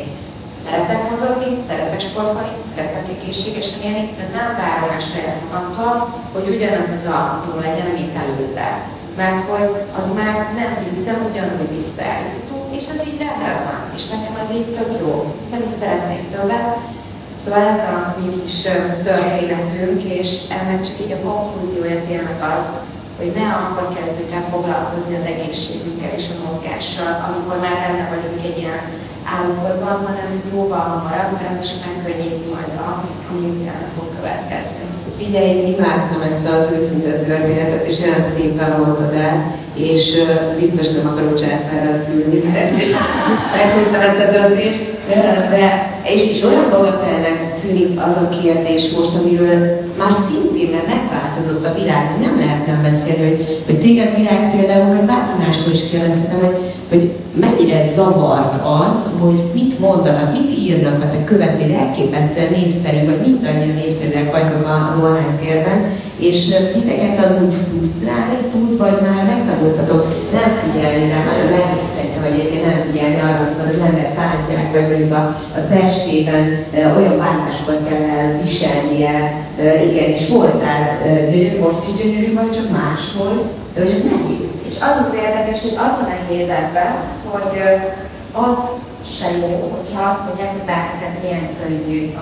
Szeretek 0.69 1.09
mozogni, 1.09 1.51
szeretek 1.67 2.01
sportolni, 2.07 2.55
szeretek 2.75 3.05
egészségesen 3.15 3.81
élni, 3.87 4.03
de 4.17 4.25
nem 4.37 4.49
várom 4.61 4.89
el 4.95 5.03
saját 5.11 5.41
magamtól, 5.45 5.95
hogy 6.33 6.47
ugyanaz 6.55 6.89
az 6.97 7.05
alkotó 7.17 7.57
legyen, 7.67 7.91
mint 7.99 8.15
előtte. 8.23 8.69
Mert 9.21 9.41
hogy 9.51 9.69
az 9.99 10.07
már 10.19 10.35
nem 10.61 10.71
hiszem, 10.83 11.19
ugyanúgy 11.29 11.71
visszaállítható, 11.77 12.57
és 12.77 12.85
ez 12.93 12.99
így 13.07 13.21
rendben 13.23 13.57
van, 13.67 13.81
és 13.97 14.03
nekem 14.13 14.35
az 14.43 14.49
így 14.57 14.69
tök 14.77 14.91
jó, 15.01 15.13
nem 15.53 15.61
is 15.67 15.73
szeretnék 15.79 16.23
többet. 16.33 16.67
Szóval 17.41 17.63
ez 17.73 17.81
a 17.93 17.97
mi 18.19 18.27
kis 18.41 18.57
történetünk, 19.07 20.01
és 20.19 20.29
ennek 20.57 20.81
csak 20.87 20.97
így 21.03 21.15
a 21.17 21.23
konklúziója 21.27 21.99
tényleg 22.07 22.39
az, 22.55 22.65
hogy 23.19 23.31
ne 23.39 23.47
akkor 23.63 23.87
kezdjük 23.97 24.31
el 24.37 24.45
foglalkozni 24.51 25.15
az 25.15 25.29
egészségünkkel 25.33 26.13
és 26.19 26.27
a 26.29 26.39
mozgással, 26.45 27.11
amikor 27.27 27.55
már 27.63 27.77
benne 27.83 28.05
vagyunk 28.13 28.41
egy 28.49 28.57
ilyen 28.63 28.81
állapotban, 29.35 29.95
hanem 30.07 30.29
jóval 30.53 30.85
hamarabb, 30.91 31.31
mert 31.33 31.51
az 31.51 31.61
is 31.65 31.73
megkönnyíti 31.85 32.47
majd 32.53 32.71
az, 32.91 33.01
ami 33.29 33.45
utána 33.55 33.87
fog 33.95 34.07
következni. 34.17 34.83
Ugye 35.27 35.41
én 35.53 35.67
imádtam 35.73 36.21
ezt 36.29 36.45
az 36.55 36.65
őszinte 36.77 37.11
történetet, 37.11 37.85
és 37.89 37.97
olyan 38.03 38.23
szépen 38.35 38.71
mondtad 38.79 39.13
el, 39.13 39.35
és 39.73 40.03
biztos 40.59 40.91
nem 40.91 41.07
akarok 41.11 41.39
császárral 41.41 41.93
szülni, 41.93 42.41
és 42.83 42.91
meghoztam 43.55 44.01
ezt 44.01 44.23
a 44.25 44.31
döntést, 44.31 44.83
de, 45.07 45.47
de 45.49 45.63
és, 46.13 46.31
és 46.31 46.43
olyan 46.43 46.69
bagatelnek 46.69 47.55
tűnik 47.61 47.99
az 48.07 48.15
a 48.15 48.29
kérdés 48.41 48.91
most, 48.95 49.15
amiről 49.15 49.57
már 49.97 50.13
szintén 50.13 50.48
mert 50.48 50.48
megváltozott 51.39 51.65
a 51.65 51.79
világ, 51.79 52.19
nem 52.21 52.39
lehetne 52.39 52.89
beszélni, 52.89 53.27
hogy, 53.27 53.63
hogy 53.65 53.79
téged 53.79 54.15
virág 54.15 54.55
például, 54.55 54.95
vagy 54.95 55.05
bárki 55.05 55.43
mástól 55.45 55.73
is 55.73 55.89
kérdezhetem, 55.89 56.39
hogy, 56.39 56.57
hogy 56.89 57.11
mennyire 57.33 57.91
zavart 57.93 58.55
az, 58.87 59.17
hogy 59.21 59.43
mit 59.53 59.79
mondanak, 59.79 60.31
mit 60.31 60.57
írnak 60.57 61.03
a 61.03 61.09
te 61.09 61.23
követőid, 61.23 61.71
elképesztően 61.71 62.51
népszerű, 62.51 63.05
vagy 63.05 63.21
mindannyian 63.25 63.75
népszerűek 63.75 64.31
vagytok 64.31 64.87
az 64.89 64.97
online 64.97 65.37
térben, 65.41 65.79
és 66.19 66.55
titeket 66.73 67.25
az 67.25 67.41
úgy 67.43 67.55
frusztrálni 67.69 68.37
tud, 68.51 68.77
vagy 68.77 68.97
már 69.01 69.25
megtanultatok 69.25 70.03
nem 70.33 70.49
figyelni 70.61 71.09
rá, 71.09 71.19
nagyon 71.23 71.49
nehéz 71.57 71.87
szerintem 71.95 72.23
egyébként 72.23 72.65
nem 72.65 72.79
figyelni 72.85 73.19
arra, 73.19 73.41
amikor 73.45 73.67
az 73.67 73.81
ember 73.87 74.09
bántják, 74.19 74.71
vagy 74.73 74.87
mondjuk 74.89 75.13
a, 75.13 75.23
a 75.59 75.61
testében 75.69 76.65
olyan 76.97 77.17
bántásokat 77.17 77.87
kell 77.87 78.03
elviselnie, 78.19 79.15
e, 79.59 79.83
igen, 79.83 80.09
és 80.09 80.27
voltál 80.27 80.81
gyönyörű, 81.31 81.59
most 81.59 81.83
is 81.89 81.95
gyönyörű 82.01 82.33
vagy, 82.33 82.49
csak 82.49 82.71
más 82.79 83.01
volt, 83.17 83.43
de 83.73 83.79
hogy 83.81 83.91
ez 83.97 84.03
nehéz. 84.13 84.51
És 84.69 84.75
az 84.87 84.95
az 85.05 85.13
érdekes, 85.23 85.61
hogy 85.61 85.77
az 85.87 85.95
a 86.01 86.05
nehéz 86.13 86.47
ebben, 86.61 86.91
hogy 87.31 87.57
az 88.47 88.59
se 89.17 89.27
jó, 89.41 89.51
hogyha 89.77 90.07
azt 90.09 90.25
mondják, 90.27 90.51
hogy 90.51 90.65
bárkát 90.65 91.15
milyen 91.21 91.47
könnyű 91.59 92.13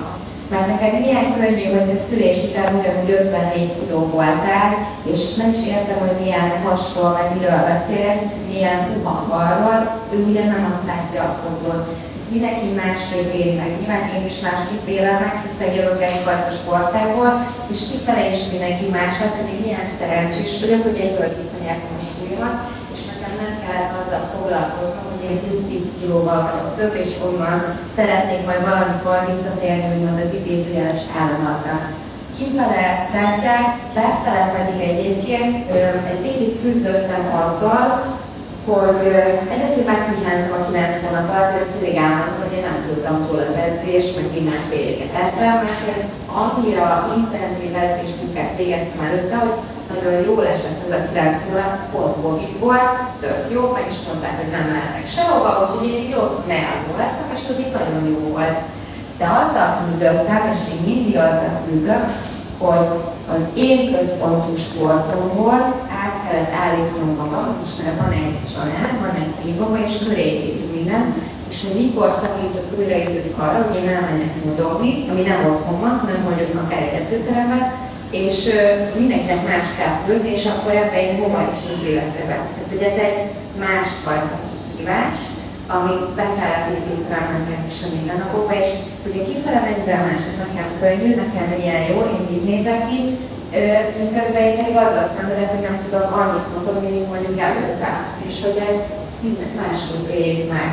mert 0.50 0.68
neked 0.68 1.00
milyen 1.00 1.34
könnyű, 1.40 1.66
hogy 1.76 1.92
a 1.94 1.98
szülés 1.98 2.38
után 2.44 2.76
ugyanúgy 2.80 3.10
54 3.10 3.72
kiló 3.80 4.00
voltál, 4.00 4.70
és 5.12 5.34
nem 5.34 5.50
is 5.50 5.62
értem, 5.68 6.00
hogy 6.06 6.16
milyen 6.22 6.50
hasról, 6.66 7.12
vagy 7.20 7.32
miről 7.36 7.62
beszélsz, 7.72 8.26
milyen 8.52 8.82
uhangarról, 8.98 9.78
ő 10.14 10.18
ugye 10.30 10.44
nem 10.46 10.64
azt 10.72 10.86
látja 10.92 11.22
a 11.24 11.38
fotón. 11.42 11.80
Ez 12.16 12.34
mindenki 12.34 12.68
másképp 12.84 13.30
él 13.44 13.54
meg, 13.62 13.72
nyilván 13.80 14.04
én 14.16 14.26
is 14.32 14.38
másképp 14.48 14.86
élem 14.96 15.18
meg, 15.24 15.34
hiszen 15.46 15.74
jövök 15.78 16.02
egyfajta 16.04 16.48
a 16.50 16.58
sportából, 16.60 17.32
és 17.72 17.80
kifele 17.92 18.24
is 18.34 18.42
mindenki 18.52 18.86
más, 18.98 19.14
hát 19.22 19.36
hogy 19.38 19.50
én 19.54 19.62
milyen 19.64 19.88
szerencsés 20.00 20.52
vagyok, 20.62 20.84
hogy 20.88 21.00
egyből 21.06 21.30
visszanyertem 21.38 21.94
a 22.00 22.06
súlyomat, 22.10 22.58
és 22.94 23.02
nekem 23.12 23.34
nem 23.42 23.54
kellett 23.64 23.98
azzal 24.02 24.24
foglalkoznom, 24.34 25.07
én 25.30 25.40
20-10 25.52 25.84
kilóval 26.00 26.42
vagyok 26.48 26.76
több, 26.80 26.96
és 27.04 27.12
onnan 27.28 27.60
szeretnék 27.96 28.46
majd 28.46 28.62
valamikor 28.70 29.18
visszatérni, 29.32 29.96
úgymond 29.96 30.20
az 30.26 30.34
idézőjeles 30.40 31.04
államatra. 31.22 31.78
Kifele 32.38 32.80
ezt 32.96 33.14
látják, 33.20 33.66
lefele 33.96 34.44
pedig 34.58 34.80
egyébként 34.90 35.72
egy 36.12 36.22
picit 36.26 36.62
küzdöttem 36.62 37.24
azzal, 37.44 37.86
hogy 38.70 39.02
egyrészt, 39.52 39.76
hogy 39.76 39.90
megpihentem 39.94 40.54
a 40.60 40.66
90 40.66 41.14
nap 41.14 41.30
alatt, 41.36 41.60
ezt 41.62 41.74
mindig 41.76 41.98
elmondtam, 42.06 42.42
hogy 42.44 42.58
én 42.58 42.66
nem 42.70 42.80
tudtam 42.88 43.18
túl 43.26 43.40
az 43.48 43.56
edzést, 43.68 44.16
meg 44.16 44.28
ebben, 45.24 45.54
mert 45.62 45.80
én 45.92 46.02
annyira 46.42 46.88
intenzív 47.18 47.74
edzésműket 47.86 48.52
végeztem 48.58 49.06
előtte, 49.08 49.36
hogy 49.36 49.56
nagyon 49.94 50.22
jól 50.30 50.48
esett 50.48 50.80
ez 50.86 50.94
a 50.98 51.06
9 51.14 51.46
óra, 51.52 51.68
pont 51.92 52.16
Covid 52.22 52.60
volt, 52.60 52.98
tök 53.20 53.46
jó, 53.54 53.62
meg 53.76 53.86
is 53.90 53.98
mondták, 54.08 54.36
hogy 54.42 54.52
nem 54.52 54.66
mehetek 54.72 55.08
sehova, 55.16 55.50
úgyhogy 55.62 55.88
én 55.90 56.04
így 56.04 56.16
ott 56.24 56.48
neálló 56.48 56.92
lettem, 56.98 57.30
és 57.36 57.44
az 57.50 57.60
itt 57.60 57.74
nagyon 57.78 58.04
jó 58.12 58.20
volt. 58.36 58.58
De 59.18 59.26
azzal 59.42 59.70
küzdöttem, 59.86 60.44
és 60.54 60.60
még 60.70 60.80
mindig 60.90 61.16
azzal 61.28 61.56
küzdök, 61.68 62.04
hogy 62.58 62.88
az 63.36 63.44
én 63.54 63.80
központú 63.94 64.56
sportomból 64.56 65.60
át 66.02 66.16
kellett 66.24 66.54
állítanom 66.64 67.16
magam, 67.22 67.48
és 67.64 67.72
mert 67.84 68.02
van 68.02 68.12
egy 68.12 68.38
család, 68.54 69.00
van 69.06 69.16
egy 69.22 69.34
kiboga, 69.44 69.78
és 69.88 69.94
körépítünk 70.08 70.74
minden, 70.74 71.04
és 71.50 71.58
hogy 71.64 71.82
mikor 71.82 72.12
szakítok 72.12 72.68
újra 72.78 72.96
időt 72.96 73.38
arra, 73.38 73.66
hogy 73.68 73.78
én 73.82 73.90
elmenjek 73.90 74.44
mozogni, 74.46 74.92
ami 75.10 75.22
nem 75.22 75.46
otthon 75.52 75.80
van, 75.80 76.00
hanem 76.04 76.22
mondjuk 76.22 76.62
a 76.62 76.68
kerekedzőteremben, 76.68 77.64
és 78.10 78.50
mindenkinek 78.98 79.48
más 79.48 79.68
kell 79.78 79.96
főzni, 80.06 80.30
és 80.38 80.46
akkor 80.46 80.76
ebben 80.76 81.04
egy 81.04 81.20
hova 81.20 81.42
is 81.54 81.88
illesztve. 81.88 82.24
Tehát, 82.26 82.70
hogy 82.70 82.84
ez 82.92 82.98
egy 83.08 83.18
másfajta 83.64 84.36
kihívás, 84.76 85.18
amit 85.76 86.10
be 86.20 86.28
kellett 86.38 86.70
építenem 86.76 87.32
nekem 87.38 87.66
is 87.72 87.80
a 87.86 87.94
mindennapokba, 87.96 88.54
és 88.62 88.70
ugye 89.08 89.22
kifele 89.24 89.60
mennyivel 89.66 90.06
mások, 90.08 90.36
nekem 90.46 90.70
könnyű, 90.82 91.10
nekem 91.16 91.48
ilyen 91.62 91.84
jó, 91.92 91.98
én 92.16 92.24
így 92.36 92.46
nézek 92.52 92.82
ki, 92.90 93.02
miközben 94.04 94.44
én 94.48 94.58
pedig 94.60 94.76
azzal 94.76 95.04
szenvedek, 95.04 95.50
hogy 95.54 95.66
nem 95.68 95.78
tudom 95.84 96.08
annyit 96.22 96.52
mozogni, 96.54 96.90
mint 96.90 97.10
mondjuk 97.12 97.40
előtte, 97.40 97.92
és 98.28 98.36
hogy 98.44 98.58
ez 98.70 98.78
minden 99.26 99.52
máshogy 99.62 100.06
éljük 100.20 100.52
meg. 100.52 100.70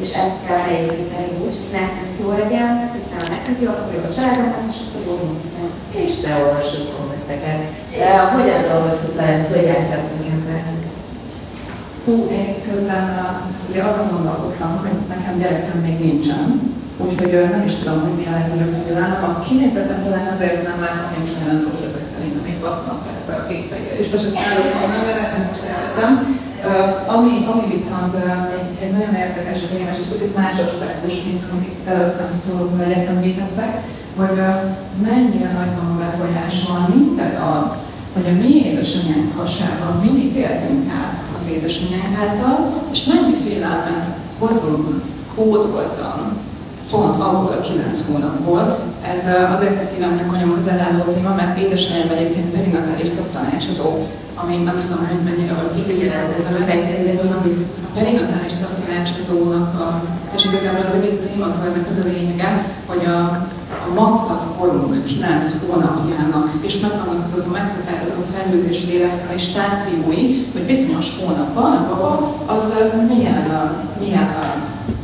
És 0.00 0.08
ezt 0.24 0.38
kell 0.46 0.62
beépíteni 0.68 1.30
úgy, 1.44 1.56
hogy 1.60 1.72
nekünk 1.78 2.14
jó 2.20 2.28
legyen, 2.42 2.72
hiszen 2.96 3.22
nekünk 3.34 3.58
jó, 3.64 3.70
akkor 3.72 3.92
jó 3.96 4.02
a 4.08 4.14
családnak, 4.14 4.54
és 4.72 4.78
akkor 4.82 5.02
jó 5.08 5.14
minden. 5.28 5.68
És 6.02 6.12
ne 6.24 6.32
olvassuk 6.42 6.84
kommenteket. 6.96 7.60
De 8.00 8.08
hogyan 8.34 8.60
dolgozzuk 8.70 9.14
le 9.18 9.26
ezt, 9.34 9.48
hogy 9.54 9.66
elkezdünk 9.76 10.26
embernek? 10.36 10.84
Hú, 12.04 12.14
én 12.36 12.46
itt 12.52 12.64
közben 12.70 13.04
ugye 13.70 13.82
azon 13.88 14.08
gondolkodtam, 14.14 14.70
hogy 14.82 14.96
nekem 15.14 15.34
gyerekem 15.42 15.78
még 15.86 15.96
nincsen, 16.06 16.42
úgyhogy 17.04 17.32
nem 17.54 17.64
is 17.68 17.74
tudom, 17.74 17.98
hogy 18.04 18.16
mi 18.20 18.26
a 18.26 18.36
legnagyobb 18.38 18.74
félelem. 18.84 19.12
A 19.30 19.42
kinézetem 19.46 20.00
talán 20.02 20.26
azért 20.34 20.62
nem 20.68 20.78
már, 20.82 20.94
ha 21.00 21.08
én 21.16 21.26
nagyon 21.44 21.62
most 21.68 21.84
ezek 21.88 22.06
szerint, 22.12 22.36
amíg 22.40 22.58
vatnak 22.66 23.00
be 23.26 23.34
a 23.40 23.46
képei, 23.48 23.84
és 24.00 24.06
se 24.24 24.30
szállok 24.36 24.68
volna, 24.78 24.98
mert 25.06 25.20
nekem 25.22 25.42
most 25.50 25.64
elvettem. 25.70 26.10
Ami, 27.06 27.46
ami 27.52 27.64
viszont 27.72 28.14
egy, 28.58 28.84
egy 28.84 28.92
nagyon 28.92 29.14
érdekes 29.14 29.60
téma, 29.60 29.90
és 29.92 29.98
egy 29.98 30.12
picit 30.12 30.36
más 30.36 30.58
aspektus, 30.66 31.14
mint 31.24 31.42
amit 31.52 31.86
előttem 31.86 32.32
szóló 32.32 32.70
hölgyek 32.76 33.08
említettek, 33.08 33.82
hogy 34.16 34.38
mennyire 35.02 35.52
nagy 35.52 35.72
van 35.80 35.98
befolyásol 35.98 36.88
minket 36.94 37.34
az, 37.56 37.84
hogy 38.14 38.26
a 38.28 38.40
mi 38.42 38.64
édesanyánk 38.64 39.38
hasában 39.38 40.00
mi 40.02 40.10
mit 40.10 40.34
éltünk 40.34 40.90
át 41.02 41.14
az 41.38 41.50
édesanyánk 41.50 42.18
által, 42.20 42.82
és 42.92 43.04
mennyi 43.04 43.36
félelmet 43.44 44.06
hozunk 44.38 45.02
kódoltan 45.34 46.45
pont 46.90 47.20
abból 47.20 47.52
a 47.58 47.60
kilenc 47.60 47.98
hónapból. 48.06 48.78
Ez 49.14 49.22
azért 49.54 49.80
a 49.82 49.84
szívemnek 49.84 50.30
nagyon 50.30 50.52
közel 50.54 50.80
álló 50.80 51.12
téma, 51.12 51.34
mert 51.34 51.58
édesanyám 51.58 52.10
egyébként 52.16 52.54
perinatális 52.54 53.08
szaktanácsadó, 53.08 54.06
ami 54.34 54.56
nem 54.56 54.78
tudom, 54.80 55.06
hogy 55.06 55.22
mennyire 55.24 55.54
volt 55.54 55.74
kikizelt 55.76 56.36
ez 56.38 56.44
a 56.44 56.54
a 57.36 57.98
perinatális 57.98 58.52
szaktanácsadónak, 58.52 59.80
a, 59.80 60.02
és 60.36 60.44
igazából 60.44 60.84
az 60.88 60.94
egész 60.94 61.20
témakörnek 61.26 61.86
az 61.90 62.04
a 62.04 62.08
lényege, 62.08 62.66
hogy 62.86 63.04
a, 63.04 63.18
a 63.86 63.94
magzatkorunk 63.94 65.04
9 65.04 65.46
hónapjának, 65.66 66.50
és 66.60 66.80
megvannak 66.80 67.24
azok 67.24 67.46
a 67.46 67.50
meghatározott 67.50 68.26
fejlődés 68.34 68.84
lélektani 68.84 69.40
stációi, 69.40 70.46
hogy 70.52 70.62
bizonyos 70.62 71.06
hónapban 71.20 71.72
a 71.72 71.88
baba 71.88 72.34
az 72.46 72.74
milyen, 73.08 73.46
milyen 74.00 74.28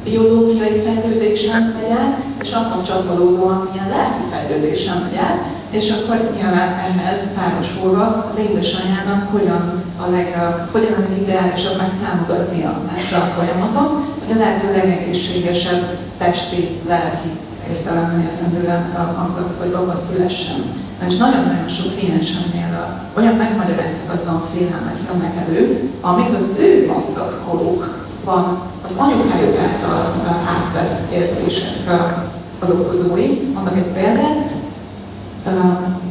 biológiai 0.04 0.80
fejlődésen 0.80 1.62
megy 1.76 1.90
át, 1.90 2.16
és 2.42 2.52
ahhoz 2.52 2.86
csatolódóan 2.86 3.68
milyen 3.70 3.88
lelki 3.88 4.22
fejlődésen 4.30 4.96
megy 4.96 5.16
át, 5.16 5.38
és 5.70 5.90
akkor 5.90 6.30
nyilván 6.34 6.70
ehhez 6.84 7.34
párosulva 7.34 8.24
az 8.28 8.38
édesanyjának 8.38 9.30
hogyan 9.30 9.82
a 9.96 10.10
legra, 10.10 10.68
hogyan 10.72 10.92
a 10.92 11.00
legideálisabb 11.08 11.76
megtámogatnia 11.76 12.80
ezt 12.96 13.12
a 13.12 13.16
folyamatot, 13.16 13.92
hogy 14.24 14.36
a 14.36 14.38
lehető 14.38 14.72
legegészségesebb 14.72 15.98
testi, 16.18 16.80
lelki 16.88 17.28
értelemben 17.70 18.20
értendően 18.20 19.14
hangzott, 19.16 19.60
hogy 19.60 19.70
baba 19.70 19.96
szülessen. 19.96 20.60
És 21.08 21.16
nagyon-nagyon 21.16 21.68
sok 21.68 21.96
kliensemnél 21.96 23.00
olyan 23.16 23.34
megmagyarázhatatlan 23.34 24.42
félelmek 24.54 24.96
jönnek 25.06 25.46
elő, 25.46 25.90
amik 26.00 26.34
az 26.34 26.54
ő 26.58 26.86
magzatkoruk 26.86 28.01
van 28.24 28.60
az 28.84 28.96
anyukájuk 28.96 29.56
által 29.58 30.14
átvett 30.46 31.12
érzések 31.12 31.90
az 32.58 32.70
okozói. 32.70 33.26
Mondok 33.54 33.76
egy 33.76 33.92
példát. 33.92 34.38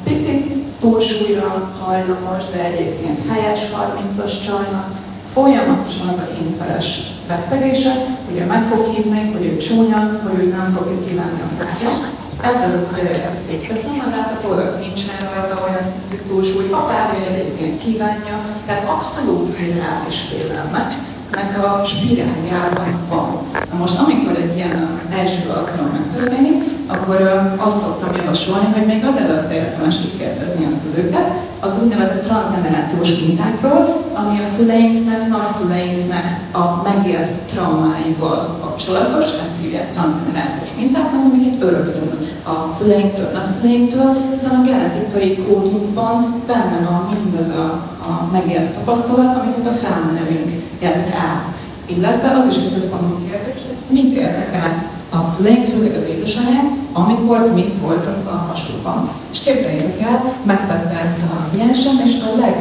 Picit 0.03 0.55
túlsúlyra 0.79 1.71
hajlamos, 1.79 2.43
de 2.53 2.63
egyébként 2.63 3.19
helyes 3.29 3.59
30-as 3.61 4.45
csajnak 4.45 4.88
folyamatosan 5.33 6.07
az 6.07 6.17
a 6.17 6.27
kényszeres 6.33 7.01
rettegése, 7.27 7.93
hogy 8.27 8.39
ő 8.39 8.45
meg 8.45 8.63
fog 8.63 8.95
hízni, 8.95 9.31
hogy 9.33 9.45
ő 9.45 9.57
csúnya, 9.57 10.19
hogy 10.23 10.45
ő 10.45 10.49
nem 10.49 10.77
fogja 10.77 11.07
kívánni 11.07 11.41
a 11.41 11.63
passzit. 11.63 12.19
Ezzel 12.41 12.73
az 12.75 12.99
ideje 12.99 13.33
szétveszem 13.47 13.91
magát, 14.05 14.31
a 14.31 14.47
tolak 14.47 14.79
nincsen 14.79 15.15
rajta 15.19 15.67
olyan 15.67 15.83
szintű 15.83 16.17
túlsúly, 16.27 16.71
a 16.71 16.77
párja 16.77 17.33
egyébként 17.33 17.81
kívánja, 17.83 18.39
tehát 18.65 18.89
abszolút 18.89 19.49
reális 19.57 20.19
félelmet 20.19 20.93
nek 21.32 21.66
a 21.66 21.84
spiráljában 21.84 23.06
van. 23.10 23.28
Na 23.72 23.78
most, 23.78 23.99
amikor 23.99 24.36
egy 24.36 24.56
ilyen 24.56 24.99
első 25.20 25.49
alkalom 25.49 25.91
megtörténik, 25.91 26.64
akkor 26.88 27.20
azt 27.58 27.82
szoktam 27.82 28.16
javasolni, 28.16 28.68
hogy 28.74 28.86
még 28.86 29.06
azelőtt 29.06 29.52
érdemes 29.52 29.95
kikérdezni 30.02 30.66
a 30.66 30.72
szülőket 30.72 31.32
az 31.60 31.80
úgynevezett 31.84 32.24
transgenerációs 32.24 33.20
mintákról, 33.20 34.03
ami 34.14 34.40
a 34.40 34.45
szüleinknek, 34.45 35.28
nagyszüleinknek 35.30 36.26
a 36.52 36.82
megélt 36.84 37.32
traumáival 37.45 38.58
kapcsolatos, 38.62 39.26
ezt 39.44 39.62
hívják 39.62 39.91
transgenerációs 39.91 40.70
mintáknak, 40.78 41.24
amiket 41.26 41.62
örökülünk 41.62 42.14
a 42.44 42.72
szüleinktől, 42.72 43.26
a 43.26 43.38
nagyszüleinktől, 43.38 44.16
hiszen 44.32 44.60
a 44.60 44.64
genetikai 44.64 45.38
kódunkban 45.38 46.44
benne 46.48 46.80
van 46.90 47.10
mindez 47.14 47.49
a, 47.49 47.68
a 48.11 48.29
megélt 48.31 48.73
tapasztalat, 48.73 49.35
amiket 49.38 49.67
a 49.73 49.79
felmenőink 49.83 50.49
élt 50.81 51.09
át. 51.29 51.45
Illetve 51.85 52.29
az 52.38 52.45
is 52.51 52.57
egy 52.57 52.73
központi 52.73 53.29
kérdés, 53.29 53.59
hogy 53.67 53.97
mit 53.97 54.13
éltek 54.13 54.53
át 54.65 54.79
a 55.09 55.25
szüleink, 55.25 55.63
főleg 55.63 55.95
az 55.95 56.09
édesanyák, 56.13 56.67
amikor 56.93 57.51
mi 57.53 57.73
voltak 57.81 58.17
a 58.25 58.35
hasonlóban. 58.49 59.09
És 59.31 59.39
képzeljétek 59.39 60.01
el, 60.01 60.23
megtette 60.43 60.95
ezt 61.07 61.21
a 61.21 61.49
kliensem, 61.49 62.01
és 62.05 62.13
a 62.27 62.39
leg, 62.39 62.57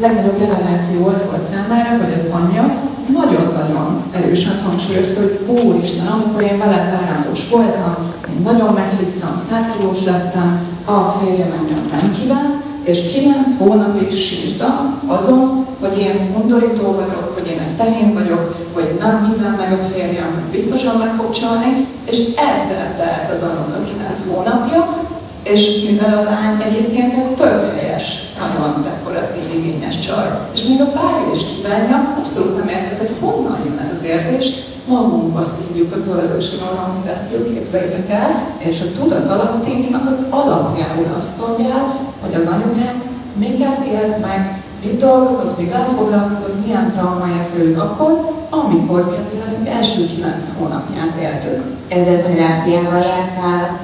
legnagyobb 0.00 0.38
reveláció 0.38 1.06
az 1.06 1.26
volt 1.30 1.44
számára, 1.52 2.04
hogy 2.04 2.14
az 2.16 2.30
anyja 2.38 2.64
nagyon-nagyon 3.12 4.02
erősen 4.12 4.60
hangsúlyozta, 4.64 5.20
hogy 5.20 5.64
Úristen, 5.64 6.06
amikor 6.06 6.42
én 6.42 6.58
veled 6.58 6.90
várandós 6.90 7.48
voltam, 7.48 7.96
én 8.30 8.42
nagyon 8.42 8.74
meghíztam, 8.74 9.36
100 9.36 9.64
kilós 9.76 10.04
lettem, 10.04 10.66
a 10.84 11.10
férjem 11.10 11.52
engem 11.58 11.84
nem 11.90 12.14
kívánt, 12.20 12.69
és 12.82 13.12
kilenc 13.12 13.48
hónapig 13.58 14.16
sírtam 14.16 15.00
azon, 15.06 15.66
hogy 15.80 15.98
én 15.98 16.34
undorító 16.40 16.92
vagyok, 16.92 17.38
hogy 17.38 17.50
én 17.50 17.58
egy 17.58 17.76
tehén 17.76 18.14
vagyok, 18.14 18.54
hogy 18.72 18.96
nem 18.98 19.30
kíván 19.30 19.52
meg 19.52 19.72
a 19.72 19.82
férjem, 19.82 20.34
hogy 20.34 20.52
biztosan 20.52 20.96
meg 20.96 21.14
fog 21.14 21.30
csalni, 21.30 21.86
és 22.10 22.18
ezzel 22.18 22.94
telt 22.96 23.32
az 23.32 23.42
a 23.42 23.82
kilenc 23.92 24.20
hónapja, 24.28 25.08
és 25.42 25.82
mivel 25.90 26.18
a 26.18 26.22
lány 26.22 26.62
egyébként 26.62 27.12
egy 27.12 27.34
tök 27.34 27.74
helyes, 27.76 28.29
nagyon 28.58 28.82
dekoratív, 28.82 29.44
igényes 29.58 29.98
csaj, 29.98 30.28
és 30.54 30.62
még 30.62 30.80
a 30.80 30.92
párja 30.96 31.32
is 31.34 31.42
kívánja, 31.50 32.14
abszolút 32.18 32.56
nem 32.58 32.68
értett, 32.68 32.98
hogy 32.98 33.14
honnan 33.20 33.58
jön 33.64 33.78
ez 33.78 33.90
az 33.96 34.04
érzés, 34.04 34.46
magunkba 34.86 35.44
szívjuk 35.44 35.94
a 35.94 36.02
töltős 36.02 36.46
vonalon 36.58 37.02
keresztül, 37.02 37.54
képzeljétek 37.54 38.10
el, 38.10 38.30
és 38.58 38.80
a 38.80 38.92
tudat 38.92 39.28
alattinknak 39.28 40.08
az 40.08 40.20
alapjául 40.30 41.06
azt 41.18 41.46
mondja, 41.46 41.94
hogy 42.20 42.34
az 42.34 42.46
anyukánk 42.46 43.02
miket 43.34 43.78
élt 43.86 44.20
meg, 44.20 44.62
mit 44.84 44.96
dolgozott, 44.96 45.58
mivel 45.58 45.86
foglalkozott, 45.96 46.64
milyen 46.64 46.88
trauma 46.88 47.26
őt 47.56 47.78
akkor, 47.78 48.38
amikor 48.50 49.10
mi 49.10 49.16
az 49.16 49.26
életünk 49.34 49.68
első 49.68 50.06
kilenc 50.06 50.44
hónapját 50.58 51.14
éltük. 51.20 51.64
Ezen 51.88 52.22
terápiával 52.22 52.98
lehet 52.98 53.32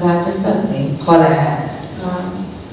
változtatni? 0.02 0.96
Ha 1.04 1.16
lehet. 1.16 1.70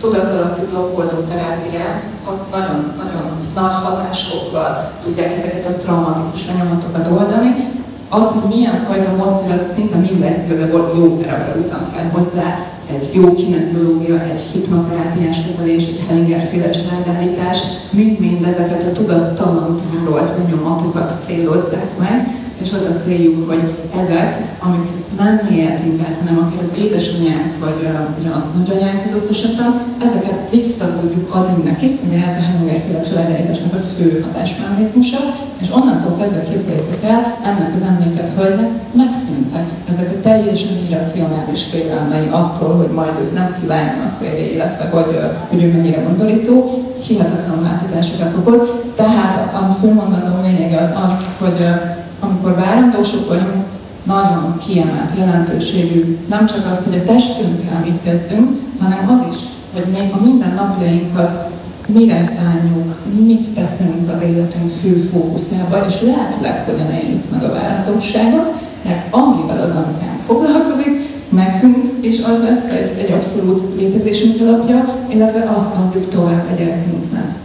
Tudatalatti 0.04 0.62
blokkoldó 0.70 1.18
terápiák 1.30 2.04
nagyon-nagyon 2.52 3.38
nagy 3.56 3.74
hatásokkal 3.84 4.92
tudják 5.04 5.38
ezeket 5.38 5.66
a 5.66 5.78
traumatikus 5.78 6.48
lenyomatokat 6.48 7.08
oldani. 7.08 7.72
Az, 8.10 8.32
hogy 8.32 8.56
milyen 8.56 8.86
fajta 8.88 9.16
módszer, 9.16 9.52
az 9.52 9.74
szinte 9.74 9.98
minden 9.98 10.46
igazából 10.46 10.92
jó 10.96 11.18
terapeutan 11.18 11.92
kell 11.94 12.10
hozzá, 12.10 12.66
egy 12.90 13.10
jó 13.14 13.34
kineziológia, 13.34 14.22
egy 14.22 14.40
hipnoterápiás 14.40 15.38
kezelés, 15.46 15.84
egy 15.84 16.04
Hellinger-féle 16.08 16.70
családállítás, 16.70 17.60
mind-mind 17.90 18.44
ezeket 18.44 18.84
a 18.84 18.92
tudattalan 18.92 19.82
tárolt 19.92 20.38
lenyomatokat 20.38 21.14
célozzák 21.26 21.98
meg, 22.00 22.43
és 22.64 22.72
az 22.74 22.88
a 22.94 22.96
céljuk, 22.96 23.50
hogy 23.50 23.64
ezek, 24.02 24.58
amiket 24.60 25.08
nem 25.18 25.42
mi 25.50 25.56
éltünk 25.56 26.02
át, 26.08 26.18
hanem 26.18 26.38
akár 26.38 26.60
az 26.60 26.72
édesanyánk 26.78 27.52
vagy 27.60 27.80
a, 27.96 27.98
a 28.38 28.46
nagyanyánk 28.58 29.06
adott 29.08 29.30
esetben, 29.30 29.72
ezeket 30.08 30.50
vissza 30.50 31.00
tudjuk 31.00 31.36
adni 31.36 31.64
nekik, 31.64 32.00
ugye 32.06 32.26
ez 32.28 32.38
a 32.38 32.46
Hellinger-féle 32.48 33.00
családállításnak 33.00 33.74
a 33.74 33.82
fő 33.96 34.26
hatásmechanizmusa, 34.26 35.20
és 35.62 35.68
onnantól 35.78 36.18
kezdve 36.20 36.44
képzeljétek 36.44 37.04
el, 37.04 37.38
ennek 37.44 37.72
az 37.76 37.82
említett 37.82 38.36
hölgynek 38.38 38.70
megszűntek 38.92 39.66
ezek 39.90 40.12
a 40.12 40.22
teljesen 40.22 40.78
irracionális 40.90 41.64
félelmei 41.72 42.28
attól, 42.32 42.76
hogy 42.76 42.92
majd 42.94 43.14
őt 43.22 43.34
nem 43.34 43.56
kívánja 43.60 44.04
a 44.04 44.16
férje, 44.20 44.52
illetve 44.54 44.90
hogy, 44.90 45.20
hogy 45.50 45.64
ő 45.64 45.72
mennyire 45.72 46.02
gondolító, 46.02 46.84
hihetetlen 47.08 47.64
változásokat 47.64 48.34
okoz. 48.34 48.62
Tehát 48.96 49.36
a 49.54 49.78
főmondandó 49.82 50.42
lényege 50.42 50.78
az 50.78 50.94
az, 51.10 51.26
hogy 51.40 51.68
amikor 52.24 52.56
várandósok 52.56 53.28
vagyunk, 53.28 53.66
nagyon 54.04 54.58
kiemelt 54.68 55.12
jelentőségű 55.18 56.18
nem 56.30 56.46
csak 56.46 56.72
azt, 56.72 56.84
hogy 56.84 56.98
a 56.98 57.04
testünkkel 57.04 57.80
mit 57.86 58.02
kezdünk, 58.04 58.50
hanem 58.80 59.10
az 59.10 59.34
is, 59.34 59.40
hogy 59.74 59.86
még 59.92 60.12
a 60.14 60.24
minden 60.24 60.54
napjainkat 60.54 61.52
mire 61.88 62.24
szálljuk, 62.26 62.96
mit 63.26 63.54
teszünk 63.56 64.10
az 64.10 64.22
életünk 64.22 64.72
fő 64.82 64.96
fókuszába, 64.96 65.86
és 65.88 66.02
lehetőleg 66.02 66.64
hogyan 66.66 66.92
éljük 66.92 67.30
meg 67.32 67.44
a 67.44 67.52
várandóságot, 67.52 68.52
mert 68.86 69.14
amivel 69.14 69.62
az 69.62 69.70
anyukám 69.70 70.18
foglalkozik, 70.26 71.12
nekünk, 71.30 71.78
és 72.02 72.22
az 72.32 72.38
lesz 72.44 72.64
egy, 72.64 72.98
egy 72.98 73.12
abszolút 73.12 73.62
létezésünk 73.78 74.42
alapja, 74.42 74.98
illetve 75.08 75.52
azt 75.56 75.76
adjuk 75.76 76.10
tovább 76.10 76.46
a 76.52 76.56
gyerekünknek. 76.58 77.36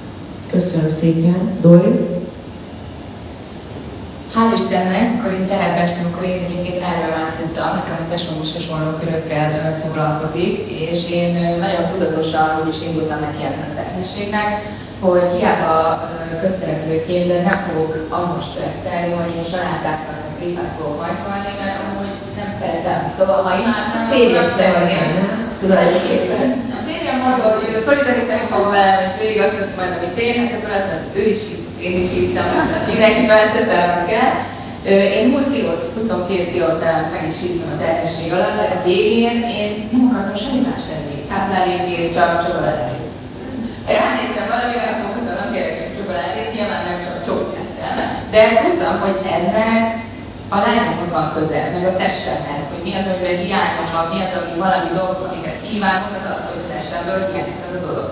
Köszönöm 0.51 0.91
szépen. 0.91 1.37
Dori? 1.61 2.18
Hál' 4.35 4.53
Istennek, 4.55 5.07
akkor 5.15 5.33
itt 5.33 5.49
teherbe 5.49 5.81
estem, 5.81 6.07
akkor 6.11 6.25
én 6.33 6.41
egyébként 6.47 6.83
erről 6.91 7.15
átfuttam, 7.23 7.69
nekem 7.75 7.97
a 8.05 8.11
tesóm 8.11 8.39
is 8.43 8.53
hasonló 8.53 8.91
körökkel 9.01 9.51
foglalkozik, 9.83 10.55
és 10.83 11.01
én 11.11 11.33
nagyon 11.65 11.85
tudatosan 11.93 12.49
úgy 12.61 12.69
is 12.75 12.81
indultam 12.87 13.21
neki 13.21 13.43
ennek 13.45 13.69
a 13.71 13.77
terhességnek, 13.79 14.49
hogy 15.05 15.29
hiába 15.37 15.79
közszereplőként, 16.41 17.27
de 17.29 17.43
nem 17.49 17.59
fogok 17.67 17.93
azon 18.19 18.41
stresszelni, 18.49 19.13
hogy 19.19 19.35
én 19.37 19.47
salátákkal 19.53 20.19
képet 20.41 20.71
fogok 20.77 20.99
hajszolni, 21.03 21.53
mert 21.61 21.77
amúgy 21.83 22.15
nem 22.41 22.51
szeretem. 22.61 23.01
Szóval 23.19 23.43
ha 23.43 23.51
imádnám, 23.63 24.05
akkor 24.11 24.49
szeretném. 24.59 25.11
tulajdonképpen. 25.61 26.47
A 27.19 27.20
férjem 27.20 27.39
mondta, 27.39 27.59
hogy 27.59 27.74
ő 27.74 27.77
szolidarítani 27.86 28.47
fog 28.53 28.65
velem, 28.77 29.01
és 29.07 29.15
végig 29.20 29.40
azt 29.47 29.59
lesz 29.59 29.77
majd, 29.78 29.93
amit 29.97 30.19
én, 30.27 30.35
hát 30.40 30.55
akkor 30.57 30.73
azt 30.78 30.90
mondta, 30.90 31.19
ő 31.20 31.24
is 31.35 31.43
én 31.86 31.95
is 32.03 32.11
hiszem, 32.16 32.47
mindenki 32.93 33.23
beszéltelme 33.35 34.01
kell. 34.11 34.35
Én 35.19 35.27
20 35.32 35.51
kilót, 35.55 35.82
22 35.95 36.53
kilót 36.53 36.81
meg 37.15 37.24
is 37.32 37.39
híztam 37.43 37.70
a 37.74 37.81
terhesség 37.82 38.28
alatt, 38.36 38.57
de 38.59 38.66
a 38.77 38.85
végén 38.89 39.39
én 39.61 39.70
nem 39.93 40.05
akartam 40.09 40.36
semmi 40.43 40.61
más 40.69 40.85
enni. 40.97 41.16
Táplálékért, 41.31 42.15
csak 42.16 42.31
csokoládét. 42.45 43.07
Ránéztem 44.01 44.47
valamire, 44.53 44.86
akkor 44.90 45.09
20 45.15 45.27
nap 45.39 45.49
kérek 45.53 45.74
csak 45.78 45.90
csokoládét, 45.97 46.53
nyilván 46.55 46.82
nem 46.89 46.99
csak 47.05 47.16
csokit 47.27 47.59
ettem, 47.62 47.97
de 48.32 48.40
tudtam, 48.62 48.95
hogy 49.05 49.19
ennek 49.36 49.82
a 50.55 50.59
lányomhoz 50.65 51.12
van 51.16 51.28
közel, 51.35 51.66
meg 51.74 51.85
a 51.90 51.97
testemhez, 52.03 52.65
hogy 52.73 52.82
mi 52.86 52.93
az, 52.99 53.07
amiben 53.11 53.39
hiányom 53.45 53.86
van, 53.95 54.07
mi 54.12 54.19
az, 54.27 54.35
ami 54.39 54.53
valami 54.65 54.90
dolog, 54.99 55.19
amiket 55.27 55.59
kívánok, 55.66 56.12
az 56.19 56.27
az, 56.35 56.43
hogy 56.51 56.68
testemből 56.79 57.21
hiányzik 57.29 57.63
az 57.67 57.75
a 57.79 57.81
dolog. 57.87 58.09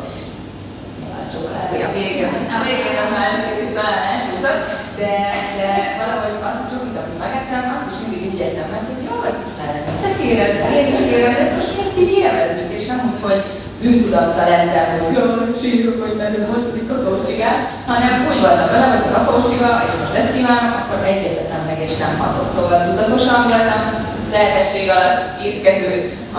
Nyilván 0.98 1.26
csokoládé 1.32 1.78
a 1.88 1.90
végén, 1.96 2.32
a 2.56 2.58
végén 2.66 2.98
az 3.04 3.10
már 3.16 3.30
kicsit 3.48 3.72
talán 3.76 4.02
elcsúszott, 4.10 4.62
de, 5.00 5.12
de 5.58 5.68
valahogy 6.00 6.36
azt 6.48 6.62
a 6.64 6.68
csokit, 6.70 6.98
amit 7.00 7.22
megettem, 7.24 7.62
azt 7.74 7.88
is 7.90 7.96
mindig 8.02 8.22
úgy 8.28 8.40
értem 8.44 8.68
meg, 8.74 8.82
hogy 8.88 9.02
jó, 9.08 9.14
vagy 9.24 9.38
Istenem, 9.46 9.84
ezt 9.90 10.02
te 10.04 10.10
kéred, 10.18 10.54
én 10.78 10.86
is 10.94 11.00
kérem, 11.08 11.34
ezt 11.44 11.56
most 11.58 11.74
ezt 11.84 11.98
így 12.02 12.14
élvezzük, 12.24 12.70
és 12.76 12.84
nem 12.90 13.00
úgy, 13.08 13.20
hogy 13.28 13.42
bűntudattal 13.80 14.48
lettem, 14.52 14.88
hogy 14.92 15.14
jaj, 15.16 15.50
sírok, 15.60 15.98
hogy 16.04 16.16
nem 16.22 16.34
ez 16.36 16.46
a 16.46 16.52
hatodik 16.52 16.86
kakaócsigát, 16.90 17.60
hanem 17.90 18.12
úgy 18.28 18.40
voltam 18.44 18.68
vele, 18.72 18.86
hogy 18.92 19.06
a 19.08 19.14
kakaócsiga, 19.16 19.70
és 19.86 19.94
most 20.00 20.18
ezt 20.20 20.34
kívánom, 20.34 20.72
akkor 20.78 20.98
egyet 21.10 21.34
teszem 21.36 21.62
meg, 21.68 21.78
és 21.86 21.94
nem 22.02 22.14
hatott. 22.22 22.54
Szóval 22.56 22.80
tudatosan 22.86 23.40
voltam 23.50 23.82
lehetesség 24.30 24.88
alatt 24.90 25.44
étkező 25.44 25.90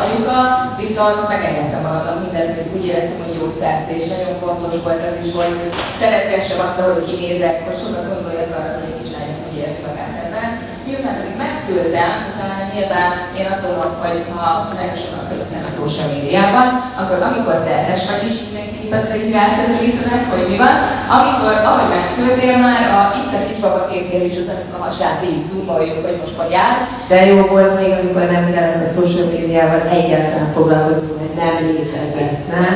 anyuka, 0.02 0.38
viszont 0.84 1.28
megengedtem 1.28 1.82
magamnak 1.82 2.22
mindent, 2.24 2.56
hogy 2.58 2.70
úgy 2.76 2.86
éreztem, 2.86 3.24
hogy 3.24 3.40
jó 3.40 3.48
persze, 3.64 3.92
és 4.00 4.06
nagyon 4.14 4.34
fontos 4.44 4.76
volt 4.84 5.02
az 5.10 5.16
is, 5.26 5.32
hogy 5.40 5.54
szeretgessem 6.02 6.60
azt, 6.66 6.80
ahogy 6.80 7.06
kinézek, 7.10 7.56
hogy 7.68 7.78
sokat 7.84 8.10
gondoljak 8.14 8.52
arra, 8.58 8.74
hogy 8.78 8.90
egy 8.90 9.00
kislányom 9.02 9.40
hogy 9.46 9.58
érzi 9.64 9.82
magát 9.88 10.14
ezen. 10.26 10.50
Miután 10.98 11.20
pedig 11.22 11.38
megszültem, 11.46 12.12
utána 12.30 12.58
nyilván 12.74 13.12
én 13.40 13.48
azt 13.52 13.64
gondolom, 13.64 13.94
hogy 14.04 14.18
ha 14.34 14.48
nagyon 14.80 14.98
sokan 15.02 15.22
születnek 15.28 15.64
a 15.70 15.76
social 15.80 16.08
médiában, 16.14 16.68
akkor 17.00 17.20
amikor 17.30 17.56
terhes 17.70 18.02
vagy 18.10 18.24
is, 18.30 18.36
mindenki 18.46 18.84
így 19.22 19.34
rákezelítenek, 19.40 20.24
hogy 20.34 20.46
mi 20.52 20.58
van, 20.66 20.76
amikor, 21.18 21.54
ahogy 21.70 21.90
megszültél 21.96 22.58
már, 22.68 22.84
a, 22.98 23.02
itt 23.20 23.34
a 23.38 23.46
kisbaba 23.48 23.82
képnél 23.92 24.24
is 24.30 24.38
az 24.42 24.50
a 24.78 24.84
hasát 24.86 25.20
így 25.30 25.44
zoomoljuk, 25.50 26.00
hogy 26.06 26.18
most 26.22 26.38
hogy 26.40 26.52
jár, 26.58 26.76
De 27.10 27.18
jó 27.32 27.38
volt 27.56 27.74
még, 27.80 27.92
amikor 28.02 28.26
nem 28.36 28.46
kellett 28.54 28.86
a 28.88 28.94
social 28.98 29.28
médiával 29.34 29.82
egyáltalán 29.98 30.52
foglalkozni, 30.58 31.08
hogy 31.22 31.34
nem 31.42 31.56
létezett, 31.66 32.38
nem? 32.56 32.74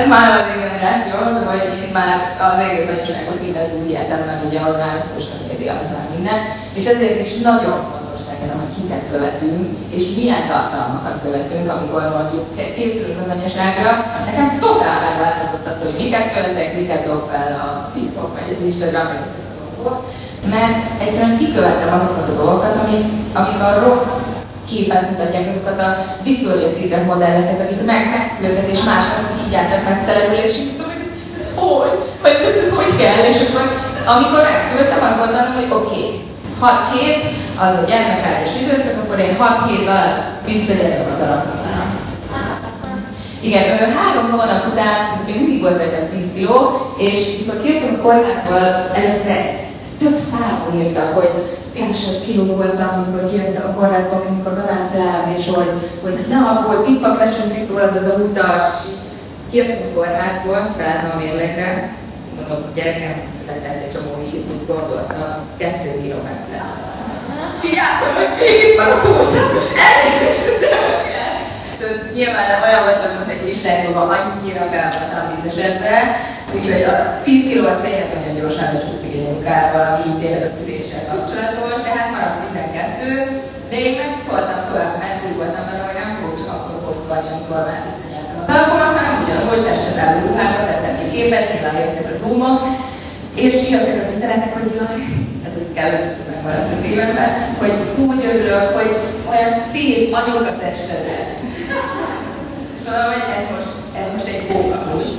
Ez 0.00 0.06
már 0.14 0.28
az 0.38 0.46
én 0.52 0.60
generáció, 0.66 1.14
hogy 1.50 1.64
én 1.84 1.92
már 1.98 2.16
az 2.48 2.58
egész 2.64 2.88
anyagság, 2.92 3.22
hogy 3.30 3.42
mindent 3.44 3.72
úgy 3.78 3.90
éltem 3.96 4.20
meg, 4.30 4.38
ugye, 4.48 4.60
hogy 4.66 4.78
már 4.82 4.94
a 5.00 5.06
social 5.08 5.40
média 5.48 5.72
az 5.82 5.90
minden. 6.14 6.38
És 6.78 6.84
ezért 6.92 7.20
is 7.26 7.32
nagyon 7.50 7.78
fontos 7.90 8.20
szerintem, 8.26 8.58
hogy 8.62 8.74
kiket 8.76 9.04
követünk, 9.12 9.64
és 9.96 10.04
milyen 10.16 10.44
tartalmakat 10.52 11.16
követünk, 11.24 11.66
amikor 11.76 12.02
mondjuk 12.16 12.46
készülünk 12.76 13.20
az 13.22 13.32
anyaságra. 13.36 13.90
Nekem 14.28 14.48
totál 14.64 14.98
megváltozott 15.06 15.66
az, 15.70 15.78
hogy 15.84 15.96
miket 16.02 16.26
követek, 16.34 16.68
miket 16.80 17.02
dob 17.06 17.22
fel 17.32 17.50
a 17.64 17.68
TikTok, 17.94 18.30
vagy 18.36 18.50
az 18.54 18.64
Instagram, 18.68 19.06
vagy 19.10 19.22
a 19.26 19.30
dolgok. 19.60 19.98
Mert 20.54 20.80
egyszerűen 21.04 21.40
kikövettem 21.42 21.92
azokat 21.98 22.28
a 22.32 22.38
dolgokat, 22.42 22.74
amik, 22.82 23.06
amik 23.40 23.60
a 23.68 23.70
rossz 23.84 24.16
képet 24.70 25.10
mutatják 25.10 25.46
azokat 25.46 25.78
a 25.86 25.88
Victoria's 26.24 26.74
Secret 26.76 27.06
modelleket, 27.06 27.60
akik 27.60 27.84
meg 27.84 28.02
megszülettek, 28.16 28.70
és 28.74 28.82
másnak 28.90 29.26
így 29.46 29.54
álltak 29.54 29.88
mesztelenül, 29.88 30.38
és 30.48 30.56
hogy? 31.54 31.94
Vagy 32.22 32.36
ez, 32.48 32.56
ez 32.62 32.70
hogy 32.78 32.92
kell? 33.00 33.24
És 33.32 33.38
akkor 33.44 33.64
amikor 34.14 34.40
megszülettem, 34.52 35.02
azt 35.08 35.18
mondtam, 35.18 35.54
hogy 35.54 35.70
oké, 35.78 36.02
okay, 36.02 36.26
6 36.60 36.72
hét, 36.92 37.20
az 37.64 37.74
a 37.82 37.86
gyermekállás 37.90 38.52
időszak, 38.62 38.96
akkor 39.02 39.18
én 39.18 39.36
6 39.36 39.70
hét 39.70 39.88
alatt 39.88 40.20
visszagyerek 40.44 41.06
az 41.12 41.20
alapomra. 41.26 41.68
Igen, 43.40 43.64
három 43.78 44.30
hónap 44.30 44.66
után 44.72 45.04
szerintem 45.04 45.34
még 45.34 45.40
mindig 45.40 45.60
volt 45.60 45.78
rajtam 45.78 46.08
10 46.18 46.32
kiló, 46.34 46.56
és 46.96 47.16
mikor 47.38 47.62
kijöttem 47.62 47.96
a 47.98 48.02
kórházból, 48.02 48.66
előtte 48.94 49.36
több 49.98 50.16
számon 50.16 50.80
írtak, 50.82 51.12
hogy 51.12 51.30
kevesebb 51.74 52.22
kiló 52.24 52.44
voltam, 52.44 52.90
amikor 52.96 53.30
kijöttem 53.30 53.64
a 53.68 53.78
kórházból, 53.78 54.24
amikor 54.28 54.52
bementem, 54.52 55.34
és 55.36 55.44
hogy, 55.54 55.72
hogy 56.02 56.26
ne 56.28 56.38
aggódj, 56.50 56.86
pippak 56.86 57.18
lecsúszik 57.18 57.68
rólad 57.68 57.96
az 57.96 58.06
a 58.06 58.14
20-as, 58.20 58.64
és 58.70 58.78
így 58.90 58.98
kijöttem 59.50 59.88
a 59.88 59.94
kórházból, 59.94 60.74
felállt 60.76 61.14
a 61.14 61.18
mérlegre, 61.18 61.96
mondom, 62.36 62.60
gyerekem 62.74 63.14
született 63.38 63.82
egy 63.82 63.92
csomó 63.92 64.12
víz, 64.20 64.44
úgy 64.54 64.66
gondoltam, 64.66 65.30
kettő 65.58 65.90
kilométer. 66.02 66.64
És 67.56 67.62
így 67.68 67.78
álltam, 67.86 68.10
hogy 68.14 68.74
van 68.76 68.90
a 68.96 68.98
20 69.04 69.34
és 69.58 69.66
elnézést, 69.88 70.44
köszönöm, 70.44 70.82
Szóval 71.78 71.96
nyilván 72.18 72.48
olyan 72.66 72.84
voltam, 72.88 73.10
mint 73.18 73.34
egy 73.34 73.44
kislány, 73.46 73.84
annyira 74.16 74.64
fel 74.72 74.86
voltam 74.96 75.24
vízesedve, 75.30 75.96
úgyhogy 76.54 76.82
a 76.92 76.94
10 77.24 77.48
kiló 77.48 77.64
az 77.72 77.80
tényleg 77.84 78.08
nagyon 78.14 78.34
gyorsan 78.40 78.66
lecsúszik 78.72 79.12
egy 79.16 79.26
anyukával, 79.28 79.84
ami 79.90 80.02
így 80.08 80.20
tényleg 80.22 80.44
a 80.48 80.54
szüléssel 80.56 81.04
kapcsolatos, 81.10 81.76
de 81.84 81.90
hát 81.96 82.10
maradt 82.14 82.40
12, 82.44 83.70
de 83.70 83.76
én 83.86 83.94
meg 84.00 84.10
toltam 84.28 84.60
tovább, 84.68 84.94
mert 85.02 85.18
úgy 85.26 85.36
voltam 85.40 85.64
vele, 85.68 85.82
hogy 85.88 85.98
nem 86.00 86.10
fogok 86.16 86.36
csak 86.40 86.50
akkor 86.54 86.76
posztolni, 86.86 87.28
amikor 87.34 87.58
már 87.68 87.80
visszanyeltem 87.88 88.36
az 88.40 88.50
alapomat, 88.52 88.92
hanem 88.98 89.14
ugyanúgy 89.22 89.64
testet 89.68 90.02
álló 90.02 90.18
ruhába 90.26 90.60
tettem 90.68 90.94
egy 91.02 91.12
képet, 91.14 91.46
nyilván 91.50 91.76
jöttek 91.80 92.08
a 92.12 92.18
zoomok, 92.20 92.60
és 93.44 93.54
jöttek 93.72 93.96
az 94.02 94.12
üzenetek, 94.14 94.52
hogy 94.56 94.70
jaj, 94.78 95.00
ez 95.46 95.54
úgy 95.60 95.72
kellett, 95.76 96.08
ez 96.18 96.26
nem 96.30 96.40
maradt 96.44 96.72
a 96.74 96.76
szívemben, 96.82 97.30
hogy 97.60 97.74
úgy 98.06 98.20
örülök, 98.30 98.66
hogy 98.78 98.90
olyan 99.32 99.52
szép 99.70 100.06
anyuka 100.18 100.52
testedet. 100.64 101.27
Szóval, 102.88 103.06
hogy 103.12 103.26
ez 103.36 103.44
most, 103.54 103.70
ez 104.00 104.06
most 104.14 104.26
egy 104.32 104.42
bók 104.48 104.70
amúgy, 104.80 105.10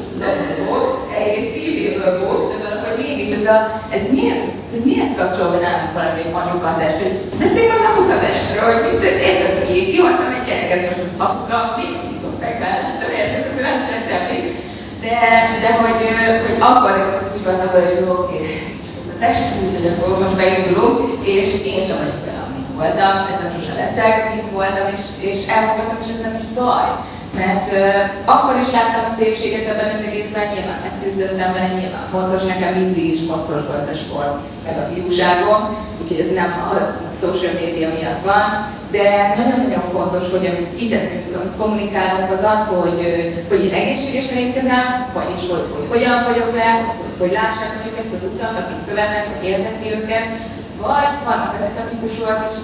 dolgok, 0.69 0.87
egész 1.19 1.47
szívéből 1.53 2.11
bók, 2.19 2.41
tudod, 2.51 2.77
hogy 2.85 2.97
mégis 3.03 3.29
ez, 3.39 3.45
a, 3.55 3.57
ez 3.95 4.03
miért, 4.15 4.43
hogy 4.71 4.83
miért 4.89 5.15
kapcsol 5.19 5.47
be 5.53 5.59
nálunk 5.65 5.93
valami 5.97 6.23
anyuka 6.39 6.71
test, 6.79 6.99
hogy 7.03 7.15
beszéljünk 7.41 7.75
az 7.77 7.87
apuka 7.89 8.17
testről, 8.23 8.67
hogy 8.71 8.83
mit 8.87 9.03
érted, 9.29 9.53
mi 9.67 9.75
kihagytam 9.91 10.35
egy 10.35 10.45
gyereket, 10.47 10.81
most 10.85 11.01
az 11.05 11.13
apuka, 11.25 11.57
még 11.77 11.91
hízom 12.07 12.35
meg 12.43 12.53
mellettem, 12.63 13.11
érted, 13.19 13.43
hogy 13.53 13.65
nem 13.67 13.77
csinál 13.83 14.03
semmit. 14.09 14.47
De, 15.03 15.17
de 15.63 15.69
hogy, 15.81 15.99
hogy 16.45 16.55
akkor 16.69 16.93
úgy 17.33 17.43
voltam 17.47 17.69
vele, 17.73 17.89
hogy 17.93 18.09
oké, 18.17 18.39
a 19.11 19.15
test 19.21 19.45
úgy, 19.61 19.73
hogy 19.77 19.87
akkor 19.91 20.09
most 20.21 20.39
beindulunk, 20.41 20.97
és 21.35 21.47
én 21.71 21.81
sem 21.87 21.97
vagyok 22.01 22.21
olyan, 22.25 22.43
amit 22.47 22.69
voltam, 22.79 23.13
szerintem 23.21 23.49
sose 23.55 23.73
leszek, 23.81 24.13
itt 24.37 24.49
voltam, 24.57 24.85
és, 24.95 25.03
és 25.29 25.39
elfogadtam, 25.55 26.01
és 26.03 26.09
ez 26.13 26.21
nem 26.25 26.35
is 26.41 26.47
baj. 26.59 26.89
Mert 27.43 27.67
uh, 27.71 28.33
akkor 28.33 28.55
is 28.63 28.71
láttam 28.77 29.03
a 29.05 29.15
szépséget 29.19 29.69
ebben 29.71 29.89
az 29.95 30.05
egészben, 30.07 30.45
nyilván 30.53 30.79
megküzdöttem 30.85 31.53
vele, 31.53 31.69
nyilván 31.79 32.07
fontos, 32.15 32.43
nekem 32.43 32.73
mindig 32.73 33.05
is 33.13 33.21
fontos 33.29 33.61
volt 33.69 33.89
a 33.93 33.99
sport, 34.01 34.35
meg 34.65 34.75
a 34.77 34.87
fiúságom, 34.91 35.61
úgyhogy 36.01 36.19
ez 36.19 36.31
nem 36.41 36.51
a 36.69 37.15
social 37.23 37.53
media 37.61 37.89
miatt 37.97 38.23
van, 38.31 38.47
de 38.95 39.05
nagyon-nagyon 39.39 39.85
fontos, 39.95 40.25
hogy 40.33 40.45
amit 40.51 40.75
kiteszünk, 40.79 41.23
amit 41.35 41.59
kommunikálunk, 41.61 42.31
az 42.31 42.43
az, 42.53 42.63
hogy, 42.75 42.99
hogy 43.49 43.61
én 43.65 43.73
egészségesen 43.81 44.37
étkezem, 44.37 44.85
vagyis 45.13 45.43
hogy, 45.51 45.65
hogy 45.75 45.87
hogyan 45.93 46.17
vagyok 46.29 46.51
le, 46.59 46.69
hogy, 46.99 47.13
hogy 47.21 47.31
lássák 47.39 47.71
mondjuk 47.73 47.99
ezt 48.01 48.15
az 48.17 48.27
utat, 48.31 48.59
akik 48.61 48.81
követnek, 48.89 49.25
hogy 49.31 49.49
érdekli 49.49 49.89
őket, 49.99 50.25
vagy 50.81 51.11
vannak 51.27 51.55
ezek 51.57 51.75
a 51.81 51.89
típusúak, 51.89 52.39
és 52.47 52.55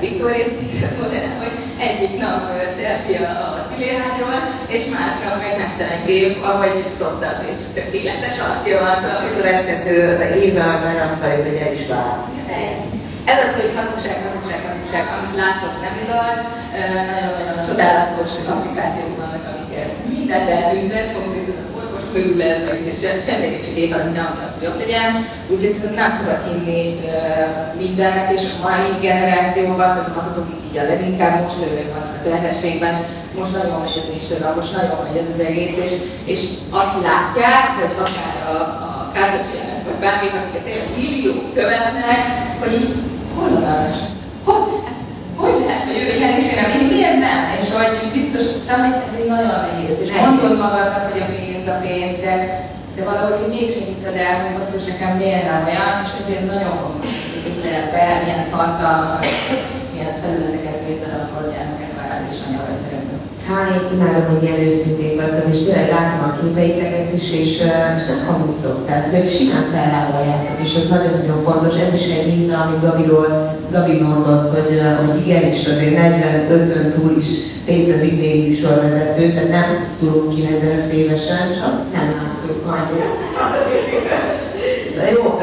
Victoria's 0.00 0.52
Secret 0.58 0.94
modell, 1.02 1.30
hogy 1.42 1.54
egyik 1.88 2.12
nap 2.22 2.40
selfie 2.76 3.20
a 3.28 3.60
szüléhányról, 3.68 4.38
és 4.74 4.82
másnap 4.96 5.34
meg 5.42 5.54
mesztelen 5.62 6.00
kép, 6.06 6.32
ahogy 6.50 6.76
szoktak, 7.00 7.38
és 7.50 7.58
tökéletes 7.74 8.36
alakja 8.44 8.76
van. 8.84 8.98
És 9.12 9.20
a 9.28 9.36
következő 9.38 9.94
évben 10.44 10.68
már 10.82 10.96
azt 11.06 11.22
halljuk, 11.22 11.46
hogy 11.48 11.60
el 11.66 11.72
is 11.78 11.86
vált. 11.92 12.24
Először, 13.32 13.60
hogy 13.66 13.78
hazugság, 13.80 14.16
hazugság, 14.26 14.60
hazugság, 14.68 15.04
amit 15.14 15.36
látok 15.42 15.74
nem 15.84 15.94
igaz, 16.04 16.38
nagyon-nagyon 17.10 17.58
csodálatos 17.68 18.32
applikációk 18.54 19.12
vannak, 19.20 19.44
amiket 19.50 19.90
mindent 20.14 20.48
eltüntet, 20.56 21.12
konkrétan 21.16 21.37
szőlet, 22.18 22.80
és 22.90 22.96
semmi 23.26 23.58
csak 23.64 23.76
épp 23.82 23.92
az 23.94 24.08
nem 24.14 24.30
az, 24.44 24.52
hogy 24.54 24.62
jobb 24.68 24.78
legyen. 24.82 25.10
Úgyhogy 25.52 25.74
szerintem 25.74 26.00
nem 26.02 26.12
szabad 26.18 26.40
hinni 26.48 26.80
mindennek, 27.82 28.26
és 28.36 28.42
a 28.46 28.56
mai 28.66 28.90
generációban 29.08 29.88
szerintem 29.90 30.18
azok, 30.22 30.36
akik 30.42 30.60
így 30.68 30.78
a 30.78 30.90
leginkább 30.92 31.34
most 31.42 31.56
vannak 31.94 32.16
a 32.18 32.28
terhességben, 32.28 32.94
most 33.38 33.52
nagyon 33.56 33.80
megy 33.80 33.98
az 34.02 34.14
Instagram, 34.16 34.54
most 34.54 34.76
nagyon 34.76 34.98
megy 35.04 35.20
ez 35.22 35.30
az 35.34 35.40
egész, 35.48 35.76
és, 35.84 35.92
és 36.32 36.40
azt 36.80 36.96
látják, 37.08 37.64
hogy 37.78 37.92
akár 38.04 38.36
a, 38.54 38.58
a 38.86 38.90
Kardashianet, 39.14 39.84
vagy 39.86 40.00
bármit, 40.04 40.36
akiket 40.38 40.64
tényleg 40.64 40.88
milliók 40.98 41.54
követnek, 41.54 42.20
hogy 42.60 42.72
így 42.80 42.94
hol 43.34 43.48
van 43.54 43.64
arra 43.72 43.90
hogy, 45.40 45.64
lehet, 45.66 45.84
hogy 45.88 45.96
ő 46.02 46.16
ilyen 46.16 46.36
is 46.40 46.46
én, 46.52 46.86
miért 46.92 47.18
nem? 47.26 47.40
És 47.60 47.66
hogy 47.76 48.10
biztos, 48.12 48.44
szóval 48.66 49.02
ez 49.06 49.14
egy 49.18 49.28
nagyon 49.28 49.54
nehéz, 49.66 49.98
és 50.04 50.10
mondod 50.20 50.56
magadnak, 50.64 51.12
hogy 51.12 51.20
a 51.20 51.24
pénz 51.24 51.47
a 51.74 51.78
pénz, 51.84 52.16
de, 52.26 52.34
de 52.96 53.02
valahogy 53.10 53.52
mégsem 53.54 53.86
hiszed 53.90 54.16
el, 54.26 54.36
hogy 54.40 54.54
basszus 54.56 54.84
nekem 54.90 55.12
miért 55.20 55.48
nem 55.50 55.62
olyan, 55.70 55.94
és 56.04 56.10
ezért 56.20 56.50
nagyon 56.52 56.74
fontos, 56.80 57.12
hogy 57.32 57.44
viszel 57.46 57.84
be, 57.92 58.04
milyen 58.22 58.44
tartalmakat, 58.54 59.26
milyen 59.92 60.14
területeket 60.22 60.78
nézel 60.86 61.14
akkor 61.22 61.42
gyermeket 61.52 61.88
és 62.32 62.38
anyagrendszerekben. 62.46 63.18
Hát 63.48 63.68
én 63.76 63.96
imádom, 63.96 64.24
hogy 64.30 64.42
ilyen 64.42 64.60
őszinték 64.68 65.20
voltam, 65.20 65.50
és 65.50 65.60
tényleg 65.64 65.88
láttam 65.90 66.22
a 66.28 66.36
képeiteket 66.38 67.12
is, 67.18 67.26
és, 67.42 67.52
és 67.96 68.04
nem 68.10 68.20
hamusztok, 68.26 68.86
tehát 68.86 69.06
hogy 69.14 69.28
simán 69.36 69.66
felvállaljátok, 69.72 70.56
és 70.64 70.74
ez 70.74 70.88
nagyon-nagyon 70.88 71.42
fontos. 71.46 71.74
Ez 71.84 71.92
is 72.00 72.06
egy 72.16 72.36
minta, 72.36 72.56
amit 72.60 72.82
Gabiról, 72.86 73.56
Gabi 73.70 74.02
mondott, 74.02 74.46
hogy, 74.54 74.80
hogy 75.06 75.26
igenis 75.26 75.66
azért 75.66 75.98
45-ön 75.98 76.88
túl 76.90 77.16
is 77.16 77.28
létezik 77.68 78.20
még 78.20 78.46
műsorvezető, 78.46 79.32
tehát 79.32 79.48
nem 79.48 79.76
pusztulunk 79.76 80.34
ki 80.34 80.42
45 80.42 80.92
évesen, 80.92 81.50
csak 81.50 81.92
nem 81.92 82.06
látszunk 82.16 82.66
annyira. 82.66 83.06
Na 84.96 85.10
jó, 85.10 85.40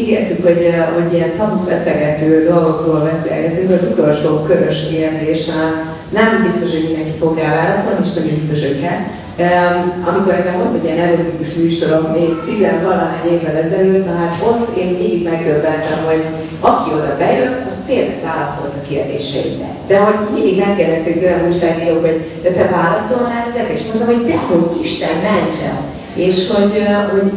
ígértük, 0.00 0.44
hogy, 0.44 0.74
hogy 0.94 1.12
ilyen 1.12 1.36
tabu 1.36 1.64
feszegető 1.68 2.48
dolgokról 2.50 3.00
beszélgetünk. 3.00 3.70
Az 3.70 3.88
utolsó 3.92 4.42
körös 4.42 4.88
kérdés, 4.90 5.46
nem 6.10 6.42
biztos, 6.44 6.70
hogy 6.70 6.84
mindenki 6.84 7.18
fog 7.18 7.38
rá 7.38 7.54
válaszolni, 7.54 8.00
és 8.04 8.12
nem 8.14 8.34
biztos, 8.34 8.60
hogy 8.66 8.80
kell. 8.80 9.00
Amikor 10.08 10.32
nekem 10.32 10.56
volt 10.58 10.74
egy 10.74 10.84
ilyen 10.84 10.98
erotikus 10.98 11.54
műsorom, 11.54 12.04
még 12.12 12.30
tizenvalahány 12.46 13.28
évvel 13.32 13.56
ezelőtt, 13.56 14.06
már 14.06 14.30
ott 14.48 14.76
én 14.76 14.86
mindig 14.86 15.24
megdöbbentem, 15.24 15.98
hogy 16.06 16.24
aki 16.60 16.90
oda 16.92 17.16
bejön, 17.18 17.64
az 17.68 17.76
tényleg 17.86 18.20
válaszolt 18.22 18.74
a 18.80 18.86
kérdéseimre. 18.88 19.68
De 19.86 19.98
hogy 19.98 20.14
mindig 20.34 20.58
megkérdezték 20.58 21.22
olyan 21.22 21.46
újságírók, 21.46 22.00
hogy 22.00 22.40
de 22.42 22.50
te 22.50 22.68
válaszolnál 22.68 23.44
ezekre, 23.48 23.72
és 23.72 23.84
mondtam, 23.86 24.14
hogy 24.14 24.24
dehogy 24.24 24.80
Isten 24.80 25.16
mentsen. 25.22 25.76
És 26.14 26.50
hogy, 26.50 26.72
hogy 27.12 27.32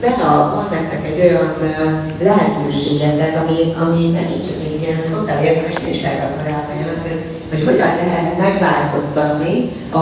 Bea, 0.00 0.52
van 0.54 0.68
nektek 0.70 1.06
egy 1.06 1.20
olyan 1.26 1.54
lehetőségetek, 2.22 3.32
ami, 3.42 3.58
ami 3.82 4.10
megint 4.10 4.46
csak 4.46 4.58
egy 4.64 4.80
ilyen 4.82 5.00
totál 5.10 5.44
érdekes, 5.44 5.76
és 5.90 6.00
felrakva 6.00 6.44
rá 6.44 6.64
hogy, 7.02 7.41
hogy 7.52 7.64
hogyan 7.64 7.86
lehet 7.86 8.38
megváltoztatni 8.38 9.70
a, 9.90 9.98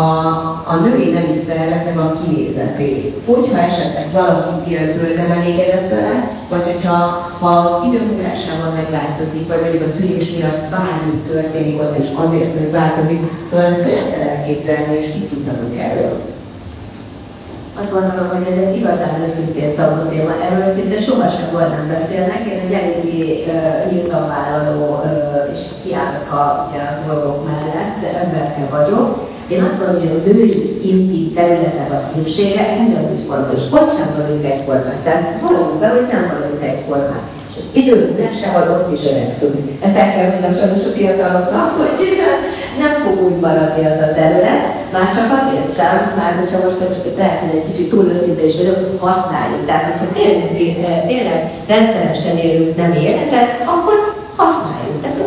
a 0.72 0.74
női 0.84 1.10
nemi 1.10 1.32
szerveknek 1.32 1.98
a 1.98 2.16
kinézetét. 2.22 3.20
Hogyha 3.26 3.58
esetleg 3.58 4.12
valaki 4.12 4.70
életből 4.70 5.14
nem 5.16 5.30
elégedett 5.30 5.88
vele, 5.88 6.30
vagy 6.48 6.62
hogyha 6.62 6.96
ha 7.40 7.82
időmúlásával 7.88 8.72
megváltozik, 8.74 9.48
vagy 9.48 9.60
mondjuk 9.60 9.82
a 9.82 9.86
szülés 9.86 10.30
miatt 10.36 10.70
bármi 10.70 11.14
történik 11.28 11.80
ott, 11.80 11.98
és 11.98 12.06
azért 12.14 12.54
megváltozik, 12.54 13.20
szóval 13.44 13.66
ezt 13.66 13.82
hogyan 13.82 14.10
kell 14.10 14.28
elképzelni, 14.28 14.96
és 14.96 15.06
mit 15.14 15.28
tudnak 15.28 15.78
erről? 15.78 16.29
Azt 17.80 17.92
gondolom, 17.96 18.28
hogy 18.34 18.46
ez 18.52 18.58
egy 18.64 18.76
igazán 18.80 19.14
őszintén 19.24 19.74
tabu 19.76 20.00
téma. 20.08 20.32
Erről 20.46 20.74
szinte 20.74 20.98
sohasem 21.06 21.48
volt 21.52 21.70
nem 21.76 21.86
beszélnek. 21.94 22.40
Én 22.52 22.60
egy 22.66 22.74
eléggé 22.80 23.22
uh, 24.12 24.28
vállaló 24.34 24.86
és 25.52 25.60
kiállok 25.82 26.28
a, 26.42 26.44
a 26.44 27.06
dolgok 27.06 27.38
mellett, 27.50 28.00
emberke 28.22 28.64
vagyok. 28.76 29.08
Én 29.54 29.62
azt 29.62 29.78
mondom, 29.80 30.00
hogy 30.00 30.16
a 30.18 30.26
női 30.26 30.56
intim 30.90 31.26
területek 31.34 31.90
a 31.92 32.00
szépsége 32.12 32.62
ugyanúgy 32.86 33.24
fontos. 33.28 33.60
Ott 33.78 33.90
sem 33.96 34.08
vagyunk 34.16 34.44
egyformák. 34.52 35.02
Tehát 35.04 35.40
valóban 35.40 35.78
be, 35.80 35.88
hogy 35.88 36.06
nem 36.12 36.24
vagyunk 36.34 36.62
egyformák. 36.72 37.26
Időmúlásával 37.72 38.66
ott 38.74 38.92
is 38.96 39.02
öregszünk. 39.10 39.56
Ezt 39.86 39.96
el 39.96 40.10
kell 40.12 40.28
mondanom 40.30 40.56
sajnos 40.56 40.84
a 40.88 40.90
fiataloknak, 40.96 41.70
hogy 41.78 41.92
nem 42.84 42.94
fog 43.04 43.16
úgy 43.26 43.38
maradni 43.46 43.82
az 43.92 44.00
a 44.08 44.14
terület, 44.18 44.64
már 44.94 45.08
csak 45.16 45.28
azért 45.38 45.70
sem, 45.78 45.94
már 46.20 46.32
hogyha 46.40 46.64
most, 46.64 46.80
most 46.88 47.16
lehet, 47.16 47.42
egy 47.52 47.66
kicsit 47.70 47.88
túl 47.90 48.04
őszinte 48.12 48.44
is 48.44 48.56
vagyok, 48.56 48.78
használjuk. 49.00 49.66
Tehát, 49.66 49.84
hogyha 49.90 50.12
tényleg, 50.12 51.06
tényleg 51.06 51.40
rendszeresen 51.66 52.36
élünk 52.36 52.76
nem 52.76 52.92
életet, 52.92 53.50
akkor 53.74 53.96
használjuk. 54.36 54.98
Tehát 55.02 55.18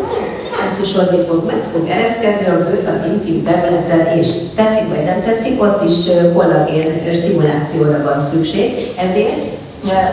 láncosodni 0.58 1.20
fog, 1.28 1.46
meg 1.46 1.60
fog 1.72 1.88
ereszkedni 1.88 2.46
a 2.46 2.58
bőr, 2.64 2.88
az 2.88 3.06
intim 3.12 3.44
területen, 3.44 4.18
és 4.18 4.28
tetszik 4.54 4.88
vagy 4.88 5.04
nem 5.04 5.22
tetszik, 5.26 5.62
ott 5.62 5.82
is 5.90 5.98
kollagén 6.34 6.90
stimulációra 7.14 8.02
van 8.02 8.28
szükség. 8.30 8.68
Ezért 9.06 9.38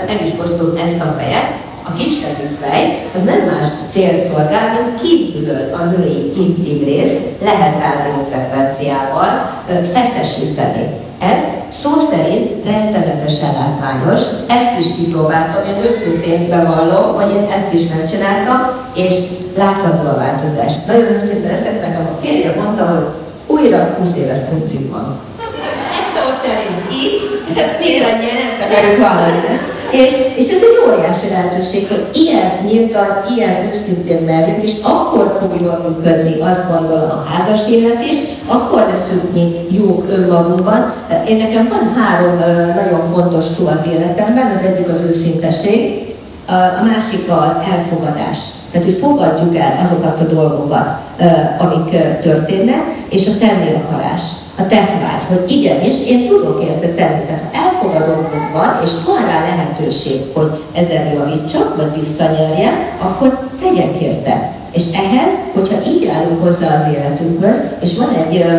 nem 0.07 0.19
is 0.25 0.31
hoztuk 0.37 0.79
ezt 0.87 1.01
a 1.01 1.15
fejet, 1.17 1.51
a 1.83 1.93
kisebbik 1.97 2.57
fej 2.61 3.09
az 3.15 3.21
nem 3.21 3.41
más 3.49 3.69
célt 3.91 4.27
szolgál, 4.27 4.67
mint 4.73 5.01
kívülről 5.01 5.73
a 5.73 5.83
női 5.83 6.33
intim 6.37 6.83
részt 6.85 7.19
lehet 7.43 7.75
rádiófrekvenciával 7.79 9.31
feszesíteni. 9.93 10.85
Ez 11.19 11.39
szó 11.69 11.91
szerint 12.11 12.65
rettenetesen 12.65 13.53
látványos, 13.53 14.21
ezt 14.47 14.79
is 14.79 14.85
kipróbáltam, 14.95 15.61
én 15.69 15.83
őszintén 15.83 16.49
bevallom, 16.49 17.15
hogy 17.15 17.31
én 17.35 17.51
ezt 17.57 17.73
is 17.73 17.81
megcsináltam, 17.95 18.59
és 18.95 19.13
látható 19.57 20.09
a 20.09 20.15
változás. 20.15 20.73
Nagyon 20.87 21.11
őszintén 21.11 21.51
leszek, 21.51 21.81
nekem 21.81 22.09
a 22.11 22.17
férje 22.21 22.55
mondta, 22.61 22.85
hogy 22.85 23.05
újra 23.57 23.97
20 23.99 24.15
éves 24.17 24.39
puncim 24.49 24.89
van. 24.91 25.19
Ezt 25.99 26.25
a 26.25 26.39
szerint 26.43 27.03
így, 27.03 27.57
ezt 27.57 27.79
mindannyian 27.79 28.37
ezt 28.47 28.61
akarjuk 28.65 29.03
hallani. 29.03 29.70
És, 29.91 30.13
és 30.35 30.47
ez 30.49 30.61
egy 30.61 30.79
óriási 30.87 31.29
lehetőség, 31.29 31.87
hogy 31.87 32.09
ilyen 32.13 32.51
nyíltan, 32.65 33.23
ilyen 33.35 33.55
őszintén 33.67 34.21
merjük, 34.21 34.63
és 34.63 34.73
akkor 34.81 35.37
fog 35.39 35.61
jól 35.61 35.81
működni, 35.87 36.39
azt 36.39 36.67
gondolom, 36.71 37.09
a 37.09 37.25
házas 37.29 37.69
élet 37.69 38.05
is, 38.11 38.17
akkor 38.47 38.85
leszünk 38.91 39.33
mi 39.33 39.67
jók 39.69 40.05
önmagunkban. 40.09 40.93
Én 41.27 41.37
nekem 41.37 41.67
van 41.69 42.03
három 42.03 42.37
nagyon 42.75 43.11
fontos 43.13 43.43
szó 43.43 43.67
az 43.67 43.91
életemben, 43.91 44.57
az 44.57 44.65
egyik 44.65 44.89
az 44.89 45.01
őszinteség, 45.09 46.09
a 46.47 46.83
másik 46.83 47.29
az 47.29 47.55
elfogadás. 47.73 48.37
Tehát, 48.71 48.85
hogy 48.85 48.97
fogadjuk 49.01 49.55
el 49.55 49.79
azokat 49.81 50.19
a 50.19 50.33
dolgokat, 50.33 50.91
amik 51.57 52.19
történnek, 52.19 52.81
és 53.09 53.27
a 53.27 53.37
tenni 53.39 53.73
akarás 53.73 54.21
a 54.57 54.61
tetvágy, 54.67 55.23
hogy 55.27 55.51
igenis, 55.51 55.95
én 56.07 56.27
tudok 56.27 56.63
érte 56.63 56.87
tenni. 56.87 57.25
Tehát 57.25 57.43
ha 57.51 57.59
elfogadom, 57.63 58.15
hogy 58.15 58.51
van, 58.53 58.79
és 58.83 58.91
van 59.05 59.25
rá 59.25 59.39
lehetőség, 59.39 60.21
hogy 60.33 60.51
ezen 60.73 61.13
javítsak, 61.13 61.75
vagy 61.75 62.01
visszanyerjem, 62.01 62.73
akkor 63.01 63.49
tegyek 63.61 64.01
érte. 64.01 64.53
És 64.71 64.83
ehhez, 64.93 65.31
hogyha 65.53 65.77
így 65.91 66.07
állunk 66.07 66.43
hozzá 66.43 66.79
az 66.79 66.93
életünkhöz, 66.93 67.57
és 67.81 67.97
van 67.97 68.09
egy 68.09 68.35
ö, 68.35 68.55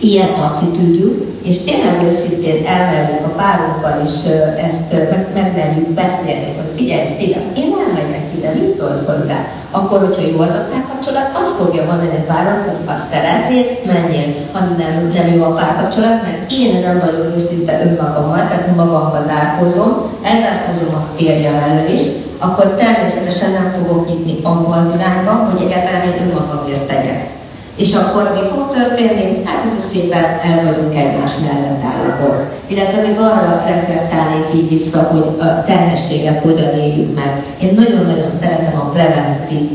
ilyen 0.00 0.28
attitűdünk, 0.28 1.26
és 1.42 1.58
tényleg 1.58 2.02
őszintén 2.04 2.66
elmerjük 2.66 3.24
a 3.24 3.34
párunkkal, 3.36 4.02
és 4.04 4.30
ö, 4.30 4.36
ezt 4.66 4.86
ö, 4.92 4.96
meg, 4.96 5.26
megmerjük 5.34 5.88
beszélni, 5.88 6.52
hogy 6.56 6.70
figyelj, 6.76 7.06
Steven, 7.06 7.42
én 7.56 7.74
nem 7.78 7.90
megyek 7.94 8.17
ide, 8.38 8.50
mit 8.54 8.76
szólsz 8.76 9.06
hozzá? 9.10 9.38
Akkor, 9.70 9.98
hogyha 9.98 10.30
jó 10.30 10.38
az 10.40 10.54
a 10.60 10.66
párkapcsolat, 10.70 11.28
azt 11.40 11.56
fogja 11.60 11.84
mondani 11.84 12.24
párod, 12.26 12.60
hogy 12.66 12.80
ha 12.86 12.94
szeretnél, 13.10 13.64
menjél, 13.86 14.34
ha 14.52 14.58
nem, 14.58 14.94
nem 15.14 15.26
jó 15.34 15.42
a 15.44 15.54
párkapcsolat, 15.60 16.22
mert 16.22 16.52
én 16.52 16.80
nem 16.80 16.98
vagyok 17.04 17.26
őszinte 17.36 17.72
önmagammal, 17.84 18.42
tehát 18.48 18.76
magamba 18.76 19.20
zárkózom, 19.26 19.92
elzárkózom 20.22 20.94
a 20.94 21.06
férjem 21.16 21.54
elől 21.54 21.88
is, 21.94 22.02
akkor 22.38 22.74
természetesen 22.74 23.50
nem 23.50 23.74
fogok 23.76 24.08
nyitni 24.08 24.34
abba 24.42 24.74
az 24.76 24.94
irányba, 24.94 25.30
hogy 25.30 25.62
egyáltalán 25.64 26.02
én 26.02 26.22
önmagamért 26.22 26.86
tegyek. 26.86 27.37
És 27.78 27.94
akkor 27.94 28.22
mi 28.34 28.48
fog 28.52 28.64
történni? 28.76 29.44
Hát 29.44 29.64
ez 29.64 29.90
szépen 29.92 30.24
el 30.24 30.64
vagyunk 30.64 30.94
egymás 30.96 31.32
mellett 31.44 31.82
állapot. 31.92 32.36
Illetve 32.66 33.00
még 33.00 33.18
arra 33.18 33.62
reflektálnék 33.66 34.54
így 34.54 34.68
vissza, 34.68 35.02
hogy 35.02 35.26
a 35.38 35.62
terhességet 35.64 36.42
hogyan 36.42 36.72
éljük 36.74 37.14
meg. 37.14 37.42
Én 37.60 37.72
nagyon-nagyon 37.74 38.30
szeretem 38.40 38.80
a 38.80 38.88
preventív 38.88 39.66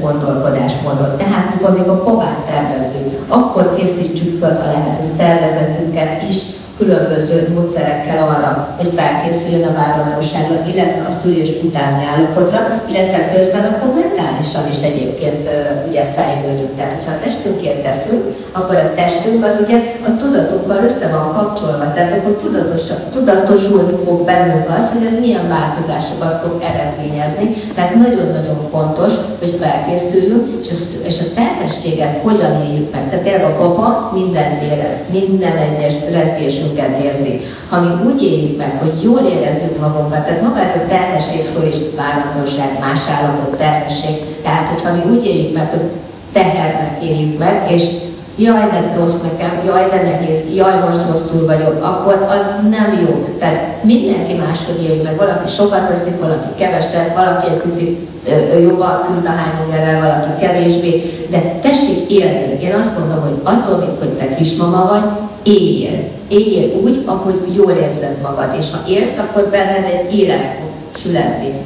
gondolkodásmódot. 0.00 1.16
Tehát 1.16 1.54
mikor 1.54 1.72
még 1.78 1.88
a 1.88 2.02
pobát 2.02 2.38
tervezzük, 2.46 3.24
akkor 3.28 3.74
készítsük 3.76 4.38
fel, 4.40 4.60
ha 4.60 4.66
lehet 4.72 4.98
a 5.00 5.16
szervezetünket 5.16 6.22
is 6.28 6.36
különböző 6.78 7.48
módszerekkel 7.54 8.18
arra, 8.28 8.74
hogy 8.76 8.90
felkészüljön 8.96 9.68
a 9.68 9.72
várandóságra, 9.72 10.56
illetve 10.72 11.02
a 11.08 11.16
szülés 11.22 11.50
utáni 11.62 12.04
állapotra, 12.12 12.60
illetve 12.90 13.30
közben 13.34 13.64
akkor 13.64 13.90
mentálisan 13.94 14.64
is 14.70 14.80
egyébként 14.82 15.48
ugye 15.88 16.02
fejlődünk. 16.16 16.76
Tehát, 16.76 17.04
ha 17.04 17.10
a 17.10 17.22
testünkért 17.24 17.82
teszünk, 17.82 18.22
akkor 18.52 18.76
a 18.76 18.94
testünk 18.94 19.44
az 19.44 19.56
ugye 19.64 19.76
a 20.08 20.16
tudatunkkal 20.16 20.80
össze 20.88 21.08
van 21.08 21.32
kapcsolva, 21.32 21.92
tehát 21.94 22.12
akkor 22.16 22.32
tudatosulni 23.12 23.96
fog 24.04 24.24
bennünk 24.24 24.68
az, 24.68 24.84
hogy 24.92 25.06
ez 25.06 25.18
milyen 25.20 25.48
változásokat 25.48 26.40
fog 26.42 26.62
eredményezni. 26.70 27.46
Tehát 27.74 27.94
nagyon-nagyon 27.94 28.58
fontos, 28.70 29.12
hogy 29.38 29.58
felkészüljünk, 29.60 30.44
és, 30.62 30.70
a, 30.70 31.06
és 31.06 31.20
a 31.20 31.34
terhességet 31.34 32.20
hogyan 32.22 32.52
éljük 32.66 32.90
meg. 32.92 33.08
Tehát 33.08 33.24
tényleg 33.24 33.44
a 33.44 33.56
papa 33.56 34.10
minden 34.14 34.50
érez, 34.70 34.96
minden 35.10 35.56
egyes 35.56 35.94
rezgés 36.10 36.63
bennünket 36.64 37.02
érzi. 37.04 37.40
Ha 37.68 37.80
mi 37.80 38.10
úgy 38.10 38.22
éljük 38.22 38.56
meg, 38.56 38.78
hogy 38.80 39.02
jól 39.02 39.20
érezzük 39.20 39.80
magunkat, 39.80 40.24
tehát 40.24 40.42
maga 40.42 40.60
ez 40.60 40.80
a 40.82 40.88
terhesség 40.88 41.42
szó 41.54 41.62
is 41.66 41.76
várandóság, 41.96 42.78
más 42.80 43.00
állapot 43.16 43.58
terhesség, 43.58 44.14
tehát 44.42 44.68
hogyha 44.72 44.94
mi 44.94 45.16
úgy 45.16 45.26
éljük 45.26 45.54
meg, 45.54 45.68
hogy 45.70 45.86
tehernek 46.32 47.02
éljük 47.02 47.38
meg, 47.38 47.70
és 47.70 47.84
jaj, 48.36 48.68
de 48.70 48.94
rossz 48.98 49.20
nekem, 49.22 49.52
jaj, 49.66 49.88
de 49.88 50.02
nehéz, 50.02 50.40
jaj, 50.54 50.78
most 50.80 51.08
rosszul 51.10 51.46
vagyok, 51.46 51.84
akkor 51.84 52.26
az 52.30 52.44
nem 52.70 53.06
jó. 53.06 53.28
Tehát 53.38 53.82
mindenki 53.82 54.32
máshogy 54.32 54.82
éljük 54.82 55.02
meg, 55.02 55.16
valaki 55.16 55.48
sokat 55.50 55.88
teszik, 55.88 56.20
valaki 56.20 56.48
keveset, 56.58 57.14
valaki 57.14 57.46
egy 57.48 57.62
kicsit 57.62 58.08
jobban 58.62 59.04
küzd 59.06 59.26
a 59.26 59.62
mindenre, 59.62 60.00
valaki 60.00 60.40
kevésbé, 60.40 61.26
de 61.30 61.40
tessék 61.62 62.10
élni. 62.10 62.58
Én 62.62 62.74
azt 62.74 62.98
mondom, 62.98 63.20
hogy 63.20 63.38
attól, 63.42 63.96
hogy 63.98 64.08
te 64.08 64.34
kismama 64.34 64.86
vagy, 64.86 65.04
éljél. 65.44 65.98
Éljél 66.28 66.80
úgy, 66.82 67.02
ahogy 67.04 67.40
jól 67.56 67.72
érzed 67.72 68.16
magad, 68.22 68.56
és 68.58 68.66
ha 68.72 68.88
élsz, 68.88 69.18
akkor 69.18 69.48
benned 69.50 69.84
egy 69.84 70.18
élet 70.18 70.56
fog. 70.58 70.72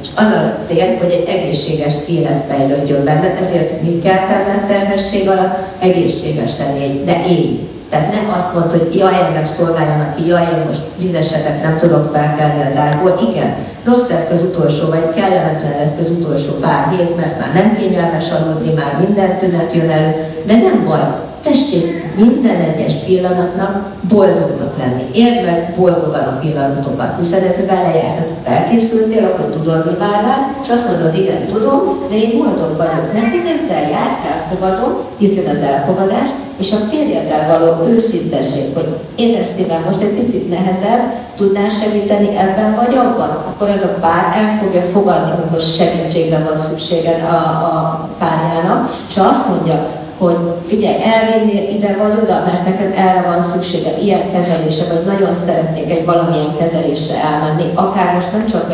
És 0.01 0.09
az 0.15 0.25
a 0.25 0.55
cél, 0.67 0.97
hogy 0.97 1.11
egy 1.11 1.27
egészséges 1.27 1.93
élet 2.07 2.43
fejlődjön 2.49 3.03
benned, 3.03 3.37
ezért 3.41 3.81
mit 3.81 4.03
kell 4.03 4.27
tenned 4.27 4.67
terhesség 4.67 5.29
alatt? 5.29 5.57
Egészségesen 5.79 6.75
élj, 6.75 7.03
de 7.03 7.25
élj. 7.27 7.67
Tehát 7.89 8.11
nem 8.11 8.33
azt 8.37 8.53
mondod, 8.53 8.71
hogy 8.71 8.95
jaj, 8.95 9.13
engem 9.13 9.45
szolgáljanak 9.45 10.15
ki, 10.15 10.27
jaj, 10.27 10.41
én 10.41 10.65
most 10.67 10.83
vizesetek 10.97 11.63
nem 11.63 11.77
tudok 11.77 12.05
felkelni 12.05 12.63
az 12.67 12.75
ágból. 12.77 13.19
Igen, 13.31 13.55
rossz 13.83 14.09
lesz 14.09 14.29
az 14.33 14.41
utolsó, 14.41 14.87
vagy 14.87 15.13
kellemetlen 15.15 15.75
lesz 15.79 15.97
az 15.99 16.11
utolsó 16.19 16.51
pár 16.51 16.95
hét, 16.97 17.15
mert 17.15 17.39
már 17.39 17.53
nem 17.53 17.77
kényelmes 17.77 18.31
aludni, 18.31 18.73
már 18.73 19.05
minden 19.05 19.37
tünet 19.37 19.73
jön 19.73 19.89
elő, 19.89 20.13
de 20.45 20.53
nem 20.53 20.85
baj, 20.87 20.99
tessék 21.43 22.15
minden 22.15 22.59
egyes 22.69 22.93
pillanatnak 22.93 23.93
boldognak 24.09 24.73
lenni. 24.77 25.03
Érd 25.13 25.45
meg 25.45 25.73
boldogan 25.77 26.23
a 26.23 26.39
pillanatokat, 26.39 27.19
hiszen 27.21 27.43
ez 27.43 27.65
vele 27.67 27.93
járt, 27.95 28.27
felkészültél, 28.45 29.23
akkor 29.23 29.45
tudod, 29.45 29.85
mi 29.85 29.97
vár 29.97 30.21
rá, 30.23 30.37
és 30.63 30.69
azt 30.69 30.87
mondod, 30.87 31.17
igen, 31.17 31.45
tudom, 31.45 31.79
de 32.09 32.15
én 32.15 32.31
boldog 32.37 32.77
vagyok, 32.77 33.13
mert 33.13 33.33
ez 33.39 33.47
ezzel 33.55 33.89
jár, 33.89 34.11
elfogadom, 34.31 34.93
itt 35.17 35.35
jön 35.35 35.55
az 35.55 35.61
elfogadás, 35.61 36.29
és 36.59 36.71
a 36.71 36.85
férjeddel 36.89 37.47
való 37.51 37.89
őszinteség, 37.91 38.73
hogy 38.73 38.87
éreztél 39.15 39.81
most 39.85 40.01
egy 40.01 40.19
picit 40.19 40.49
nehezebb, 40.49 41.03
tudnál 41.37 41.69
segíteni 41.69 42.37
ebben 42.37 42.75
vagy 42.75 42.95
abban, 42.95 43.29
akkor 43.29 43.69
ez 43.69 43.83
a 43.83 43.97
pár 43.99 44.35
el 44.35 44.57
fogja 44.61 44.81
fogadni, 44.81 45.31
hogy 45.31 45.51
most 45.51 45.75
segítségre 45.75 46.37
van 46.37 46.63
szüksége 46.63 47.27
a, 47.31 47.35
a 47.69 48.09
párjának, 48.17 48.95
és 49.09 49.17
azt 49.17 49.47
mondja, 49.47 49.87
hogy 50.19 50.37
figyelj, 50.67 50.97
elvinnél 51.03 51.69
ide 51.75 51.97
vagy 52.01 52.15
oda, 52.23 52.43
mert 52.45 52.65
neked 52.65 52.93
erre 52.97 53.21
van 53.27 53.41
szükségem, 53.51 53.93
ilyen 54.01 54.31
kezelése, 54.31 54.83
vagy 54.93 55.05
nagyon 55.05 55.33
szeretnék 55.45 55.91
egy 55.91 56.05
valamilyen 56.05 56.57
kezelésre 56.59 57.15
elmenni, 57.23 57.71
akár 57.73 58.13
most 58.13 58.31
nem 58.31 58.45
csak 58.47 58.67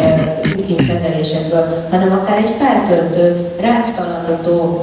kezelésekről, 0.88 1.65
hanem 1.91 2.11
akár 2.11 2.38
egy 2.38 2.55
feltöltő, 2.59 3.49
ráctalanító 3.61 4.81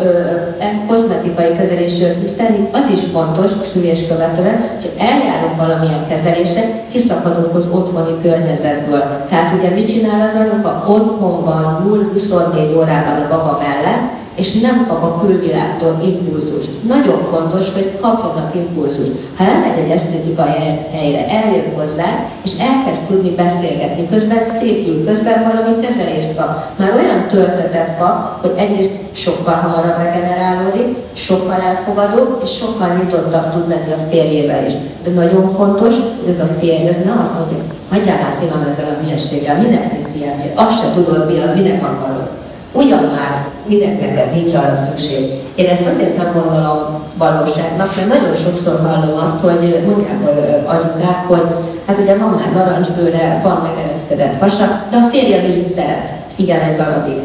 e, 0.59 0.84
kozmetikai 0.89 1.56
kezelésről, 1.56 2.14
hiszen 2.20 2.68
az 2.72 2.86
is 2.93 3.01
fontos 3.12 3.51
szülés 3.62 4.06
követően, 4.06 4.59
hogy 4.80 4.90
eljárunk 4.98 5.56
valamilyen 5.56 6.06
kezelésre, 6.09 6.62
kiszakadunk 6.93 7.55
az 7.55 7.68
otthoni 7.72 8.14
környezetből. 8.22 9.05
Tehát 9.28 9.59
ugye 9.59 9.68
mit 9.68 9.86
csinál 9.86 10.20
az 10.28 10.40
anyuka? 10.40 10.84
Otthonban 10.89 11.86
0-24 12.16 12.76
órában 12.76 13.22
a 13.22 13.28
baba 13.28 13.60
mellett, 13.62 14.20
és 14.34 14.60
nem 14.60 14.86
kap 14.88 15.02
a 15.02 15.20
külvilágtól 15.20 16.00
impulzust. 16.04 16.70
Nagyon 16.88 17.18
fontos, 17.30 17.72
hogy 17.72 17.98
kapjanak 18.00 18.54
impulzust. 18.54 19.12
Ha 19.36 19.44
elmegy 19.44 19.78
egy 19.84 19.90
esztétikai 19.90 20.50
helyre, 20.92 21.28
eljön 21.28 21.74
hozzá, 21.74 22.09
és 22.42 22.52
elkezd 22.59 23.00
tudni 23.09 23.30
beszélgetni, 23.30 24.09
közben 24.09 24.42
szépül, 24.60 25.04
közben 25.04 25.42
valami 25.42 25.86
kezelést 25.86 26.36
kap. 26.36 26.78
Már 26.78 26.92
olyan 26.94 27.26
töltetet 27.28 27.98
kap, 27.98 28.40
hogy 28.40 28.52
egyrészt 28.56 28.96
sokkal 29.12 29.54
hamarabb 29.54 29.98
regenerálódik, 29.98 30.96
sokkal 31.12 31.60
elfogadóbb, 31.60 32.40
és 32.44 32.50
sokkal 32.50 32.88
nyitottabb 32.96 33.52
tud 33.52 33.68
lenni 33.68 33.92
a 33.92 34.06
férjével 34.10 34.66
is. 34.66 34.72
De 35.04 35.10
nagyon 35.10 35.52
fontos, 35.52 35.94
hogy 35.94 36.34
ez 36.34 36.40
a 36.40 36.48
férj, 36.59 36.88
ez 36.88 37.04
ne 37.04 37.12
azt 37.22 37.34
mondja, 37.38 37.56
hagyjál 37.90 38.22
már 38.22 38.32
szívem 38.40 38.68
ezzel 38.72 38.88
a 38.92 39.02
hülyeséggel, 39.02 39.59
minek 39.59 39.92
néz 39.92 40.06
ilyen, 40.12 40.36
azt 40.54 40.80
se 40.80 40.92
tudod 40.94 41.26
mi 41.26 41.38
az, 41.38 41.54
minek 41.54 41.82
akarod. 41.82 42.30
Ugyan 42.72 43.02
már 43.02 43.52
minek 43.66 44.01
neked 44.01 44.34
nincs 44.34 44.55
arra 44.55 44.74
szükség. 44.74 45.30
Én 45.55 45.68
ezt 45.68 45.86
azért 45.94 46.16
nem 46.16 46.32
gondolom 46.32 47.02
valóságnak, 47.16 47.89
mert 47.97 48.09
nagyon 48.09 48.36
sokszor 48.36 48.80
hallom 48.80 49.18
azt, 49.18 49.40
hogy 49.40 49.82
mondják 49.86 50.20
anyukák, 50.66 51.26
hogy 51.26 51.47
hát 51.86 51.98
ugye 51.98 52.16
van 52.16 52.28
már 52.28 52.52
narancsbőre, 52.55 53.40
van 53.43 53.60
megeredkedett 53.62 54.40
hasa, 54.40 54.84
de 54.90 54.97
a 54.97 55.09
férjem 55.10 55.44
így 55.44 55.74
szeret. 55.74 56.10
Igen, 56.36 56.60
egy 56.60 56.76
darabig. 56.76 57.20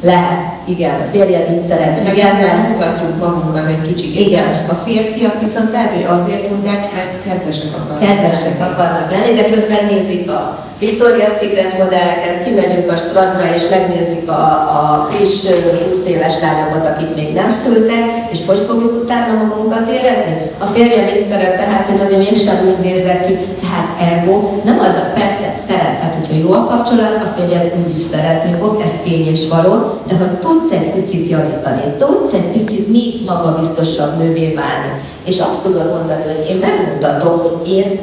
Lehet, 0.00 0.53
igen, 0.64 1.00
a 1.00 1.04
férjed 1.12 1.50
így 1.50 1.66
szeret. 1.68 2.04
Meg 2.04 2.18
ezzel 2.18 2.56
mutatjuk 2.68 3.18
magunkat 3.18 3.66
egy 3.66 3.86
kicsit. 3.88 4.18
Igen. 4.18 4.66
A 4.68 4.74
férfiak 4.74 5.40
viszont 5.40 5.70
lehet, 5.70 5.92
hogy 5.92 6.06
azért 6.08 6.50
mondják, 6.50 6.84
mert 6.94 7.24
kedvesek 7.24 7.70
akarnak. 7.78 8.08
Kedvesek 8.08 8.60
akarnak 8.60 9.10
lenni, 9.10 9.32
de 9.40 9.44
közben 9.44 9.84
nézik 9.90 10.30
a 10.30 10.64
Victoria's 10.80 11.36
Secret 11.40 11.78
modelleket, 11.78 12.44
kimegyünk 12.44 12.90
a 12.90 12.96
strandra 12.96 13.54
és 13.54 13.62
megnézzük 13.70 14.28
a, 14.28 14.42
a 14.78 15.08
kis 15.18 15.34
20 15.40 16.06
éves 16.06 16.34
lányokat, 16.40 16.86
akik 16.88 17.14
még 17.14 17.34
nem 17.34 17.50
szültek, 17.50 18.04
és 18.32 18.38
hogy 18.46 18.62
fogjuk 18.68 19.02
utána 19.02 19.42
magunkat 19.42 19.90
érezni? 19.90 20.34
A 20.58 20.64
férjem 20.64 21.04
mit 21.04 21.28
szeret, 21.30 21.56
tehát 21.56 21.86
hogy 21.88 22.00
azért 22.00 22.24
mégsem 22.26 22.58
úgy 22.68 22.84
nézek 22.84 23.26
ki, 23.26 23.34
tehát 23.62 23.88
ergo 24.10 24.34
nem 24.64 24.78
az 24.78 24.94
a 25.02 25.12
persze 25.14 25.54
szeret, 25.66 26.00
hát 26.02 26.14
hogyha 26.18 26.42
jó 26.42 26.52
a 26.52 26.66
kapcsolat, 26.66 27.22
a 27.26 27.32
férjem 27.36 27.66
úgy 27.80 27.96
is 27.96 28.02
szeretni 28.12 28.52
fog, 28.60 28.80
ez 28.84 28.92
tény 29.04 29.26
és 29.26 29.48
való, 29.48 29.74
de 30.08 30.14
ha 30.16 30.38
tudsz 30.54 30.72
egy 30.72 30.90
picit 30.90 31.30
javítani, 31.30 31.82
tudsz 31.98 32.32
egy 32.32 32.50
picit 32.52 32.88
még 32.88 33.24
magabiztosabb 33.26 34.18
nővé 34.18 34.54
válni, 34.54 34.92
és 35.24 35.38
azt 35.38 35.62
tudod 35.62 35.88
mondani, 35.88 36.22
hogy 36.22 36.50
én 36.50 36.56
megmutatom, 36.56 37.38
hogy 37.38 37.72
én 37.72 37.98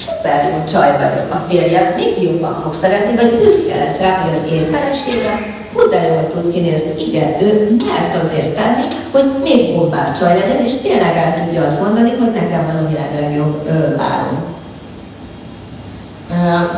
szuper 0.00 0.44
jó 0.50 0.72
csaj 0.72 0.90
vagyok, 0.92 1.34
a 1.34 1.44
férjem 1.48 1.94
még 1.96 2.22
jobban 2.22 2.60
fog 2.62 2.74
szeretni, 2.80 3.16
vagy 3.16 3.30
büszke 3.30 3.76
lesz 3.84 3.98
rá, 3.98 4.20
hogy 4.20 4.38
az 4.42 4.52
én 4.52 4.66
feleségem 4.70 5.54
de 5.90 6.06
jól 6.06 6.30
tud 6.32 6.52
kinézni. 6.52 6.92
Igen, 7.08 7.42
ő 7.42 7.76
mert 7.86 8.24
azért 8.24 8.54
tenni, 8.54 8.82
hogy 9.10 9.24
még 9.42 9.74
jobbá 9.74 10.12
csaj 10.18 10.38
legyen, 10.38 10.64
és 10.64 10.72
tényleg 10.82 11.16
el 11.16 11.44
tudja 11.44 11.64
azt 11.64 11.80
mondani, 11.80 12.10
hogy 12.10 12.32
nekem 12.32 12.66
van 12.66 12.84
a 12.84 12.88
világ 12.88 13.10
legjobb 13.20 13.68
párom. 13.96 14.55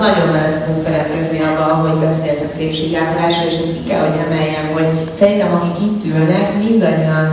Nagyon 0.00 0.32
bele 0.32 0.50
tudunk 0.64 0.84
feledkezni 0.84 1.40
abba, 1.40 1.64
hogy 1.74 1.98
beszélsz 1.98 2.40
a 2.40 2.54
szépségápolásra, 2.56 3.46
és 3.46 3.58
ezt 3.58 3.74
ki 3.76 3.88
kell, 3.88 4.00
hogy 4.06 4.20
emeljem, 4.26 4.66
hogy 4.72 5.10
szerintem 5.12 5.52
akik 5.52 5.86
itt 5.86 6.04
ülnek, 6.14 6.46
mindannyian 6.64 7.28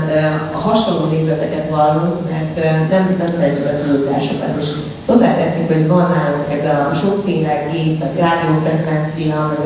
a 0.54 0.58
hasonló 0.58 1.06
nézeteket 1.10 1.70
vallunk, 1.70 2.18
mert 2.32 2.56
nem, 2.90 3.16
nem 3.20 3.30
szeretjük 3.30 3.66
a 3.66 3.84
túlzásokat, 3.84 4.54
és 4.60 4.68
totál 5.06 5.36
tetszik, 5.38 5.68
hogy 5.68 5.88
van 5.88 6.08
nálunk 6.16 6.48
ez 6.58 6.66
a 6.76 6.94
sokféle 7.02 7.68
gép, 7.72 8.02
a 8.02 8.08
rádiófrekvencia, 8.20 9.58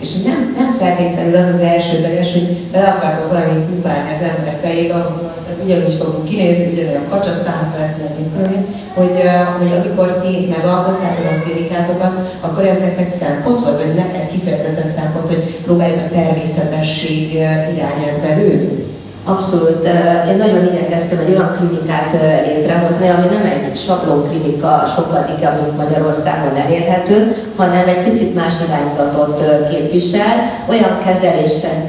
és 0.00 0.22
nem, 0.22 0.54
nem 0.58 0.76
feltétlenül 0.78 1.36
az 1.36 1.54
az 1.54 1.60
elsődleges, 1.60 2.32
hogy 2.32 2.56
bele 2.72 2.88
akartok 2.88 3.28
valamit 3.32 3.66
kupálni 3.70 4.10
az 4.14 4.22
ember 4.22 4.58
fejébe, 4.62 4.94
akkor 4.94 5.32
ugyanúgy 5.64 5.92
fogunk 5.92 6.24
kinézni, 6.24 6.72
ugyanolyan 6.72 7.08
kacsaszám 7.08 7.74
lesz 7.78 7.96
nekünk, 7.96 8.36
hogy, 8.36 8.56
hogy 8.94 9.16
amikor 9.78 10.20
ti 10.22 10.46
megalkottátok 10.56 11.24
a 11.24 11.42
klinikátokat, 11.42 12.14
akkor 12.40 12.64
ez 12.64 12.78
nektek 12.78 13.08
szempont 13.08 13.60
volt, 13.64 13.82
vagy 13.82 13.94
nektek 13.94 14.30
kifejezetten 14.30 14.90
szempont, 14.90 15.26
hogy 15.26 15.42
próbáljuk 15.64 16.00
a 16.06 16.14
természetesség 16.14 17.32
irányába 17.74 18.18
belőni? 18.22 18.86
Abszolút. 19.34 19.84
Én 20.30 20.36
nagyon 20.36 20.62
igyekeztem 20.70 21.18
egy 21.18 21.32
olyan 21.34 21.56
klinikát 21.56 22.10
létrehozni, 22.46 23.08
ami 23.08 23.26
nem 23.34 23.46
egy 23.54 23.76
sablon 23.76 24.28
klinika 24.28 24.82
sokadik, 24.96 25.40
ami 25.48 25.64
Magyarországon 25.76 26.56
elérhető, 26.64 27.36
hanem 27.56 27.88
egy 27.88 28.02
picit 28.08 28.34
más 28.34 28.54
irányzatot 28.66 29.42
képvisel. 29.70 30.34
Olyan 30.68 30.98
kezelések 31.04 31.84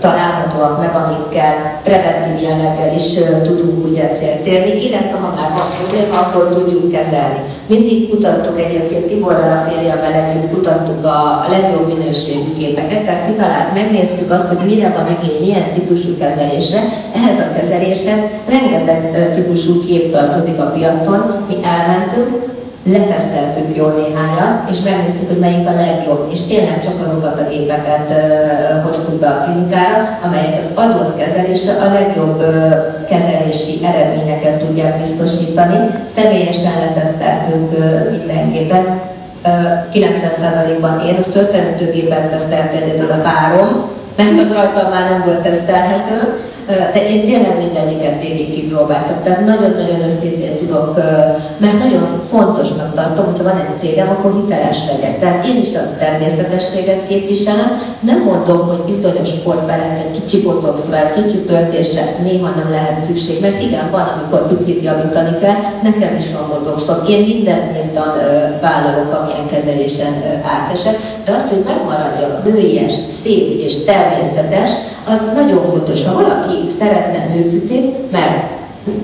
találhatóak 0.00 0.78
meg, 0.78 0.92
amikkel 1.02 1.54
preventív 1.82 2.42
jelleggel 2.48 2.94
is 2.96 3.08
tudunk 3.44 3.86
ugye 3.86 4.04
célt 4.18 4.46
érni, 4.46 4.86
illetve 4.86 5.16
ha 5.22 5.34
már 5.36 5.50
van 5.56 5.68
probléma, 5.78 6.18
akkor 6.20 6.44
tudjuk 6.54 6.92
kezelni. 6.92 7.40
Mindig 7.66 8.10
kutattuk 8.10 8.60
egyébként 8.60 9.06
Tiborral 9.06 9.52
a 9.56 9.70
férjemmel 9.70 10.12
együtt, 10.12 10.50
kutattuk 10.50 11.04
a, 11.04 11.46
legjobb 11.50 11.86
minőségű 11.86 12.52
képeket, 12.58 13.04
tehát 13.04 13.28
mi 13.28 13.34
talán 13.34 13.66
megnéztük 13.74 14.30
azt, 14.30 14.48
hogy 14.48 14.66
mire 14.66 14.88
van 14.96 15.16
igény, 15.16 15.40
milyen 15.40 15.72
típusú 15.74 16.18
kezelés 16.18 16.50
kezelésre. 16.52 16.80
Ehhez 17.14 17.38
a 17.40 17.60
kezeléshez 17.60 18.20
rengeteg 18.48 19.32
típusú 19.34 19.84
kép 19.84 20.12
tartozik 20.12 20.58
a 20.60 20.70
piacon. 20.74 21.44
Mi 21.48 21.56
elmentünk, 21.64 22.50
leteszteltük 22.84 23.76
jó 23.76 23.86
néhányat, 23.86 24.70
és 24.70 24.78
megnéztük, 24.84 25.28
hogy 25.28 25.38
melyik 25.38 25.68
a 25.68 25.74
legjobb, 25.74 26.30
és 26.32 26.40
tényleg 26.48 26.80
csak 26.82 26.96
azokat 27.04 27.40
a 27.40 27.48
gépeket 27.50 28.06
uh, 28.08 28.84
hoztuk 28.84 29.20
be 29.20 29.28
a 29.28 29.42
klinikára, 29.44 30.18
amelyek 30.24 30.58
az 30.58 30.84
adott 30.84 31.16
kezelésre 31.18 31.72
a 31.72 31.92
legjobb 31.92 32.38
kezelési 33.08 33.74
eredményeket 33.84 34.58
tudják 34.58 35.00
biztosítani. 35.00 35.78
Személyesen 36.14 36.72
leteszteltünk 36.84 37.72
uh, 37.72 38.10
minden 38.10 38.50
gépet, 38.52 38.86
90%-ban 39.94 41.02
én 41.06 41.16
a 41.18 41.30
szörtelenítőgépet 41.30 42.30
teszteltem 42.30 42.82
például 42.82 43.10
a 43.10 43.22
párom, 43.22 43.90
mert 44.16 44.38
az 44.38 44.52
rajtam 44.52 44.90
már 44.90 45.10
nem 45.10 45.22
volt 45.24 45.42
tesztelhető, 45.42 46.34
de 46.66 47.08
én 47.08 47.24
tényleg 47.24 47.58
mindegyiket 47.58 48.20
végig 48.20 48.54
kipróbáltam. 48.54 49.22
Tehát 49.22 49.46
nagyon-nagyon 49.46 50.00
őszintén 50.00 50.51
tudok, 50.72 50.96
mert 51.58 51.78
nagyon 51.78 52.20
fontosnak 52.30 52.94
tartom, 52.94 53.24
hogyha 53.24 53.42
van 53.44 53.56
egy 53.56 53.78
cégem, 53.78 54.08
akkor 54.08 54.32
hiteles 54.40 54.78
legyek. 54.86 55.20
Tehát 55.20 55.46
én 55.46 55.56
is 55.56 55.74
a 55.74 55.96
természetességet 55.98 57.06
képviselem. 57.08 57.70
Nem 58.00 58.22
mondom, 58.22 58.66
hogy 58.68 58.94
bizonyos 58.94 59.30
porfelekre 59.44 60.04
kicsi 60.12 60.42
botoxra, 60.42 61.12
kicsi 61.14 61.38
töltésre 61.44 62.16
néha 62.22 62.50
nem 62.56 62.70
lehet 62.70 63.04
szükség, 63.04 63.40
mert 63.40 63.62
igen, 63.62 63.90
van, 63.90 64.06
amikor 64.16 64.56
picit 64.56 64.82
javítani 64.84 65.38
kell, 65.40 65.58
nekem 65.82 66.16
is 66.16 66.24
van 66.32 66.48
botoxom. 66.48 66.96
Én 67.08 67.20
mindent 67.26 67.72
nyíltan 67.72 68.12
vállalok, 68.60 69.10
amilyen 69.20 69.48
kezelésen 69.52 70.14
átesek, 70.54 70.96
de 71.24 71.32
azt, 71.32 71.48
hogy 71.48 71.64
megmaradja 71.66 72.42
nőies, 72.44 72.94
szép 73.22 73.60
és 73.60 73.84
természetes, 73.84 74.70
az 75.06 75.20
nagyon 75.34 75.64
fontos. 75.64 76.04
Ha 76.04 76.14
valaki 76.14 76.56
szeretne 76.78 77.34
nőcicit, 77.34 78.10
mert 78.10 78.60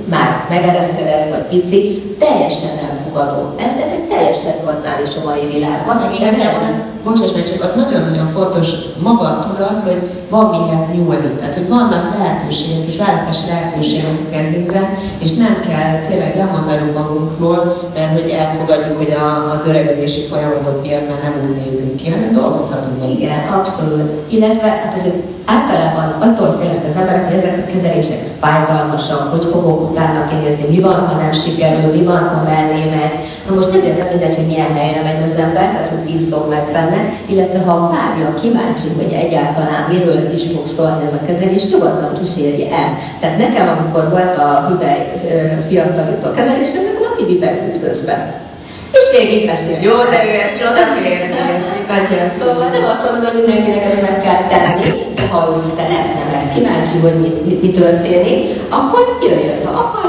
már 0.09 0.47
megereszkedett 0.49 1.31
vagy 1.31 1.61
pici, 1.61 2.03
teljesen 2.19 2.71
elfogadó. 2.89 3.55
Ez, 3.57 3.75
ez 3.85 3.93
egy 3.93 4.09
teljesen 4.09 4.55
normális 4.65 5.17
a 5.23 5.25
mai 5.25 5.47
világban. 5.53 6.13
Igazából 6.15 6.63
ez, 6.69 6.77
bocsáss 7.09 7.33
meg, 7.35 7.51
csak 7.51 7.63
az 7.65 7.75
nagyon-nagyon 7.83 8.27
fontos 8.27 8.69
maga 9.03 9.27
a 9.27 9.45
tudat, 9.47 9.81
hogy 9.87 10.01
van 10.31 10.45
mihez 10.55 10.87
nyúlni. 10.95 11.31
Tehát, 11.39 11.55
hogy 11.55 11.69
vannak 11.69 12.05
lehetőségek 12.19 12.87
és 12.91 12.97
választási 12.97 13.45
lehetőségek 13.49 14.17
a 14.25 14.31
kezünkben, 14.35 14.87
és 15.25 15.31
nem 15.37 15.55
kell 15.69 15.93
tényleg 16.09 16.37
lemondani 16.37 16.91
magunkról, 16.99 17.61
mert 17.95 18.13
hogy 18.21 18.31
elfogadjuk, 18.31 18.97
hogy 18.97 19.13
a, 19.25 19.53
az 19.55 19.67
öregedési 19.67 20.21
folyamatok 20.31 20.83
miatt 20.83 21.09
már 21.09 21.21
nem 21.23 21.35
úgy 21.45 21.57
nézünk 21.63 21.97
ki, 21.97 22.11
hanem 22.11 22.33
dolgozhatunk 22.33 23.01
meg. 23.01 23.11
Igen, 23.11 23.41
abszolút. 23.57 24.09
Illetve 24.37 24.69
hát 24.69 24.95
ez 24.99 25.05
egy 25.05 25.23
általában 25.45 26.09
attól 26.27 26.51
félnek 26.61 26.85
az 26.89 27.01
emberek, 27.01 27.25
hogy 27.29 27.39
ezek 27.39 27.57
a 27.59 27.71
kezelések 27.73 28.21
fájdalmasak, 28.41 29.23
hogy 29.33 29.45
fogok 29.53 29.91
utána 29.91 30.29
kinézni, 30.29 30.65
mi 30.69 30.81
van, 30.81 31.07
ha 31.07 31.21
nem 31.21 31.33
sikerül, 31.33 31.93
mi 31.93 32.03
van, 32.03 32.23
ha 32.29 32.43
mellé 32.51 32.85
megy. 32.97 33.15
Na 33.49 33.55
most 33.55 33.75
ezért 33.79 33.99
nem 33.99 34.09
mindegy, 34.13 34.37
hogy 34.37 34.51
milyen 34.53 34.75
helyre 34.79 35.03
megy 35.03 35.23
az 35.29 35.37
ember, 35.45 35.67
tehát 35.73 35.93
hogy 35.93 36.05
bízom 36.09 36.45
meg 36.55 36.65
benne, 36.73 37.01
illetve 37.33 37.59
ha 37.67 37.73
a 37.73 37.87
párja 37.95 38.29
kíváncsi, 38.43 38.89
hogy 39.01 39.13
egyáltalán 39.25 39.83
miről 39.93 40.21
is 40.39 40.45
fog 40.55 40.67
szólni 40.77 41.03
ez 41.07 41.19
a 41.21 41.27
kezelés, 41.27 41.65
nyugodtan 41.71 42.13
kísérje 42.19 42.67
el. 42.83 42.91
Tehát 43.21 43.39
nekem, 43.45 43.67
amikor 43.75 44.05
volt 44.17 44.37
a 44.47 44.49
hüvely 44.67 45.01
fiatalító 45.69 46.29
kezelésem, 46.39 46.83
akkor 46.91 47.07
aki 47.13 47.25
bibegült 47.31 47.81
közben. 47.85 48.21
És 48.99 49.07
végig 49.17 49.43
beszél. 49.53 49.79
Jó, 49.89 49.97
de 50.13 50.19
ő 50.29 50.33
egy 50.45 50.57
csodafélni, 50.61 51.37
ezt 51.57 51.73
mindannyian. 51.77 52.31
Szóval 52.39 52.69
nem 52.77 52.85
azt 52.93 53.03
mondom, 53.05 53.23
hogy 53.27 53.39
mindenkinek 53.41 53.85
ezt 53.89 54.03
meg 54.09 54.17
kell 54.27 54.43
tenni, 54.53 54.89
ha 55.33 55.39
őszinte 55.53 55.85
nem, 55.95 56.05
nem 56.33 56.45
kíváncsi, 56.55 56.97
hogy 57.05 57.17
mi, 57.23 57.31
mi, 57.47 57.55
mi 57.63 57.71
történik, 57.81 58.41
akkor 58.79 59.03
jöjjön, 59.23 59.61
ha 59.67 59.73
akarja, 59.85 60.08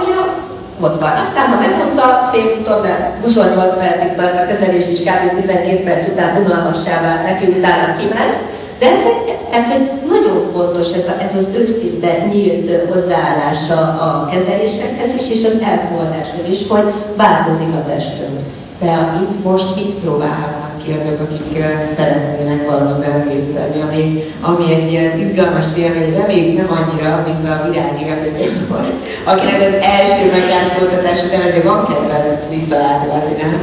ott 0.85 1.01
van. 1.01 1.15
Aztán, 1.26 1.45
ha 1.51 1.60
megmondta, 1.60 2.30
félfutom, 2.31 2.81
mert 2.81 3.23
28 3.23 3.77
percig 3.77 4.15
tart 4.15 4.39
a 4.41 4.45
kezelés 4.49 4.88
is 4.95 4.99
kb. 4.99 5.41
12 5.41 5.84
perc 5.84 6.07
után 6.07 6.41
unalmassá 6.43 7.01
vált 7.01 7.23
neki, 7.23 7.45
utána 7.57 7.95
kiment, 7.97 8.38
de 8.80 8.85
ezek, 8.85 9.18
tehát, 9.49 9.72
hogy 9.72 9.85
nagyon 10.14 10.38
fontos 10.53 10.88
ez, 10.91 11.07
a, 11.11 11.15
ez 11.27 11.34
az 11.41 11.47
őszinte, 11.60 12.10
nyílt 12.31 12.91
hozzáállása 12.93 13.80
a 14.07 14.30
kezelésekhez 14.31 15.11
is, 15.19 15.31
és 15.31 15.45
az 15.45 15.61
elfogadáshoz 15.69 16.47
is, 16.49 16.68
hogy 16.68 16.93
változik 17.15 17.73
a 17.80 17.84
testünk. 17.88 18.39
De 18.80 19.19
itt 19.23 19.43
most 19.43 19.76
mit 19.76 19.93
próbálhatnak 19.93 20.69
ki 20.84 20.91
azok, 20.99 21.19
akik 21.19 21.64
szeretnének 21.95 22.69
valamiben 22.69 23.27
részt 23.30 23.53
venni, 23.53 23.81
ami, 23.81 24.23
ami 24.41 24.73
egy 24.73 24.91
ilyen 24.91 25.19
izgalmas 25.19 25.77
élmény, 25.77 26.14
reméljük 26.14 26.57
nem 26.57 26.77
annyira, 26.77 27.23
mint 27.27 27.49
a 27.49 27.69
virági 27.69 28.06
vendégem 28.06 28.65
volt, 28.69 28.91
akinek 29.23 29.61
az 29.68 29.73
első 29.73 30.23
megrázkódtatás 30.31 31.23
után 31.23 31.41
azért 31.41 31.64
van 31.64 31.88
kedve 31.88 32.47
visszalátogatni, 32.49 33.35
nem? 33.41 33.53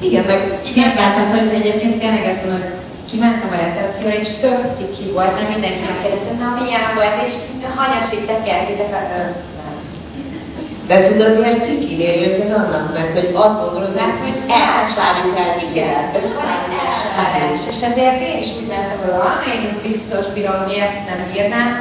Igen, 0.00 0.24
meg 0.26 0.40
igen, 0.70 0.90
mert 0.94 1.16
az, 1.18 1.28
hogy 1.38 1.60
egyébként 1.60 1.98
tényleg 1.98 2.24
ezt 2.26 2.44
mondom, 2.44 2.62
kimentem 3.10 3.50
a 3.54 3.62
recepcióra, 3.64 4.14
és 4.24 4.30
több 4.44 4.60
cikki 4.76 5.04
volt, 5.16 5.34
mert 5.36 5.52
mindenki 5.54 5.82
megkérdezte, 5.88 6.32
na 6.40 6.48
milyen 6.58 6.86
volt, 6.98 7.16
és 7.26 7.32
hanyasig 7.78 8.20
tekergétek 8.30 8.92
a 8.98 9.02
de 10.88 10.96
tudod, 11.08 11.40
miért 11.40 11.64
ciki? 11.66 11.96
Miért 11.96 12.20
érzed 12.26 12.52
annak? 12.60 12.86
Mert 12.96 13.12
hogy 13.18 13.30
azt 13.46 13.60
gondolod, 13.62 13.94
mert 13.94 14.18
hogy 14.24 14.36
elvárjuk 14.62 15.36
el 15.44 15.52
cikket. 15.60 16.10
Elvárás. 17.18 17.62
És 17.72 17.80
ezért 17.88 18.20
én 18.28 18.38
is 18.44 18.50
úgy 18.58 18.68
mentem 18.74 19.00
oda, 19.06 19.28
én 19.52 19.62
ez 19.68 19.76
biztos 19.88 20.24
bírom, 20.34 20.60
miért 20.70 20.96
nem 21.10 21.20
írnám, 21.36 21.72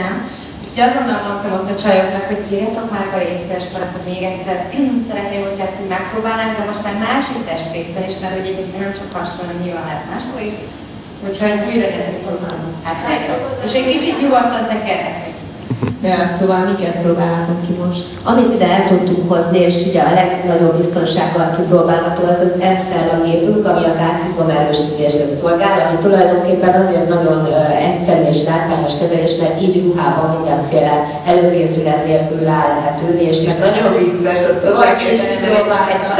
nem. 0.00 0.14
Úgyhogy 0.60 0.82
azonnal 0.88 1.20
mondtam 1.26 1.52
ott 1.58 1.72
a 1.74 1.80
csajoknak, 1.82 2.24
hogy 2.30 2.42
írjatok 2.52 2.88
már 2.94 3.06
a 3.16 3.18
részes 3.24 3.64
akkor 3.86 4.02
még 4.10 4.22
egyszer 4.30 4.58
szeretném, 5.08 5.42
hogy 5.48 5.60
ezt 5.66 5.80
így 5.80 5.92
megpróbálnám, 5.96 6.50
de 6.56 6.64
most 6.70 6.84
már 6.84 6.96
másik 7.08 7.40
testrészen 7.48 8.04
is, 8.08 8.16
mert 8.22 8.34
ugye 8.38 8.50
egyébként 8.52 8.82
nem 8.84 8.96
csak 8.98 9.14
hasonló, 9.16 9.54
nyilván 9.62 9.86
lehet 9.88 10.08
máshol 10.10 10.42
is. 10.50 10.56
Úgyhogy 11.26 11.54
újra 11.70 11.88
kezdjük 11.94 12.24
Hát, 12.86 12.98
és 13.66 13.72
egy 13.78 13.88
kicsit 13.92 14.20
nyugodtan 14.20 14.64
tekerhetek. 14.72 15.33
Ja, 16.10 16.26
szóval 16.38 16.60
miket 16.70 16.96
próbálhatunk 17.04 17.60
ki 17.66 17.72
most? 17.84 18.04
Amit 18.30 18.54
ide 18.54 18.68
el 18.76 18.84
tudtunk 18.90 19.32
hozni, 19.32 19.58
és 19.68 19.76
ugye 19.88 20.00
a 20.00 20.14
legnagyobb 20.20 20.76
biztonsággal 20.76 21.54
kipróbálható, 21.56 22.22
az 22.32 22.40
az 22.46 22.54
M-szella 22.72 23.16
gépünk, 23.24 23.66
ami 23.70 23.84
a 23.84 23.94
gátizom 24.02 24.48
erősítésre 24.58 25.24
szolgál, 25.40 25.78
ami 25.86 25.98
tulajdonképpen 25.98 26.74
azért 26.82 27.08
nagyon 27.08 27.38
egyszerű 27.88 28.24
és 28.32 28.40
látványos 28.50 28.94
kezelés, 29.00 29.32
mert 29.40 29.60
így 29.62 29.76
ruhában 29.84 30.28
mindenféle 30.36 30.94
előkészület 31.32 32.04
nélkül 32.06 32.40
rá 32.50 32.60
lehet 32.72 32.98
ülni. 33.06 33.24
És, 33.32 33.38
és 33.48 33.54
nagyon 33.66 33.88
vicces, 33.98 34.40
azt 34.50 34.64
hozzá 34.64 34.90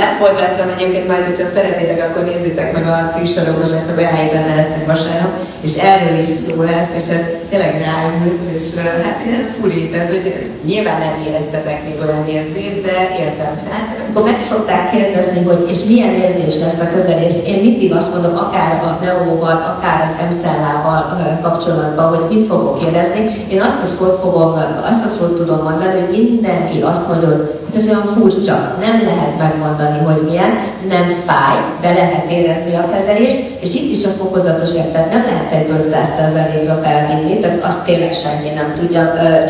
lefolytattam 0.05 0.69
egyébként 0.75 1.07
majd, 1.09 1.25
hogyha 1.25 1.47
szeretnétek, 1.47 2.01
akkor 2.07 2.23
nézzétek 2.25 2.73
meg 2.73 2.87
a 2.95 3.13
tűsorokon, 3.17 3.71
mert 3.71 3.91
a 3.91 3.95
beállítani 3.95 4.55
lesznek 4.57 4.87
vasárnap, 4.87 5.33
és 5.67 5.75
erről 5.77 6.19
is 6.19 6.29
szó 6.29 6.63
lesz, 6.63 6.93
és 6.97 7.07
hát 7.13 7.25
tényleg 7.51 7.75
ráülsz, 7.87 8.43
és 8.57 8.67
hát 9.05 9.19
ilyen 9.27 9.45
furi, 9.61 9.74
tehát 9.93 10.09
hogy 10.11 10.51
nyilván 10.65 10.99
nem 10.99 11.15
éreztetek 11.27 11.85
még 11.85 11.97
olyan 12.05 12.29
érzést, 12.29 12.83
de 12.87 12.97
értem. 13.25 13.53
Hát, 13.71 13.87
akkor 14.09 14.25
meg 14.31 14.39
szokták 14.49 14.91
kérdezni, 14.91 15.45
hogy 15.45 15.67
és 15.71 15.85
milyen 15.85 16.15
érzés 16.25 16.55
lesz 16.63 16.81
a 16.81 16.93
közelés. 16.95 17.35
Én 17.47 17.59
mindig 17.65 17.93
azt 17.93 18.13
mondom, 18.15 18.37
akár 18.37 18.73
a 18.89 19.05
neóval, 19.05 19.77
akár 19.77 19.99
az 20.07 20.25
emszellával 20.25 21.01
kapcsolatban, 21.43 22.07
hogy 22.15 22.37
mit 22.37 22.47
fogok 22.47 22.85
érezni. 22.87 23.23
Én 23.49 23.61
azt 23.61 23.83
a 23.87 23.95
szót 23.99 24.21
fogom, 24.23 24.53
azt 24.91 25.05
a 25.05 25.15
szót 25.19 25.37
tudom 25.37 25.63
mondani, 25.63 26.01
hogy 26.01 26.11
mindenki 26.19 26.81
azt 26.81 27.09
mondja, 27.09 27.29
hogy 27.29 27.64
ez 27.77 27.89
olyan 27.89 28.09
furcsa, 28.17 28.57
nem 28.87 28.97
lehet 29.09 29.39
megmondani, 29.39 29.99
hogy 30.09 30.21
milyen, 30.29 30.53
nem 30.89 31.07
fáj, 31.27 31.57
de 31.83 31.91
lehet 32.01 32.31
érezni 32.31 32.75
a 32.75 32.91
kezelést, 32.93 33.39
és 33.65 33.75
itt 33.75 33.91
is 33.97 34.05
a 34.05 34.17
fokozatos 34.21 34.73
effekt 34.85 35.13
nem 35.13 35.25
lehet 35.29 35.53
egyből 35.53 35.83
100%-ra 35.93 36.75
felvinni, 36.85 37.41
tehát 37.41 37.65
azt 37.65 37.85
tényleg 37.85 38.13
senki 38.25 38.49
nem 38.61 38.69
tudja 38.79 39.03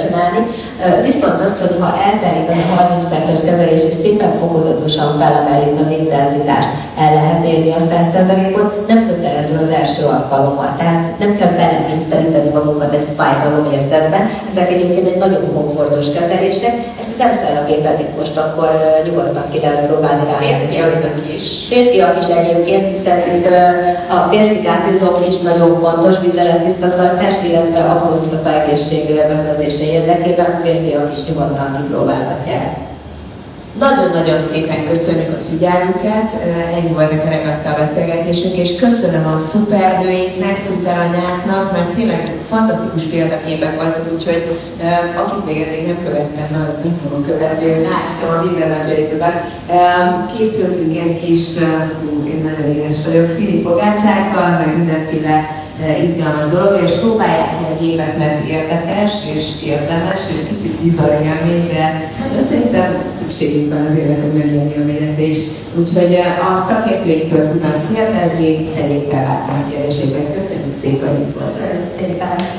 csinálni. 0.02 0.40
Viszont 1.08 1.40
azt, 1.46 1.58
hogy 1.62 1.76
ha 1.80 1.98
eltelik 2.08 2.48
az 2.50 2.60
a 2.72 2.82
30 2.82 3.08
perces 3.12 3.40
kezelés, 3.48 3.82
és 3.88 3.94
szépen 4.02 4.32
fokozatosan 4.42 5.08
felemeljük 5.20 5.80
az 5.80 5.90
intenzitást, 6.00 6.68
el 7.04 7.14
lehet 7.14 7.44
érni 7.52 7.70
a 7.72 7.84
100%-ot, 7.90 8.86
nem 8.88 9.06
kötelező 9.06 9.56
az 9.62 9.70
első 9.80 10.02
alkalommal. 10.14 10.74
Tehát 10.78 11.18
nem 11.18 11.36
kell 11.38 11.52
belekényszeríteni 11.60 12.50
magunkat 12.58 12.94
egy 12.94 13.06
fájdalom 13.16 13.64
érzetben. 13.72 14.22
Ezek 14.50 14.70
egyébként 14.70 15.06
egy 15.06 15.22
nagyon 15.24 15.44
komfortos 15.54 16.06
kezelések. 16.16 16.74
Ezt 16.98 17.12
az 17.14 17.20
emszállagépet 17.26 18.00
itt 18.00 18.13
most 18.18 18.36
akkor 18.36 18.70
nyugodtan 19.04 19.44
ki 19.52 19.60
lehet 19.60 19.86
próbálni 19.86 20.24
rá. 20.24 20.36
Férfiaknak 20.36 21.34
is. 21.36 21.66
Férfiak 21.68 22.18
is 22.18 22.28
egyébként, 22.28 22.88
hiszen 22.88 23.18
itt 23.18 23.46
a 24.10 24.28
férfi 24.30 24.60
gátizom 24.60 25.14
is 25.28 25.38
nagyon 25.38 25.80
fontos 25.80 26.20
vizelettisztatartás, 26.20 27.34
illetve 27.48 27.84
a 27.84 27.94
prostata 27.94 28.62
egészség 28.62 29.20
megőrzése 29.28 29.84
érdekében 29.84 30.60
férfiak 30.62 31.12
is 31.12 31.26
nyugodtan 31.28 31.76
kipróbálhatják. 31.82 32.92
Nagyon-nagyon 33.78 34.38
szépen 34.38 34.84
köszönjük 34.88 35.28
a 35.28 35.42
figyelmüket, 35.50 36.32
ennyi 36.76 36.92
volt 36.92 37.12
a 37.12 37.22
kerekasztal 37.22 37.74
beszélgetésünk, 37.78 38.56
és 38.56 38.76
köszönöm 38.76 39.26
a 39.26 39.36
szupernőinknek, 39.36 40.56
szuperanyáknak, 40.56 41.72
mert 41.72 41.94
tényleg 41.94 42.36
fantasztikus 42.48 43.02
példaképek 43.02 43.74
voltak, 43.76 44.12
úgyhogy 44.12 44.58
eh, 44.82 45.22
akit 45.22 45.44
még 45.44 45.60
eddig 45.62 45.86
nem 45.86 45.98
követtem, 46.04 46.62
az 46.66 46.74
nem 46.84 46.98
fogom 47.02 47.24
követni, 47.26 47.72
hogy 47.72 47.88
lássam 47.90 48.38
a 48.38 48.44
minden 48.44 48.68
napjaitokat. 48.68 49.34
Eh, 49.68 50.36
Készültünk 50.36 50.92
ilyen 50.92 51.14
kis, 51.20 51.56
eh, 51.56 51.90
hú, 52.00 52.28
én 52.28 52.42
nagyon 52.50 52.76
éhes 52.76 53.06
vagyok, 53.06 53.36
tini 53.36 53.58
pogácsákkal, 53.60 54.48
meg 54.58 54.76
mindenféle 54.76 55.28
eh, 55.28 55.63
izgalmas 56.04 56.46
dolog, 56.52 56.80
és 56.82 56.90
próbálják 56.90 57.50
ki 57.58 57.64
a 57.64 57.80
gépet, 57.80 58.18
mert 58.18 58.48
érdekes 58.48 59.12
és 59.34 59.42
érdemes, 59.66 60.20
és 60.32 60.38
kicsit 60.48 60.80
bizarr 60.82 61.12
élmény, 61.12 61.66
de, 61.66 62.10
szerintem 62.48 63.02
szükségünk 63.18 63.72
van 63.72 63.86
az 63.86 63.96
életünkben 63.96 64.48
ilyen 64.48 64.72
élményekre 64.76 65.22
is. 65.22 65.38
Úgyhogy 65.78 66.12
eh, 66.12 66.52
a 66.52 66.66
szakértőinktől 66.68 67.48
tudnak 67.50 67.94
kérdezni, 67.94 68.68
tegyék 68.74 69.10
fel 69.10 69.46
a 69.48 69.70
kérdéseket. 69.70 70.34
Köszönjük 70.34 70.72
szépen, 70.72 71.08
hogy 71.08 71.20
itt 71.20 71.34
voltatok. 71.34 71.60
Köszönöm 71.60 71.84
szépen! 71.98 72.53